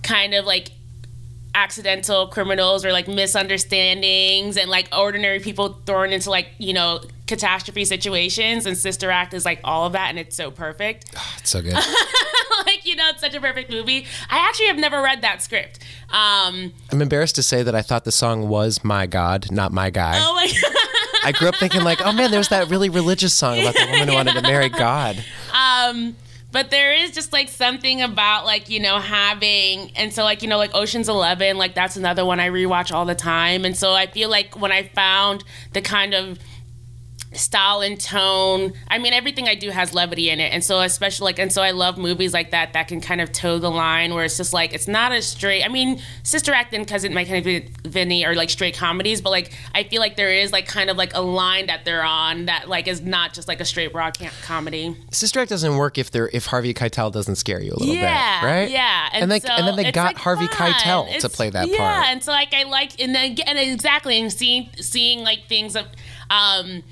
kind 0.03 0.33
of 0.33 0.45
like 0.45 0.69
accidental 1.55 2.27
criminals 2.27 2.83
or 2.83 2.91
like 2.91 3.07
misunderstandings 3.07 4.57
and 4.57 4.69
like 4.69 4.87
ordinary 4.97 5.39
people 5.39 5.79
thrown 5.85 6.11
into 6.11 6.29
like 6.29 6.47
you 6.57 6.73
know 6.73 6.99
catastrophe 7.33 7.83
situations 7.83 8.67
and 8.67 8.77
Sister 8.77 9.09
Act 9.09 9.33
is 9.33 9.43
like 9.43 9.59
all 9.63 9.87
of 9.87 9.93
that 9.93 10.09
and 10.09 10.19
it's 10.19 10.35
so 10.35 10.51
perfect. 10.51 11.05
It's 11.39 11.49
so 11.49 11.61
good. 11.61 11.73
like 12.65 12.85
you 12.85 12.95
know 12.95 13.09
it's 13.09 13.19
such 13.21 13.33
a 13.33 13.41
perfect 13.41 13.69
movie. 13.71 14.05
I 14.29 14.37
actually 14.47 14.67
have 14.67 14.77
never 14.77 15.01
read 15.01 15.21
that 15.23 15.41
script. 15.41 15.79
Um, 16.09 16.71
I'm 16.91 17.01
embarrassed 17.01 17.35
to 17.35 17.43
say 17.43 17.63
that 17.63 17.73
I 17.75 17.81
thought 17.81 18.05
the 18.05 18.11
song 18.11 18.47
was 18.47 18.83
My 18.83 19.07
God, 19.07 19.51
not 19.51 19.71
My 19.73 19.89
Guy. 19.89 20.13
oh 20.17 20.33
my 20.35 20.45
god. 20.47 20.75
I 21.25 21.31
grew 21.31 21.47
up 21.47 21.55
thinking 21.55 21.83
like, 21.83 22.01
oh 22.05 22.11
man, 22.11 22.31
there's 22.31 22.49
that 22.49 22.69
really 22.69 22.89
religious 22.89 23.33
song 23.33 23.59
about 23.59 23.73
the 23.73 23.87
woman 23.91 24.07
who 24.09 24.13
wanted 24.13 24.35
to 24.35 24.41
marry 24.41 24.69
God. 24.69 25.23
Um, 25.53 26.15
but 26.51 26.69
there 26.69 26.93
is 26.93 27.11
just 27.11 27.33
like 27.33 27.49
something 27.49 28.01
about 28.01 28.45
like 28.45 28.69
you 28.69 28.79
know 28.79 28.99
having 28.99 29.91
and 29.95 30.13
so 30.13 30.23
like 30.23 30.41
you 30.43 30.47
know 30.47 30.57
like 30.57 30.73
Ocean's 30.75 31.09
Eleven 31.09 31.57
like 31.57 31.73
that's 31.75 31.97
another 31.97 32.23
one 32.23 32.39
I 32.39 32.49
rewatch 32.49 32.93
all 32.93 33.05
the 33.05 33.15
time 33.15 33.65
and 33.65 33.75
so 33.75 33.93
I 33.93 34.07
feel 34.07 34.29
like 34.29 34.57
when 34.59 34.71
I 34.71 34.83
found 34.83 35.43
the 35.73 35.81
kind 35.81 36.13
of 36.13 36.39
style 37.35 37.81
and 37.81 37.99
tone 37.99 38.73
I 38.87 38.97
mean 38.99 39.13
everything 39.13 39.47
I 39.47 39.55
do 39.55 39.69
has 39.69 39.93
levity 39.93 40.29
in 40.29 40.39
it 40.39 40.53
and 40.53 40.63
so 40.63 40.79
especially 40.81 41.25
like 41.25 41.39
and 41.39 41.51
so 41.51 41.61
I 41.61 41.71
love 41.71 41.97
movies 41.97 42.33
like 42.33 42.51
that 42.51 42.73
that 42.73 42.87
can 42.87 43.01
kind 43.01 43.21
of 43.21 43.31
toe 43.31 43.59
the 43.59 43.71
line 43.71 44.13
where 44.13 44.25
it's 44.25 44.37
just 44.37 44.53
like 44.53 44.73
it's 44.73 44.87
not 44.87 45.11
a 45.11 45.21
straight 45.21 45.63
I 45.63 45.67
mean 45.67 46.01
Sister 46.23 46.53
Act 46.53 46.73
and 46.73 46.87
Cousin 46.87 47.13
My 47.13 47.25
Cousin 47.25 47.69
Vinny 47.83 48.25
are 48.25 48.35
like 48.35 48.49
straight 48.49 48.75
comedies 48.75 49.21
but 49.21 49.29
like 49.29 49.53
I 49.73 49.83
feel 49.83 49.99
like 49.99 50.15
there 50.15 50.31
is 50.31 50.51
like 50.51 50.67
kind 50.67 50.89
of 50.89 50.97
like 50.97 51.13
a 51.13 51.21
line 51.21 51.67
that 51.67 51.85
they're 51.85 52.03
on 52.03 52.45
that 52.45 52.69
like 52.69 52.87
is 52.87 53.01
not 53.01 53.33
just 53.33 53.47
like 53.47 53.59
a 53.59 53.65
straight 53.65 53.91
broad 53.91 54.17
ca- 54.17 54.31
comedy 54.43 54.95
Sister 55.11 55.39
Act 55.39 55.49
doesn't 55.49 55.75
work 55.75 55.97
if 55.97 56.11
they're 56.11 56.29
if 56.33 56.45
Harvey 56.47 56.73
Keitel 56.73 57.11
doesn't 57.11 57.35
scare 57.35 57.61
you 57.61 57.71
a 57.71 57.77
little 57.79 57.95
yeah, 57.95 58.41
bit, 58.41 58.47
right? 58.47 58.69
Yeah, 58.69 59.09
And, 59.13 59.29
like, 59.29 59.43
so 59.43 59.53
and 59.53 59.67
then 59.67 59.75
they 59.75 59.91
got 59.91 60.07
like, 60.07 60.17
Harvey 60.17 60.47
fun. 60.47 60.73
Keitel 60.73 61.19
to 61.19 61.29
play 61.29 61.49
that 61.49 61.67
yeah, 61.67 61.77
part. 61.77 62.05
Yeah. 62.05 62.11
And 62.11 62.23
so 62.23 62.31
like 62.31 62.53
I 62.53 62.63
like 62.63 62.99
and 62.99 63.13
then 63.13 63.37
and 63.45 63.57
exactly 63.57 64.19
and 64.19 64.31
seeing 64.31 64.69
seeing 64.77 65.23
like 65.23 65.47
things 65.47 65.75
of 65.75 65.85
um 66.29 66.83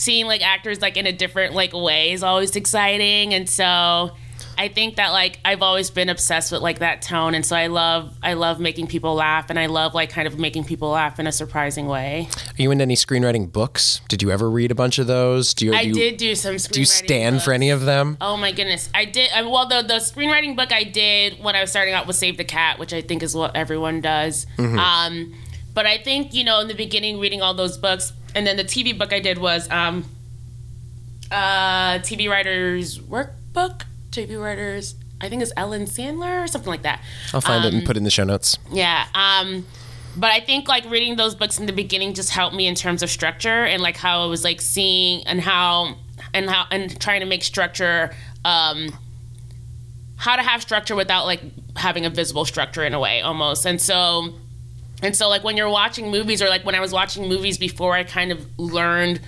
seeing 0.00 0.26
like 0.26 0.42
actors 0.42 0.80
like 0.80 0.96
in 0.96 1.06
a 1.06 1.12
different 1.12 1.54
like 1.54 1.72
way 1.74 2.12
is 2.12 2.22
always 2.22 2.56
exciting 2.56 3.34
and 3.34 3.48
so 3.48 4.10
I 4.56 4.68
think 4.68 4.96
that 4.96 5.12
like 5.12 5.38
I've 5.44 5.62
always 5.62 5.90
been 5.90 6.08
obsessed 6.08 6.52
with 6.52 6.62
like 6.62 6.78
that 6.78 7.02
tone 7.02 7.34
and 7.34 7.44
so 7.44 7.54
I 7.54 7.66
love 7.66 8.16
I 8.22 8.32
love 8.32 8.60
making 8.60 8.86
people 8.86 9.14
laugh 9.14 9.50
and 9.50 9.58
I 9.58 9.66
love 9.66 9.94
like 9.94 10.10
kind 10.10 10.26
of 10.26 10.38
making 10.38 10.64
people 10.64 10.90
laugh 10.90 11.18
in 11.18 11.26
a 11.26 11.32
surprising 11.32 11.86
way. 11.86 12.28
Are 12.58 12.62
you 12.62 12.70
into 12.70 12.82
any 12.82 12.94
screenwriting 12.94 13.52
books? 13.52 14.00
Did 14.08 14.22
you 14.22 14.30
ever 14.30 14.50
read 14.50 14.70
a 14.70 14.74
bunch 14.74 14.98
of 14.98 15.06
those? 15.06 15.52
Do 15.54 15.66
you? 15.66 15.74
I 15.74 15.82
do 15.82 15.88
you, 15.88 15.94
did 15.94 16.16
do 16.16 16.34
some 16.34 16.54
screenwriting? 16.56 16.72
Do 16.72 16.80
you 16.80 16.86
stand 16.86 17.42
for 17.42 17.52
any 17.52 17.70
of 17.70 17.82
them? 17.82 18.16
Oh 18.20 18.36
my 18.36 18.52
goodness, 18.52 18.88
I 18.94 19.04
did. 19.04 19.30
I, 19.32 19.42
well, 19.42 19.66
the 19.68 19.82
the 19.82 19.94
screenwriting 19.94 20.56
book 20.56 20.72
I 20.72 20.84
did 20.84 21.42
when 21.42 21.56
I 21.56 21.60
was 21.60 21.70
starting 21.70 21.94
out 21.94 22.06
was 22.06 22.18
Save 22.18 22.36
the 22.36 22.44
Cat, 22.44 22.78
which 22.78 22.92
I 22.92 23.00
think 23.02 23.22
is 23.22 23.34
what 23.34 23.54
everyone 23.56 24.00
does. 24.00 24.46
Um, 24.58 25.34
but 25.72 25.86
I 25.86 25.98
think 25.98 26.34
you 26.34 26.44
know 26.44 26.60
in 26.60 26.68
the 26.68 26.74
beginning 26.74 27.18
reading 27.18 27.40
all 27.40 27.54
those 27.54 27.78
books, 27.78 28.12
and 28.34 28.46
then 28.46 28.56
the 28.56 28.64
TV 28.64 28.96
book 28.96 29.12
I 29.12 29.20
did 29.20 29.38
was 29.38 29.68
um, 29.70 30.04
uh, 31.30 31.98
TV 32.00 32.28
writers 32.28 32.98
workbook. 32.98 33.82
TV 34.10 34.40
writers, 34.42 34.96
I 35.20 35.28
think 35.28 35.40
it's 35.42 35.52
Ellen 35.56 35.84
Sandler 35.84 36.42
or 36.42 36.46
something 36.48 36.70
like 36.70 36.82
that. 36.82 37.00
I'll 37.32 37.40
find 37.40 37.64
it 37.64 37.68
Um, 37.68 37.74
and 37.78 37.86
put 37.86 37.96
it 37.96 37.98
in 37.98 38.04
the 38.04 38.10
show 38.10 38.24
notes. 38.24 38.58
Yeah. 38.72 39.06
Um, 39.14 39.64
but 40.16 40.32
I 40.32 40.40
think 40.40 40.66
like 40.68 40.84
reading 40.90 41.14
those 41.16 41.36
books 41.36 41.58
in 41.60 41.66
the 41.66 41.72
beginning 41.72 42.14
just 42.14 42.30
helped 42.30 42.56
me 42.56 42.66
in 42.66 42.74
terms 42.74 43.02
of 43.04 43.10
structure 43.10 43.64
and 43.64 43.80
like 43.80 43.96
how 43.96 44.24
I 44.24 44.26
was 44.26 44.42
like 44.42 44.60
seeing 44.60 45.24
and 45.26 45.40
how 45.40 45.94
and 46.34 46.50
how 46.50 46.66
and 46.72 47.00
trying 47.00 47.20
to 47.20 47.26
make 47.26 47.44
structure 47.44 48.12
um 48.44 48.88
how 50.16 50.34
to 50.36 50.42
have 50.42 50.60
structure 50.62 50.96
without 50.96 51.26
like 51.26 51.40
having 51.76 52.04
a 52.04 52.10
visible 52.10 52.44
structure 52.44 52.84
in 52.84 52.92
a 52.92 52.98
way 52.98 53.20
almost. 53.20 53.64
And 53.64 53.80
so 53.80 54.34
and 55.02 55.16
so 55.16 55.28
like 55.28 55.44
when 55.44 55.56
you're 55.56 55.70
watching 55.70 56.10
movies 56.10 56.42
or 56.42 56.48
like 56.48 56.64
when 56.64 56.74
I 56.74 56.80
was 56.80 56.92
watching 56.92 57.28
movies 57.28 57.58
before 57.58 57.94
I 57.94 58.04
kind 58.04 58.32
of 58.32 58.46
learned 58.58 59.20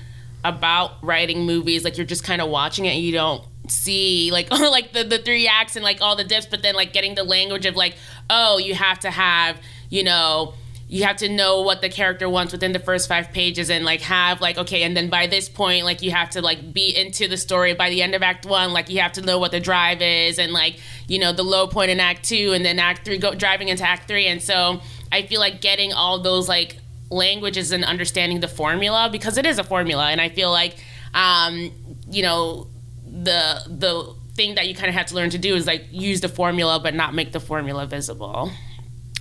about 0.45 1.03
writing 1.03 1.47
movies, 1.47 1.85
like 1.85 1.97
you're 1.97 2.07
just 2.07 2.25
kind 2.25 2.43
of 2.43 2.49
watching 2.49 2.85
it 2.85 2.91
and 2.91 3.03
you 3.03 3.13
don't 3.13 3.45
see 3.69 4.31
like 4.33 4.51
like 4.51 4.93
the, 4.93 5.05
the 5.05 5.19
three 5.19 5.49
acts 5.49 5.77
and 5.77 5.85
like 5.85 6.01
all 6.01 6.17
the 6.17 6.25
dips, 6.25 6.47
but 6.47 6.63
then 6.63 6.75
like 6.75 6.93
getting 6.93 7.15
the 7.15 7.25
language 7.25 7.67
of 7.67 7.77
like, 7.77 7.97
oh, 8.29 8.59
you 8.59 8.75
have 8.75 9.01
to 9.01 9.11
have, 9.11 9.61
you 9.89 10.05
know, 10.05 10.55
you 10.89 11.05
have 11.05 11.17
to 11.17 11.29
know 11.31 11.63
what 11.63 11.81
the 11.81 11.89
character 11.89 12.29
wants 12.29 12.53
within 12.53 12.73
the 12.73 12.79
first 12.79 13.09
five 13.09 13.33
pages 13.33 13.71
and 13.71 13.83
like 13.83 14.03
have 14.03 14.43
like 14.43 14.59
okay 14.59 14.83
and 14.83 14.95
then 14.95 15.09
by 15.09 15.27
this 15.27 15.49
point 15.49 15.87
like 15.87 16.03
you 16.03 16.11
have 16.11 16.29
to 16.29 16.43
like 16.43 16.75
be 16.75 16.95
into 16.95 17.29
the 17.29 17.39
story. 17.39 17.73
By 17.73 17.89
the 17.89 18.03
end 18.03 18.15
of 18.15 18.23
act 18.23 18.45
one 18.45 18.75
like 18.75 18.91
you 18.91 19.01
have 19.01 19.13
to 19.13 19.23
know 19.23 19.39
what 19.39 19.53
the 19.53 19.61
drive 19.61 20.03
is 20.03 20.39
and 20.39 20.53
like 20.53 20.79
you 21.09 21.19
know 21.19 21.33
the 21.33 21.45
low 21.45 21.67
point 21.67 21.91
in 21.91 21.99
act 21.99 22.25
two 22.25 22.53
and 22.53 22.63
then 22.63 22.79
act 22.79 23.07
three 23.07 23.17
go 23.17 23.35
driving 23.35 23.69
into 23.69 23.89
act 23.89 24.07
three. 24.07 24.27
And 24.27 24.43
so 24.43 24.83
i 25.13 25.23
feel 25.27 25.39
like 25.41 25.61
getting 25.61 25.93
all 25.93 26.19
those 26.21 26.49
like 26.49 26.79
languages 27.11 27.71
and 27.73 27.85
understanding 27.85 28.41
the 28.41 28.49
formula 28.49 29.09
because 29.13 29.37
it 29.39 29.47
is 29.47 29.59
a 29.59 29.65
formula 29.65 30.09
and 30.11 30.21
i 30.21 30.29
feel 30.29 30.51
like 30.51 30.75
um 31.15 31.71
you 32.11 32.23
know 32.23 32.67
the 33.05 33.61
the 33.69 34.15
thing 34.35 34.55
that 34.55 34.67
you 34.67 34.75
kind 34.75 34.89
of 34.89 34.95
have 34.95 35.07
to 35.07 35.15
learn 35.15 35.29
to 35.31 35.39
do 35.39 35.55
is 35.55 35.67
like 35.67 35.85
use 35.91 36.21
the 36.23 36.29
formula 36.29 36.81
but 36.83 36.95
not 36.95 37.13
make 37.15 37.33
the 37.33 37.41
formula 37.41 37.87
visible 37.87 38.51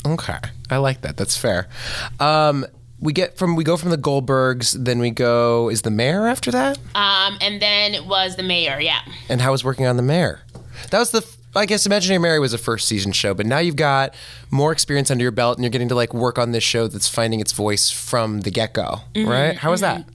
Okay, 0.04 0.40
I 0.72 0.78
like 0.78 1.02
that. 1.02 1.16
That's 1.16 1.38
fair. 1.38 1.68
Um, 2.20 2.66
we 3.00 3.14
get 3.14 3.38
from 3.38 3.56
we 3.56 3.64
go 3.64 3.78
from 3.78 3.92
the 3.92 4.00
Goldbergs, 4.00 4.72
then 4.84 4.98
we 4.98 5.12
go 5.12 5.70
is 5.70 5.84
the 5.84 5.92
mayor 5.92 6.26
after 6.26 6.50
that, 6.50 6.80
Um, 6.96 7.38
and 7.40 7.62
then 7.62 7.94
it 7.94 8.08
was 8.08 8.36
the 8.36 8.42
mayor. 8.42 8.80
Yeah. 8.80 9.02
and 9.30 9.40
how 9.42 9.52
was 9.52 9.64
working 9.64 9.86
on 9.86 9.98
the 9.98 10.02
mayor? 10.02 10.42
That 10.90 10.98
was 10.98 11.12
the 11.12 11.22
I 11.56 11.66
guess 11.66 11.86
Imaginary 11.86 12.20
Mary 12.20 12.40
was 12.40 12.54
a 12.54 12.58
first 12.58 12.88
season 12.88 13.12
show, 13.12 13.34
but 13.34 13.46
now 13.46 13.60
you've 13.60 13.76
got 13.76 14.16
more 14.50 14.72
experience 14.72 15.12
under 15.12 15.22
your 15.22 15.32
belt, 15.32 15.58
and 15.58 15.64
you're 15.64 15.72
getting 15.72 15.90
to 15.90 15.96
like 15.96 16.14
work 16.14 16.40
on 16.40 16.52
this 16.52 16.64
show 16.64 16.88
that's 16.88 17.10
finding 17.10 17.40
its 17.40 17.52
voice 17.52 17.90
from 17.90 18.42
the 18.42 18.52
get 18.52 18.74
go, 18.74 19.02
mm-hmm. 19.14 19.30
right? 19.30 19.58
How 19.58 19.72
was 19.72 19.82
that? 19.82 20.06
Mm-hmm. 20.06 20.12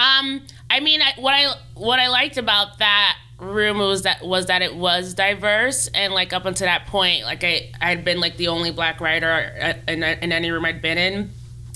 Um, 0.00 0.42
I 0.70 0.80
mean, 0.80 1.02
I, 1.02 1.14
what 1.20 1.34
I 1.34 1.52
what 1.74 1.98
I 1.98 2.08
liked 2.08 2.36
about 2.36 2.78
that 2.78 3.16
room 3.38 3.78
was 3.78 4.02
that 4.02 4.24
was 4.24 4.46
that 4.46 4.62
it 4.62 4.76
was 4.76 5.14
diverse 5.14 5.88
and 5.88 6.12
like 6.12 6.32
up 6.32 6.44
until 6.44 6.66
that 6.66 6.86
point, 6.86 7.24
like 7.24 7.42
I 7.42 7.72
I 7.80 7.90
had 7.90 8.04
been 8.04 8.20
like 8.20 8.36
the 8.36 8.48
only 8.48 8.70
black 8.70 9.00
writer 9.00 9.52
uh, 9.60 9.90
in, 9.90 10.02
in 10.02 10.32
any 10.32 10.50
room 10.50 10.64
I'd 10.64 10.80
been 10.80 10.98
in. 10.98 11.30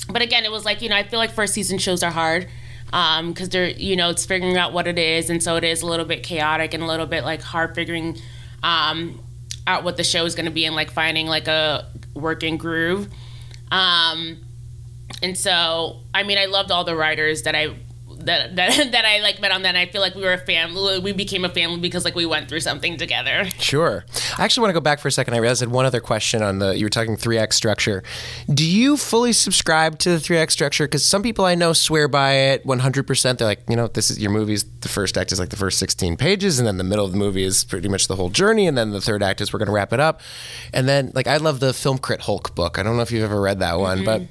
But 0.08 0.22
again, 0.22 0.44
it 0.44 0.52
was 0.52 0.64
like 0.64 0.80
you 0.80 0.88
know 0.88 0.96
I 0.96 1.02
feel 1.02 1.18
like 1.18 1.32
first 1.32 1.54
season 1.54 1.78
shows 1.78 2.02
are 2.04 2.12
hard 2.12 2.46
um, 2.92 3.32
because 3.32 3.48
they're 3.48 3.70
you 3.70 3.96
know 3.96 4.10
it's 4.10 4.24
figuring 4.24 4.56
out 4.56 4.72
what 4.72 4.86
it 4.86 4.98
is, 4.98 5.28
and 5.28 5.42
so 5.42 5.56
it 5.56 5.64
is 5.64 5.82
a 5.82 5.86
little 5.86 6.06
bit 6.06 6.22
chaotic 6.22 6.72
and 6.72 6.82
a 6.82 6.86
little 6.86 7.06
bit 7.06 7.24
like 7.24 7.42
hard 7.42 7.74
figuring 7.74 8.16
um, 8.64 9.22
out 9.66 9.84
what 9.84 9.96
the 9.96 10.02
show 10.02 10.24
is 10.24 10.34
going 10.34 10.46
to 10.46 10.50
be 10.52 10.64
and 10.64 10.74
like 10.74 10.90
finding 10.90 11.28
like 11.28 11.46
a 11.46 11.86
working 12.14 12.56
groove. 12.56 13.08
Um, 13.70 14.38
and 15.22 15.38
so 15.38 16.00
I 16.12 16.24
mean 16.24 16.38
I 16.38 16.46
loved 16.46 16.72
all 16.72 16.84
the 16.84 16.96
writers 16.96 17.42
that 17.42 17.54
I 17.54 17.76
that 18.26 18.56
that 18.56 18.92
that 18.92 19.04
I 19.04 19.20
like 19.20 19.40
met 19.40 19.52
on 19.52 19.62
that. 19.62 19.70
And 19.70 19.78
I 19.78 19.86
feel 19.86 20.00
like 20.00 20.14
we 20.14 20.22
were 20.22 20.32
a 20.32 20.38
family. 20.38 20.98
We 20.98 21.12
became 21.12 21.44
a 21.44 21.48
family 21.48 21.80
because 21.80 22.04
like 22.04 22.14
we 22.14 22.26
went 22.26 22.48
through 22.48 22.60
something 22.60 22.96
together. 22.96 23.44
Sure. 23.58 24.04
I 24.38 24.44
actually 24.44 24.62
want 24.62 24.70
to 24.70 24.74
go 24.74 24.80
back 24.80 25.00
for 25.00 25.08
a 25.08 25.12
second. 25.12 25.34
I 25.34 25.38
realized 25.38 25.62
I 25.62 25.66
had 25.66 25.72
one 25.72 25.86
other 25.86 26.00
question 26.00 26.42
on 26.42 26.58
the. 26.58 26.76
You 26.76 26.86
were 26.86 26.90
talking 26.90 27.16
three 27.16 27.38
act 27.38 27.54
structure. 27.54 28.02
Do 28.52 28.64
you 28.64 28.96
fully 28.96 29.32
subscribe 29.32 29.98
to 30.00 30.10
the 30.10 30.20
three 30.20 30.38
act 30.38 30.52
structure? 30.52 30.84
Because 30.84 31.06
some 31.06 31.22
people 31.22 31.44
I 31.44 31.54
know 31.54 31.72
swear 31.72 32.08
by 32.08 32.32
it 32.32 32.66
one 32.66 32.80
hundred 32.80 33.06
percent. 33.06 33.38
They're 33.38 33.48
like, 33.48 33.62
you 33.68 33.76
know, 33.76 33.88
this 33.88 34.10
is 34.10 34.18
your 34.18 34.30
movie's. 34.30 34.64
The 34.64 34.88
first 34.88 35.16
act 35.16 35.32
is 35.32 35.38
like 35.38 35.50
the 35.50 35.56
first 35.56 35.78
sixteen 35.78 36.16
pages, 36.16 36.58
and 36.58 36.66
then 36.66 36.78
the 36.78 36.84
middle 36.84 37.04
of 37.04 37.12
the 37.12 37.18
movie 37.18 37.44
is 37.44 37.64
pretty 37.64 37.88
much 37.88 38.08
the 38.08 38.16
whole 38.16 38.30
journey, 38.30 38.66
and 38.66 38.76
then 38.76 38.90
the 38.90 39.00
third 39.00 39.22
act 39.22 39.40
is 39.40 39.52
we're 39.52 39.58
going 39.58 39.66
to 39.66 39.72
wrap 39.72 39.92
it 39.92 40.00
up. 40.00 40.20
And 40.72 40.88
then, 40.88 41.12
like, 41.14 41.26
I 41.26 41.36
love 41.38 41.60
the 41.60 41.72
Film 41.72 41.98
Crit 41.98 42.22
Hulk 42.22 42.54
book. 42.54 42.78
I 42.78 42.82
don't 42.82 42.96
know 42.96 43.02
if 43.02 43.10
you've 43.10 43.24
ever 43.24 43.40
read 43.40 43.60
that 43.60 43.78
one, 43.78 43.98
mm-hmm. 43.98 44.04
but 44.04 44.22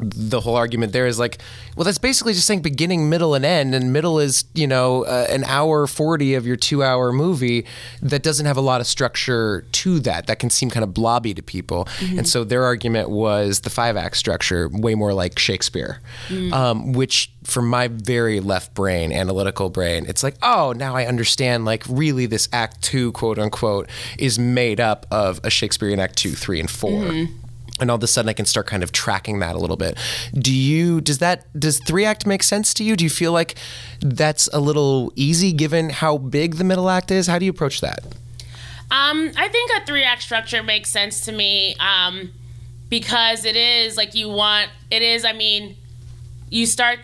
the 0.00 0.40
whole 0.40 0.56
argument 0.56 0.92
there 0.92 1.06
is 1.06 1.18
like, 1.18 1.38
well, 1.76 1.84
that's 1.84 1.98
basically 1.98 2.32
just 2.32 2.46
saying 2.46 2.62
beginning, 2.62 3.08
middle, 3.08 3.34
and 3.34 3.44
end, 3.44 3.74
and 3.74 3.92
middle 3.92 4.18
is 4.18 4.44
you 4.54 4.66
know 4.66 5.04
uh, 5.04 5.26
an 5.28 5.44
hour 5.44 5.86
forty 5.86 6.34
of 6.34 6.46
your 6.46 6.56
two-hour 6.56 7.12
movie 7.12 7.66
that 8.02 8.22
doesn't 8.22 8.46
have 8.46 8.56
a 8.56 8.62
lot 8.62 8.80
of 8.80 8.86
structure 8.86 9.64
to 9.72 10.00
that. 10.00 10.26
That 10.26 10.38
can 10.38 10.50
seem 10.50 10.70
kind 10.70 10.84
of 10.84 10.94
blobby 10.94 11.34
to 11.34 11.42
people, 11.42 11.88
and 12.00 12.28
so 12.28 12.44
their 12.44 12.64
argument 12.64 13.10
was 13.10 13.60
the 13.60 13.70
five-act 13.70 14.16
structure, 14.16 14.68
way 14.72 14.94
more 14.94 15.12
like 15.12 15.38
Shakespeare, 15.38 16.00
um, 16.52 16.92
which 16.92 17.30
for 17.44 17.62
my 17.62 17.88
very 17.88 18.40
left 18.40 18.74
brain, 18.74 19.10
analytical 19.10 19.70
brain, 19.70 20.04
it's 20.06 20.22
like, 20.22 20.34
oh, 20.42 20.74
now 20.76 20.94
I 20.94 21.06
understand. 21.06 21.64
Like, 21.64 21.82
really, 21.88 22.26
this 22.26 22.48
Act 22.52 22.82
Two, 22.82 23.10
quote 23.12 23.38
unquote, 23.38 23.88
is 24.18 24.38
made 24.38 24.80
up 24.80 25.06
of 25.10 25.40
a 25.42 25.50
Shakespearean 25.50 25.98
Act 25.98 26.16
Two, 26.16 26.32
Three, 26.32 26.60
and 26.60 26.70
4 26.70 27.28
and 27.80 27.90
all 27.90 27.96
of 27.96 28.02
a 28.02 28.06
sudden 28.06 28.28
I 28.28 28.32
can 28.32 28.46
start 28.46 28.66
kind 28.66 28.82
of 28.82 28.92
tracking 28.92 29.38
that 29.40 29.54
a 29.54 29.58
little 29.58 29.76
bit. 29.76 29.98
Do 30.34 30.54
you 30.54 31.00
does 31.00 31.18
that 31.18 31.46
does 31.58 31.78
three 31.80 32.04
act 32.04 32.26
make 32.26 32.42
sense 32.42 32.74
to 32.74 32.84
you? 32.84 32.96
Do 32.96 33.04
you 33.04 33.10
feel 33.10 33.32
like 33.32 33.56
that's 34.00 34.48
a 34.52 34.60
little 34.60 35.12
easy 35.16 35.52
given 35.52 35.90
how 35.90 36.18
big 36.18 36.56
the 36.56 36.64
middle 36.64 36.88
act 36.90 37.10
is? 37.10 37.26
How 37.26 37.38
do 37.38 37.44
you 37.44 37.50
approach 37.50 37.80
that? 37.80 38.00
Um, 38.90 39.32
I 39.36 39.48
think 39.48 39.70
a 39.76 39.84
three 39.84 40.02
act 40.02 40.22
structure 40.22 40.62
makes 40.62 40.88
sense 40.88 41.26
to 41.26 41.32
me 41.32 41.76
um, 41.76 42.30
because 42.88 43.44
it 43.44 43.56
is 43.56 43.96
like 43.96 44.14
you 44.14 44.28
want. 44.28 44.70
It 44.90 45.02
is. 45.02 45.24
I 45.24 45.32
mean, 45.32 45.76
you 46.48 46.64
start. 46.64 47.00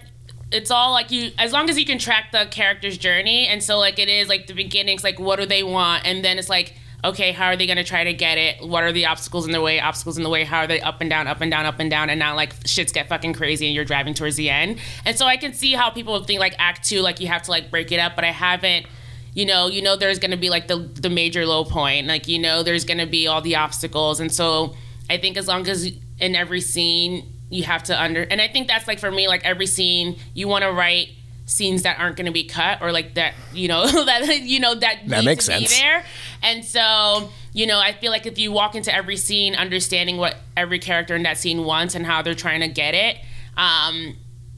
It's 0.50 0.70
all 0.70 0.92
like 0.92 1.10
you 1.10 1.32
as 1.38 1.52
long 1.52 1.68
as 1.68 1.78
you 1.78 1.84
can 1.84 1.98
track 1.98 2.32
the 2.32 2.46
character's 2.50 2.96
journey, 2.96 3.46
and 3.46 3.62
so 3.62 3.78
like 3.78 3.98
it 3.98 4.08
is 4.08 4.28
like 4.28 4.46
the 4.46 4.54
beginnings. 4.54 5.04
Like 5.04 5.18
what 5.18 5.38
do 5.38 5.46
they 5.46 5.62
want, 5.62 6.06
and 6.06 6.24
then 6.24 6.38
it's 6.38 6.48
like 6.48 6.74
okay, 7.04 7.32
how 7.32 7.46
are 7.46 7.56
they 7.56 7.66
going 7.66 7.76
to 7.76 7.84
try 7.84 8.04
to 8.04 8.14
get 8.14 8.38
it? 8.38 8.66
What 8.66 8.82
are 8.82 8.92
the 8.92 9.06
obstacles 9.06 9.46
in 9.46 9.52
the 9.52 9.60
way? 9.60 9.78
Obstacles 9.78 10.16
in 10.16 10.22
the 10.22 10.30
way. 10.30 10.44
How 10.44 10.60
are 10.60 10.66
they 10.66 10.80
up 10.80 11.00
and 11.00 11.10
down, 11.10 11.26
up 11.26 11.40
and 11.40 11.50
down, 11.50 11.66
up 11.66 11.78
and 11.78 11.90
down? 11.90 12.08
And 12.08 12.18
now 12.18 12.34
like 12.34 12.54
shits 12.64 12.92
get 12.92 13.08
fucking 13.08 13.34
crazy 13.34 13.66
and 13.66 13.74
you're 13.74 13.84
driving 13.84 14.14
towards 14.14 14.36
the 14.36 14.48
end. 14.48 14.78
And 15.04 15.16
so 15.16 15.26
I 15.26 15.36
can 15.36 15.52
see 15.52 15.72
how 15.72 15.90
people 15.90 16.22
think 16.24 16.40
like 16.40 16.54
act 16.58 16.88
two, 16.88 17.00
like 17.00 17.20
you 17.20 17.26
have 17.28 17.42
to 17.42 17.50
like 17.50 17.70
break 17.70 17.92
it 17.92 17.98
up, 17.98 18.14
but 18.16 18.24
I 18.24 18.32
haven't. 18.32 18.86
You 19.34 19.46
know, 19.46 19.66
you 19.66 19.82
know, 19.82 19.96
there's 19.96 20.20
going 20.20 20.30
to 20.30 20.36
be 20.36 20.48
like 20.48 20.68
the 20.68 20.76
the 20.76 21.10
major 21.10 21.44
low 21.44 21.64
point. 21.64 22.06
Like 22.06 22.28
you 22.28 22.38
know, 22.38 22.62
there's 22.62 22.84
going 22.84 22.98
to 22.98 23.06
be 23.06 23.26
all 23.26 23.40
the 23.40 23.56
obstacles, 23.56 24.20
and 24.20 24.32
so 24.32 24.76
I 25.10 25.18
think 25.18 25.36
as 25.36 25.48
long 25.48 25.66
as 25.66 25.90
in 26.20 26.36
every 26.36 26.60
scene 26.60 27.32
you 27.50 27.64
have 27.64 27.82
to 27.84 28.00
under, 28.00 28.22
and 28.22 28.40
I 28.40 28.46
think 28.46 28.68
that's 28.68 28.86
like 28.86 29.00
for 29.00 29.10
me, 29.10 29.26
like 29.26 29.44
every 29.44 29.66
scene 29.66 30.20
you 30.34 30.46
want 30.46 30.62
to 30.62 30.70
write 30.70 31.08
scenes 31.46 31.82
that 31.82 31.98
aren't 32.00 32.16
going 32.16 32.26
to 32.26 32.32
be 32.32 32.44
cut 32.44 32.80
or 32.80 32.90
like 32.92 33.14
that 33.14 33.34
you 33.52 33.68
know 33.68 33.86
that 34.06 34.40
you 34.40 34.58
know 34.60 34.74
that, 34.74 35.00
That 35.06 35.24
makes 35.24 35.46
to 35.46 35.52
be 35.58 35.66
sense. 35.66 35.78
there 35.78 36.02
and 36.42 36.64
so 36.64 37.28
you 37.52 37.66
know 37.66 37.78
i 37.78 37.92
feel 37.92 38.10
like 38.10 38.24
if 38.26 38.38
you 38.38 38.50
walk 38.50 38.74
into 38.74 38.94
every 38.94 39.16
scene 39.16 39.54
understanding 39.54 40.16
what 40.16 40.36
every 40.56 40.78
character 40.78 41.14
in 41.14 41.22
that 41.24 41.36
scene 41.36 41.64
wants 41.64 41.94
and 41.94 42.06
how 42.06 42.22
they're 42.22 42.34
trying 42.34 42.60
to 42.60 42.68
get 42.68 42.94
it 42.94 43.18
um 43.58 44.16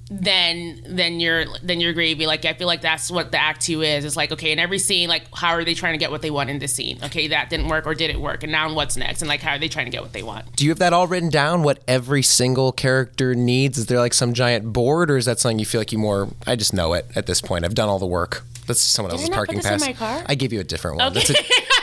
then 0.08 0.80
then 0.88 1.18
you're 1.18 1.44
then 1.64 1.80
you're 1.80 1.92
gravy 1.92 2.26
like 2.26 2.44
i 2.44 2.52
feel 2.52 2.68
like 2.68 2.80
that's 2.80 3.10
what 3.10 3.32
the 3.32 3.38
act 3.38 3.60
two 3.60 3.82
is 3.82 4.04
it's 4.04 4.16
like 4.16 4.30
okay 4.30 4.52
in 4.52 4.58
every 4.60 4.78
scene 4.78 5.08
like 5.08 5.24
how 5.34 5.50
are 5.52 5.64
they 5.64 5.74
trying 5.74 5.94
to 5.94 5.98
get 5.98 6.12
what 6.12 6.22
they 6.22 6.30
want 6.30 6.48
in 6.48 6.60
this 6.60 6.72
scene 6.72 6.96
okay 7.02 7.26
that 7.26 7.50
didn't 7.50 7.66
work 7.66 7.86
or 7.86 7.94
did 7.94 8.08
it 8.10 8.20
work 8.20 8.44
and 8.44 8.52
now 8.52 8.72
what's 8.72 8.96
next 8.96 9.20
and 9.20 9.28
like 9.28 9.40
how 9.40 9.52
are 9.52 9.58
they 9.58 9.68
trying 9.68 9.86
to 9.86 9.90
get 9.90 10.02
what 10.02 10.12
they 10.12 10.22
want 10.22 10.54
Do 10.54 10.64
you 10.64 10.70
have 10.70 10.78
that 10.78 10.92
all 10.92 11.06
written 11.08 11.28
down? 11.28 11.62
What 11.64 11.82
every 11.88 12.22
single 12.22 12.70
character 12.72 13.34
needs? 13.34 13.78
Is 13.78 13.86
there 13.86 13.98
like 13.98 14.14
some 14.14 14.32
giant 14.32 14.72
board, 14.72 15.10
or 15.10 15.16
is 15.16 15.24
that 15.26 15.38
something 15.40 15.58
you 15.58 15.66
feel 15.66 15.80
like 15.80 15.92
you 15.92 15.98
more? 15.98 16.28
I 16.46 16.54
just 16.56 16.72
know 16.72 16.92
it 16.94 17.06
at 17.16 17.26
this 17.26 17.40
point. 17.40 17.64
I've 17.64 17.74
done 17.74 17.88
all 17.88 17.98
the 17.98 18.06
work. 18.06 18.44
That's 18.66 18.80
someone 18.80 19.12
else's 19.12 19.28
I 19.28 19.32
not 19.32 19.46
put 19.46 19.46
parking 19.48 19.56
this 19.56 19.66
in 19.66 19.70
pass. 19.72 19.80
my 19.86 19.92
car? 19.92 20.22
I 20.26 20.34
gave 20.34 20.52
you 20.52 20.60
a 20.60 20.64
different 20.64 20.96
one. 20.98 21.08
okay 21.08 21.20
That's 21.26 21.30
a, 21.30 21.32
yeah 21.34 21.66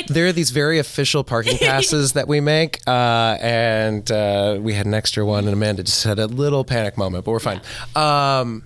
like 0.00 0.06
there 0.08 0.26
are 0.26 0.32
these 0.32 0.50
very 0.50 0.78
official 0.78 1.24
parking 1.24 1.58
passes 1.60 2.12
that 2.12 2.28
we 2.28 2.40
make, 2.40 2.80
uh, 2.86 3.36
and 3.40 4.10
uh, 4.10 4.58
we 4.60 4.74
had 4.74 4.86
an 4.86 4.94
extra 4.94 5.24
one, 5.24 5.44
and 5.44 5.52
Amanda 5.52 5.82
just 5.82 6.04
had 6.04 6.18
a 6.18 6.26
little 6.26 6.64
panic 6.64 6.96
moment, 6.98 7.24
but 7.24 7.32
we're 7.32 7.38
fine. 7.40 7.60
Um, 7.94 8.64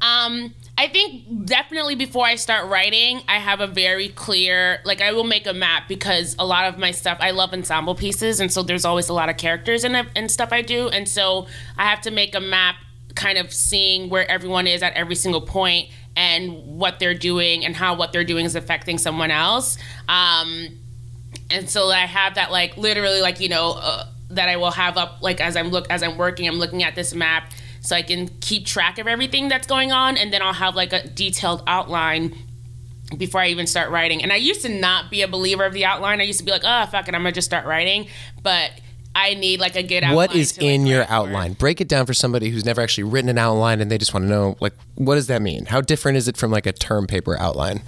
Um, 0.00 0.54
I 0.76 0.88
think 0.88 1.46
definitely 1.46 1.94
before 1.94 2.26
I 2.26 2.34
start 2.34 2.68
writing, 2.68 3.20
I 3.28 3.38
have 3.38 3.60
a 3.60 3.66
very 3.66 4.08
clear, 4.08 4.80
like, 4.84 5.00
I 5.00 5.12
will 5.12 5.24
make 5.24 5.46
a 5.46 5.52
map 5.52 5.84
because 5.88 6.34
a 6.38 6.44
lot 6.44 6.64
of 6.66 6.78
my 6.78 6.90
stuff, 6.90 7.16
I 7.20 7.30
love 7.30 7.52
ensemble 7.52 7.94
pieces. 7.94 8.40
And 8.40 8.52
so 8.52 8.62
there's 8.62 8.84
always 8.84 9.08
a 9.08 9.12
lot 9.12 9.28
of 9.28 9.36
characters 9.36 9.84
in 9.84 9.94
it 9.94 10.06
and 10.16 10.30
stuff 10.30 10.48
I 10.52 10.62
do. 10.62 10.88
And 10.88 11.08
so 11.08 11.46
I 11.78 11.84
have 11.84 12.00
to 12.02 12.10
make 12.10 12.34
a 12.34 12.40
map 12.40 12.74
kind 13.14 13.38
of 13.38 13.52
seeing 13.52 14.10
where 14.10 14.28
everyone 14.28 14.66
is 14.66 14.82
at 14.82 14.92
every 14.94 15.14
single 15.14 15.42
point 15.42 15.90
and 16.16 16.78
what 16.78 16.98
they're 16.98 17.14
doing 17.14 17.64
and 17.64 17.74
how 17.74 17.94
what 17.94 18.12
they're 18.12 18.24
doing 18.24 18.44
is 18.44 18.54
affecting 18.54 18.98
someone 18.98 19.30
else. 19.30 19.78
Um, 20.08 20.78
and 21.50 21.68
so 21.68 21.88
I 21.88 22.06
have 22.06 22.34
that 22.34 22.50
like 22.50 22.76
literally 22.76 23.20
like 23.20 23.40
you 23.40 23.48
know 23.48 23.72
uh, 23.72 24.06
that 24.30 24.48
I 24.48 24.56
will 24.56 24.70
have 24.70 24.96
up 24.96 25.18
like 25.20 25.40
as 25.40 25.56
I'm 25.56 25.68
look 25.68 25.90
as 25.90 26.02
I'm 26.02 26.16
working 26.16 26.48
I'm 26.48 26.56
looking 26.56 26.82
at 26.82 26.94
this 26.94 27.14
map 27.14 27.52
so 27.80 27.94
I 27.94 28.02
can 28.02 28.28
keep 28.40 28.66
track 28.66 28.98
of 28.98 29.06
everything 29.06 29.48
that's 29.48 29.66
going 29.66 29.92
on 29.92 30.16
and 30.16 30.32
then 30.32 30.40
I'll 30.42 30.54
have 30.54 30.74
like 30.74 30.92
a 30.92 31.06
detailed 31.06 31.62
outline 31.66 32.34
before 33.18 33.40
I 33.40 33.48
even 33.48 33.66
start 33.66 33.90
writing. 33.90 34.22
And 34.22 34.32
I 34.32 34.36
used 34.36 34.62
to 34.62 34.68
not 34.68 35.10
be 35.10 35.20
a 35.22 35.28
believer 35.28 35.64
of 35.64 35.74
the 35.74 35.84
outline. 35.84 36.20
I 36.20 36.24
used 36.24 36.38
to 36.38 36.44
be 36.44 36.50
like, 36.50 36.62
oh 36.64 36.86
fuck 36.86 37.08
it, 37.08 37.14
I'm 37.14 37.20
gonna 37.20 37.32
just 37.32 37.46
start 37.46 37.66
writing. 37.66 38.06
But 38.42 38.72
I 39.14 39.34
need 39.34 39.60
like 39.60 39.76
a 39.76 39.82
good 39.82 40.02
outline. 40.02 40.16
what 40.16 40.34
is 40.34 40.52
to, 40.52 40.60
like, 40.60 40.70
in 40.70 40.86
your 40.86 41.00
write 41.00 41.08
for. 41.08 41.14
outline? 41.14 41.52
Break 41.54 41.80
it 41.80 41.88
down 41.88 42.06
for 42.06 42.14
somebody 42.14 42.50
who's 42.50 42.64
never 42.64 42.80
actually 42.80 43.04
written 43.04 43.28
an 43.30 43.38
outline, 43.38 43.80
and 43.80 43.90
they 43.90 43.98
just 43.98 44.12
want 44.12 44.24
to 44.24 44.28
know, 44.28 44.56
like, 44.60 44.74
what 44.96 45.14
does 45.14 45.28
that 45.28 45.42
mean? 45.42 45.66
How 45.66 45.80
different 45.80 46.18
is 46.18 46.28
it 46.28 46.36
from 46.36 46.50
like 46.50 46.66
a 46.66 46.72
term 46.72 47.06
paper 47.06 47.38
outline? 47.38 47.82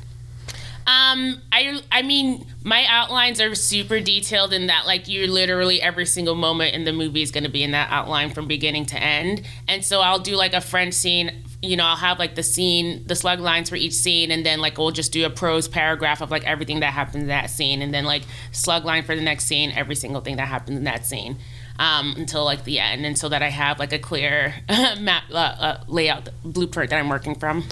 Um, 0.86 1.42
I 1.50 1.80
I 1.90 2.02
mean, 2.02 2.46
my 2.62 2.86
outlines 2.88 3.40
are 3.40 3.56
super 3.56 3.98
detailed 3.98 4.52
in 4.52 4.68
that 4.68 4.86
like 4.86 5.08
you 5.08 5.26
literally 5.26 5.82
every 5.82 6.06
single 6.06 6.36
moment 6.36 6.76
in 6.76 6.84
the 6.84 6.92
movie 6.92 7.22
is 7.22 7.32
going 7.32 7.42
to 7.42 7.50
be 7.50 7.64
in 7.64 7.72
that 7.72 7.90
outline 7.90 8.30
from 8.30 8.46
beginning 8.46 8.86
to 8.86 8.96
end. 8.96 9.42
And 9.66 9.84
so 9.84 10.00
I'll 10.00 10.20
do 10.20 10.36
like 10.36 10.54
a 10.54 10.60
French 10.60 10.94
scene. 10.94 11.42
You 11.66 11.76
know, 11.76 11.84
I'll 11.84 11.96
have 11.96 12.18
like 12.18 12.34
the 12.34 12.42
scene, 12.42 13.04
the 13.06 13.14
slug 13.14 13.40
lines 13.40 13.68
for 13.68 13.76
each 13.76 13.94
scene, 13.94 14.30
and 14.30 14.44
then 14.44 14.60
like 14.60 14.78
we'll 14.78 14.90
just 14.90 15.12
do 15.12 15.26
a 15.26 15.30
prose 15.30 15.68
paragraph 15.68 16.20
of 16.20 16.30
like 16.30 16.44
everything 16.44 16.80
that 16.80 16.92
happens 16.92 17.22
in 17.22 17.28
that 17.28 17.50
scene, 17.50 17.82
and 17.82 17.92
then 17.92 18.04
like 18.04 18.22
slug 18.52 18.84
line 18.84 19.04
for 19.04 19.14
the 19.14 19.22
next 19.22 19.44
scene, 19.44 19.72
every 19.72 19.94
single 19.94 20.20
thing 20.20 20.36
that 20.36 20.48
happens 20.48 20.78
in 20.78 20.84
that 20.84 21.06
scene. 21.06 21.38
Um, 21.78 22.14
until 22.16 22.42
like 22.44 22.64
the 22.64 22.78
end, 22.78 23.04
and 23.04 23.18
so 23.18 23.28
that 23.28 23.42
I 23.42 23.50
have 23.50 23.78
like 23.78 23.92
a 23.92 23.98
clear 23.98 24.54
map 24.98 25.24
uh, 25.30 25.36
uh, 25.36 25.84
layout 25.88 26.30
blueprint 26.42 26.88
that 26.88 26.98
I'm 26.98 27.10
working 27.10 27.34
from. 27.34 27.64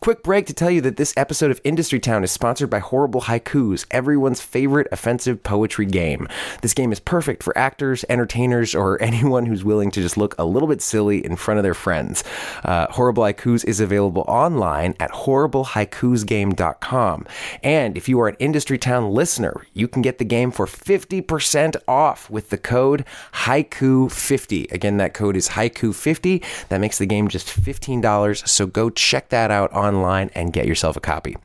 Quick 0.00 0.22
break 0.22 0.46
to 0.46 0.54
tell 0.54 0.70
you 0.70 0.80
that 0.80 0.96
this 0.96 1.12
episode 1.14 1.50
of 1.50 1.60
Industry 1.62 2.00
Town 2.00 2.24
is 2.24 2.30
sponsored 2.30 2.70
by 2.70 2.78
Horrible 2.78 3.20
Haikus, 3.20 3.84
everyone's 3.90 4.40
favorite 4.40 4.86
offensive 4.90 5.42
poetry 5.42 5.84
game. 5.84 6.26
This 6.62 6.72
game 6.72 6.90
is 6.90 6.98
perfect 6.98 7.42
for 7.42 7.58
actors, 7.58 8.02
entertainers, 8.08 8.74
or 8.74 8.96
anyone 9.02 9.44
who's 9.44 9.62
willing 9.62 9.90
to 9.90 10.00
just 10.00 10.16
look 10.16 10.34
a 10.38 10.46
little 10.46 10.68
bit 10.68 10.80
silly 10.80 11.22
in 11.22 11.36
front 11.36 11.58
of 11.58 11.64
their 11.64 11.74
friends. 11.74 12.24
Uh, 12.64 12.86
Horrible 12.88 13.24
Haikus 13.24 13.62
is 13.66 13.78
available 13.78 14.24
online 14.26 14.94
at 15.00 15.10
horriblehaikusgame.com. 15.10 17.26
And 17.62 17.94
if 17.94 18.08
you 18.08 18.18
are 18.20 18.28
an 18.28 18.36
Industry 18.38 18.78
Town 18.78 19.12
listener, 19.12 19.66
you 19.74 19.86
can 19.86 20.00
get 20.00 20.16
the 20.16 20.24
game 20.24 20.50
for 20.50 20.64
50% 20.64 21.76
off 21.86 22.30
with 22.30 22.48
the 22.48 22.56
code 22.56 23.04
Haiku50. 23.34 24.72
Again, 24.72 24.96
that 24.96 25.12
code 25.12 25.36
is 25.36 25.50
Haiku50. 25.50 26.42
That 26.70 26.80
makes 26.80 26.96
the 26.96 27.04
game 27.04 27.28
just 27.28 27.48
$15. 27.48 28.48
So 28.48 28.66
go 28.66 28.88
check 28.88 29.28
that 29.28 29.50
out 29.50 29.70
on 29.74 29.89
online 29.94 30.30
and 30.34 30.52
get 30.52 30.66
yourself 30.66 30.96
a 30.96 31.00
copy. 31.00 31.36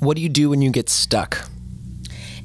What 0.00 0.16
do 0.16 0.22
you 0.22 0.28
do 0.28 0.50
when 0.50 0.62
you 0.62 0.70
get 0.70 0.88
stuck? 0.88 1.48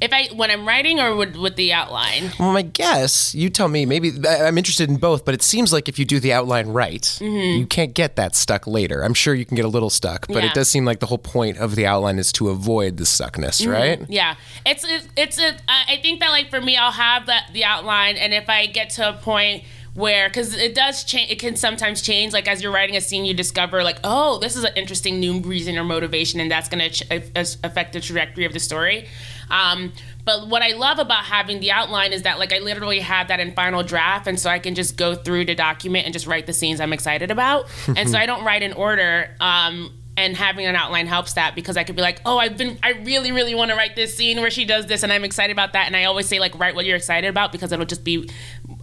If 0.00 0.12
I 0.12 0.26
when 0.34 0.50
I'm 0.50 0.66
writing 0.66 0.98
or 1.00 1.14
with, 1.14 1.36
with 1.36 1.54
the 1.56 1.72
outline. 1.72 2.32
Well, 2.38 2.52
my 2.52 2.62
guess, 2.62 3.32
you 3.34 3.48
tell 3.48 3.68
me. 3.68 3.86
Maybe 3.86 4.10
I'm 4.28 4.58
interested 4.58 4.90
in 4.90 4.96
both, 4.96 5.24
but 5.24 5.34
it 5.34 5.42
seems 5.42 5.72
like 5.72 5.88
if 5.88 5.98
you 6.00 6.04
do 6.04 6.18
the 6.20 6.32
outline 6.32 6.68
right, 6.68 7.00
Mm-hmm. 7.02 7.58
you 7.60 7.66
can't 7.66 7.94
get 7.94 8.16
that 8.16 8.34
stuck 8.34 8.66
later. 8.66 9.02
I'm 9.02 9.14
sure 9.14 9.34
you 9.34 9.46
can 9.46 9.54
get 9.54 9.64
a 9.64 9.68
little 9.68 9.88
stuck, 9.90 10.26
but 10.26 10.42
Yeah. 10.42 10.50
it 10.50 10.54
does 10.54 10.68
seem 10.68 10.84
like 10.84 10.98
the 10.98 11.06
whole 11.06 11.16
point 11.18 11.58
of 11.58 11.76
the 11.76 11.86
outline 11.86 12.18
is 12.18 12.32
to 12.32 12.50
avoid 12.50 12.96
the 12.96 13.04
stuckness, 13.04 13.66
right? 13.70 14.04
Yeah, 14.08 14.34
it's 14.66 14.84
it's, 14.84 15.08
it's 15.16 15.38
a. 15.38 15.54
I 15.68 15.94
I 15.94 16.00
think 16.02 16.20
that 16.20 16.30
like 16.30 16.50
for 16.50 16.60
me, 16.60 16.76
I'll 16.76 16.90
have 16.92 17.26
that 17.26 17.50
the 17.52 17.64
outline, 17.64 18.16
and 18.16 18.34
if 18.34 18.48
I 18.48 18.66
get 18.66 18.90
to 18.90 19.08
a 19.10 19.12
point 19.12 19.62
where 19.94 20.28
because 20.28 20.54
it 20.54 20.74
does 20.74 21.04
change, 21.04 21.30
it 21.30 21.38
can 21.38 21.56
sometimes 21.56 22.02
change. 22.02 22.32
Like 22.32 22.48
as 22.48 22.62
you're 22.62 22.72
writing 22.72 22.96
a 22.96 23.00
scene, 23.00 23.24
you 23.24 23.34
discover 23.34 23.82
like, 23.82 23.98
oh, 24.04 24.38
this 24.38 24.56
is 24.56 24.64
an 24.64 24.72
interesting 24.76 25.20
new 25.20 25.40
reason 25.40 25.78
or 25.78 25.84
motivation, 25.84 26.40
and 26.40 26.50
that's 26.50 26.68
going 26.68 26.90
to 26.90 27.04
ch- 27.04 27.56
affect 27.62 27.92
the 27.92 28.00
trajectory 28.00 28.44
of 28.44 28.52
the 28.52 28.60
story. 28.60 29.08
Um, 29.50 29.92
but 30.24 30.48
what 30.48 30.62
I 30.62 30.72
love 30.72 30.98
about 30.98 31.24
having 31.24 31.60
the 31.60 31.70
outline 31.70 32.12
is 32.12 32.22
that 32.22 32.38
like 32.38 32.52
I 32.52 32.58
literally 32.58 33.00
have 33.00 33.28
that 33.28 33.40
in 33.40 33.52
final 33.52 33.82
draft, 33.82 34.26
and 34.26 34.38
so 34.38 34.50
I 34.50 34.58
can 34.58 34.74
just 34.74 34.96
go 34.96 35.14
through 35.14 35.44
the 35.44 35.54
document 35.54 36.06
and 36.06 36.12
just 36.12 36.26
write 36.26 36.46
the 36.46 36.52
scenes 36.52 36.80
I'm 36.80 36.92
excited 36.92 37.30
about, 37.30 37.66
and 37.96 38.08
so 38.10 38.18
I 38.18 38.26
don't 38.26 38.44
write 38.44 38.62
in 38.62 38.72
order. 38.72 39.30
Um, 39.40 39.92
and 40.16 40.36
having 40.36 40.64
an 40.66 40.76
outline 40.76 41.06
helps 41.06 41.32
that 41.34 41.54
because 41.54 41.76
I 41.76 41.84
could 41.84 41.96
be 41.96 42.02
like, 42.02 42.20
oh, 42.24 42.38
I've 42.38 42.56
been, 42.56 42.78
I 42.82 42.92
really, 42.92 43.32
really 43.32 43.54
want 43.54 43.70
to 43.70 43.76
write 43.76 43.96
this 43.96 44.16
scene 44.16 44.40
where 44.40 44.50
she 44.50 44.64
does 44.64 44.86
this, 44.86 45.02
and 45.02 45.12
I'm 45.12 45.24
excited 45.24 45.52
about 45.52 45.72
that. 45.72 45.86
And 45.86 45.96
I 45.96 46.04
always 46.04 46.26
say 46.26 46.38
like, 46.38 46.58
write 46.58 46.74
what 46.74 46.86
you're 46.86 46.96
excited 46.96 47.28
about 47.28 47.50
because 47.52 47.72
it'll 47.72 47.84
just 47.84 48.04
be 48.04 48.28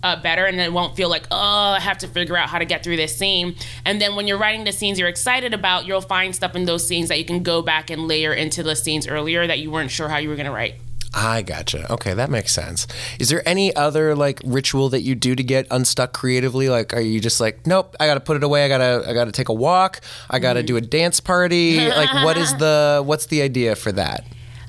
uh, 0.04 0.22
better, 0.22 0.46
and 0.46 0.60
it 0.60 0.74
won't 0.74 0.96
feel 0.96 1.10
like, 1.10 1.28
oh, 1.32 1.38
I 1.38 1.80
have 1.80 2.00
to 2.00 2.08
figure 2.08 2.36
out 2.36 2.50
how 2.50 2.60
to 2.60 2.66
get 2.66 2.84
through 2.84 2.98
this 2.98 3.16
scene. 3.16 3.56
And 3.86 4.02
then 4.02 4.16
when 4.16 4.28
you're 4.28 4.38
writing 4.38 4.66
the 4.66 4.74
scenes 4.74 5.00
you're 5.00 5.10
excited 5.10 5.54
about, 5.54 5.86
you'll 5.86 6.02
find 6.02 6.36
stuff 6.36 6.56
in 6.56 6.66
those 6.66 6.86
scenes 6.86 7.10
that 7.10 7.18
you 7.18 7.26
can 7.26 7.44
go 7.44 7.62
back 7.62 7.90
and 7.90 8.08
layer 8.08 8.34
into 8.34 8.62
the 8.64 8.76
scenes 8.76 9.08
earlier 9.08 9.48
that 9.48 9.60
you 9.60 9.72
weren't 9.72 9.92
sure 9.92 10.10
how 10.10 10.18
you 10.18 10.30
were 10.30 10.36
gonna 10.36 10.52
write. 10.52 10.76
I 11.14 11.42
gotcha. 11.42 11.92
Okay, 11.92 12.14
that 12.14 12.30
makes 12.30 12.54
sense. 12.54 12.88
Is 13.20 13.30
there 13.30 13.48
any 13.48 13.76
other 13.76 14.16
like 14.16 14.42
ritual 14.46 14.90
that 14.90 15.02
you 15.02 15.14
do 15.14 15.36
to 15.36 15.44
get 15.44 15.68
unstuck 15.70 16.14
creatively? 16.14 16.70
Like, 16.70 16.94
are 16.94 17.02
you 17.02 17.20
just 17.20 17.42
like, 17.42 17.68
nope, 17.68 17.96
I 18.00 18.08
got 18.08 18.14
to 18.14 18.22
put 18.22 18.38
it 18.38 18.44
away. 18.44 18.64
I 18.64 18.68
gotta, 18.70 19.04
I 19.08 19.14
gotta 19.14 19.32
take 19.32 19.50
a 19.50 19.54
walk. 19.54 20.02
I 20.30 20.40
gotta 20.40 20.64
do 20.64 20.78
a 20.78 20.82
dance 20.82 21.20
party. 21.20 21.86
like, 21.90 22.14
what 22.24 22.38
is 22.38 22.56
the, 22.56 23.02
what's 23.06 23.26
the 23.26 23.42
idea 23.42 23.76
for 23.76 23.92
that? 23.92 24.24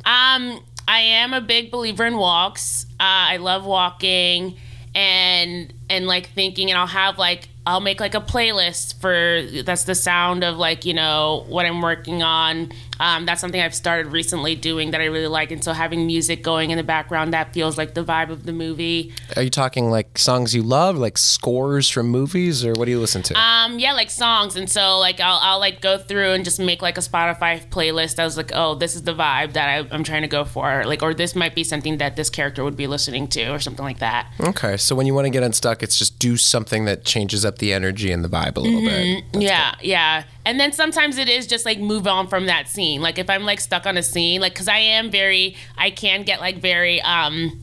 Um, 0.04 0.60
I 0.88 0.98
am 0.98 1.32
a 1.32 1.40
big 1.40 1.70
believer 1.70 2.04
in 2.04 2.16
walks. 2.16 2.86
Uh, 2.98 3.34
I 3.34 3.36
love 3.36 3.64
walking 3.64 4.56
and 4.94 5.72
and 5.88 6.06
like 6.06 6.30
thinking, 6.30 6.70
and 6.70 6.78
I'll 6.78 6.86
have 6.86 7.18
like 7.18 7.48
I'll 7.64 7.80
make 7.80 8.00
like 8.00 8.14
a 8.14 8.20
playlist 8.20 9.00
for 9.00 9.62
that's 9.62 9.84
the 9.84 9.94
sound 9.94 10.42
of 10.42 10.56
like 10.56 10.84
you 10.84 10.94
know 10.94 11.44
what 11.48 11.64
I'm 11.64 11.80
working 11.80 12.22
on. 12.22 12.72
Um, 12.98 13.26
that's 13.26 13.40
something 13.40 13.60
I've 13.60 13.74
started 13.74 14.12
recently 14.12 14.54
doing 14.54 14.92
that 14.92 15.00
I 15.00 15.06
really 15.06 15.26
like, 15.26 15.50
and 15.50 15.62
so 15.62 15.72
having 15.72 16.06
music 16.06 16.42
going 16.42 16.70
in 16.70 16.76
the 16.76 16.84
background 16.84 17.32
that 17.32 17.52
feels 17.52 17.76
like 17.76 17.94
the 17.94 18.04
vibe 18.04 18.30
of 18.30 18.46
the 18.46 18.52
movie. 18.52 19.12
Are 19.34 19.42
you 19.42 19.50
talking 19.50 19.90
like 19.90 20.18
songs 20.18 20.54
you 20.54 20.62
love, 20.62 20.96
like 20.96 21.18
scores 21.18 21.88
from 21.88 22.08
movies, 22.08 22.64
or 22.64 22.72
what 22.74 22.84
do 22.84 22.92
you 22.92 23.00
listen 23.00 23.22
to? 23.24 23.34
Um, 23.34 23.78
yeah, 23.78 23.92
like 23.92 24.10
songs, 24.10 24.56
and 24.56 24.70
so 24.70 24.98
like 24.98 25.20
I'll, 25.20 25.38
I'll 25.42 25.58
like 25.58 25.80
go 25.80 25.98
through 25.98 26.32
and 26.32 26.44
just 26.44 26.60
make 26.60 26.80
like 26.80 26.96
a 26.96 27.00
Spotify 27.00 27.64
playlist. 27.70 28.18
I 28.20 28.24
was 28.24 28.36
like, 28.36 28.52
oh, 28.54 28.74
this 28.76 28.94
is 28.94 29.02
the 29.02 29.14
vibe 29.14 29.54
that 29.54 29.68
I, 29.68 29.94
I'm 29.94 30.04
trying 30.04 30.22
to 30.22 30.28
go 30.28 30.44
for, 30.44 30.84
like, 30.84 31.02
or 31.02 31.12
this 31.12 31.34
might 31.34 31.54
be 31.54 31.64
something 31.64 31.98
that 31.98 32.14
this 32.16 32.30
character 32.30 32.62
would 32.62 32.76
be 32.76 32.86
listening 32.86 33.26
to, 33.28 33.48
or 33.48 33.58
something 33.58 33.84
like 33.84 33.98
that. 33.98 34.32
okay, 34.40 34.76
so 34.76 34.94
when 34.94 35.06
you 35.06 35.14
want 35.14 35.26
to 35.26 35.30
get 35.30 35.42
unstuck, 35.42 35.81
it's 35.82 35.98
just 35.98 36.20
do 36.20 36.36
something 36.36 36.84
that 36.84 37.04
changes 37.04 37.44
up 37.44 37.58
the 37.58 37.72
energy 37.72 38.12
and 38.12 38.24
the 38.24 38.28
vibe 38.28 38.56
a 38.56 38.60
little 38.60 38.80
bit. 38.80 39.24
yeah, 39.34 39.74
yeah. 39.82 40.22
And 40.46 40.60
then 40.60 40.70
sometimes 40.70 41.18
it 41.18 41.28
is 41.28 41.44
just 41.48 41.66
like 41.66 41.80
move 41.80 42.06
on 42.06 42.28
from 42.28 42.46
that 42.46 42.68
scene. 42.68 43.02
Like 43.02 43.18
if 43.18 43.28
I'm 43.28 43.42
like 43.42 43.58
stuck 43.58 43.84
on 43.84 43.96
a 43.96 44.02
scene, 44.02 44.40
like 44.40 44.54
because 44.54 44.68
I 44.68 44.78
am 44.78 45.10
very, 45.10 45.56
I 45.76 45.90
can 45.90 46.22
get 46.22 46.40
like 46.40 46.58
very, 46.58 47.02
um, 47.02 47.60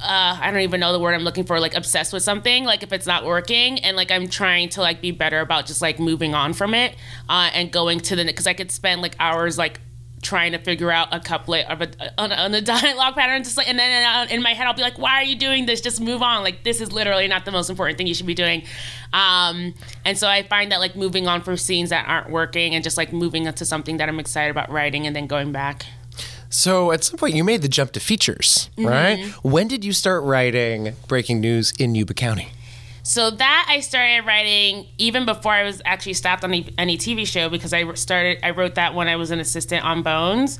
uh, 0.00 0.36
I 0.40 0.50
don't 0.50 0.62
even 0.62 0.80
know 0.80 0.92
the 0.92 0.98
word 0.98 1.14
I'm 1.14 1.22
looking 1.22 1.44
for, 1.44 1.60
like 1.60 1.76
obsessed 1.76 2.12
with 2.12 2.24
something. 2.24 2.64
Like 2.64 2.82
if 2.82 2.92
it's 2.92 3.06
not 3.06 3.24
working, 3.24 3.78
and 3.78 3.96
like 3.96 4.10
I'm 4.10 4.26
trying 4.26 4.68
to 4.70 4.80
like 4.80 5.00
be 5.00 5.12
better 5.12 5.38
about 5.38 5.66
just 5.66 5.80
like 5.80 6.00
moving 6.00 6.34
on 6.34 6.54
from 6.54 6.74
it, 6.74 6.96
uh, 7.28 7.50
and 7.54 7.70
going 7.70 8.00
to 8.00 8.16
the 8.16 8.24
because 8.24 8.48
I 8.48 8.52
could 8.52 8.72
spend 8.72 9.00
like 9.00 9.14
hours 9.20 9.56
like 9.56 9.80
trying 10.22 10.52
to 10.52 10.58
figure 10.58 10.90
out 10.90 11.08
a 11.12 11.20
couplet 11.20 11.66
of 11.68 11.80
a 11.82 11.88
on, 12.20 12.32
a- 12.32 12.36
on 12.36 12.54
a 12.54 12.60
dialogue 12.74 13.14
pattern 13.14 13.44
just 13.44 13.56
like 13.56 13.68
and 13.68 13.78
then 13.78 14.04
uh, 14.04 14.26
in 14.32 14.42
my 14.42 14.54
head 14.54 14.66
I'll 14.66 14.74
be 14.74 14.82
like 14.82 14.98
why 14.98 15.12
are 15.20 15.22
you 15.24 15.36
doing 15.36 15.66
this? 15.66 15.80
Just 15.80 16.00
move 16.00 16.22
on. 16.22 16.42
Like 16.42 16.64
this 16.64 16.80
is 16.80 16.90
literally 16.92 17.28
not 17.28 17.44
the 17.44 17.52
most 17.52 17.68
important 17.70 17.98
thing 17.98 18.06
you 18.06 18.14
should 18.14 18.26
be 18.26 18.34
doing. 18.34 18.62
Um 19.12 19.74
and 20.04 20.18
so 20.18 20.26
I 20.26 20.42
find 20.42 20.72
that 20.72 20.80
like 20.80 20.96
moving 20.96 21.28
on 21.28 21.42
from 21.42 21.56
scenes 21.56 21.90
that 21.90 22.08
aren't 22.08 22.30
working 22.30 22.74
and 22.74 22.82
just 22.82 22.96
like 22.96 23.12
moving 23.12 23.46
into 23.46 23.64
something 23.64 23.98
that 23.98 24.08
I'm 24.08 24.18
excited 24.18 24.50
about 24.50 24.70
writing 24.70 25.06
and 25.06 25.14
then 25.14 25.26
going 25.26 25.52
back. 25.52 25.84
So 26.48 26.92
at 26.92 27.02
some 27.04 27.18
point, 27.18 27.34
you 27.34 27.42
made 27.44 27.60
the 27.62 27.68
jump 27.68 27.90
to 27.92 28.00
features, 28.00 28.70
right? 28.78 29.26
When 29.42 29.66
did 29.68 29.84
you 29.84 29.92
start 29.92 30.22
writing 30.22 30.94
breaking 31.08 31.40
news 31.40 31.72
in 31.78 31.94
Yuba 31.96 32.14
County? 32.14 32.52
So 33.06 33.30
that 33.30 33.66
I 33.68 33.78
started 33.80 34.26
writing 34.26 34.88
even 34.98 35.26
before 35.26 35.52
I 35.52 35.62
was 35.62 35.80
actually 35.84 36.14
stopped 36.14 36.42
on 36.42 36.52
any, 36.52 36.74
any 36.76 36.98
TV 36.98 37.24
show 37.24 37.48
because 37.48 37.72
I 37.72 37.94
started 37.94 38.40
I 38.42 38.50
wrote 38.50 38.74
that 38.74 38.96
when 38.96 39.06
I 39.06 39.14
was 39.14 39.30
an 39.30 39.38
assistant 39.38 39.84
on 39.84 40.02
Bones, 40.02 40.58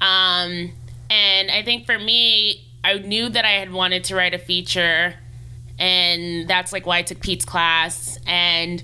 um, 0.00 0.72
and 1.08 1.48
I 1.48 1.62
think 1.64 1.86
for 1.86 1.96
me 1.96 2.66
I 2.82 2.94
knew 2.94 3.28
that 3.28 3.44
I 3.44 3.52
had 3.52 3.72
wanted 3.72 4.02
to 4.04 4.16
write 4.16 4.34
a 4.34 4.38
feature, 4.38 5.14
and 5.78 6.48
that's 6.48 6.72
like 6.72 6.86
why 6.86 6.98
I 6.98 7.02
took 7.02 7.20
Pete's 7.20 7.44
class 7.44 8.18
and. 8.26 8.82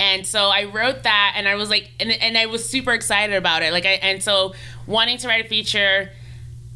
And 0.00 0.26
so 0.26 0.48
I 0.48 0.64
wrote 0.64 1.04
that, 1.04 1.34
and 1.36 1.46
I 1.46 1.54
was 1.54 1.70
like, 1.70 1.88
and, 2.00 2.10
and 2.10 2.36
I 2.36 2.46
was 2.46 2.68
super 2.68 2.92
excited 2.92 3.36
about 3.36 3.62
it. 3.62 3.72
Like, 3.72 3.86
I 3.86 3.92
and 4.02 4.20
so 4.20 4.52
wanting 4.88 5.18
to 5.18 5.28
write 5.28 5.44
a 5.44 5.48
feature, 5.48 6.10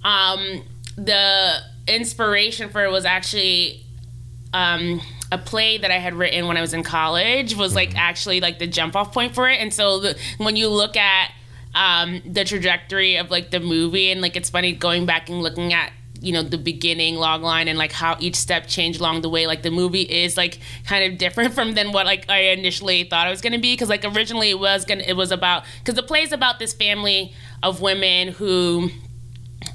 um, 0.05 0.63
the 0.97 1.59
inspiration 1.89 2.71
for 2.71 2.85
it 2.85 2.93
was 2.93 3.05
actually 3.05 3.85
um, 4.55 5.01
a 5.31 5.39
play 5.39 5.79
that 5.79 5.91
I 5.91 5.99
had 5.99 6.15
written 6.15 6.47
when 6.47 6.57
I 6.57 6.61
was 6.61 6.73
in 6.73 6.83
college 6.83 7.55
was 7.55 7.75
like 7.75 7.97
actually 7.97 8.41
like 8.41 8.59
the 8.59 8.67
jump 8.67 8.97
off 8.97 9.13
point 9.13 9.35
for 9.35 9.49
it. 9.49 9.61
And 9.61 9.73
so 9.73 10.01
the, 10.01 10.19
when 10.39 10.57
you 10.57 10.69
look 10.69 10.97
at 10.97 11.33
um, 11.75 12.23
the 12.25 12.45
trajectory 12.45 13.17
of 13.17 13.31
like 13.31 13.51
the 13.51 13.61
movie, 13.61 14.11
and 14.11 14.21
like 14.21 14.37
it's 14.37 14.51
funny 14.51 14.73
going 14.73 15.07
back 15.07 15.29
and 15.29 15.43
looking 15.43 15.73
at 15.73 15.93
you 16.21 16.33
know 16.33 16.43
the 16.43 16.59
beginning 16.59 17.15
log 17.15 17.43
line 17.43 17.69
and 17.69 17.79
like 17.79 17.93
how 17.93 18.17
each 18.19 18.35
step 18.35 18.67
changed 18.67 18.99
along 18.99 19.21
the 19.21 19.29
way 19.29 19.47
like 19.47 19.63
the 19.63 19.71
movie 19.71 20.03
is 20.03 20.37
like 20.37 20.59
kind 20.85 21.13
of 21.13 21.17
different 21.17 21.55
from 21.55 21.75
than 21.75 21.93
what 21.93 22.07
like 22.07 22.29
i 22.29 22.41
initially 22.47 23.05
thought 23.05 23.29
it 23.29 23.31
was 23.31 23.41
going 23.41 23.53
to 23.53 23.61
be 23.61 23.73
because 23.73 23.89
like 23.89 24.05
originally 24.05 24.51
it 24.51 24.59
was 24.59 24.85
gonna 24.85 25.05
it 25.07 25.13
was 25.13 25.31
about 25.31 25.63
because 25.79 25.95
the 25.95 26.03
play 26.03 26.23
is 26.23 26.33
about 26.33 26.59
this 26.59 26.73
family 26.73 27.33
of 27.63 27.81
women 27.81 28.33
who 28.33 28.91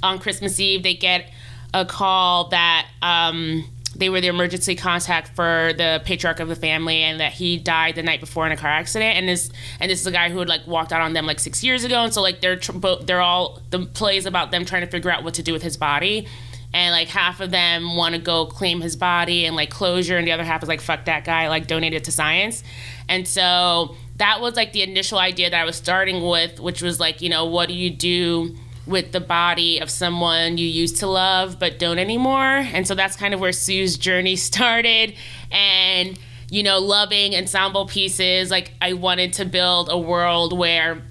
on 0.01 0.19
Christmas 0.19 0.59
Eve, 0.59 0.83
they 0.83 0.95
get 0.95 1.29
a 1.73 1.85
call 1.85 2.49
that 2.49 2.87
um, 3.01 3.65
they 3.95 4.09
were 4.09 4.21
the 4.21 4.27
emergency 4.27 4.75
contact 4.75 5.35
for 5.35 5.71
the 5.77 6.01
patriarch 6.03 6.39
of 6.39 6.47
the 6.47 6.55
family, 6.55 7.03
and 7.03 7.19
that 7.19 7.33
he 7.33 7.57
died 7.57 7.95
the 7.95 8.03
night 8.03 8.19
before 8.19 8.45
in 8.45 8.51
a 8.51 8.57
car 8.57 8.69
accident. 8.69 9.17
And 9.17 9.27
this 9.27 9.51
and 9.79 9.91
this 9.91 10.01
is 10.01 10.07
a 10.07 10.11
guy 10.11 10.29
who 10.29 10.39
had 10.39 10.49
like 10.49 10.65
walked 10.65 10.91
out 10.91 11.01
on 11.01 11.13
them 11.13 11.25
like 11.25 11.39
six 11.39 11.63
years 11.63 11.83
ago, 11.83 12.03
and 12.03 12.13
so 12.13 12.21
like 12.21 12.41
they're 12.41 12.55
tr- 12.55 12.71
they're 13.01 13.21
all 13.21 13.61
the 13.69 13.85
plays 13.85 14.25
about 14.25 14.51
them 14.51 14.65
trying 14.65 14.81
to 14.81 14.87
figure 14.87 15.11
out 15.11 15.23
what 15.23 15.35
to 15.35 15.43
do 15.43 15.53
with 15.53 15.63
his 15.63 15.77
body. 15.77 16.27
And 16.75 16.91
like 16.91 17.07
half 17.07 17.39
of 17.39 17.51
them 17.51 17.95
want 17.95 18.15
to 18.15 18.21
go 18.21 18.47
claim 18.47 18.81
his 18.81 18.95
body 18.95 19.45
and 19.45 19.55
like 19.55 19.69
closure, 19.69 20.17
and 20.17 20.27
the 20.27 20.31
other 20.31 20.43
half 20.43 20.63
is 20.63 20.69
like 20.69 20.81
fuck 20.81 21.05
that 21.05 21.23
guy, 21.23 21.49
like 21.49 21.67
donate 21.67 21.93
it 21.93 22.05
to 22.05 22.11
science. 22.11 22.63
And 23.07 23.27
so 23.27 23.95
that 24.15 24.41
was 24.41 24.55
like 24.55 24.73
the 24.73 24.81
initial 24.81 25.19
idea 25.19 25.51
that 25.51 25.61
I 25.61 25.65
was 25.65 25.75
starting 25.75 26.27
with, 26.27 26.59
which 26.59 26.81
was 26.81 26.99
like 26.99 27.21
you 27.21 27.29
know 27.29 27.45
what 27.45 27.69
do 27.69 27.75
you 27.75 27.91
do 27.91 28.57
with 28.85 29.11
the 29.11 29.19
body 29.19 29.79
of 29.79 29.89
someone 29.89 30.57
you 30.57 30.67
used 30.67 30.97
to 30.97 31.07
love 31.07 31.57
but 31.59 31.79
don't 31.79 31.99
anymore. 31.99 32.41
And 32.73 32.87
so 32.87 32.95
that's 32.95 33.15
kind 33.15 33.33
of 33.33 33.39
where 33.39 33.53
Sue's 33.53 33.97
journey 33.97 34.35
started. 34.51 35.15
And, 35.51 36.19
you 36.49 36.63
know, 36.63 36.79
loving 36.79 37.35
ensemble 37.35 37.85
pieces, 37.85 38.51
like 38.51 38.71
I 38.81 38.93
wanted 38.93 39.33
to 39.33 39.45
build 39.45 39.89
a 39.89 39.97
world 39.97 40.57
where 40.57 41.01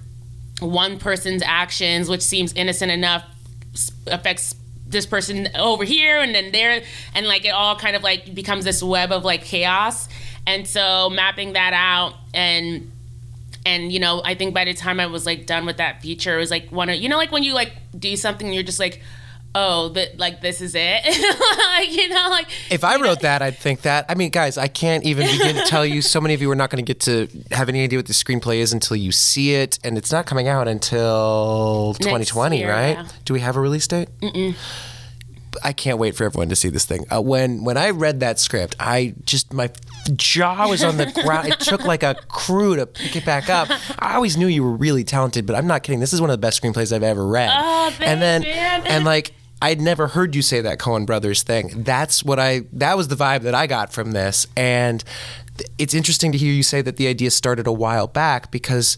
one 0.59 0.99
person's 0.99 1.41
actions, 1.43 2.09
which 2.09 2.21
seems 2.21 2.53
innocent 2.53 2.91
enough, 2.91 3.25
affects 4.07 4.55
this 4.85 5.05
person 5.05 5.49
over 5.57 5.83
here 5.83 6.21
and 6.21 6.35
then 6.35 6.51
there 6.51 6.83
and 7.15 7.27
like 7.27 7.45
it 7.45 7.49
all 7.49 7.75
kind 7.75 7.95
of 7.95 8.03
like 8.03 8.33
becomes 8.35 8.63
this 8.63 8.83
web 8.83 9.11
of 9.11 9.25
like 9.25 9.41
chaos 9.41 10.07
and 10.45 10.67
so 10.67 11.09
mapping 11.09 11.53
that 11.53 11.73
out 11.73 12.13
and 12.33 12.91
and 13.65 13.91
you 13.91 13.99
know 13.99 14.21
i 14.25 14.35
think 14.35 14.53
by 14.53 14.65
the 14.65 14.73
time 14.73 14.99
i 14.99 15.05
was 15.05 15.25
like 15.25 15.45
done 15.45 15.65
with 15.65 15.77
that 15.77 16.01
feature 16.01 16.35
it 16.35 16.39
was 16.39 16.51
like 16.51 16.69
one 16.71 16.89
of 16.89 16.95
you 16.95 17.09
know 17.09 17.17
like 17.17 17.31
when 17.31 17.43
you 17.43 17.53
like 17.53 17.73
do 17.97 18.15
something 18.15 18.51
you're 18.51 18.63
just 18.63 18.79
like 18.79 19.01
oh 19.55 19.89
that 19.89 20.17
like 20.17 20.41
this 20.41 20.61
is 20.61 20.73
it 20.75 21.03
like 21.67 21.91
you 21.95 22.09
know 22.09 22.27
like 22.29 22.47
if 22.71 22.83
i 22.83 22.95
wrote 22.95 23.03
know. 23.03 23.15
that 23.15 23.41
i'd 23.41 23.57
think 23.57 23.81
that 23.81 24.05
i 24.09 24.15
mean 24.15 24.29
guys 24.31 24.57
i 24.57 24.67
can't 24.67 25.03
even 25.03 25.27
begin 25.27 25.55
to 25.55 25.63
tell 25.65 25.85
you 25.85 26.01
so 26.01 26.19
many 26.19 26.33
of 26.33 26.41
you 26.41 26.49
are 26.49 26.55
not 26.55 26.69
going 26.69 26.83
to 26.83 26.87
get 26.87 26.99
to 26.99 27.27
have 27.51 27.69
any 27.69 27.83
idea 27.83 27.99
what 27.99 28.07
the 28.07 28.13
screenplay 28.13 28.57
is 28.57 28.73
until 28.73 28.97
you 28.97 29.11
see 29.11 29.53
it 29.53 29.77
and 29.83 29.97
it's 29.97 30.11
not 30.11 30.25
coming 30.25 30.47
out 30.47 30.67
until 30.67 31.93
2020 31.99 32.57
year, 32.57 32.69
right 32.69 32.97
yeah. 32.97 33.07
do 33.25 33.33
we 33.33 33.39
have 33.39 33.55
a 33.55 33.61
release 33.61 33.87
date 33.87 34.09
Mm-mm. 34.21 34.55
I 35.63 35.73
can't 35.73 35.97
wait 35.97 36.15
for 36.15 36.23
everyone 36.23 36.49
to 36.49 36.55
see 36.55 36.69
this 36.69 36.85
thing. 36.85 37.05
Uh, 37.13 37.21
when 37.21 37.63
when 37.63 37.77
I 37.77 37.89
read 37.91 38.19
that 38.21 38.39
script, 38.39 38.75
I 38.79 39.15
just 39.25 39.53
my 39.53 39.69
jaw 40.15 40.67
was 40.69 40.83
on 40.83 40.97
the 40.97 41.05
ground. 41.23 41.47
It 41.47 41.59
took 41.59 41.83
like 41.83 42.03
a 42.03 42.15
crew 42.27 42.75
to 42.75 42.85
pick 42.85 43.15
it 43.15 43.25
back 43.25 43.49
up. 43.49 43.69
I 43.99 44.15
always 44.15 44.37
knew 44.37 44.47
you 44.47 44.63
were 44.63 44.75
really 44.75 45.03
talented, 45.03 45.45
but 45.45 45.55
I'm 45.55 45.67
not 45.67 45.83
kidding. 45.83 45.99
This 45.99 46.13
is 46.13 46.21
one 46.21 46.29
of 46.29 46.33
the 46.33 46.41
best 46.41 46.61
screenplays 46.61 46.93
I've 46.93 47.03
ever 47.03 47.25
read. 47.25 47.49
Oh, 47.53 47.93
and 48.01 48.21
then 48.21 48.41
man. 48.41 48.85
and 48.85 49.05
like 49.05 49.33
I'd 49.61 49.79
never 49.79 50.07
heard 50.07 50.35
you 50.35 50.41
say 50.41 50.59
that 50.61 50.77
Coen 50.77 51.05
Brothers 51.05 51.41
thing. 51.41 51.83
That's 51.83 52.23
what 52.23 52.39
I 52.39 52.63
that 52.73 52.97
was 52.97 53.07
the 53.07 53.15
vibe 53.15 53.41
that 53.41 53.55
I 53.55 53.67
got 53.67 53.93
from 53.93 54.11
this. 54.11 54.45
And 54.57 55.03
it's 55.77 55.93
interesting 55.93 56.31
to 56.31 56.37
hear 56.37 56.51
you 56.51 56.63
say 56.63 56.81
that 56.81 56.97
the 56.97 57.07
idea 57.07 57.31
started 57.31 57.67
a 57.67 57.71
while 57.71 58.07
back 58.07 58.51
because 58.51 58.97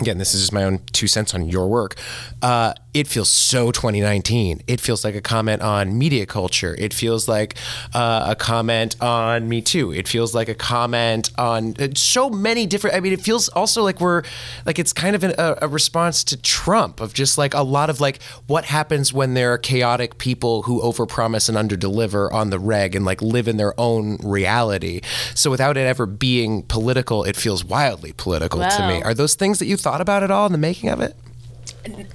again, 0.00 0.18
this 0.18 0.34
is 0.34 0.42
just 0.42 0.52
my 0.52 0.64
own 0.64 0.80
two 0.92 1.06
cents 1.06 1.34
on 1.34 1.48
your 1.48 1.68
work. 1.68 1.96
Uh, 2.42 2.74
it 2.98 3.06
feels 3.06 3.28
so 3.28 3.70
2019. 3.70 4.62
It 4.66 4.80
feels 4.80 5.04
like 5.04 5.14
a 5.14 5.20
comment 5.20 5.62
on 5.62 5.96
media 5.96 6.26
culture. 6.26 6.74
It 6.78 6.92
feels 6.92 7.28
like 7.28 7.54
uh, 7.94 8.26
a 8.28 8.34
comment 8.34 9.00
on 9.00 9.48
Me 9.48 9.60
Too. 9.60 9.92
It 9.92 10.08
feels 10.08 10.34
like 10.34 10.48
a 10.48 10.54
comment 10.54 11.30
on 11.38 11.74
uh, 11.78 11.88
so 11.94 12.28
many 12.28 12.66
different. 12.66 12.96
I 12.96 13.00
mean, 13.00 13.12
it 13.12 13.20
feels 13.20 13.48
also 13.50 13.82
like 13.82 14.00
we're 14.00 14.22
like 14.66 14.78
it's 14.78 14.92
kind 14.92 15.14
of 15.14 15.22
an, 15.22 15.34
a, 15.38 15.58
a, 15.62 15.68
response 15.68 16.24
to 16.24 16.36
Trump 16.36 17.00
of 17.00 17.14
just 17.14 17.38
like 17.38 17.54
a 17.54 17.62
lot 17.62 17.88
of 17.88 18.00
like 18.00 18.20
what 18.48 18.64
happens 18.64 19.12
when 19.12 19.34
there 19.34 19.52
are 19.52 19.58
chaotic 19.58 20.18
people 20.18 20.62
who 20.62 20.80
overpromise 20.82 21.48
and 21.48 21.56
underdeliver 21.56 22.32
on 22.32 22.50
the 22.50 22.58
reg 22.58 22.96
and 22.96 23.04
like 23.04 23.22
live 23.22 23.46
in 23.46 23.58
their 23.58 23.78
own 23.78 24.16
reality. 24.24 25.02
So 25.34 25.50
without 25.50 25.76
it 25.76 25.86
ever 25.86 26.06
being 26.06 26.62
political, 26.64 27.22
it 27.22 27.36
feels 27.36 27.64
wildly 27.64 28.12
political 28.16 28.60
to 28.60 28.88
me. 28.88 29.02
Are 29.02 29.14
those 29.14 29.34
things 29.36 29.60
that 29.60 29.66
you 29.66 29.76
thought 29.76 30.00
about 30.00 30.24
at 30.24 30.30
all 30.32 30.46
in 30.46 30.52
the 30.52 30.58
making 30.58 30.88
of 30.88 31.00
it? 31.00 31.14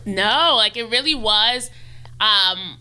No, 0.06 0.54
like 0.56 0.78
it 0.78 0.90
really 0.90 1.16
was. 1.16 1.70
Um, 2.20 2.78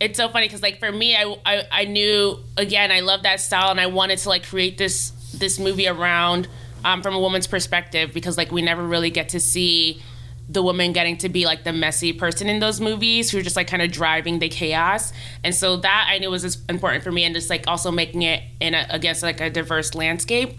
it's 0.00 0.16
so 0.16 0.28
funny 0.28 0.46
because 0.46 0.62
like 0.62 0.78
for 0.78 0.90
me, 0.90 1.16
I, 1.16 1.36
I 1.44 1.62
I 1.70 1.84
knew 1.84 2.38
again 2.56 2.90
I 2.90 3.00
love 3.00 3.22
that 3.24 3.40
style 3.40 3.70
and 3.70 3.80
I 3.80 3.86
wanted 3.86 4.18
to 4.20 4.28
like 4.28 4.46
create 4.46 4.78
this 4.78 5.10
this 5.34 5.58
movie 5.58 5.88
around 5.88 6.48
um, 6.84 7.02
from 7.02 7.14
a 7.14 7.20
woman's 7.20 7.46
perspective 7.46 8.12
because 8.12 8.36
like 8.36 8.50
we 8.50 8.62
never 8.62 8.86
really 8.86 9.10
get 9.10 9.30
to 9.30 9.40
see 9.40 10.02
the 10.48 10.62
woman 10.62 10.92
getting 10.92 11.16
to 11.18 11.28
be 11.28 11.44
like 11.44 11.62
the 11.62 11.72
messy 11.72 12.12
person 12.12 12.48
in 12.48 12.58
those 12.58 12.80
movies 12.80 13.30
who's 13.30 13.44
just 13.44 13.54
like 13.54 13.68
kind 13.68 13.82
of 13.82 13.92
driving 13.92 14.40
the 14.40 14.48
chaos 14.48 15.12
and 15.44 15.54
so 15.54 15.76
that 15.76 16.08
i 16.10 16.18
knew 16.18 16.28
was 16.28 16.58
important 16.68 17.04
for 17.04 17.12
me 17.12 17.22
and 17.22 17.36
just 17.36 17.48
like 17.48 17.68
also 17.68 17.92
making 17.92 18.22
it 18.22 18.42
in 18.58 18.74
a, 18.74 18.84
against 18.90 19.22
like 19.22 19.40
a 19.40 19.48
diverse 19.48 19.94
landscape 19.94 20.58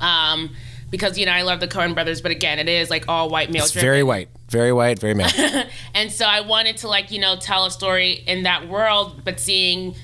um 0.00 0.50
because 0.94 1.18
you 1.18 1.26
know 1.26 1.32
I 1.32 1.42
love 1.42 1.58
the 1.58 1.66
Coen 1.66 1.92
brothers, 1.92 2.20
but 2.20 2.30
again, 2.30 2.60
it 2.60 2.68
is 2.68 2.88
like 2.88 3.08
all 3.08 3.28
white 3.28 3.50
male. 3.50 3.64
It's 3.64 3.72
driven. 3.72 3.86
very 3.86 4.02
white, 4.04 4.28
very 4.54 4.72
white, 4.72 4.98
very 5.00 5.14
male. 5.14 5.28
and 5.94 6.12
so 6.12 6.24
I 6.24 6.40
wanted 6.40 6.76
to 6.78 6.88
like 6.88 7.10
you 7.10 7.20
know 7.20 7.36
tell 7.36 7.66
a 7.66 7.70
story 7.70 8.12
in 8.26 8.44
that 8.44 8.68
world, 8.68 9.22
but 9.24 9.40
seeing. 9.40 9.94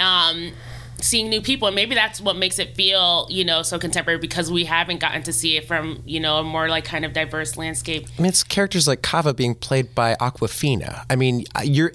Um, 0.00 0.52
seeing 1.00 1.28
new 1.28 1.42
people 1.42 1.68
and 1.68 1.74
maybe 1.74 1.94
that's 1.94 2.20
what 2.20 2.34
makes 2.36 2.58
it 2.58 2.74
feel 2.74 3.26
you 3.28 3.44
know 3.44 3.62
so 3.62 3.78
contemporary 3.78 4.18
because 4.18 4.50
we 4.50 4.64
haven't 4.64 5.00
gotten 5.00 5.22
to 5.22 5.32
see 5.32 5.56
it 5.56 5.66
from 5.66 6.02
you 6.06 6.18
know 6.18 6.38
a 6.38 6.42
more 6.42 6.68
like 6.68 6.84
kind 6.84 7.04
of 7.04 7.12
diverse 7.12 7.58
landscape 7.58 8.06
i 8.18 8.22
mean 8.22 8.28
it's 8.28 8.42
characters 8.42 8.88
like 8.88 9.02
kava 9.02 9.34
being 9.34 9.54
played 9.54 9.94
by 9.94 10.14
Awkwafina 10.14 11.04
i 11.10 11.16
mean 11.16 11.44
you're 11.62 11.92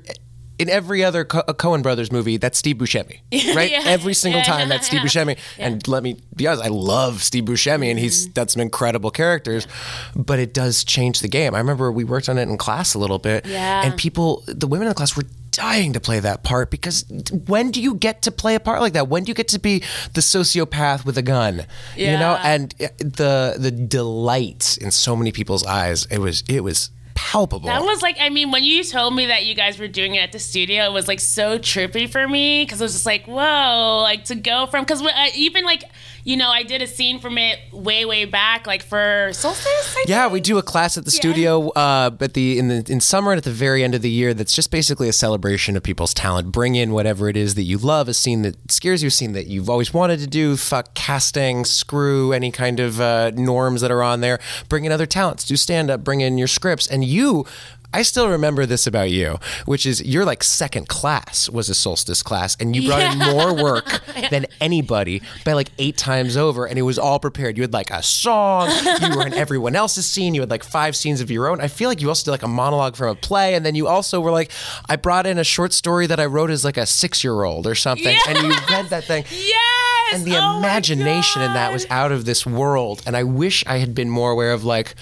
in 0.60 0.70
every 0.70 1.04
other 1.04 1.24
Co- 1.24 1.44
Coen 1.44 1.82
Brothers 1.82 2.12
movie, 2.12 2.36
that's 2.38 2.60
Steve 2.60 2.76
Buscemi, 2.76 3.22
right? 3.56 3.72
yeah. 3.72 3.84
Every 3.86 4.14
single 4.14 4.42
time, 4.42 4.68
that's 4.68 4.88
Steve 4.88 5.00
Buscemi. 5.06 5.38
And 5.58 5.88
let 5.88 6.04
me 6.04 6.18
be 6.36 6.48
honest, 6.48 6.64
I 6.64 6.68
love 6.68 7.24
Steve 7.24 7.46
Buscemi, 7.46 7.90
and 7.90 7.98
he's 7.98 8.26
mm-hmm. 8.26 8.34
done 8.34 8.50
some 8.50 8.62
incredible 8.62 9.10
characters. 9.10 9.68
But 10.16 10.38
it 10.40 10.54
does 10.54 10.84
change 10.84 11.22
the 11.22 11.30
game. 11.30 11.56
I 11.56 11.60
remember 11.60 11.92
we 11.92 12.04
worked 12.04 12.28
on 12.28 12.38
it 12.38 12.44
in 12.44 12.58
class 12.58 12.94
a 12.94 13.00
little 13.00 13.20
bit, 13.20 13.46
yeah. 13.46 13.84
and 13.86 13.98
people, 13.98 14.44
the 14.48 14.68
women 14.68 14.88
in 14.88 14.90
the 14.90 14.96
class, 14.96 15.16
were 15.16 15.24
dying 15.52 15.94
to 15.94 16.00
play 16.00 16.20
that 16.20 16.44
part 16.44 16.70
because 16.70 17.06
when 17.48 17.72
do 17.72 17.82
you 17.82 17.96
get 17.96 18.22
to 18.24 18.32
play 18.32 18.56
a 18.56 18.60
part 18.60 18.82
like 18.82 18.94
that? 18.94 19.08
When 19.08 19.24
do 19.24 19.30
you 19.30 19.34
get 19.34 19.48
to 19.50 19.60
be 19.60 19.80
the 20.14 20.22
sociopath 20.22 21.06
with 21.06 21.18
a 21.18 21.22
gun? 21.22 21.66
Yeah. 21.96 22.12
You 22.12 22.20
know, 22.20 22.38
and 22.44 22.72
the 23.00 23.56
the 23.58 23.72
delight 23.72 24.78
in 24.82 24.92
so 24.92 25.16
many 25.16 25.32
people's 25.32 25.66
eyes, 25.66 26.06
it 26.08 26.20
was 26.20 26.44
it 26.50 26.64
was 26.64 26.92
palpable. 27.20 27.68
That 27.68 27.84
was 27.84 28.02
like, 28.02 28.18
I 28.20 28.30
mean, 28.30 28.50
when 28.50 28.64
you 28.64 28.82
told 28.84 29.14
me 29.14 29.26
that 29.26 29.46
you 29.46 29.54
guys 29.54 29.78
were 29.78 29.90
doing 29.90 30.16
it 30.16 30.20
at 30.20 30.32
the 30.32 30.40
studio, 30.40 30.86
it 30.86 30.94
was 30.94 31.08
like 31.08 31.20
so 31.20 31.60
trippy 31.60 32.10
for 32.10 32.26
me 32.28 32.64
because 32.64 32.80
it 32.80 32.84
was 32.86 32.94
just 32.94 33.06
like, 33.06 33.26
whoa, 33.26 34.00
like 34.02 34.24
to 34.26 34.36
go 34.36 34.66
from, 34.68 34.86
because 34.86 35.04
even 35.36 35.66
like, 35.66 35.84
you 36.24 36.38
know, 36.38 36.50
I 36.50 36.64
did 36.64 36.82
a 36.82 36.88
scene 36.88 37.20
from 37.20 37.38
it 37.38 37.60
way, 37.72 38.06
way 38.06 38.26
back, 38.26 38.68
like 38.68 38.84
for 38.84 39.32
Solstice. 39.34 39.96
I 39.98 40.06
yeah, 40.08 40.28
we 40.28 40.40
do 40.40 40.58
a 40.58 40.62
class 40.62 40.98
at 40.98 41.06
the 41.06 41.12
yeah. 41.12 41.20
studio, 41.20 41.70
uh, 41.70 42.12
at 42.20 42.34
the 42.34 42.58
in 42.58 42.68
the 42.68 42.86
in 42.90 43.02
summer 43.02 43.32
and 43.32 43.38
at 43.38 43.44
the 43.44 43.52
very 43.52 43.84
end 43.84 43.96
of 43.96 44.02
the 44.02 44.10
year. 44.10 44.34
That's 44.34 44.54
just 44.54 44.72
basically 44.72 45.10
a 45.10 45.14
celebration 45.14 45.76
of 45.76 45.84
people's 45.84 46.14
talent. 46.14 46.52
Bring 46.52 46.76
in 46.76 46.92
whatever 46.92 47.30
it 47.30 47.38
is 47.38 47.56
that 47.56 47.64
you 47.64 47.78
love, 47.78 48.08
a 48.08 48.14
scene 48.14 48.44
that 48.44 48.72
scares 48.72 49.02
you, 49.02 49.08
a 49.08 49.12
scene 49.12 49.34
that 49.34 49.48
you've 49.48 49.70
always 49.70 49.94
wanted 49.94 50.20
to 50.20 50.28
do. 50.28 50.56
Fuck 50.56 50.94
casting, 50.94 51.66
screw 51.66 52.32
any 52.32 52.52
kind 52.52 52.80
of 52.80 53.02
uh, 53.02 53.32
norms 53.32 53.82
that 53.82 53.92
are 53.92 54.04
on 54.04 54.22
there. 54.22 54.40
Bring 54.68 54.86
in 54.86 54.92
other 54.92 55.06
talents, 55.06 55.46
do 55.46 55.56
stand 55.56 55.90
up, 55.90 56.04
bring 56.04 56.22
in 56.22 56.38
your 56.38 56.48
scripts, 56.48 56.86
and 56.86 57.04
you 57.10 57.46
I 57.92 58.04
still 58.04 58.30
remember 58.30 58.68
this 58.68 58.86
about 58.86 59.10
you, 59.10 59.40
which 59.66 59.88
is 59.88 60.04
you're 60.06 60.26
like 60.26 60.44
second 60.44 60.88
class 60.88 61.50
was 61.50 61.70
a 61.70 61.74
solstice 61.74 62.22
class, 62.22 62.56
and 62.60 62.76
you 62.76 62.88
brought 62.88 63.02
yeah. 63.02 63.14
in 63.14 63.36
more 63.36 63.56
work 63.56 64.02
than 64.30 64.46
anybody 64.62 65.24
by 65.44 65.54
like 65.54 65.72
eight 65.80 65.98
times 65.98 66.38
over, 66.38 66.68
and 66.68 66.78
it 66.78 66.84
was 66.84 67.00
all 67.00 67.20
prepared. 67.20 67.58
You 67.58 67.64
had 67.64 67.74
like 67.74 67.90
a 67.90 68.04
song, 68.04 68.70
you 69.02 69.18
were 69.18 69.26
in 69.26 69.34
everyone 69.34 69.76
else's 69.76 70.06
scene, 70.06 70.36
you 70.36 70.42
had 70.42 70.52
like 70.52 70.64
five 70.64 70.96
scenes 70.96 71.20
of 71.20 71.32
your 71.32 71.48
own. 71.48 71.62
I 71.62 71.68
feel 71.68 71.90
like 71.90 72.00
you 72.00 72.10
also 72.10 72.26
did 72.26 72.32
like 72.32 72.44
a 72.44 72.48
monologue 72.48 72.96
from 72.96 73.10
a 73.10 73.16
play, 73.16 73.56
and 73.56 73.66
then 73.66 73.74
you 73.74 73.88
also 73.88 74.22
were 74.22 74.32
like, 74.32 74.52
I 74.88 74.96
brought 74.96 75.26
in 75.26 75.40
a 75.40 75.44
short 75.44 75.74
story 75.74 76.06
that 76.06 76.20
I 76.20 76.28
wrote 76.28 76.52
as 76.52 76.64
like 76.64 76.78
a 76.78 76.86
six 76.86 77.24
year 77.24 77.42
old 77.42 77.66
or 77.66 77.74
something, 77.74 78.18
and 78.28 78.38
you 78.38 78.50
read 78.70 78.90
that 78.90 79.06
thing. 79.06 79.26
Yes. 79.32 80.14
And 80.14 80.26
the 80.26 80.38
oh 80.38 80.60
imagination 80.60 81.42
in 81.42 81.54
that 81.54 81.74
was 81.74 81.88
out 81.90 82.12
of 82.12 82.26
this 82.26 82.46
world, 82.46 83.02
and 83.08 83.18
I 83.18 83.24
wish 83.24 83.64
I 83.66 83.78
had 83.78 83.96
been 83.96 84.12
more 84.12 84.30
aware 84.30 84.52
of 84.52 84.64
like 84.64 84.94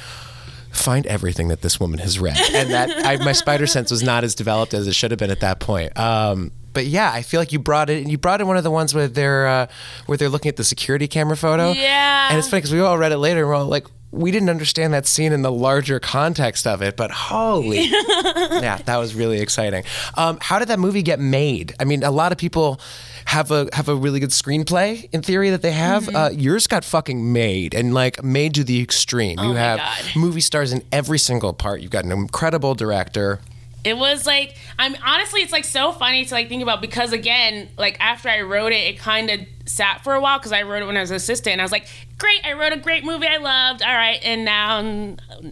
find 0.78 1.06
everything 1.08 1.48
that 1.50 1.62
this 1.62 1.80
woman 1.80 2.00
has 2.00 2.20
read, 2.20 2.38
and 2.54 2.72
that 2.72 2.90
I, 3.06 3.18
my 3.24 3.32
spider 3.34 3.68
sense 3.68 3.92
was 3.92 4.04
not 4.04 4.24
as 4.24 4.36
developed 4.36 4.74
as 4.74 4.88
it 4.88 4.94
should 4.96 5.12
have 5.12 5.20
been 5.20 5.32
at 5.32 5.40
that 5.42 5.60
point. 5.60 5.98
Um, 5.98 6.52
but 6.74 6.86
yeah, 6.86 7.12
I 7.12 7.24
feel 7.24 7.40
like 7.42 7.52
you 7.52 7.60
brought 7.60 7.90
it. 7.90 8.02
and 8.02 8.12
You 8.12 8.18
brought 8.18 8.40
in 8.42 8.48
one 8.48 8.58
of 8.58 8.64
the 8.64 8.72
ones 8.72 8.94
where 8.94 9.08
they're 9.08 9.48
uh, 9.48 9.68
where 10.06 10.18
they're 10.18 10.30
looking 10.30 10.50
at 10.50 10.56
the 10.58 10.64
security 10.64 11.08
camera 11.08 11.36
photo. 11.38 11.72
Yeah, 11.72 12.30
and 12.30 12.38
it's 12.38 12.48
funny 12.50 12.60
because 12.62 12.74
we 12.74 12.80
all 12.82 12.98
read 12.98 13.12
it 13.12 13.18
later. 13.18 13.40
and 13.42 13.48
We're 13.50 13.56
all 13.56 13.66
like, 13.66 13.88
we 14.12 14.32
didn't 14.32 14.50
understand 14.50 14.94
that 14.94 15.06
scene 15.08 15.34
in 15.34 15.42
the 15.42 15.52
larger 15.52 16.00
context 16.00 16.66
of 16.68 16.82
it, 16.82 16.96
but 16.96 17.12
holy, 17.12 17.86
yeah, 17.92 18.78
that 18.86 18.98
was 18.98 19.16
really 19.16 19.42
exciting. 19.42 19.84
Um, 20.16 20.38
how 20.42 20.60
did 20.60 20.68
that 20.70 20.80
movie 20.80 21.02
get 21.02 21.20
made? 21.20 21.74
I 21.80 21.84
mean, 21.84 22.04
a 22.04 22.12
lot 22.12 22.32
of 22.32 22.38
people 22.38 22.80
have 23.28 23.52
a 23.52 23.68
have 23.74 23.90
a 23.90 23.96
really 23.96 24.22
good 24.22 24.30
screenplay 24.30 25.10
in 25.12 25.22
theory 25.22 25.50
that 25.50 25.62
they 25.62 25.74
have. 25.74 26.04
Mm-hmm. 26.04 26.16
Uh, 26.16 26.30
yours 26.30 26.66
got 26.66 26.86
fucking 26.86 27.34
made 27.34 27.74
and 27.74 27.94
like 27.94 28.24
made 28.24 28.54
to 28.54 28.64
the 28.64 28.82
extreme. 28.82 29.38
Oh 29.38 29.50
you 29.50 29.56
have 29.56 29.80
God. 29.80 30.00
movie 30.16 30.40
stars 30.40 30.72
in 30.72 30.82
every 30.94 31.20
single 31.20 31.52
part. 31.52 31.82
You've 31.82 31.92
got 31.92 32.06
an 32.06 32.14
incredible 32.14 32.74
director. 32.74 33.42
It 33.84 33.98
was 33.98 34.26
like 34.26 34.56
I'm 34.80 34.96
honestly 35.06 35.42
it's 35.42 35.52
like 35.52 35.66
so 35.66 35.92
funny 35.92 36.24
to 36.24 36.34
like 36.34 36.48
think 36.48 36.64
about 36.64 36.80
because 36.80 37.12
again 37.12 37.68
like 37.78 37.98
after 38.00 38.30
I 38.30 38.42
wrote 38.44 38.72
it 38.72 38.96
it 38.96 38.98
kind 38.98 39.30
of 39.30 39.42
sat 39.66 40.06
for 40.06 40.16
a 40.16 40.22
while 40.22 40.40
because 40.40 40.54
I 40.54 40.62
wrote 40.62 40.84
it 40.84 40.86
when 40.86 40.96
I 40.96 41.02
was 41.02 41.10
an 41.10 41.18
assistant 41.18 41.52
and 41.52 41.62
I 41.62 41.66
was 41.66 41.72
like 41.74 41.88
great 42.18 42.40
I 42.46 42.54
wrote 42.54 42.72
a 42.72 42.78
great 42.78 43.04
movie 43.04 43.28
I 43.28 43.38
loved 43.38 43.82
all 43.82 43.94
right 43.94 44.20
and 44.24 44.46
now 44.46 44.78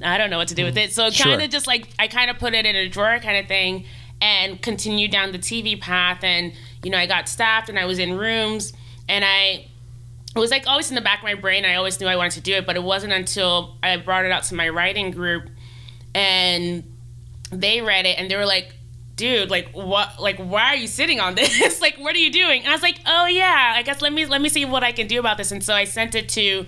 I 0.01 0.17
don't 0.17 0.29
know 0.29 0.37
what 0.37 0.47
to 0.47 0.55
do 0.55 0.63
with 0.63 0.77
it 0.77 0.93
so 0.93 1.11
kind 1.11 1.41
of 1.41 1.49
just 1.49 1.67
like 1.67 1.89
I 1.99 2.07
kind 2.07 2.29
of 2.29 2.39
put 2.39 2.53
it 2.53 2.65
in 2.65 2.73
a 2.75 2.87
drawer 2.87 3.19
kind 3.19 3.37
of 3.37 3.47
thing 3.47 3.85
and 4.21 4.61
continued 4.61 5.11
down 5.11 5.33
the 5.33 5.39
TV 5.39 5.79
path 5.79 6.23
and 6.23 6.53
you 6.83 6.89
know, 6.89 6.97
I 6.97 7.05
got 7.05 7.27
staffed 7.27 7.69
and 7.69 7.79
I 7.79 7.85
was 7.85 7.99
in 7.99 8.17
rooms 8.17 8.73
and 9.07 9.23
I 9.25 9.67
it 10.35 10.39
was 10.39 10.51
like 10.51 10.67
always 10.67 10.89
in 10.89 10.95
the 10.95 11.01
back 11.01 11.19
of 11.19 11.23
my 11.23 11.35
brain. 11.35 11.63
I 11.63 11.75
always 11.75 11.99
knew 11.99 12.07
I 12.07 12.17
wanted 12.17 12.33
to 12.33 12.41
do 12.41 12.55
it, 12.55 12.65
but 12.65 12.75
it 12.75 12.83
wasn't 12.83 13.13
until 13.13 13.77
I 13.81 13.95
brought 13.97 14.25
it 14.25 14.31
out 14.31 14.43
to 14.43 14.55
my 14.55 14.67
writing 14.67 15.11
group 15.11 15.49
and 16.13 16.83
they 17.51 17.81
read 17.81 18.05
it 18.05 18.19
and 18.19 18.29
they 18.29 18.35
were 18.35 18.45
like, 18.45 18.73
dude, 19.15 19.49
like 19.49 19.69
what 19.71 20.19
like 20.19 20.37
why 20.37 20.73
are 20.73 20.75
you 20.75 20.87
sitting 20.87 21.19
on 21.19 21.35
this? 21.35 21.81
like 21.81 21.95
what 21.97 22.15
are 22.15 22.19
you 22.19 22.31
doing? 22.31 22.61
And 22.61 22.69
I 22.69 22.73
was 22.73 22.81
like, 22.81 22.99
oh 23.05 23.27
yeah, 23.27 23.73
I 23.75 23.81
guess 23.83 24.01
let 24.01 24.11
me 24.11 24.25
let 24.25 24.41
me 24.41 24.49
see 24.49 24.65
what 24.65 24.83
I 24.83 24.91
can 24.91 25.07
do 25.07 25.19
about 25.19 25.37
this. 25.37 25.51
And 25.51 25.63
so 25.63 25.73
I 25.73 25.85
sent 25.85 26.15
it 26.15 26.29
to 26.29 26.65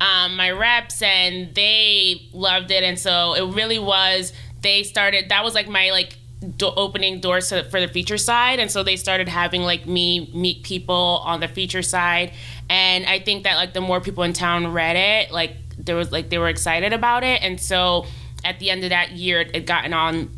um, 0.00 0.36
my 0.36 0.50
reps 0.50 1.00
and 1.02 1.54
they 1.54 2.28
loved 2.32 2.70
it. 2.70 2.82
And 2.82 2.98
so 2.98 3.34
it 3.34 3.54
really 3.54 3.78
was 3.78 4.32
they 4.62 4.82
started 4.82 5.28
that 5.28 5.44
was 5.44 5.54
like 5.54 5.68
my 5.68 5.90
like 5.90 6.16
do- 6.56 6.72
opening 6.76 7.20
doors 7.20 7.48
to, 7.48 7.64
for 7.64 7.80
the 7.80 7.88
feature 7.88 8.18
side 8.18 8.58
and 8.58 8.70
so 8.70 8.82
they 8.82 8.96
started 8.96 9.28
having 9.28 9.62
like 9.62 9.86
me 9.86 10.30
meet 10.34 10.62
people 10.62 11.22
on 11.24 11.40
the 11.40 11.48
feature 11.48 11.82
side 11.82 12.32
and 12.68 13.04
i 13.06 13.18
think 13.18 13.44
that 13.44 13.56
like 13.56 13.72
the 13.72 13.80
more 13.80 14.00
people 14.00 14.22
in 14.22 14.32
town 14.32 14.72
read 14.72 14.96
it 14.96 15.30
like 15.30 15.56
there 15.78 15.96
was 15.96 16.12
like 16.12 16.30
they 16.30 16.38
were 16.38 16.48
excited 16.48 16.92
about 16.92 17.24
it, 17.24 17.42
and 17.42 17.60
so 17.60 18.06
at 18.44 18.58
the 18.58 18.70
end 18.70 18.84
of 18.84 18.90
that 18.90 19.12
year, 19.12 19.40
it 19.40 19.54
had 19.54 19.66
gotten 19.66 19.92
on 19.92 20.30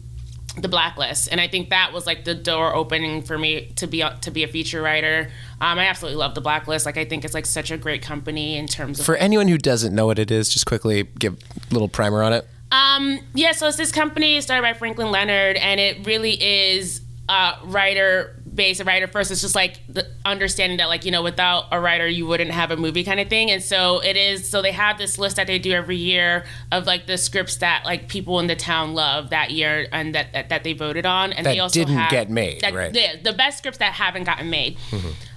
the 0.56 0.68
blacklist, 0.68 1.30
and 1.30 1.40
I 1.40 1.48
think 1.48 1.70
that 1.70 1.92
was 1.92 2.06
like 2.06 2.24
the 2.24 2.34
door 2.34 2.74
opening 2.74 3.22
for 3.22 3.36
me 3.36 3.72
to 3.76 3.86
be 3.86 4.02
to 4.22 4.30
be 4.30 4.42
a 4.42 4.48
feature 4.48 4.82
writer. 4.82 5.30
Um, 5.60 5.78
I 5.78 5.86
absolutely 5.86 6.18
love 6.18 6.34
the 6.34 6.40
blacklist. 6.40 6.86
Like 6.86 6.96
I 6.96 7.04
think 7.04 7.24
it's 7.24 7.34
like 7.34 7.46
such 7.46 7.70
a 7.70 7.76
great 7.76 8.02
company 8.02 8.56
in 8.56 8.66
terms 8.66 9.00
of 9.00 9.06
For 9.06 9.16
anyone 9.16 9.48
who 9.48 9.58
doesn't 9.58 9.94
know 9.94 10.06
what 10.06 10.18
it 10.18 10.30
is, 10.30 10.48
just 10.48 10.66
quickly 10.66 11.04
give 11.18 11.34
a 11.34 11.72
little 11.72 11.88
primer 11.88 12.22
on 12.22 12.32
it. 12.32 12.48
Um, 12.72 13.20
yeah, 13.34 13.52
so 13.52 13.68
it's 13.68 13.76
this 13.76 13.92
company 13.92 14.40
started 14.40 14.62
by 14.62 14.72
Franklin 14.72 15.10
Leonard, 15.10 15.56
and 15.56 15.78
it 15.80 16.06
really 16.06 16.32
is 16.42 17.00
uh, 17.28 17.56
writer 17.64 18.32
based, 18.52 18.80
a 18.80 18.84
writer 18.84 19.06
first. 19.06 19.30
It's 19.30 19.42
just 19.42 19.54
like 19.54 19.80
the 19.88 20.06
understanding 20.24 20.78
that, 20.78 20.86
like, 20.88 21.04
you 21.04 21.10
know, 21.10 21.22
without 21.22 21.66
a 21.70 21.78
writer, 21.78 22.06
you 22.08 22.26
wouldn't 22.26 22.50
have 22.50 22.70
a 22.70 22.76
movie 22.76 23.04
kind 23.04 23.20
of 23.20 23.28
thing. 23.28 23.50
And 23.50 23.62
so 23.62 24.00
it 24.00 24.16
is, 24.16 24.48
so 24.48 24.62
they 24.62 24.72
have 24.72 24.96
this 24.96 25.18
list 25.18 25.36
that 25.36 25.46
they 25.46 25.58
do 25.58 25.72
every 25.72 25.98
year 25.98 26.44
of 26.72 26.86
like 26.86 27.06
the 27.06 27.18
scripts 27.18 27.56
that 27.56 27.84
like 27.84 28.08
people 28.08 28.40
in 28.40 28.46
the 28.46 28.56
town 28.56 28.94
love 28.94 29.28
that 29.30 29.50
year 29.50 29.86
and 29.92 30.14
that 30.14 30.32
that, 30.32 30.48
that 30.48 30.64
they 30.64 30.72
voted 30.72 31.04
on. 31.04 31.34
And 31.34 31.44
That 31.44 31.52
they 31.52 31.58
also 31.60 31.80
didn't 31.80 31.96
have, 31.96 32.10
get 32.10 32.30
made, 32.30 32.62
that- 32.62 32.72
right. 32.74 32.94
Yeah, 32.94 33.16
the 33.22 33.34
best 33.34 33.58
scripts 33.58 33.78
that 33.78 33.92
haven't 33.92 34.24
gotten 34.24 34.48
made. 34.48 34.78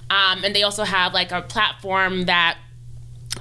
Um, 0.08 0.42
and 0.42 0.54
they 0.56 0.62
also 0.62 0.84
have 0.84 1.12
like 1.12 1.30
a 1.30 1.42
platform 1.42 2.24
that 2.24 2.56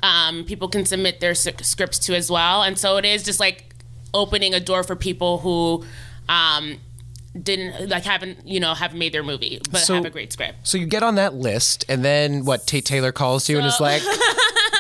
um, 0.04 0.44
people 0.44 0.68
can 0.68 0.86
submit 0.86 1.20
their 1.22 1.34
scripts 1.34 2.00
to 2.00 2.16
as 2.16 2.30
well. 2.30 2.64
And 2.64 2.78
so 2.78 2.98
it 2.98 3.06
is 3.06 3.24
just 3.24 3.40
like 3.40 3.69
opening 4.14 4.54
a 4.54 4.60
door 4.60 4.84
for 4.84 4.96
people 4.96 5.38
who 5.40 5.86
um, 6.28 6.78
didn't 7.42 7.90
like 7.90 8.04
haven't 8.04 8.48
you 8.48 8.60
know 8.60 8.74
haven't 8.74 8.98
made 9.00 9.14
their 9.14 9.24
movie 9.24 9.62
but 9.72 9.80
So- 9.80 9.96
have 9.96 10.06
a 10.06 10.10
great 10.10 10.34
script. 10.34 10.56
So 10.68 10.78
you 10.78 10.86
get 10.86 11.04
on 11.04 11.16
that 11.16 11.36
list, 11.36 11.86
and 11.90 12.04
then 12.04 12.46
what? 12.46 12.66
Tate 12.68 12.86
Taylor 12.86 13.12
calls 13.12 13.48
you 13.50 13.58
and 13.58 13.66
is 13.68 13.80
like, 13.80 14.02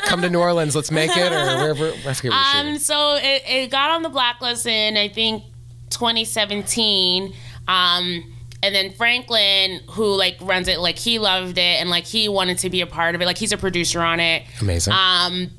"Come 0.06 0.22
to 0.22 0.30
New 0.30 0.40
Orleans, 0.40 0.76
let's 0.76 0.92
make 0.92 1.12
it," 1.16 1.32
or 1.32 1.46
wherever. 1.62 1.92
I 2.08 2.14
forget 2.14 2.32
Um, 2.34 2.78
so 2.80 3.16
it, 3.16 3.44
it 3.48 3.72
got 3.72 3.92
on 3.92 4.02
the 4.04 4.10
blacklist 4.10 4.66
in 4.66 4.98
I 4.98 5.08
think 5.10 5.44
2017. 5.90 7.34
Um, 7.68 8.34
and 8.62 8.76
then 8.76 8.92
Franklin, 8.92 9.80
who 9.92 10.16
like 10.18 10.38
runs 10.42 10.68
it, 10.68 10.80
like 10.80 10.98
he 10.98 11.20
loved 11.20 11.58
it 11.58 11.80
and 11.80 11.90
like 11.90 12.06
he 12.06 12.28
wanted 12.28 12.58
to 12.60 12.70
be 12.70 12.82
a 12.82 12.88
part 12.88 13.16
of 13.16 13.22
it. 13.22 13.26
Like 13.26 13.38
he's 13.38 13.52
a 13.54 13.58
producer 13.58 14.02
on 14.02 14.20
it. 14.20 14.44
Amazing. 14.62 14.94
Um, 14.94 15.50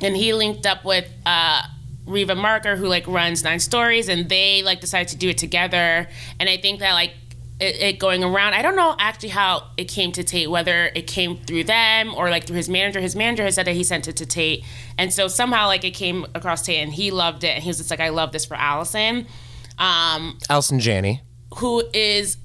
and 0.00 0.16
he 0.16 0.32
linked 0.32 0.66
up 0.66 0.84
with 0.84 1.08
uh, 1.24 1.62
Riva 2.06 2.34
Marker, 2.34 2.76
who 2.76 2.86
like 2.86 3.06
runs 3.06 3.42
Nine 3.44 3.60
Stories, 3.60 4.08
and 4.08 4.28
they 4.28 4.62
like 4.62 4.80
decided 4.80 5.08
to 5.08 5.16
do 5.16 5.28
it 5.30 5.38
together. 5.38 6.08
And 6.38 6.48
I 6.48 6.56
think 6.56 6.80
that 6.80 6.92
like 6.92 7.12
it, 7.60 7.76
it 7.76 7.98
going 7.98 8.24
around, 8.24 8.54
I 8.54 8.62
don't 8.62 8.76
know 8.76 8.96
actually 8.98 9.30
how 9.30 9.68
it 9.76 9.84
came 9.84 10.12
to 10.12 10.24
Tate, 10.24 10.50
whether 10.50 10.86
it 10.94 11.06
came 11.06 11.38
through 11.38 11.64
them 11.64 12.14
or 12.14 12.28
like 12.30 12.46
through 12.46 12.56
his 12.56 12.68
manager. 12.68 13.00
His 13.00 13.16
manager 13.16 13.44
has 13.44 13.54
said 13.54 13.66
that 13.66 13.74
he 13.74 13.84
sent 13.84 14.08
it 14.08 14.16
to 14.16 14.26
Tate, 14.26 14.64
and 14.98 15.12
so 15.12 15.28
somehow 15.28 15.66
like 15.66 15.84
it 15.84 15.92
came 15.92 16.26
across 16.34 16.62
Tate, 16.62 16.82
and 16.82 16.92
he 16.92 17.10
loved 17.10 17.44
it, 17.44 17.54
and 17.54 17.62
he 17.62 17.68
was 17.70 17.78
just 17.78 17.90
like, 17.90 18.00
I 18.00 18.10
love 18.10 18.32
this 18.32 18.44
for 18.44 18.54
Allison. 18.54 19.26
Um, 19.78 20.38
Allison 20.50 20.78
Janney. 20.78 21.22
who 21.56 21.82
is 21.92 22.36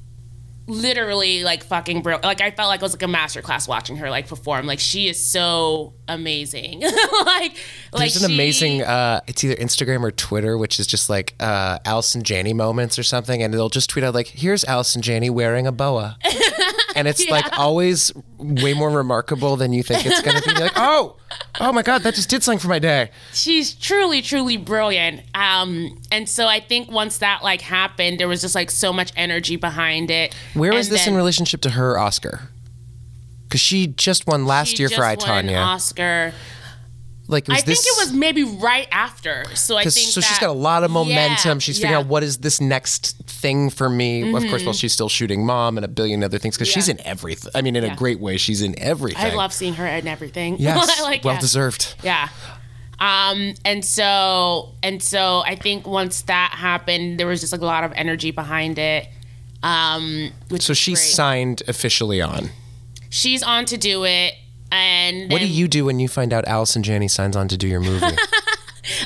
literally 0.70 1.43
like 1.43 1.63
fucking 1.63 2.01
bro 2.01 2.20
like 2.24 2.41
I 2.41 2.51
felt 2.51 2.70
like 2.70 2.80
it 2.80 2.84
was 2.84 2.93
like 2.93 3.03
a 3.03 3.05
masterclass 3.05 3.67
watching 3.67 3.97
her 3.97 4.09
like 4.09 4.28
perform 4.28 4.65
like 4.65 4.80
she 4.80 5.07
is 5.07 5.24
so 5.24 5.93
amazing 6.07 6.80
like 7.26 7.57
like 7.91 8.11
There's 8.13 8.24
an 8.24 8.30
she- 8.30 8.36
amazing. 8.36 8.82
Uh, 8.84 9.22
it's 9.28 9.43
either 9.43 9.55
Instagram 9.55 10.03
or 10.03 10.11
Twitter, 10.11 10.57
which 10.57 10.80
is 10.80 10.86
just 10.88 11.09
like 11.09 11.34
uh, 11.39 11.80
Allison 11.86 12.22
Janney 12.24 12.53
moments 12.53 12.99
or 12.99 13.03
something, 13.03 13.41
and 13.41 13.51
they'll 13.53 13.70
just 13.70 13.89
tweet 13.89 14.05
out 14.05 14.13
like, 14.13 14.28
"Here's 14.28 14.63
Allison 14.65 15.01
Janney 15.01 15.30
wearing 15.32 15.65
a 15.65 15.72
boa," 15.72 16.17
and 17.00 17.08
it's 17.08 17.28
like 17.30 17.58
always 17.58 18.12
way 18.38 18.74
more 18.74 18.89
remarkable 18.89 19.56
than 19.56 19.74
you 19.74 19.82
think 19.84 20.06
it's 20.06 20.22
gonna 20.22 20.41
be. 20.41 20.52
You're 20.52 20.60
like, 20.60 20.72
oh, 20.76 21.16
oh 21.60 21.72
my 21.72 21.82
god, 21.82 22.04
that 22.04 22.14
just 22.14 22.30
did 22.30 22.43
something 22.43 22.60
for 22.60 22.68
my 22.68 22.80
day. 22.80 23.10
she's 23.34 23.74
truly 23.74 24.22
truly 24.22 24.58
brilliant 24.58 25.22
um 25.34 25.97
and 26.12 26.28
so 26.28 26.47
I 26.47 26.60
think 26.60 26.91
once 26.91 27.20
that 27.20 27.43
like 27.43 27.62
happened 27.62 28.20
there 28.20 28.28
was 28.28 28.41
just 28.41 28.56
like 28.56 28.70
so 28.70 28.91
much 28.93 29.12
energy 29.16 29.56
behind 29.56 30.12
it 30.12 30.34
Where 30.54 30.74
And 30.74 30.86
this 30.88 31.08
in 31.08 31.16
relationship 31.16 31.62
to 31.62 31.72
her 31.72 31.97
Oscar? 31.97 32.50
Because 33.43 33.62
she 33.62 33.88
just 33.88 34.28
won 34.28 34.45
last 34.45 34.78
year 34.80 34.89
for 34.89 35.04
I 35.04 35.16
just 35.16 35.28
won 35.28 35.47
an 35.47 35.54
Tonya. 35.56 35.66
Oscar 35.66 36.34
Like, 37.30 37.48
was 37.48 37.60
I 37.60 37.62
think 37.62 37.78
this, 37.78 37.86
it 37.86 38.06
was 38.08 38.14
maybe 38.14 38.44
right 38.44 38.88
after 38.92 39.46
so 39.54 39.78
I 39.78 39.84
think 39.84 40.08
so 40.08 40.20
she's 40.20 40.40
got 40.40 40.50
a 40.50 40.54
lot 40.54 40.84
of 40.84 40.90
momentum. 40.90 41.58
Yeah, 41.58 41.60
she's 41.60 41.78
figuring 41.78 41.92
yeah. 41.92 42.00
Mm-hmm. 42.00 42.08
out 42.08 42.10
what 42.10 42.24
is 42.24 42.40
this 42.40 42.60
next 42.60 43.24
thing 43.28 43.70
for 43.70 43.88
me. 43.88 44.34
Of 44.34 44.48
course, 44.48 44.66
while 44.66 44.74
she's 44.74 44.94
still 44.94 45.10
shooting 45.10 45.46
Mom 45.46 45.78
and 45.78 45.86
a 45.86 45.88
billion 45.88 46.24
other 46.24 46.40
things, 46.40 46.58
because 46.58 46.68
she's 46.68 46.90
in 46.90 47.00
everything. 47.06 47.52
I 47.54 47.62
mean, 47.62 47.76
in 47.76 47.84
a 47.84 47.96
great 47.96 48.20
way, 48.20 48.38
she's 48.38 48.64
in 48.64 48.78
everything. 48.80 49.24
I 49.24 49.36
love 49.36 49.54
seeing 49.54 49.76
her 49.76 49.86
and 49.86 50.08
everything 50.10 50.56
Yes, 50.60 51.02
like 51.04 51.24
well 51.24 51.36
yeah. 51.36 51.40
deserved. 51.40 51.96
Yeah. 52.04 52.30
Um, 53.00 53.54
and 53.64 53.86
so 53.86 54.74
and 54.84 55.02
so 55.02 55.44
I 55.46 55.56
think 55.56 55.88
once 55.88 56.24
that 56.24 56.54
happened, 56.54 57.20
there 57.20 57.28
was 57.28 57.42
just 57.42 57.52
like 57.54 57.62
a 57.62 57.66
lot 57.66 57.84
of 57.84 57.94
energy 57.96 58.32
behind 58.32 58.80
it. 58.80 59.08
Um, 59.62 60.32
So 60.60 60.74
she 60.74 60.96
signed 60.96 61.62
officially 61.68 62.22
on. 62.22 62.50
she's 63.10 63.44
on 63.44 63.66
to 63.66 63.78
do 63.78 64.04
it, 64.06 64.34
and 64.72 65.32
What 65.32 65.41
do 65.41 65.47
you 65.47 65.67
do 65.67 65.86
when 65.86 65.99
you 65.99 66.07
find 66.07 66.34
out 66.34 66.47
Allison 66.47 66.84
Janney 66.84 67.07
signs 67.07 67.36
on 67.36 67.47
to 67.47 67.57
do 67.57 67.67
your 67.67 67.80
movie? 67.80 68.05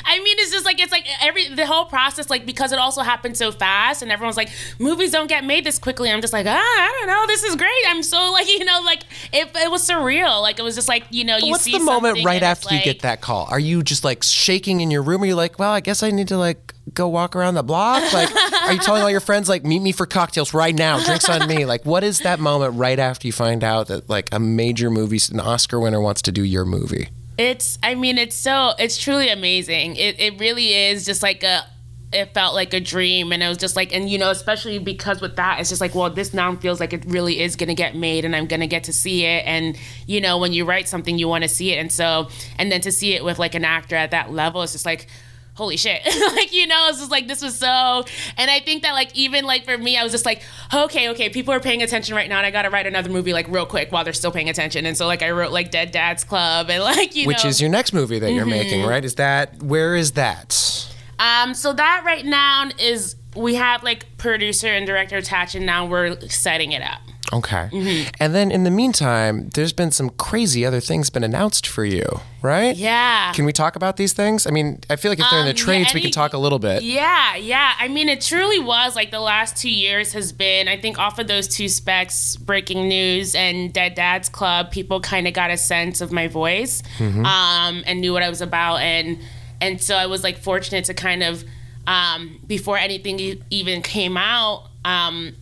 I 0.04 0.18
mean, 0.22 0.36
it's 0.38 0.50
just 0.50 0.64
like 0.64 0.80
it's 0.80 0.92
like 0.92 1.06
every 1.20 1.48
the 1.48 1.66
whole 1.66 1.84
process, 1.84 2.30
like 2.30 2.46
because 2.46 2.72
it 2.72 2.78
also 2.78 3.02
happened 3.02 3.36
so 3.36 3.52
fast, 3.52 4.02
and 4.02 4.10
everyone's 4.10 4.36
like, 4.36 4.50
movies 4.78 5.10
don't 5.10 5.26
get 5.26 5.44
made 5.44 5.64
this 5.64 5.78
quickly. 5.78 6.10
I'm 6.10 6.20
just 6.20 6.32
like, 6.32 6.46
ah, 6.46 6.52
I 6.58 6.96
don't 6.98 7.08
know, 7.08 7.26
this 7.26 7.42
is 7.44 7.56
great. 7.56 7.70
I'm 7.88 8.02
so 8.02 8.32
like, 8.32 8.48
you 8.58 8.64
know, 8.64 8.80
like 8.84 9.02
it, 9.32 9.50
it 9.54 9.70
was 9.70 9.86
surreal. 9.86 10.40
Like 10.40 10.58
it 10.58 10.62
was 10.62 10.74
just 10.74 10.88
like, 10.88 11.04
you 11.10 11.24
know, 11.24 11.36
you 11.36 11.50
What's 11.50 11.64
see 11.64 11.72
the 11.72 11.84
moment 11.84 12.24
right 12.24 12.42
after 12.42 12.74
you 12.74 12.82
get 12.82 13.00
that 13.00 13.20
call? 13.20 13.46
Are 13.50 13.60
you 13.60 13.82
just 13.82 14.04
like 14.04 14.22
shaking 14.22 14.80
in 14.80 14.90
your 14.90 15.02
room? 15.02 15.22
Or 15.22 15.24
are 15.24 15.28
you 15.28 15.34
like, 15.34 15.58
well, 15.58 15.72
I 15.72 15.80
guess 15.80 16.02
I 16.02 16.10
need 16.10 16.28
to 16.28 16.38
like 16.38 16.73
go 16.92 17.08
walk 17.08 17.34
around 17.34 17.54
the 17.54 17.62
block? 17.62 18.12
Like, 18.12 18.28
are 18.34 18.72
you 18.72 18.78
telling 18.78 19.02
all 19.02 19.10
your 19.10 19.20
friends 19.20 19.48
like, 19.48 19.64
meet 19.64 19.80
me 19.80 19.92
for 19.92 20.06
cocktails 20.06 20.52
right 20.52 20.74
now? 20.74 21.02
Drinks 21.02 21.28
on 21.28 21.48
me. 21.48 21.64
Like, 21.64 21.84
what 21.86 22.04
is 22.04 22.20
that 22.20 22.40
moment 22.40 22.74
right 22.74 22.98
after 22.98 23.26
you 23.26 23.32
find 23.32 23.64
out 23.64 23.88
that 23.88 24.08
like 24.08 24.28
a 24.32 24.38
major 24.38 24.90
movie, 24.90 25.18
an 25.30 25.40
Oscar 25.40 25.80
winner 25.80 26.00
wants 26.00 26.22
to 26.22 26.32
do 26.32 26.42
your 26.42 26.64
movie? 26.64 27.08
It's 27.36 27.78
I 27.82 27.96
mean 27.96 28.16
it's 28.16 28.36
so 28.36 28.74
it's 28.78 28.96
truly 28.96 29.28
amazing. 29.28 29.96
It 29.96 30.20
it 30.20 30.38
really 30.38 30.72
is 30.72 31.04
just 31.04 31.22
like 31.22 31.42
a 31.42 31.66
it 32.14 32.32
felt 32.32 32.54
like 32.54 32.72
a 32.72 32.80
dream 32.80 33.32
and 33.32 33.42
it 33.42 33.48
was 33.48 33.58
just 33.58 33.74
like 33.74 33.92
and 33.92 34.08
you 34.08 34.18
know 34.18 34.30
especially 34.30 34.78
because 34.78 35.20
with 35.20 35.34
that 35.36 35.58
it's 35.58 35.68
just 35.68 35.80
like 35.80 35.94
well 35.96 36.08
this 36.08 36.32
now 36.32 36.54
feels 36.56 36.78
like 36.78 36.92
it 36.92 37.04
really 37.06 37.40
is 37.40 37.56
going 37.56 37.68
to 37.68 37.74
get 37.74 37.96
made 37.96 38.24
and 38.24 38.36
I'm 38.36 38.46
going 38.46 38.60
to 38.60 38.68
get 38.68 38.84
to 38.84 38.92
see 38.92 39.24
it 39.24 39.44
and 39.46 39.76
you 40.06 40.20
know 40.20 40.38
when 40.38 40.52
you 40.52 40.64
write 40.64 40.88
something 40.88 41.18
you 41.18 41.26
want 41.26 41.42
to 41.42 41.48
see 41.48 41.72
it 41.72 41.78
and 41.78 41.90
so 41.90 42.28
and 42.56 42.70
then 42.70 42.80
to 42.82 42.92
see 42.92 43.14
it 43.14 43.24
with 43.24 43.40
like 43.40 43.56
an 43.56 43.64
actor 43.64 43.96
at 43.96 44.12
that 44.12 44.32
level 44.32 44.62
it's 44.62 44.72
just 44.72 44.86
like 44.86 45.08
holy 45.54 45.76
shit 45.76 46.00
like 46.34 46.52
you 46.52 46.66
know 46.66 46.88
it's 46.88 46.98
just 46.98 47.10
like 47.10 47.28
this 47.28 47.40
was 47.40 47.56
so 47.56 48.04
and 48.36 48.50
i 48.50 48.58
think 48.60 48.82
that 48.82 48.92
like 48.92 49.14
even 49.16 49.44
like 49.44 49.64
for 49.64 49.78
me 49.78 49.96
i 49.96 50.02
was 50.02 50.10
just 50.10 50.26
like 50.26 50.42
okay 50.72 51.08
okay 51.10 51.28
people 51.28 51.54
are 51.54 51.60
paying 51.60 51.80
attention 51.82 52.14
right 52.14 52.28
now 52.28 52.38
and 52.38 52.46
i 52.46 52.50
gotta 52.50 52.70
write 52.70 52.86
another 52.86 53.08
movie 53.08 53.32
like 53.32 53.46
real 53.48 53.64
quick 53.64 53.92
while 53.92 54.02
they're 54.02 54.12
still 54.12 54.32
paying 54.32 54.48
attention 54.48 54.84
and 54.84 54.96
so 54.96 55.06
like 55.06 55.22
i 55.22 55.30
wrote 55.30 55.52
like 55.52 55.70
dead 55.70 55.90
dad's 55.92 56.24
club 56.24 56.68
and 56.70 56.82
like 56.84 57.14
you 57.14 57.26
Which 57.28 57.44
know 57.44 57.50
is 57.50 57.60
your 57.60 57.70
next 57.70 57.92
movie 57.92 58.18
that 58.18 58.32
you're 58.32 58.44
making, 58.46 58.80
Mm-hmm. 58.80 58.88
right? 58.88 59.04
Is 59.04 59.14
that 59.16 59.62
where 59.62 59.94
is 59.94 60.12
that? 60.12 60.90
um 61.20 61.54
so 61.54 61.72
that 61.72 62.02
right 62.04 62.24
now 62.26 62.68
is 62.80 63.14
we 63.36 63.54
have 63.54 63.82
like 63.84 64.16
producer 64.18 64.66
and 64.68 64.86
director 64.86 65.16
attached 65.18 65.54
and 65.54 65.64
now 65.66 65.86
we're 65.86 66.18
setting 66.28 66.72
it 66.72 66.82
up 66.82 67.00
Okay. 67.34 67.68
Mm-hmm. 67.72 68.10
And 68.20 68.34
then 68.34 68.50
in 68.50 68.64
the 68.64 68.70
meantime, 68.70 69.50
there's 69.50 69.72
been 69.72 69.90
some 69.90 70.10
crazy 70.10 70.64
other 70.64 70.80
things 70.80 71.10
been 71.10 71.24
announced 71.24 71.66
for 71.66 71.84
you, 71.84 72.06
right? 72.42 72.76
yeah 72.76 73.32
Can 73.32 73.44
we 73.44 73.52
talk 73.52 73.74
about 73.76 73.96
these 73.96 74.12
things? 74.12 74.46
I 74.46 74.50
mean, 74.50 74.80
I 74.88 74.96
feel 74.96 75.10
like 75.10 75.18
if 75.18 75.26
they're 75.30 75.40
in 75.40 75.46
the 75.46 75.50
Um, 75.50 75.56
yeah, 75.56 75.64
trades, 75.64 75.94
we 75.94 76.00
can 76.00 76.10
talk 76.10 76.32
a 76.32 76.38
little 76.38 76.58
bit. 76.60 76.82
Yeah, 76.82 77.34
yeah. 77.36 77.72
I 77.78 77.88
mean, 77.88 78.08
it 78.08 78.20
truly 78.20 78.60
was 78.60 78.94
like 78.94 79.10
the 79.10 79.20
last 79.20 79.56
two 79.56 79.70
years 79.70 80.12
has 80.12 80.32
been. 80.32 80.68
I 80.68 80.78
think 80.80 80.98
off 80.98 81.18
of 81.18 81.26
those 81.26 81.48
two 81.48 81.68
specs, 81.68 82.36
breaking 82.36 82.88
news 82.88 83.34
and 83.34 83.72
Dead 83.72 83.94
Dad's 83.94 84.28
Club, 84.28 84.70
people 84.70 85.00
kind 85.00 85.26
of 85.26 85.34
got 85.34 85.50
a 85.50 85.56
sense 85.56 86.00
of 86.00 86.12
my 86.12 86.28
voice 86.28 86.82
um, 87.00 87.82
and 87.86 88.00
knew 88.00 88.12
what 88.12 88.22
I 88.22 88.28
was 88.28 88.40
about, 88.40 88.76
and 88.76 89.18
and 89.60 89.80
so 89.82 89.96
I 89.96 90.06
was 90.06 90.22
like 90.22 90.38
fortunate 90.38 90.84
to 90.84 90.94
kind 90.94 91.22
of 91.22 91.44
um, 91.86 92.38
before 92.46 92.78
anything 92.78 93.42
even 93.50 93.82
came 93.82 94.16
out. 94.16 94.68
Um, 94.84 95.34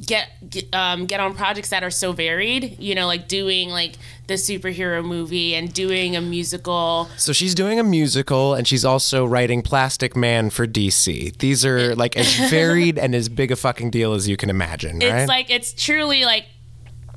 get 0.00 0.30
get, 0.48 0.74
um, 0.74 1.06
get 1.06 1.20
on 1.20 1.34
projects 1.34 1.68
that 1.68 1.84
are 1.84 1.90
so 1.90 2.12
varied 2.12 2.78
you 2.78 2.94
know 2.94 3.06
like 3.06 3.28
doing 3.28 3.68
like 3.68 3.96
the 4.26 4.34
superhero 4.34 5.04
movie 5.04 5.54
and 5.54 5.74
doing 5.74 6.16
a 6.16 6.20
musical 6.20 7.08
So 7.16 7.32
she's 7.32 7.54
doing 7.54 7.78
a 7.78 7.82
musical 7.82 8.54
and 8.54 8.66
she's 8.66 8.84
also 8.84 9.26
writing 9.26 9.62
Plastic 9.62 10.16
Man 10.16 10.48
for 10.48 10.66
DC. 10.66 11.36
These 11.38 11.66
are 11.66 11.94
like 11.96 12.16
as 12.16 12.34
varied 12.50 12.98
and 12.98 13.14
as 13.14 13.28
big 13.28 13.50
a 13.50 13.56
fucking 13.56 13.90
deal 13.90 14.14
as 14.14 14.28
you 14.28 14.36
can 14.36 14.48
imagine, 14.48 15.00
right? 15.00 15.20
it's 15.20 15.28
like 15.28 15.50
it's 15.50 15.72
truly 15.72 16.24
like 16.24 16.46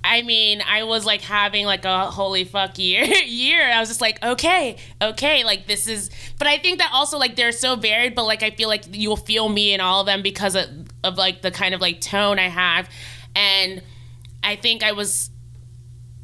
I 0.06 0.22
mean, 0.22 0.62
I 0.62 0.84
was 0.84 1.06
like 1.06 1.22
having 1.22 1.66
like 1.66 1.84
a 1.84 2.12
holy 2.12 2.44
fuck 2.44 2.78
year 2.78 3.04
year. 3.26 3.72
I 3.72 3.80
was 3.80 3.90
just 3.90 4.02
like, 4.02 4.24
okay, 4.24 4.78
okay, 5.02 5.44
like 5.44 5.66
this 5.66 5.88
is 5.88 6.12
but 6.38 6.48
I 6.48 6.58
think 6.60 6.80
that 6.80 6.92
also 6.94 7.18
like 7.18 7.36
they're 7.36 7.52
so 7.52 7.76
varied, 7.76 8.14
but 8.14 8.26
like 8.26 8.44
I 8.44 8.52
feel 8.52 8.70
like 8.70 8.84
you'll 8.92 9.18
feel 9.18 9.50
me 9.50 9.74
in 9.74 9.82
all 9.82 10.02
of 10.02 10.06
them 10.06 10.22
because 10.22 10.56
of, 10.56 10.66
of 11.04 11.18
like 11.18 11.42
the 11.42 11.52
kind 11.52 11.74
of 11.74 11.82
like 11.82 12.02
tone 12.02 12.38
I 12.38 12.50
have. 12.50 12.90
And 13.36 13.82
I 14.44 14.56
think 14.56 14.84
I 14.84 14.92
was 14.92 15.32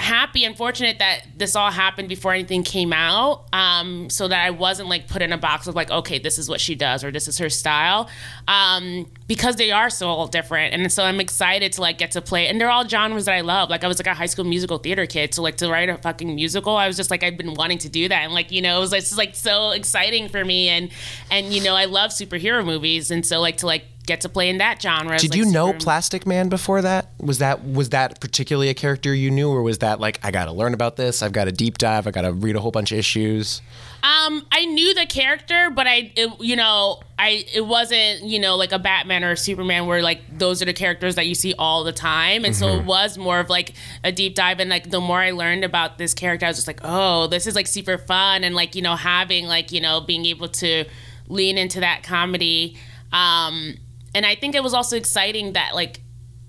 happy 0.02 0.44
and 0.46 0.58
fortunate 0.58 1.00
that 1.00 1.22
this 1.38 1.56
all 1.56 1.72
happened 1.72 2.10
before 2.10 2.34
anything 2.34 2.64
came 2.64 2.92
out 2.92 3.46
um, 3.54 4.10
so 4.10 4.28
that 4.28 4.46
i 4.46 4.50
wasn't 4.50 4.88
like 4.88 5.08
put 5.08 5.22
in 5.22 5.32
a 5.32 5.38
box 5.38 5.68
of 5.68 5.76
like 5.76 5.90
okay 5.92 6.20
this 6.20 6.38
is 6.38 6.50
what 6.50 6.60
she 6.60 6.76
does 6.76 7.04
or 7.04 7.12
this 7.12 7.28
is 7.28 7.38
her 7.38 7.50
style 7.50 8.10
um, 8.48 9.08
because 9.28 9.56
they 9.56 9.72
are 9.72 9.90
so 9.90 10.10
all 10.10 10.28
different. 10.28 10.74
And 10.74 10.92
so 10.92 11.04
i'm 11.04 11.20
excited 11.20 11.72
to 11.74 11.82
like 11.82 11.98
get 11.98 12.12
to 12.12 12.22
play 12.22 12.48
and 12.48 12.60
they're 12.60 12.70
all 12.70 12.88
genres 12.88 13.26
that 13.26 13.36
i 13.36 13.42
love. 13.42 13.70
Like 13.70 13.84
i 13.84 13.88
was 13.88 13.98
like 13.98 14.08
a 14.08 14.14
high 14.14 14.26
school 14.26 14.46
musical 14.46 14.78
theater 14.78 15.06
kid 15.06 15.34
so 15.34 15.42
like 15.42 15.58
to 15.58 15.70
write 15.70 15.90
a 15.90 15.98
fucking 15.98 16.34
musical 16.36 16.76
i 16.76 16.88
was 16.88 16.98
just 16.98 17.10
like 17.12 17.24
i've 17.24 17.38
been 17.38 17.54
wanting 17.54 17.78
to 17.80 17.90
do 17.90 18.08
that. 18.10 18.24
And 18.24 18.34
like 18.34 18.52
you 18.52 18.62
know 18.62 18.78
it 18.78 18.82
was 18.82 18.92
just 18.92 19.18
like 19.18 19.36
so 19.36 19.72
exciting 19.72 20.28
for 20.30 20.44
me. 20.44 20.70
And 20.70 20.92
and 21.30 21.54
you 21.54 21.64
know 21.64 21.76
i 21.76 21.86
love 21.86 22.12
superhero 22.12 22.66
movies. 22.66 23.12
And 23.12 23.26
so 23.26 23.40
like 23.40 23.58
to 23.58 23.68
like 23.68 23.86
get 24.06 24.22
to 24.22 24.30
play 24.30 24.50
in 24.50 24.58
that 24.58 24.82
genre. 24.82 25.18
Did 25.18 25.32
like 25.32 25.38
you 25.38 25.46
know 25.46 25.68
super- 25.68 25.80
Plastic 25.80 26.26
Man 26.26 26.50
before 26.50 26.82
that? 26.82 27.10
Was 27.20 27.38
that 27.40 27.64
was 27.64 27.90
that 27.90 28.20
particularly 28.20 28.70
a 28.70 28.74
character 28.74 29.14
you 29.14 29.32
knew, 29.32 29.50
or 29.50 29.62
was 29.62 29.80
that 29.80 30.00
like 30.00 30.20
I 30.24 30.32
got 30.32 30.46
to 30.46 30.52
learn 30.52 30.74
about 30.74 30.96
this? 30.96 31.22
I've 31.22 31.32
got 31.32 31.46
to 31.46 31.52
deep 31.52 31.78
dive. 31.78 32.08
I 32.08 32.12
got 32.12 32.22
to 32.22 32.34
read 32.34 32.56
a 32.56 32.60
whole 32.60 32.72
bunch 32.72 32.92
of 32.92 32.98
issues. 32.98 33.62
Um, 34.04 34.44
I 34.52 34.66
knew 34.66 34.96
the 34.96 35.06
character, 35.06 35.70
but 35.70 35.86
I, 35.86 36.12
it, 36.16 36.32
you 36.40 36.56
know, 36.56 37.02
I 37.20 37.46
it 37.54 37.66
wasn't 37.68 38.24
you 38.24 38.40
know 38.40 38.56
like 38.56 38.72
a 38.72 38.80
Batman 38.80 39.24
or 39.24 39.32
a 39.32 39.38
Superman 39.38 39.86
where 39.86 40.02
like 40.02 40.40
those 40.40 40.62
are 40.62 40.66
the 40.66 40.74
characters 40.74 41.16
that 41.16 41.28
you 41.28 41.36
see 41.36 41.54
all 41.60 41.84
the 41.84 41.92
time, 41.92 42.44
and 42.44 42.56
so 42.56 42.70
it 42.70 42.86
was 42.86 43.18
more 43.18 43.40
of 43.40 43.50
like 43.50 43.74
a 44.04 44.12
deep 44.12 44.34
dive. 44.34 44.60
And 44.60 44.70
like 44.70 44.90
the 44.90 45.00
more 45.00 45.20
I 45.20 45.32
learned 45.32 45.64
about 45.64 46.00
this 46.00 46.16
character, 46.16 46.48
I 46.48 46.50
was 46.50 46.58
just 46.58 46.68
like, 46.68 46.82
oh, 46.84 47.28
this 47.28 47.46
is 47.46 47.56
like 47.56 47.68
super 47.68 48.00
fun, 48.00 48.44
and 48.44 48.56
like 48.56 48.74
you 48.74 48.82
know 48.82 48.96
having 48.96 49.46
like 49.46 49.72
you 49.72 49.82
know 49.82 50.02
being 50.02 50.26
able 50.26 50.48
to 50.48 50.86
lean 51.28 51.60
into 51.60 51.80
that 51.82 52.02
comedy. 52.02 52.78
Um, 53.14 53.76
and 54.14 54.26
I 54.26 54.36
think 54.36 54.56
it 54.56 54.64
was 54.64 54.74
also 54.74 54.98
exciting 54.98 55.54
that 55.54 55.76
like 55.76 56.02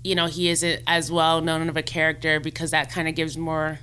you 0.03 0.15
know 0.15 0.27
he 0.27 0.49
isn't 0.49 0.81
as 0.87 1.11
well 1.11 1.41
known 1.41 1.69
of 1.69 1.77
a 1.77 1.83
character 1.83 2.39
because 2.39 2.71
that 2.71 2.89
kind 2.91 3.07
of 3.07 3.15
gives 3.15 3.37
more 3.37 3.79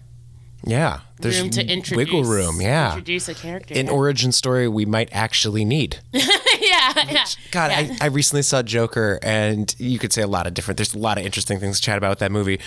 Yeah, 0.65 1.01
there's 1.21 1.41
room 1.41 1.51
to 1.51 1.67
introduce 1.67 1.97
wiggle 1.97 2.25
room. 2.25 2.61
Yeah, 2.61 2.89
introduce 2.95 3.29
a 3.29 3.35
character. 3.35 3.75
an 3.75 3.89
origin 3.89 4.33
story 4.33 4.69
we 4.69 4.85
might 4.85 5.09
actually 5.13 5.65
need. 5.65 5.99
yeah, 6.13 6.93
yeah. 7.09 7.25
God, 7.51 7.71
Yeah. 7.71 7.97
I, 8.01 8.05
I 8.05 8.07
recently 8.09 8.43
saw 8.43 8.63
Joker, 8.63 9.19
and 9.23 9.75
you 9.79 9.99
could 9.99 10.13
say 10.13 10.23
a 10.23 10.27
lot 10.27 10.47
of 10.47 10.53
different. 10.55 10.77
There's 10.77 10.95
a 10.95 10.99
lot 10.99 11.19
of 11.19 11.25
interesting 11.25 11.59
things 11.59 11.77
to 11.81 11.83
chat 11.83 11.97
about 11.99 12.11
with 12.11 12.19
that 12.21 12.33
movie, 12.33 12.61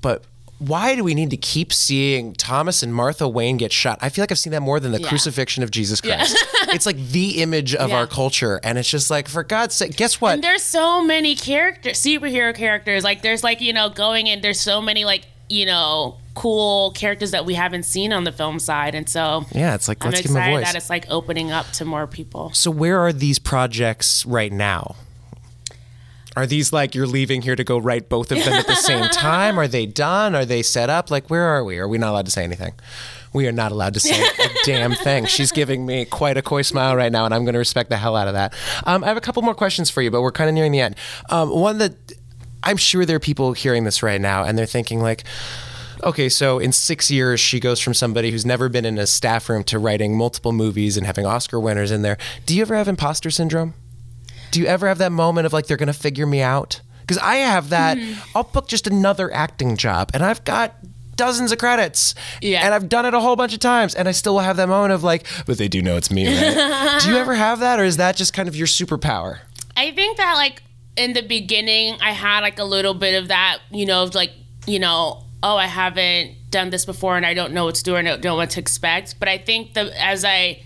but. 0.00 0.24
Why 0.58 0.94
do 0.96 1.04
we 1.04 1.14
need 1.14 1.30
to 1.30 1.36
keep 1.36 1.72
seeing 1.72 2.32
Thomas 2.32 2.82
and 2.82 2.94
Martha 2.94 3.28
Wayne 3.28 3.58
get 3.58 3.72
shot? 3.72 3.98
I 4.00 4.08
feel 4.08 4.22
like 4.22 4.30
I've 4.32 4.38
seen 4.38 4.52
that 4.52 4.62
more 4.62 4.80
than 4.80 4.92
the 4.92 5.00
Yeah. 5.02 5.08
crucifixion 5.08 5.62
of 5.62 5.70
Jesus 5.70 6.00
Christ. 6.00 6.34
it's 6.68 6.86
like 6.86 6.96
the 7.10 7.42
image 7.42 7.74
of 7.74 7.90
Yeah. 7.90 7.96
our 7.96 8.06
culture, 8.06 8.58
and 8.64 8.78
it's 8.78 8.88
just 8.88 9.10
like, 9.10 9.28
for 9.28 9.42
God's 9.44 9.74
sake, 9.74 9.96
guess 9.96 10.18
what? 10.20 10.34
And 10.34 10.42
there's 10.44 10.62
so 10.62 11.02
many 11.02 11.34
characters, 11.34 11.98
superhero 11.98 12.54
characters. 12.54 13.04
Like 13.04 13.20
there's 13.22 13.44
like 13.44 13.60
you 13.60 13.72
know 13.74 13.90
going 13.90 14.28
in. 14.28 14.40
There's 14.40 14.60
so 14.60 14.80
many 14.80 15.04
like 15.04 15.26
you 15.50 15.66
know 15.66 16.16
cool 16.34 16.90
characters 16.92 17.30
that 17.32 17.44
we 17.46 17.54
haven't 17.54 17.84
seen 17.84 18.12
on 18.12 18.24
the 18.24 18.32
film 18.32 18.58
side, 18.58 18.94
and 18.94 19.08
so 19.08 19.44
Yeah, 19.52 19.74
it's 19.74 19.88
like 19.88 20.04
I'm 20.04 20.10
let's 20.10 20.22
give 20.22 20.32
them 20.32 20.36
a 20.38 20.40
excited 20.40 20.56
voice. 20.58 20.72
that 20.72 20.76
it's 20.76 20.90
like 20.90 21.06
opening 21.10 21.50
up 21.52 21.70
to 21.72 21.84
more 21.84 22.06
people. 22.06 22.50
So 22.54 22.70
where 22.70 22.98
are 23.00 23.12
these 23.12 23.38
projects 23.38 24.24
right 24.26 24.52
now? 24.52 24.96
Are 26.36 26.46
these 26.46 26.72
like 26.72 26.94
you're 26.94 27.06
leaving 27.06 27.40
here 27.42 27.56
to 27.56 27.64
go 27.64 27.78
write 27.78 28.10
both 28.10 28.30
of 28.30 28.44
them 28.44 28.52
at 28.52 28.66
the 28.66 28.74
same 28.76 29.04
time? 29.12 29.58
Are 29.58 29.66
they 29.66 29.86
done? 29.86 30.34
Are 30.34 30.44
they 30.44 30.62
set 30.62 30.90
up? 30.90 31.10
Like 31.10 31.30
where 31.30 31.42
are 31.42 31.64
we? 31.64 31.78
Are 31.78 31.88
we 31.88 31.96
not 31.96 32.10
allowed 32.10 32.26
to 32.26 32.30
say 32.30 32.44
anything? 32.44 32.74
We 33.32 33.48
are 33.48 33.52
not 33.52 33.72
allowed 33.72 33.94
to 33.94 34.00
say 34.00 34.22
a 34.38 34.48
damn 34.64 34.92
thing. 34.92 35.24
She's 35.26 35.50
giving 35.50 35.86
me 35.86 36.04
quite 36.04 36.36
a 36.36 36.42
coy 36.42 36.62
smile 36.62 36.94
right 36.94 37.10
now, 37.10 37.24
and 37.24 37.34
I'm 37.34 37.44
going 37.44 37.54
to 37.54 37.58
respect 37.58 37.90
the 37.90 37.96
hell 37.96 38.16
out 38.16 38.28
of 38.28 38.34
that. 38.34 38.54
Um, 38.84 39.02
I 39.02 39.08
have 39.08 39.16
a 39.16 39.20
couple 39.20 39.42
more 39.42 39.54
questions 39.54 39.90
for 39.90 40.00
you, 40.02 40.10
but 40.10 40.22
we're 40.22 40.32
kind 40.32 40.48
of 40.48 40.54
nearing 40.54 40.72
the 40.72 40.80
end. 40.80 40.94
Um, 41.30 41.50
one 41.50 41.78
that 41.78 41.94
I'm 42.62 42.76
sure 42.76 43.04
there 43.04 43.16
are 43.16 43.20
people 43.20 43.52
hearing 43.52 43.84
this 43.84 44.02
right 44.02 44.20
now, 44.20 44.44
and 44.44 44.58
they're 44.58 44.66
thinking 44.66 45.00
like, 45.00 45.24
okay, 46.02 46.28
so 46.28 46.58
in 46.58 46.72
six 46.72 47.10
years, 47.10 47.40
she 47.40 47.60
goes 47.60 47.80
from 47.80 47.94
somebody 47.94 48.30
who's 48.30 48.46
never 48.46 48.68
been 48.68 48.84
in 48.84 48.98
a 48.98 49.06
staff 49.06 49.48
room 49.48 49.64
to 49.64 49.78
writing 49.78 50.16
multiple 50.16 50.52
movies 50.52 50.96
and 50.96 51.06
having 51.06 51.26
Oscar 51.26 51.60
winners 51.60 51.90
in 51.90 52.02
there. 52.02 52.18
Do 52.44 52.54
you 52.56 52.62
ever 52.62 52.74
have 52.74 52.88
imposter 52.88 53.30
syndrome? 53.30 53.74
Do 54.50 54.60
you 54.60 54.66
ever 54.66 54.88
have 54.88 54.98
that 54.98 55.12
moment 55.12 55.46
of 55.46 55.52
like, 55.52 55.66
they're 55.66 55.76
going 55.76 55.86
to 55.88 55.92
figure 55.92 56.26
me 56.26 56.42
out? 56.42 56.80
Because 57.00 57.18
I 57.18 57.36
have 57.36 57.70
that. 57.70 57.98
Mm-hmm. 57.98 58.36
I'll 58.36 58.44
book 58.44 58.66
just 58.68 58.86
another 58.86 59.32
acting 59.32 59.76
job, 59.76 60.10
and 60.12 60.24
I've 60.24 60.44
got 60.44 60.74
dozens 61.14 61.52
of 61.52 61.58
credits. 61.58 62.14
Yeah. 62.42 62.64
And 62.64 62.74
I've 62.74 62.88
done 62.88 63.06
it 63.06 63.14
a 63.14 63.20
whole 63.20 63.36
bunch 63.36 63.54
of 63.54 63.60
times, 63.60 63.94
and 63.94 64.08
I 64.08 64.12
still 64.12 64.34
will 64.34 64.40
have 64.40 64.56
that 64.56 64.68
moment 64.68 64.92
of 64.92 65.04
like, 65.04 65.26
but 65.46 65.58
they 65.58 65.68
do 65.68 65.82
know 65.82 65.96
it's 65.96 66.10
me, 66.10 66.26
right? 66.26 67.00
do 67.02 67.10
you 67.10 67.16
ever 67.16 67.34
have 67.34 67.60
that, 67.60 67.78
or 67.78 67.84
is 67.84 67.96
that 67.96 68.16
just 68.16 68.32
kind 68.32 68.48
of 68.48 68.56
your 68.56 68.66
superpower? 68.66 69.38
I 69.76 69.92
think 69.92 70.16
that 70.16 70.34
like 70.34 70.62
in 70.96 71.12
the 71.12 71.22
beginning, 71.22 71.96
I 72.00 72.12
had 72.12 72.40
like 72.40 72.58
a 72.58 72.64
little 72.64 72.94
bit 72.94 73.20
of 73.20 73.28
that, 73.28 73.58
you 73.70 73.86
know, 73.86 74.02
of 74.02 74.14
like 74.14 74.32
you 74.66 74.78
know, 74.78 75.22
oh, 75.42 75.56
I 75.56 75.66
haven't 75.66 76.50
done 76.50 76.70
this 76.70 76.84
before 76.84 77.16
and 77.16 77.24
I 77.24 77.34
don't 77.34 77.52
know 77.52 77.64
what 77.64 77.76
to 77.76 77.84
do 77.84 77.94
and 77.94 78.08
I 78.08 78.12
don't 78.12 78.24
know 78.24 78.36
what 78.36 78.50
to 78.50 78.60
expect. 78.60 79.18
But 79.20 79.28
I 79.28 79.38
think 79.38 79.74
that 79.74 79.92
as 79.92 80.24
I 80.24 80.62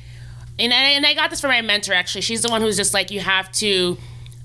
and 0.60 0.72
I, 0.72 0.90
and 0.90 1.06
I 1.06 1.14
got 1.14 1.30
this 1.30 1.40
from 1.40 1.50
my 1.50 1.62
mentor 1.62 1.94
actually. 1.94 2.20
She's 2.22 2.42
the 2.42 2.50
one 2.50 2.60
who's 2.60 2.76
just 2.76 2.94
like 2.94 3.10
you 3.10 3.20
have 3.20 3.50
to 3.52 3.96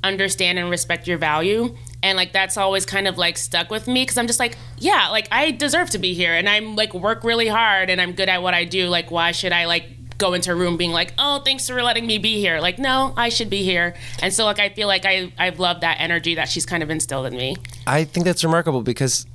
understand 0.03 0.59
and 0.59 0.69
respect 0.69 1.07
your 1.07 1.17
value. 1.17 1.75
And 2.03 2.15
like 2.15 2.31
that's 2.31 2.57
always 2.57 2.85
kind 2.85 3.07
of 3.07 3.17
like 3.17 3.37
stuck 3.37 3.71
with 3.71 3.87
me 3.87 4.03
because 4.03 4.17
I'm 4.17 4.27
just 4.27 4.39
like, 4.39 4.57
yeah, 4.77 5.09
like 5.09 5.27
I 5.31 5.51
deserve 5.51 5.89
to 5.91 5.97
be 5.97 6.13
here 6.13 6.33
and 6.33 6.47
I'm 6.47 6.75
like 6.75 6.93
work 6.93 7.23
really 7.23 7.47
hard 7.47 7.89
and 7.89 7.99
I'm 7.99 8.13
good 8.13 8.29
at 8.29 8.41
what 8.43 8.53
I 8.53 8.63
do. 8.63 8.87
Like 8.87 9.11
why 9.11 9.31
should 9.31 9.51
I 9.51 9.65
like 9.65 10.17
go 10.17 10.33
into 10.33 10.51
a 10.51 10.55
room 10.55 10.77
being 10.77 10.91
like, 10.91 11.13
oh, 11.17 11.41
thanks 11.43 11.67
for 11.67 11.81
letting 11.81 12.05
me 12.05 12.19
be 12.19 12.39
here? 12.39 12.59
Like 12.59 12.77
no, 12.77 13.13
I 13.17 13.29
should 13.29 13.49
be 13.49 13.63
here. 13.63 13.95
And 14.21 14.31
so 14.31 14.45
like 14.45 14.59
I 14.59 14.69
feel 14.69 14.87
like 14.87 15.05
I 15.05 15.33
I've 15.37 15.59
loved 15.59 15.81
that 15.81 15.97
energy 15.99 16.35
that 16.35 16.47
she's 16.47 16.65
kind 16.65 16.83
of 16.83 16.89
instilled 16.89 17.25
in 17.25 17.35
me. 17.35 17.55
I 17.87 18.03
think 18.03 18.25
that's 18.25 18.43
remarkable 18.43 18.83
because, 18.83 19.25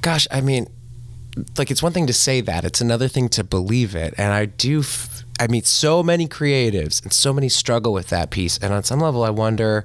gosh, 0.00 0.26
I 0.30 0.40
mean, 0.40 0.68
like 1.58 1.70
it's 1.70 1.82
one 1.82 1.92
thing 1.92 2.06
to 2.06 2.12
say 2.12 2.40
that, 2.40 2.64
it's 2.64 2.80
another 2.80 3.08
thing 3.08 3.28
to 3.30 3.44
believe 3.44 3.94
it. 3.94 4.14
And 4.16 4.32
I 4.32 4.46
do, 4.46 4.82
I 5.38 5.46
meet 5.48 5.66
so 5.66 6.02
many 6.02 6.28
creatives 6.28 7.02
and 7.02 7.12
so 7.12 7.32
many 7.32 7.48
struggle 7.48 7.92
with 7.92 8.08
that 8.08 8.30
piece. 8.30 8.58
And 8.58 8.72
on 8.72 8.84
some 8.84 9.00
level, 9.00 9.24
I 9.24 9.30
wonder. 9.30 9.84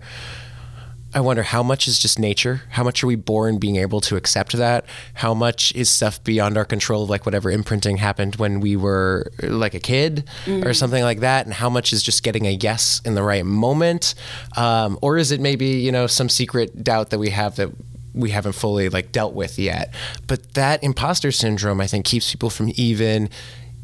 I 1.11 1.21
wonder 1.21 1.41
how 1.41 1.63
much 1.63 1.87
is 1.87 1.97
just 1.97 2.19
nature? 2.19 2.61
How 2.69 2.83
much 2.83 3.03
are 3.03 3.07
we 3.07 3.15
born 3.15 3.57
being 3.57 3.77
able 3.77 3.99
to 4.01 4.15
accept 4.15 4.51
that? 4.53 4.85
How 5.15 5.33
much 5.33 5.73
is 5.73 5.89
stuff 5.89 6.23
beyond 6.23 6.55
our 6.55 6.65
control, 6.65 7.07
like 7.07 7.25
whatever 7.25 7.49
imprinting 7.49 7.97
happened 7.97 8.35
when 8.35 8.59
we 8.59 8.75
were 8.75 9.31
like 9.41 9.73
a 9.73 9.79
kid 9.79 10.29
or 10.47 10.71
something 10.71 11.01
like 11.03 11.21
that? 11.21 11.47
And 11.47 11.53
how 11.55 11.67
much 11.67 11.93
is 11.93 12.03
just 12.03 12.21
getting 12.21 12.45
a 12.45 12.51
yes 12.51 13.01
in 13.05 13.15
the 13.15 13.23
right 13.23 13.43
moment? 13.43 14.13
Um, 14.55 14.99
or 15.01 15.17
is 15.17 15.31
it 15.31 15.41
maybe, 15.41 15.65
you 15.65 15.91
know, 15.91 16.05
some 16.05 16.29
secret 16.29 16.83
doubt 16.83 17.09
that 17.09 17.17
we 17.17 17.31
have 17.31 17.55
that 17.55 17.71
we 18.13 18.29
haven't 18.29 18.53
fully 18.53 18.87
like 18.89 19.11
dealt 19.11 19.33
with 19.33 19.57
yet? 19.57 19.91
But 20.27 20.53
that 20.53 20.83
imposter 20.83 21.31
syndrome, 21.31 21.81
I 21.81 21.87
think, 21.87 22.05
keeps 22.05 22.29
people 22.29 22.51
from 22.51 22.71
even 22.75 23.31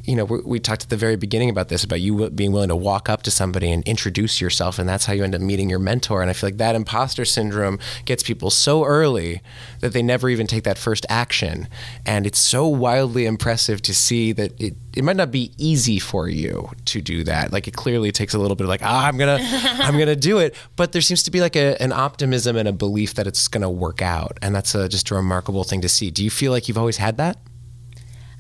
you 0.06 0.16
know, 0.16 0.26
we, 0.26 0.40
we 0.42 0.60
talked 0.60 0.84
at 0.84 0.90
the 0.90 0.98
very 0.98 1.16
beginning 1.16 1.50
about 1.50 1.70
this, 1.70 1.84
about 1.84 2.00
you 2.00 2.30
being 2.30 2.52
willing 2.52 2.70
to 2.70 2.76
walk 2.76 3.10
up 3.10 3.24
to 3.24 3.32
somebody 3.32 3.72
and 3.72 3.84
introduce 3.88 4.40
yourself, 4.40 4.78
and 4.78 4.88
that's 4.88 5.06
how 5.06 5.14
you 5.14 5.24
end 5.24 5.34
up 5.34 5.42
meeting 5.42 5.70
your 5.70 5.80
mentor. 5.80 6.22
And 6.22 6.30
I 6.30 6.34
feel 6.34 6.48
like 6.48 6.58
that 6.58 6.76
imposter 6.76 7.26
syndrome 7.26 7.80
gets 8.06 8.22
people 8.22 8.50
so 8.50 8.86
early 8.86 9.42
that 9.80 9.94
they 9.94 10.04
never 10.04 10.30
even 10.30 10.48
take 10.48 10.64
that 10.64 10.78
first 10.78 11.06
action. 11.10 11.68
And 12.06 12.28
it's 12.28 12.40
so 12.40 12.68
wildly 12.68 13.26
impressive 13.26 13.82
to 13.84 13.96
see 13.96 14.32
that 14.34 14.60
it, 14.62 14.76
it 14.96 15.04
might 15.04 15.16
not 15.16 15.32
be 15.32 15.52
easy 15.58 16.00
for 16.00 16.30
you 16.30 16.70
to 16.86 17.02
do 17.02 17.24
that. 17.24 17.52
Like 17.52 17.68
it 17.68 17.74
clearly 17.76 18.12
takes 18.12 18.34
a 18.34 18.40
little 18.40 18.56
bit 18.56 18.66
of 18.66 18.70
like, 18.70 18.84
ah, 18.84 19.08
I'm 19.08 19.18
gonna, 19.18 19.40
I'm 19.42 19.98
gonna 19.98 20.16
do 20.16 20.38
it. 20.38 20.56
But 20.76 20.92
there 20.92 21.02
seems 21.02 21.24
to 21.24 21.32
be 21.32 21.42
like 21.42 21.56
a, 21.56 21.82
an 21.82 21.92
optimism 21.92 22.56
and 22.56 22.68
a 22.68 22.74
belief 22.74 23.16
that 23.16 23.26
it's 23.26 23.48
gonna 23.48 23.72
work 23.72 24.02
out, 24.02 24.38
and 24.42 24.54
that's 24.54 24.76
a, 24.76 24.88
just 24.88 25.10
a 25.10 25.16
remarkable 25.16 25.64
thing 25.64 25.82
to 25.82 25.90
see. 25.90 26.12
Do 26.12 26.24
you 26.24 26.30
feel 26.30 26.52
like 26.52 26.68
you've 26.68 26.78
always 26.78 26.98
had 26.98 27.18
that? 27.18 27.38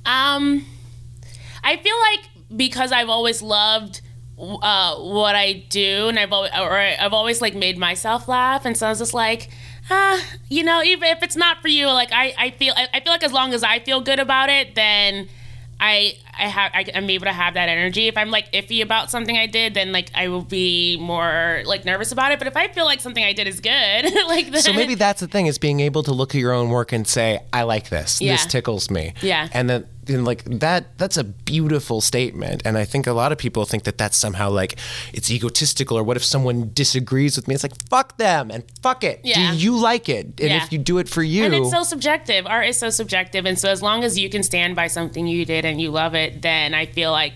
Um, 0.05 0.63
I 1.65 1.77
feel 1.77 1.95
like 1.99 2.29
because 2.55 2.91
I've 2.91 3.09
always 3.09 3.41
loved 3.41 4.01
uh, 4.37 4.95
what 4.97 5.35
I 5.35 5.65
do, 5.69 6.07
and 6.07 6.19
I've 6.19 6.31
always, 6.31 6.51
or 6.51 6.77
I've 6.77 7.13
always 7.13 7.41
like 7.41 7.55
made 7.55 7.77
myself 7.77 8.27
laugh, 8.27 8.65
and 8.65 8.77
so 8.77 8.85
I 8.85 8.89
was 8.89 8.99
just 8.99 9.13
like, 9.13 9.49
ah, 9.89 10.23
you 10.47 10.63
know, 10.63 10.83
even 10.83 11.09
if 11.09 11.23
it's 11.23 11.35
not 11.35 11.61
for 11.61 11.67
you, 11.67 11.87
like 11.87 12.11
I, 12.11 12.33
I 12.37 12.51
feel, 12.51 12.73
I, 12.77 12.87
I 12.93 12.99
feel 12.99 13.11
like 13.11 13.23
as 13.23 13.33
long 13.33 13.53
as 13.53 13.63
I 13.63 13.79
feel 13.79 14.01
good 14.01 14.19
about 14.19 14.49
it, 14.49 14.75
then 14.75 15.27
I, 15.79 16.17
I 16.37 16.47
have, 16.47 16.71
I, 16.73 16.85
I'm 16.93 17.09
able 17.09 17.25
to 17.25 17.33
have 17.33 17.55
that 17.55 17.69
energy. 17.69 18.07
If 18.07 18.17
I'm 18.17 18.31
like 18.31 18.51
iffy 18.53 18.81
about 18.81 19.11
something 19.11 19.37
I 19.37 19.45
did, 19.45 19.73
then 19.73 19.91
like 19.91 20.09
I 20.15 20.29
will 20.29 20.43
be 20.43 20.97
more 20.99 21.63
like 21.65 21.83
nervous 21.85 22.11
about 22.11 22.31
it. 22.31 22.39
But 22.39 22.47
if 22.47 22.55
I 22.55 22.67
feel 22.69 22.85
like 22.85 23.01
something 23.01 23.23
I 23.23 23.33
did 23.33 23.47
is 23.47 23.59
good, 23.59 24.03
like 24.27 24.51
then, 24.51 24.61
So 24.61 24.73
maybe 24.73 24.95
that's 24.95 25.19
the 25.19 25.27
thing 25.27 25.47
is 25.47 25.57
being 25.57 25.81
able 25.81 26.03
to 26.03 26.13
look 26.13 26.33
at 26.33 26.39
your 26.39 26.53
own 26.53 26.69
work 26.69 26.91
and 26.91 27.05
say, 27.07 27.39
I 27.51 27.63
like 27.63 27.89
this. 27.89 28.21
Yeah. 28.21 28.33
This 28.33 28.45
tickles 28.45 28.89
me. 28.89 29.13
Yeah. 29.21 29.49
And 29.51 29.69
then, 29.69 29.87
then 30.05 30.23
like 30.25 30.43
that 30.45 30.97
that's 30.97 31.17
a 31.17 31.23
beautiful 31.23 32.01
statement. 32.01 32.61
And 32.65 32.77
I 32.77 32.85
think 32.85 33.07
a 33.07 33.13
lot 33.13 33.31
of 33.31 33.37
people 33.37 33.65
think 33.65 33.83
that 33.83 33.97
that's 33.97 34.17
somehow 34.17 34.49
like 34.49 34.77
it's 35.13 35.29
egotistical 35.31 35.97
or 35.97 36.03
what 36.03 36.17
if 36.17 36.23
someone 36.23 36.71
disagrees 36.73 37.35
with 37.35 37.47
me? 37.47 37.55
It's 37.55 37.63
like 37.63 37.75
fuck 37.89 38.17
them 38.17 38.51
and 38.51 38.63
fuck 38.81 39.03
it. 39.03 39.21
Yeah. 39.23 39.51
Do 39.51 39.57
you 39.57 39.77
like 39.77 40.09
it? 40.09 40.25
And 40.25 40.49
Yeah. 40.49 40.63
if 40.63 40.71
you 40.71 40.77
do 40.79 40.97
it 40.97 41.09
for 41.09 41.23
you 41.23 41.45
And 41.45 41.53
it's 41.53 41.71
so 41.71 41.83
subjective. 41.83 42.45
Art 42.45 42.67
is 42.67 42.77
so 42.77 42.89
subjective. 42.89 43.45
And 43.45 43.57
so 43.57 43.69
as 43.69 43.81
long 43.81 44.03
as 44.03 44.17
you 44.17 44.29
can 44.29 44.43
stand 44.43 44.75
by 44.75 44.87
something 44.87 45.27
you 45.27 45.45
did 45.45 45.65
and 45.65 45.81
you 45.81 45.91
love 45.91 46.15
it, 46.15 46.41
then 46.41 46.73
I 46.73 46.85
feel 46.85 47.11
like 47.11 47.33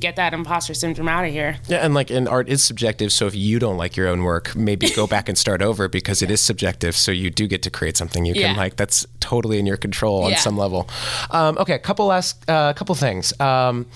get 0.00 0.16
that 0.16 0.34
imposter 0.34 0.74
syndrome 0.74 1.08
out 1.08 1.24
of 1.24 1.30
here. 1.32 1.56
Yeah, 1.68 1.78
and 1.78 1.94
like, 1.94 2.10
and 2.10 2.28
art 2.28 2.48
is 2.48 2.62
subjective. 2.62 3.12
So 3.12 3.26
if 3.26 3.34
you 3.34 3.58
don't 3.58 3.76
like 3.76 3.96
your 3.96 4.08
own 4.08 4.22
work, 4.22 4.54
maybe 4.56 4.90
go 4.90 5.06
back 5.06 5.28
and 5.28 5.36
start 5.38 5.62
over 5.62 5.88
because 5.88 6.22
it 6.22 6.30
is 6.30 6.40
subjective. 6.42 6.94
So 6.96 7.12
you 7.12 7.30
do 7.30 7.46
get 7.46 7.62
to 7.62 7.70
create 7.70 7.96
something 7.96 8.24
you 8.24 8.34
Yeah. 8.34 8.48
can 8.48 8.56
like. 8.56 8.76
That's 8.76 9.06
totally 9.20 9.58
in 9.58 9.66
your 9.66 9.76
control 9.76 10.24
on 10.24 10.30
Yeah. 10.32 10.36
some 10.38 10.56
level. 10.56 10.88
Um, 11.30 11.58
okay, 11.58 11.74
a 11.74 11.78
couple 11.78 12.06
last, 12.06 12.48
uh, 12.48 12.72
couple 12.74 12.94
things. 12.94 13.32
Um, 13.40 13.86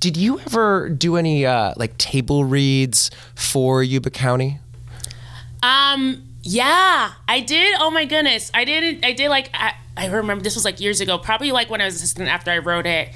did 0.00 0.16
you 0.16 0.38
ever 0.40 0.88
do 0.90 1.16
any 1.16 1.46
uh, 1.46 1.72
like 1.76 1.96
table 1.98 2.44
reads 2.44 3.10
for 3.34 3.82
Yuba 3.82 4.10
County? 4.10 4.58
Um, 5.62 6.22
yeah, 6.42 7.12
I 7.26 7.40
did. 7.40 7.74
Oh 7.80 7.90
my 7.90 8.04
goodness, 8.04 8.50
I 8.54 8.64
did. 8.64 9.04
I 9.04 9.12
did 9.12 9.28
like 9.30 9.50
I, 9.54 9.72
I 9.96 10.06
remember 10.06 10.44
this 10.44 10.54
was 10.54 10.64
like 10.64 10.80
years 10.80 11.00
ago. 11.00 11.18
Probably 11.18 11.50
like 11.50 11.70
when 11.70 11.80
I 11.80 11.86
was 11.86 11.96
assistant 11.96 12.28
after 12.28 12.50
I 12.50 12.58
wrote 12.58 12.86
it. 12.86 13.08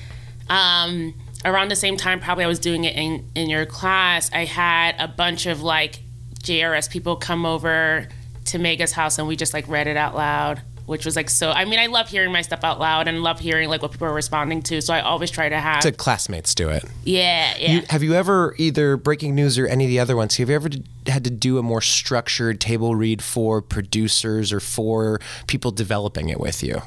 Um, 0.49 1.15
around 1.45 1.71
the 1.71 1.77
same 1.77 1.97
time, 1.97 2.21
probably 2.21 2.45
I 2.45 2.49
was 2.49 2.59
doing 2.59 2.85
it 2.85 2.97
in 2.97 3.31
in 3.35 3.49
your 3.49 3.67
class. 3.67 4.31
I 4.33 4.45
had 4.45 4.95
a 4.99 5.09
bunch 5.09 5.47
of 5.47 5.63
like 5.63 6.01
JRS 6.43 6.91
people 6.91 7.17
come 7.17 7.47
over 7.47 8.09
to 8.47 8.59
Mega's 8.59 8.93
house, 8.93 9.19
and 9.19 9.29
we 9.29 9.37
just 9.37 9.55
like 9.55 9.69
read 9.69 9.87
it 9.87 9.97
out 9.97 10.15
loud. 10.15 10.63
Which 10.87 11.05
was 11.05 11.15
like 11.15 11.31
so. 11.31 11.53
I 11.53 11.67
mean, 11.67 11.79
I 11.79 11.87
love 11.87 12.09
hearing 12.09 12.33
my 12.33 12.43
stuff 12.43 12.65
out 12.65 12.81
loud 12.81 13.07
and 13.07 13.23
love 13.23 13.39
hearing 13.39 13.69
like 13.69 13.81
what 13.81 13.93
people 13.93 14.09
are 14.09 14.13
responding 14.13 14.61
to. 14.63 14.83
So 14.83 14.93
I 14.93 15.03
always 15.03 15.31
try 15.31 15.49
to 15.49 15.61
have. 15.61 15.83
To 15.83 15.93
classmates 15.93 16.53
do 16.53 16.69
it. 16.69 16.85
yeah, 17.05 17.55
yeah. 17.59 17.73
You, 17.75 17.83
have 17.91 18.03
you 18.03 18.15
ever 18.15 18.57
either 18.59 18.97
breaking 18.97 19.37
news 19.37 19.57
or 19.57 19.69
any 19.69 19.85
of 19.85 19.89
the 19.89 20.01
other 20.01 20.17
ones? 20.17 20.37
Have 20.39 20.49
you 20.49 20.57
ever 20.57 20.69
had 21.07 21.23
to 21.23 21.31
do 21.31 21.59
a 21.59 21.63
more 21.63 21.81
structured 21.81 22.61
table 22.61 22.97
read 22.97 23.23
for 23.23 23.63
producers 23.63 24.53
or 24.53 24.59
for 24.59 25.21
people 25.47 25.71
developing 25.71 26.29
it 26.29 26.41
with 26.41 26.61
you? 26.61 26.83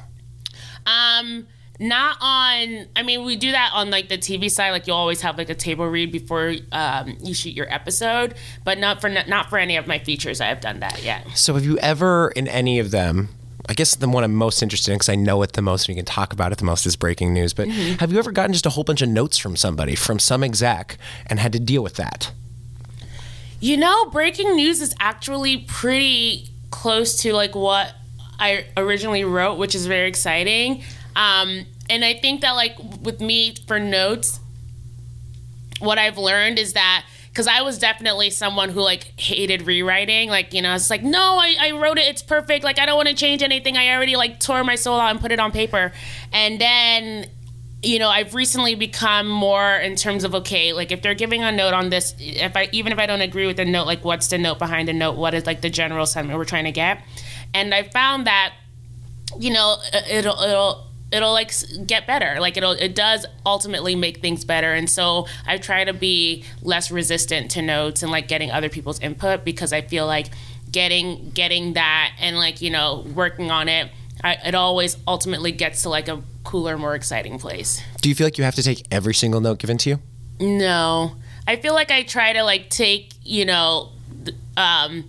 Um, 0.86 1.47
not 1.84 2.17
on. 2.21 2.88
I 2.95 3.03
mean, 3.03 3.23
we 3.23 3.36
do 3.36 3.51
that 3.51 3.71
on 3.73 3.91
like 3.91 4.09
the 4.09 4.17
TV 4.17 4.49
side. 4.49 4.71
Like 4.71 4.88
you 4.88 4.93
always 4.93 5.21
have 5.21 5.38
like 5.38 5.49
a 5.49 5.55
table 5.55 5.88
read 5.88 6.11
before 6.11 6.55
um, 6.71 7.17
you 7.21 7.34
shoot 7.34 7.53
your 7.53 7.71
episode, 7.71 8.36
but 8.63 8.77
not 8.79 9.01
for 9.01 9.09
not 9.09 9.49
for 9.49 9.57
any 9.57 9.77
of 9.77 9.86
my 9.86 9.99
features. 9.99 10.41
I 10.41 10.45
have 10.47 10.61
done 10.61 10.79
that 10.79 11.03
yet. 11.03 11.27
So 11.36 11.53
have 11.53 11.65
you 11.65 11.77
ever 11.79 12.29
in 12.36 12.47
any 12.47 12.79
of 12.79 12.91
them? 12.91 13.29
I 13.69 13.73
guess 13.73 13.95
the 13.95 14.09
one 14.09 14.23
I'm 14.25 14.36
most 14.36 14.61
interested 14.61 14.91
in 14.91 14.95
because 14.95 15.09
I 15.09 15.15
know 15.15 15.41
it 15.41 15.53
the 15.53 15.61
most 15.61 15.88
and 15.88 15.95
you 15.95 16.03
can 16.03 16.05
talk 16.05 16.34
about 16.34 16.51
it 16.51 16.57
the 16.57 16.65
most 16.65 16.86
is 16.86 16.95
breaking 16.95 17.34
news. 17.34 17.53
But 17.53 17.69
have 17.69 18.11
you 18.11 18.19
ever 18.19 18.31
gotten 18.31 18.51
just 18.51 18.65
a 18.65 18.71
whole 18.71 18.84
bunch 18.84 19.01
of 19.01 19.07
notes 19.07 19.38
from 19.38 19.55
somebody, 19.55 19.95
from 19.95 20.19
some 20.19 20.43
exec, 20.43 20.97
and 21.27 21.39
had 21.39 21.53
to 21.53 21.59
deal 21.59 21.81
with 21.81 21.95
that? 21.95 22.31
You 23.61 23.77
know, 23.77 24.09
breaking 24.09 24.53
news 24.57 24.81
is 24.81 24.93
actually 24.99 25.59
pretty 25.59 26.49
close 26.71 27.21
to 27.21 27.31
like 27.34 27.55
what 27.55 27.93
I 28.38 28.65
originally 28.75 29.23
wrote, 29.23 29.57
which 29.57 29.75
is 29.75 29.86
very 29.86 30.09
exciting. 30.09 30.84
Um, 31.15 31.65
and 31.89 32.05
I 32.05 32.13
think 32.15 32.41
that 32.41 32.51
like 32.51 32.77
with 33.01 33.19
me 33.19 33.55
for 33.67 33.79
notes, 33.79 34.39
what 35.79 35.97
I've 35.97 36.17
learned 36.17 36.59
is 36.59 36.73
that 36.73 37.05
because 37.34 37.47
I 37.47 37.63
was 37.63 37.79
definitely 37.79 38.29
someone 38.29 38.69
who 38.69 38.81
like 38.81 39.19
hated 39.19 39.63
rewriting. 39.63 40.29
Like, 40.29 40.53
you 40.53 40.61
know, 40.61 40.75
it's 40.75 40.91
like, 40.91 41.01
no, 41.01 41.39
I, 41.39 41.55
I 41.59 41.71
wrote 41.71 41.97
it, 41.97 42.07
it's 42.07 42.21
perfect. 42.21 42.63
Like, 42.63 42.77
I 42.77 42.86
don't 42.86 42.95
want 42.95 43.09
to 43.09 43.15
change 43.15 43.41
anything. 43.41 43.75
I 43.75 43.89
already 43.89 44.15
like 44.15 44.39
tore 44.39 44.63
my 44.63 44.75
soul 44.75 44.99
out 44.99 45.09
and 45.09 45.19
put 45.19 45.31
it 45.31 45.39
on 45.39 45.51
paper. 45.51 45.91
And 46.31 46.61
then, 46.61 47.25
you 47.81 47.97
know, 47.97 48.07
I've 48.07 48.36
recently 48.36 48.75
become 48.75 49.27
more 49.27 49.77
in 49.77 49.95
terms 49.95 50.23
of 50.23 50.36
okay, 50.36 50.73
like 50.73 50.91
if 50.91 51.01
they're 51.01 51.15
giving 51.15 51.41
a 51.41 51.51
note 51.51 51.73
on 51.73 51.89
this, 51.89 52.13
if 52.19 52.55
I 52.55 52.69
even 52.71 52.93
if 52.93 52.99
I 52.99 53.07
don't 53.07 53.21
agree 53.21 53.47
with 53.47 53.57
the 53.57 53.65
note, 53.65 53.88
like 53.88 54.05
what's 54.05 54.27
the 54.27 54.38
note 54.38 54.59
behind 54.59 54.88
the 54.88 54.93
note? 54.93 55.17
What 55.17 55.34
is 55.34 55.47
like 55.47 55.61
the 55.61 55.71
general 55.71 56.05
sentiment 56.05 56.38
we're 56.38 56.45
trying 56.45 56.65
to 56.65 56.71
get? 56.71 57.01
And 57.55 57.73
I 57.73 57.84
found 57.84 58.27
that 58.27 58.53
you 59.39 59.51
know 59.51 59.77
it'll 60.07 60.39
it'll 60.39 60.93
it'll 61.14 61.32
like 61.32 61.53
get 61.86 62.07
better 62.07 62.39
like 62.39 62.57
it'll 62.57 62.72
it 62.72 62.95
does 62.95 63.26
ultimately 63.45 63.95
make 63.95 64.18
things 64.18 64.43
better 64.43 64.74
and 64.74 64.89
so 64.89 65.28
i 65.45 65.57
try 65.57 65.84
to 65.84 65.93
be 65.93 66.43
less 66.61 66.89
resistant 66.91 67.51
to 67.51 67.61
notes 67.61 68.01
and 68.01 68.11
like 68.11 68.28
getting 68.28 68.49
other 68.51 68.68
people's 68.70 68.99
input 68.99 69.45
because 69.45 69.72
i 69.72 69.80
feel 69.82 70.07
like 70.07 70.28
getting 70.72 71.30
getting 71.30 71.74
that 71.74 72.11
and 72.20 72.36
like 72.38 72.61
you 72.61 72.70
know 72.72 73.05
working 73.14 73.51
on 73.51 73.70
it 73.70 73.91
I, 74.24 74.38
it 74.45 74.55
always 74.55 74.97
ultimately 75.07 75.51
gets 75.51 75.84
to 75.84 75.89
like 75.89 76.07
a 76.07 76.22
cooler 76.43 76.78
more 76.78 76.95
exciting 76.95 77.39
place 77.39 77.82
Do 78.01 78.09
you 78.09 78.16
feel 78.16 78.26
like 78.26 78.38
you 78.38 78.43
have 78.43 78.55
to 78.55 78.64
take 78.64 78.86
every 78.89 79.14
single 79.14 79.39
note 79.39 79.59
given 79.59 79.78
to 79.80 79.89
you? 79.89 79.99
no 80.39 81.16
i 81.47 81.55
feel 81.57 81.74
like 81.74 81.91
i 81.91 82.03
try 82.03 82.34
to 82.34 82.43
like 82.43 82.70
take 82.70 83.11
you 83.24 83.45
know 83.45 83.89
um 84.57 85.05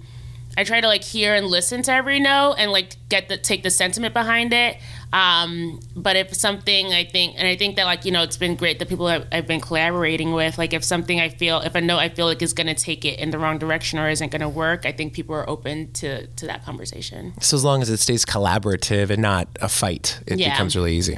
I 0.57 0.64
try 0.64 0.80
to 0.80 0.86
like 0.86 1.02
hear 1.02 1.34
and 1.34 1.46
listen 1.46 1.82
to 1.82 1.92
every 1.92 2.20
note 2.20 2.55
and 2.59 2.70
like 2.70 2.96
get 3.09 3.28
the 3.28 3.36
take 3.36 3.62
the 3.62 3.70
sentiment 3.70 4.14
behind 4.14 4.52
it. 4.52 4.76
Um, 5.14 5.78
but 5.94 6.16
if 6.16 6.34
something 6.34 6.92
I 6.92 7.04
think, 7.04 7.36
and 7.38 7.46
I 7.46 7.54
think 7.54 7.76
that 7.76 7.84
like 7.84 8.04
you 8.04 8.10
know 8.10 8.22
it's 8.22 8.36
been 8.36 8.56
great 8.56 8.80
the 8.80 8.86
people 8.86 9.06
I've, 9.06 9.26
I've 9.30 9.46
been 9.46 9.60
collaborating 9.60 10.32
with. 10.32 10.58
Like 10.58 10.72
if 10.72 10.82
something 10.82 11.20
I 11.20 11.28
feel, 11.28 11.60
if 11.60 11.76
a 11.76 11.80
note 11.80 11.98
I 11.98 12.08
feel 12.08 12.26
like 12.26 12.42
is 12.42 12.52
going 12.52 12.66
to 12.66 12.74
take 12.74 13.04
it 13.04 13.20
in 13.20 13.30
the 13.30 13.38
wrong 13.38 13.58
direction 13.58 14.00
or 14.00 14.08
isn't 14.08 14.30
going 14.32 14.40
to 14.42 14.48
work, 14.48 14.84
I 14.84 14.90
think 14.92 15.12
people 15.12 15.34
are 15.36 15.48
open 15.48 15.92
to 15.94 16.26
to 16.26 16.46
that 16.46 16.64
conversation. 16.64 17.32
So 17.40 17.56
as 17.56 17.64
long 17.64 17.80
as 17.80 17.90
it 17.90 17.98
stays 17.98 18.24
collaborative 18.24 19.10
and 19.10 19.22
not 19.22 19.46
a 19.60 19.68
fight, 19.68 20.20
it 20.26 20.38
Yeah. 20.40 20.50
becomes 20.50 20.74
really 20.74 20.96
easy. 20.96 21.16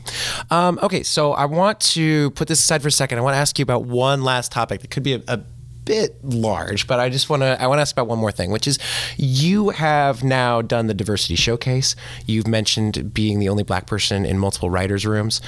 Um, 0.50 0.78
okay, 0.82 1.02
so 1.02 1.32
I 1.32 1.46
want 1.46 1.80
to 1.96 2.30
put 2.32 2.48
this 2.48 2.58
aside 2.60 2.82
for 2.82 2.88
a 2.88 2.92
second. 2.92 3.18
I 3.18 3.22
want 3.22 3.32
to 3.34 3.38
ask 3.38 3.58
you 3.58 3.62
about 3.62 3.84
one 3.86 4.22
last 4.22 4.52
topic 4.52 4.82
that 4.82 4.90
could 4.90 5.02
be 5.04 5.14
a, 5.14 5.22
a 5.26 5.40
bit 5.86 6.22
large, 6.22 6.86
but 6.86 7.00
I 7.00 7.08
just 7.08 7.30
want 7.30 7.42
to 7.42 7.56
I 7.62 7.66
want 7.66 7.78
to 7.78 7.80
ask 7.80 7.94
about 7.94 8.08
one 8.08 8.18
more 8.18 8.32
thing, 8.32 8.50
which 8.50 8.66
is 8.66 8.78
you 9.16 9.70
have 9.70 10.22
now 10.22 10.60
done 10.60 10.88
the 10.88 10.94
diversity 10.94 11.36
showcase. 11.36 11.96
You've 12.26 12.46
mentioned 12.46 13.14
being 13.14 13.38
the 13.38 13.48
only 13.48 13.62
black 13.62 13.86
person 13.86 14.26
in 14.26 14.38
multiple 14.38 14.68
writers' 14.68 15.06
rooms. 15.06 15.40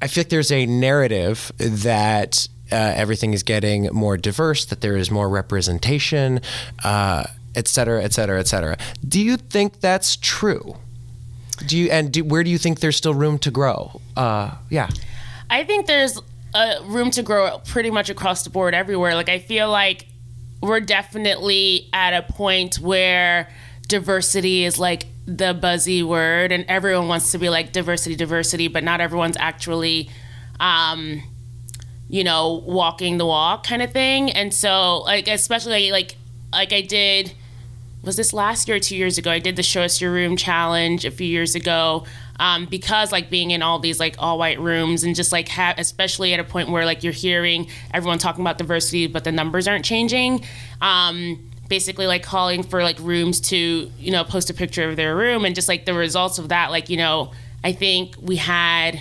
I 0.00 0.06
feel 0.06 0.22
like 0.22 0.30
there's 0.30 0.52
a 0.52 0.64
narrative 0.64 1.52
that 1.58 2.48
uh, 2.72 2.76
everything 2.96 3.34
is 3.34 3.42
getting 3.42 3.88
more 3.92 4.16
diverse, 4.16 4.64
that 4.66 4.80
there 4.80 4.96
is 4.96 5.10
more 5.10 5.28
representation, 5.28 6.40
uh, 6.84 7.24
et 7.54 7.68
cetera, 7.68 8.02
et 8.02 8.12
cetera, 8.12 8.38
et 8.38 8.46
cetera. 8.46 8.78
Do 9.06 9.20
you 9.20 9.36
think 9.36 9.80
that's 9.80 10.16
true? 10.16 10.76
Do 11.66 11.76
you 11.76 11.90
and 11.90 12.12
do, 12.12 12.24
where 12.24 12.42
do 12.42 12.50
you 12.50 12.56
think 12.56 12.80
there's 12.80 12.96
still 12.96 13.14
room 13.14 13.38
to 13.40 13.50
grow? 13.50 14.00
Uh, 14.16 14.54
yeah. 14.70 14.88
I 15.50 15.64
think 15.64 15.86
there's 15.86 16.18
uh, 16.54 16.80
room 16.84 17.10
to 17.12 17.22
grow 17.22 17.58
pretty 17.66 17.90
much 17.90 18.10
across 18.10 18.42
the 18.42 18.50
board 18.50 18.74
everywhere. 18.74 19.14
Like 19.14 19.28
I 19.28 19.38
feel 19.38 19.70
like 19.70 20.06
we're 20.62 20.80
definitely 20.80 21.88
at 21.92 22.12
a 22.12 22.22
point 22.32 22.76
where 22.76 23.48
diversity 23.88 24.64
is 24.64 24.78
like 24.78 25.06
the 25.26 25.54
buzzy 25.54 26.02
word, 26.02 26.52
and 26.52 26.64
everyone 26.68 27.08
wants 27.08 27.32
to 27.32 27.38
be 27.38 27.48
like 27.48 27.72
diversity, 27.72 28.16
diversity, 28.16 28.68
but 28.68 28.82
not 28.82 29.00
everyone's 29.00 29.36
actually, 29.36 30.10
um, 30.58 31.22
you 32.08 32.24
know, 32.24 32.62
walking 32.66 33.18
the 33.18 33.26
walk 33.26 33.64
kind 33.64 33.82
of 33.82 33.92
thing. 33.92 34.30
And 34.30 34.52
so, 34.52 34.98
like, 34.98 35.28
especially 35.28 35.92
like 35.92 36.16
like 36.52 36.72
I 36.72 36.80
did 36.80 37.32
was 38.02 38.16
this 38.16 38.32
last 38.32 38.66
year 38.66 38.76
or 38.76 38.80
two 38.80 38.96
years 38.96 39.18
ago? 39.18 39.30
I 39.30 39.38
did 39.38 39.56
the 39.56 39.62
Show 39.62 39.82
Us 39.82 40.00
Your 40.00 40.12
Room 40.12 40.36
challenge 40.36 41.04
a 41.04 41.10
few 41.10 41.26
years 41.26 41.54
ago. 41.54 42.04
Um, 42.38 42.64
because 42.64 43.12
like 43.12 43.28
being 43.28 43.50
in 43.50 43.60
all 43.60 43.78
these 43.78 44.00
like 44.00 44.16
all 44.18 44.38
white 44.38 44.58
rooms 44.58 45.04
and 45.04 45.14
just 45.14 45.30
like 45.30 45.48
have 45.48 45.78
especially 45.78 46.32
at 46.32 46.40
a 46.40 46.44
point 46.44 46.70
where 46.70 46.86
like 46.86 47.04
you're 47.04 47.12
hearing 47.12 47.68
everyone 47.92 48.16
talking 48.16 48.40
about 48.40 48.56
diversity 48.56 49.06
but 49.06 49.24
the 49.24 49.32
numbers 49.32 49.68
aren't 49.68 49.84
changing 49.84 50.42
um, 50.80 51.50
basically 51.68 52.06
like 52.06 52.22
calling 52.22 52.62
for 52.62 52.82
like 52.82 52.98
rooms 53.00 53.40
to 53.40 53.92
you 53.98 54.10
know 54.10 54.24
post 54.24 54.48
a 54.48 54.54
picture 54.54 54.88
of 54.88 54.96
their 54.96 55.14
room 55.14 55.44
and 55.44 55.54
just 55.54 55.68
like 55.68 55.84
the 55.84 55.92
results 55.92 56.38
of 56.38 56.48
that 56.48 56.70
like 56.70 56.88
you 56.88 56.96
know 56.96 57.30
i 57.62 57.72
think 57.72 58.14
we 58.22 58.36
had 58.36 58.98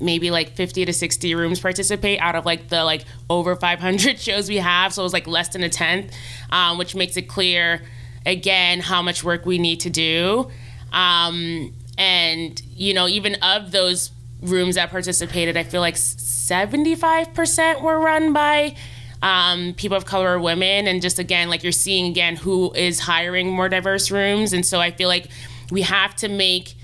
maybe 0.00 0.30
like 0.30 0.54
50 0.56 0.84
to 0.84 0.92
60 0.92 1.34
rooms 1.34 1.60
participate 1.60 2.20
out 2.20 2.34
of 2.34 2.44
like 2.44 2.68
the 2.68 2.84
like 2.84 3.04
over 3.30 3.56
500 3.56 4.18
shows 4.20 4.48
we 4.48 4.58
have. 4.58 4.92
So 4.92 5.02
it 5.02 5.04
was 5.04 5.12
like 5.12 5.26
less 5.26 5.48
than 5.48 5.62
a 5.62 5.68
tenth 5.68 6.12
um, 6.50 6.78
which 6.78 6.94
makes 6.94 7.16
it 7.16 7.22
clear 7.22 7.82
again 8.24 8.80
how 8.80 9.02
much 9.02 9.24
work 9.24 9.46
we 9.46 9.58
need 9.58 9.80
to 9.80 9.90
do. 9.90 10.50
Um, 10.92 11.74
and 11.98 12.60
you 12.74 12.92
know 12.92 13.08
even 13.08 13.36
of 13.36 13.72
those 13.72 14.10
rooms 14.42 14.74
that 14.74 14.90
participated 14.90 15.56
i 15.56 15.62
feel 15.62 15.80
like 15.80 15.94
75% 15.94 17.80
were 17.80 17.98
run 17.98 18.34
by 18.34 18.76
um, 19.22 19.74
people 19.74 19.96
of 19.96 20.04
color 20.04 20.34
or 20.34 20.38
women. 20.38 20.86
And 20.86 21.00
just 21.02 21.18
again 21.18 21.48
like 21.48 21.62
you're 21.62 21.72
seeing 21.72 22.06
again 22.06 22.36
who 22.36 22.72
is 22.74 23.00
hiring 23.00 23.50
more 23.50 23.68
diverse 23.68 24.10
rooms. 24.10 24.52
And 24.52 24.64
so 24.64 24.78
i 24.80 24.90
feel 24.90 25.08
like 25.08 25.28
we 25.70 25.82
have 25.82 26.14
to 26.16 26.28
make 26.28 26.74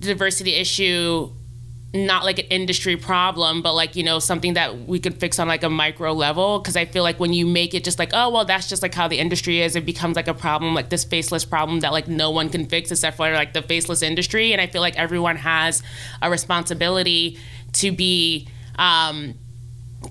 the 0.00 0.06
diversity 0.06 0.54
issue 0.54 1.30
not 1.94 2.24
like 2.24 2.38
an 2.38 2.46
industry 2.46 2.96
problem, 2.96 3.60
but 3.60 3.74
like, 3.74 3.96
you 3.96 4.02
know, 4.02 4.18
something 4.18 4.54
that 4.54 4.86
we 4.88 4.98
could 4.98 5.20
fix 5.20 5.38
on 5.38 5.46
like 5.46 5.62
a 5.62 5.68
micro 5.68 6.12
level. 6.12 6.58
Cause 6.60 6.74
I 6.74 6.86
feel 6.86 7.02
like 7.02 7.20
when 7.20 7.34
you 7.34 7.46
make 7.46 7.74
it 7.74 7.84
just 7.84 7.98
like, 7.98 8.10
oh, 8.14 8.30
well, 8.30 8.46
that's 8.46 8.68
just 8.68 8.82
like 8.82 8.94
how 8.94 9.08
the 9.08 9.18
industry 9.18 9.60
is, 9.60 9.76
it 9.76 9.84
becomes 9.84 10.16
like 10.16 10.28
a 10.28 10.34
problem, 10.34 10.74
like 10.74 10.88
this 10.88 11.04
faceless 11.04 11.44
problem 11.44 11.80
that 11.80 11.92
like 11.92 12.08
no 12.08 12.30
one 12.30 12.48
can 12.48 12.64
fix 12.64 12.90
except 12.90 13.18
for 13.18 13.30
like 13.32 13.52
the 13.52 13.60
faceless 13.60 14.00
industry. 14.00 14.52
And 14.52 14.60
I 14.60 14.68
feel 14.68 14.80
like 14.80 14.96
everyone 14.96 15.36
has 15.36 15.82
a 16.22 16.30
responsibility 16.30 17.38
to 17.74 17.92
be, 17.92 18.48
um, 18.76 19.34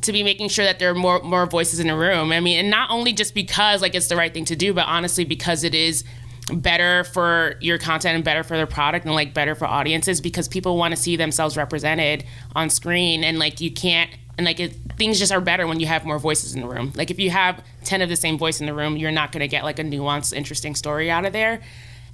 to 0.02 0.12
be 0.12 0.24
making 0.24 0.50
sure 0.50 0.64
that 0.64 0.80
there 0.80 0.90
are 0.90 0.96
more 0.96 1.22
more 1.22 1.46
voices 1.46 1.80
in 1.80 1.88
the 1.88 1.96
room. 1.96 2.32
I 2.32 2.40
mean, 2.40 2.60
and 2.60 2.70
not 2.70 2.90
only 2.92 3.12
just 3.12 3.36
because 3.36 3.82
like 3.82 3.94
it's 3.94 4.08
the 4.08 4.16
right 4.16 4.34
thing 4.34 4.46
to 4.46 4.56
do, 4.56 4.74
but 4.74 4.88
honestly 4.88 5.26
because 5.26 5.66
it 5.66 5.76
is 5.76 6.06
better 6.54 7.04
for 7.06 7.56
your 7.62 7.78
content 7.78 8.16
and 8.16 8.24
better 8.24 8.44
for 8.44 8.58
their 8.58 8.68
product 8.68 9.06
and 9.06 9.14
like 9.14 9.34
better 9.34 9.56
for 9.56 9.66
audiences 9.66 10.20
because 10.20 10.48
people 10.48 10.78
want 10.78 10.94
to 10.94 11.00
see 11.00 11.16
themselves 11.16 11.56
represented 11.56 12.26
on 12.56 12.70
screen 12.70 13.24
and 13.24 13.39
like 13.39 13.62
you 13.62 13.72
can't 13.72 14.10
and 14.38 14.46
like 14.46 14.60
it, 14.60 14.74
things 14.98 15.20
just 15.20 15.32
are 15.32 15.42
better 15.42 15.68
when 15.68 15.80
you 15.80 15.86
have 15.86 16.06
more 16.06 16.18
voices 16.18 16.56
in 16.56 16.62
the 16.62 16.68
room. 16.68 16.92
Like 16.96 17.12
if 17.12 17.20
you 17.20 17.30
have 17.30 17.64
ten 17.84 18.02
of 18.02 18.10
the 18.10 18.16
same 18.16 18.38
voice 18.38 18.60
in 18.60 18.66
the 18.66 18.74
room, 18.74 18.98
you're 18.98 19.12
not 19.12 19.32
going 19.32 19.42
to 19.42 19.48
get 19.48 19.64
like 19.64 19.78
a 19.80 19.84
nuanced, 19.84 20.34
interesting 20.34 20.74
story 20.74 21.12
out 21.12 21.26
of 21.26 21.34
there. 21.34 21.62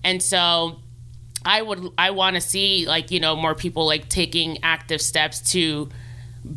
And 0.03 0.21
so, 0.21 0.80
I 1.45 1.61
would 1.61 1.91
I 1.97 2.11
want 2.11 2.36
to 2.36 2.41
see 2.41 2.86
like 2.88 3.11
you 3.11 3.19
know 3.19 3.36
more 3.36 3.55
people 3.55 3.86
like 3.86 4.09
taking 4.09 4.57
active 4.63 5.01
steps 5.01 5.39
to 5.51 5.89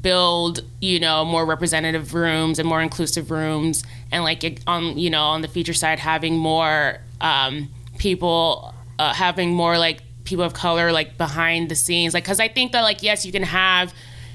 build 0.03 0.65
you 0.81 0.99
know 0.99 1.25
more 1.25 1.47
representative 1.47 2.15
rooms 2.15 2.59
and 2.59 2.69
more 2.69 2.81
inclusive 2.81 3.31
rooms 3.31 3.85
and 4.11 4.25
like 4.25 4.61
on 4.67 4.99
you 4.99 5.11
know 5.11 5.23
on 5.23 5.43
the 5.43 5.49
feature 5.49 5.75
side 5.75 5.99
having 5.99 6.37
more 6.37 6.99
um, 7.21 7.69
people 7.99 8.75
uh, 8.99 9.13
having 9.13 9.51
more 9.55 9.79
like 9.79 10.03
people 10.25 10.45
of 10.45 10.53
color 10.53 10.93
like 10.93 11.17
behind 11.19 11.69
the 11.69 11.75
scenes 11.75 12.15
like 12.15 12.23
because 12.23 12.39
i 12.41 12.47
think 12.47 12.73
that 12.73 12.83
like 12.83 13.03
yes 13.03 13.27
you 13.27 13.33
can 13.33 13.43
have 13.43 13.93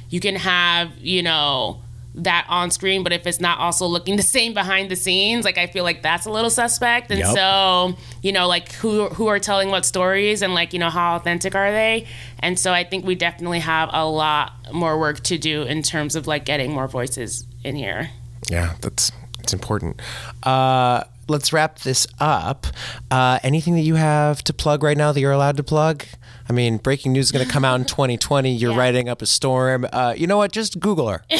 you 0.09 0.19
can 0.19 0.35
have 0.35 0.91
you 0.97 1.23
know 1.23 1.79
that 2.15 2.45
on 2.49 2.69
screen 2.71 3.03
but 3.03 3.13
if 3.13 3.25
it's 3.27 3.39
not 3.39 3.59
also 3.59 3.85
looking 3.85 4.15
the 4.23 4.23
same 4.23 4.53
behind 4.53 4.89
the 4.91 4.95
scenes 4.95 5.45
like 5.45 5.57
i 5.57 5.67
feel 5.67 5.83
like 5.83 6.01
that's 6.01 6.25
a 6.25 6.29
little 6.31 6.49
suspect 6.49 7.11
and 7.11 7.19
Yep. 7.19 7.35
so 7.35 7.95
you 8.21 8.31
know 8.31 8.47
like 8.47 8.71
who 8.73 9.07
who 9.09 9.27
are 9.27 9.39
telling 9.39 9.69
what 9.69 9.85
stories 9.85 10.41
and 10.41 10.53
like 10.53 10.73
you 10.73 10.79
know 10.79 10.89
how 10.89 11.15
authentic 11.15 11.55
are 11.55 11.71
they 11.71 12.05
and 12.39 12.57
so 12.59 12.73
i 12.73 12.83
think 12.83 13.05
we 13.05 13.15
definitely 13.15 13.59
have 13.59 13.89
a 13.93 14.05
lot 14.05 14.51
more 14.73 14.99
work 14.99 15.21
to 15.21 15.37
do 15.37 15.63
in 15.63 15.81
terms 15.81 16.15
of 16.15 16.25
like 16.27 16.43
getting 16.45 16.71
more 16.73 16.87
voices 16.87 17.45
in 17.63 17.75
here 17.75 18.09
Yeah, 18.49 18.75
that's 18.81 19.11
it's 19.39 19.53
important. 19.53 20.01
Uh, 20.43 21.03
let's 21.27 21.51
wrap 21.53 21.79
this 21.79 22.05
up. 22.19 22.67
Uh, 23.11 23.39
anything 23.43 23.75
that 23.75 23.81
you 23.81 23.95
have 23.95 24.43
to 24.43 24.53
plug 24.53 24.83
right 24.83 24.97
now 24.97 25.11
that 25.11 25.19
you're 25.19 25.31
allowed 25.31 25.57
to 25.57 25.63
plug? 25.63 26.03
I 26.49 26.53
mean, 26.53 26.77
breaking 26.77 27.13
news 27.13 27.25
is 27.27 27.31
going 27.31 27.45
to 27.45 27.51
come 27.51 27.65
out 27.65 27.79
in 27.79 27.85
2020. 27.87 28.53
You're 28.53 28.71
Yeah. 28.71 28.77
writing 28.77 29.09
up 29.09 29.21
a 29.21 29.25
storm. 29.25 29.87
Uh, 29.91 30.13
you 30.15 30.27
know 30.27 30.37
what? 30.37 30.51
Just 30.51 30.79
Google 30.79 31.09
her. 31.09 31.23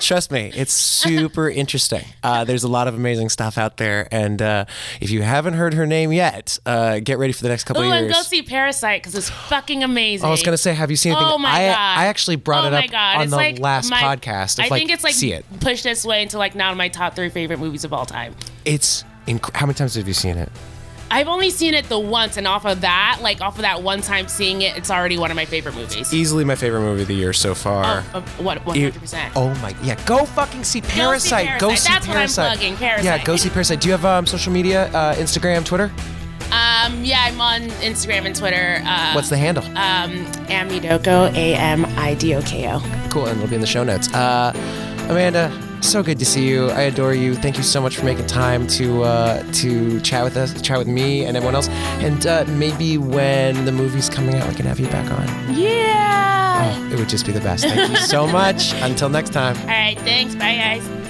Trust 0.00 0.30
me, 0.30 0.52
it's 0.54 0.72
super 0.72 1.48
interesting. 1.48 2.04
Uh, 2.22 2.44
there's 2.44 2.64
a 2.64 2.68
lot 2.68 2.86
of 2.86 2.94
amazing 2.94 3.28
stuff 3.28 3.58
out 3.58 3.76
there, 3.78 4.06
and 4.10 4.40
uh, 4.40 4.64
if 5.00 5.10
you 5.10 5.22
haven't 5.22 5.54
heard 5.54 5.74
her 5.74 5.86
name 5.86 6.12
yet, 6.12 6.58
uh, 6.66 7.00
get 7.00 7.18
ready 7.18 7.32
for 7.32 7.42
the 7.42 7.48
next 7.48 7.64
couple 7.64 7.82
oh 7.82 7.86
of 7.86 7.92
and 7.92 8.06
years. 8.06 8.16
go 8.16 8.22
see 8.22 8.42
parasite 8.42 9.02
because 9.02 9.14
it's 9.14 9.30
fucking 9.30 9.82
amazing 9.82 10.26
I 10.26 10.30
was 10.30 10.42
gonna 10.42 10.56
say, 10.56 10.74
have 10.74 10.90
you 10.90 10.96
seen 10.96 11.12
anything? 11.12 11.28
Oh 11.32 11.38
my 11.38 11.48
I, 11.50 11.66
god! 11.68 11.98
I 11.98 12.06
actually 12.06 12.36
brought 12.36 12.64
oh 12.64 12.68
it 12.68 12.74
up 12.74 12.90
god. 12.90 13.16
on 13.16 13.22
it's 13.22 13.30
the 13.30 13.36
like 13.36 13.58
last 13.58 13.90
my- 13.90 14.00
podcast. 14.00 14.60
I 14.60 14.68
like, 14.68 14.80
think 14.80 14.90
it's 14.90 15.04
like 15.04 15.14
see 15.14 15.32
it. 15.32 15.44
pushed 15.60 15.84
this 15.84 16.04
way 16.04 16.22
into 16.22 16.38
like 16.38 16.54
now 16.54 16.72
my 16.74 16.88
top 16.88 17.14
three 17.16 17.30
favorite 17.30 17.58
movies 17.58 17.84
of 17.84 17.92
all 17.92 18.06
time. 18.06 18.34
It's 18.64 19.04
inc- 19.26 19.54
how 19.54 19.66
many 19.66 19.74
times 19.74 19.94
have 19.94 20.06
you 20.06 20.14
seen 20.14 20.36
it? 20.36 20.50
I've 21.10 21.28
only 21.28 21.50
seen 21.50 21.74
it 21.74 21.88
the 21.88 21.98
once, 21.98 22.36
and 22.36 22.46
off 22.48 22.64
of 22.66 22.80
that, 22.80 23.18
like 23.22 23.40
off 23.40 23.56
of 23.56 23.62
that 23.62 23.82
one 23.82 24.00
time 24.00 24.26
seeing 24.28 24.62
it, 24.62 24.76
it's 24.76 24.90
already 24.90 25.16
one 25.18 25.30
of 25.30 25.36
my 25.36 25.44
favorite 25.44 25.74
movies. 25.76 26.12
Easily 26.12 26.44
my 26.44 26.56
favorite 26.56 26.80
movie 26.80 27.02
of 27.02 27.08
the 27.08 27.14
year 27.14 27.32
so 27.32 27.54
far. 27.54 28.02
Oh, 28.12 28.20
what? 28.38 28.58
Hundred 28.58 28.94
percent. 28.94 29.32
Oh 29.36 29.54
my 29.62 29.74
yeah, 29.82 29.94
go 30.04 30.24
fucking 30.24 30.64
see 30.64 30.80
Parasite. 30.80 31.60
Go 31.60 31.74
see 31.74 31.88
Parasite. 31.88 31.92
That's 31.92 32.06
what 32.08 32.16
I'm 32.16 32.20
Parasite. 32.22 32.52
plugging, 32.56 32.76
Parasite. 32.76 33.04
Yeah, 33.04 33.24
go 33.24 33.36
see 33.36 33.48
Parasite. 33.50 33.80
Do 33.80 33.88
you 33.88 33.92
have 33.92 34.04
um, 34.04 34.26
social 34.26 34.52
media? 34.52 34.86
Uh, 34.88 35.14
Instagram, 35.14 35.64
Twitter? 35.64 35.92
Um, 36.52 37.04
yeah, 37.04 37.22
I'm 37.24 37.40
on 37.40 37.62
Instagram 37.82 38.24
and 38.26 38.34
Twitter. 38.34 38.80
Uh, 38.84 39.12
What's 39.14 39.28
the 39.30 39.36
handle? 39.36 39.64
um, 39.76 40.26
Amidoko, 40.48 41.32
A 41.34 41.54
M 41.54 41.84
I 41.96 42.14
D 42.14 42.34
O 42.34 42.42
K 42.42 42.68
O. 42.72 42.80
cool, 43.10 43.26
and 43.26 43.36
it'll 43.38 43.48
be 43.48 43.54
in 43.56 43.60
the 43.60 43.66
show 43.66 43.84
notes. 43.84 44.12
Uh, 44.12 44.52
Amanda, 45.08 45.50
so 45.86 46.02
good 46.02 46.18
to 46.18 46.26
see 46.26 46.46
you. 46.48 46.68
I 46.70 46.82
adore 46.82 47.14
you. 47.14 47.34
Thank 47.34 47.56
you 47.56 47.62
so 47.62 47.80
much 47.80 47.96
for 47.96 48.04
making 48.04 48.26
time 48.26 48.66
to 48.68 49.02
uh, 49.04 49.42
to 49.54 50.00
chat 50.00 50.24
with 50.24 50.36
us, 50.36 50.60
chat 50.62 50.78
with 50.78 50.88
me, 50.88 51.24
and 51.24 51.36
everyone 51.36 51.54
else. 51.54 51.68
And 51.68 52.26
uh, 52.26 52.44
maybe 52.48 52.98
when 52.98 53.64
the 53.64 53.72
movie's 53.72 54.08
coming 54.08 54.34
out, 54.34 54.48
we 54.48 54.54
can 54.54 54.66
have 54.66 54.80
you 54.80 54.88
back 54.88 55.10
on. 55.10 55.54
Yeah. 55.56 56.74
Oh, 56.78 56.92
it 56.92 56.98
would 56.98 57.08
just 57.08 57.26
be 57.26 57.32
the 57.32 57.40
best. 57.40 57.64
Thank 57.64 57.90
you 57.90 57.96
so 57.98 58.26
much. 58.40 58.72
Until 58.74 59.08
next 59.08 59.32
time. 59.32 59.56
All 59.60 59.66
right. 59.66 59.98
Thanks. 60.00 60.34
Bye, 60.34 60.56
guys. 60.56 61.05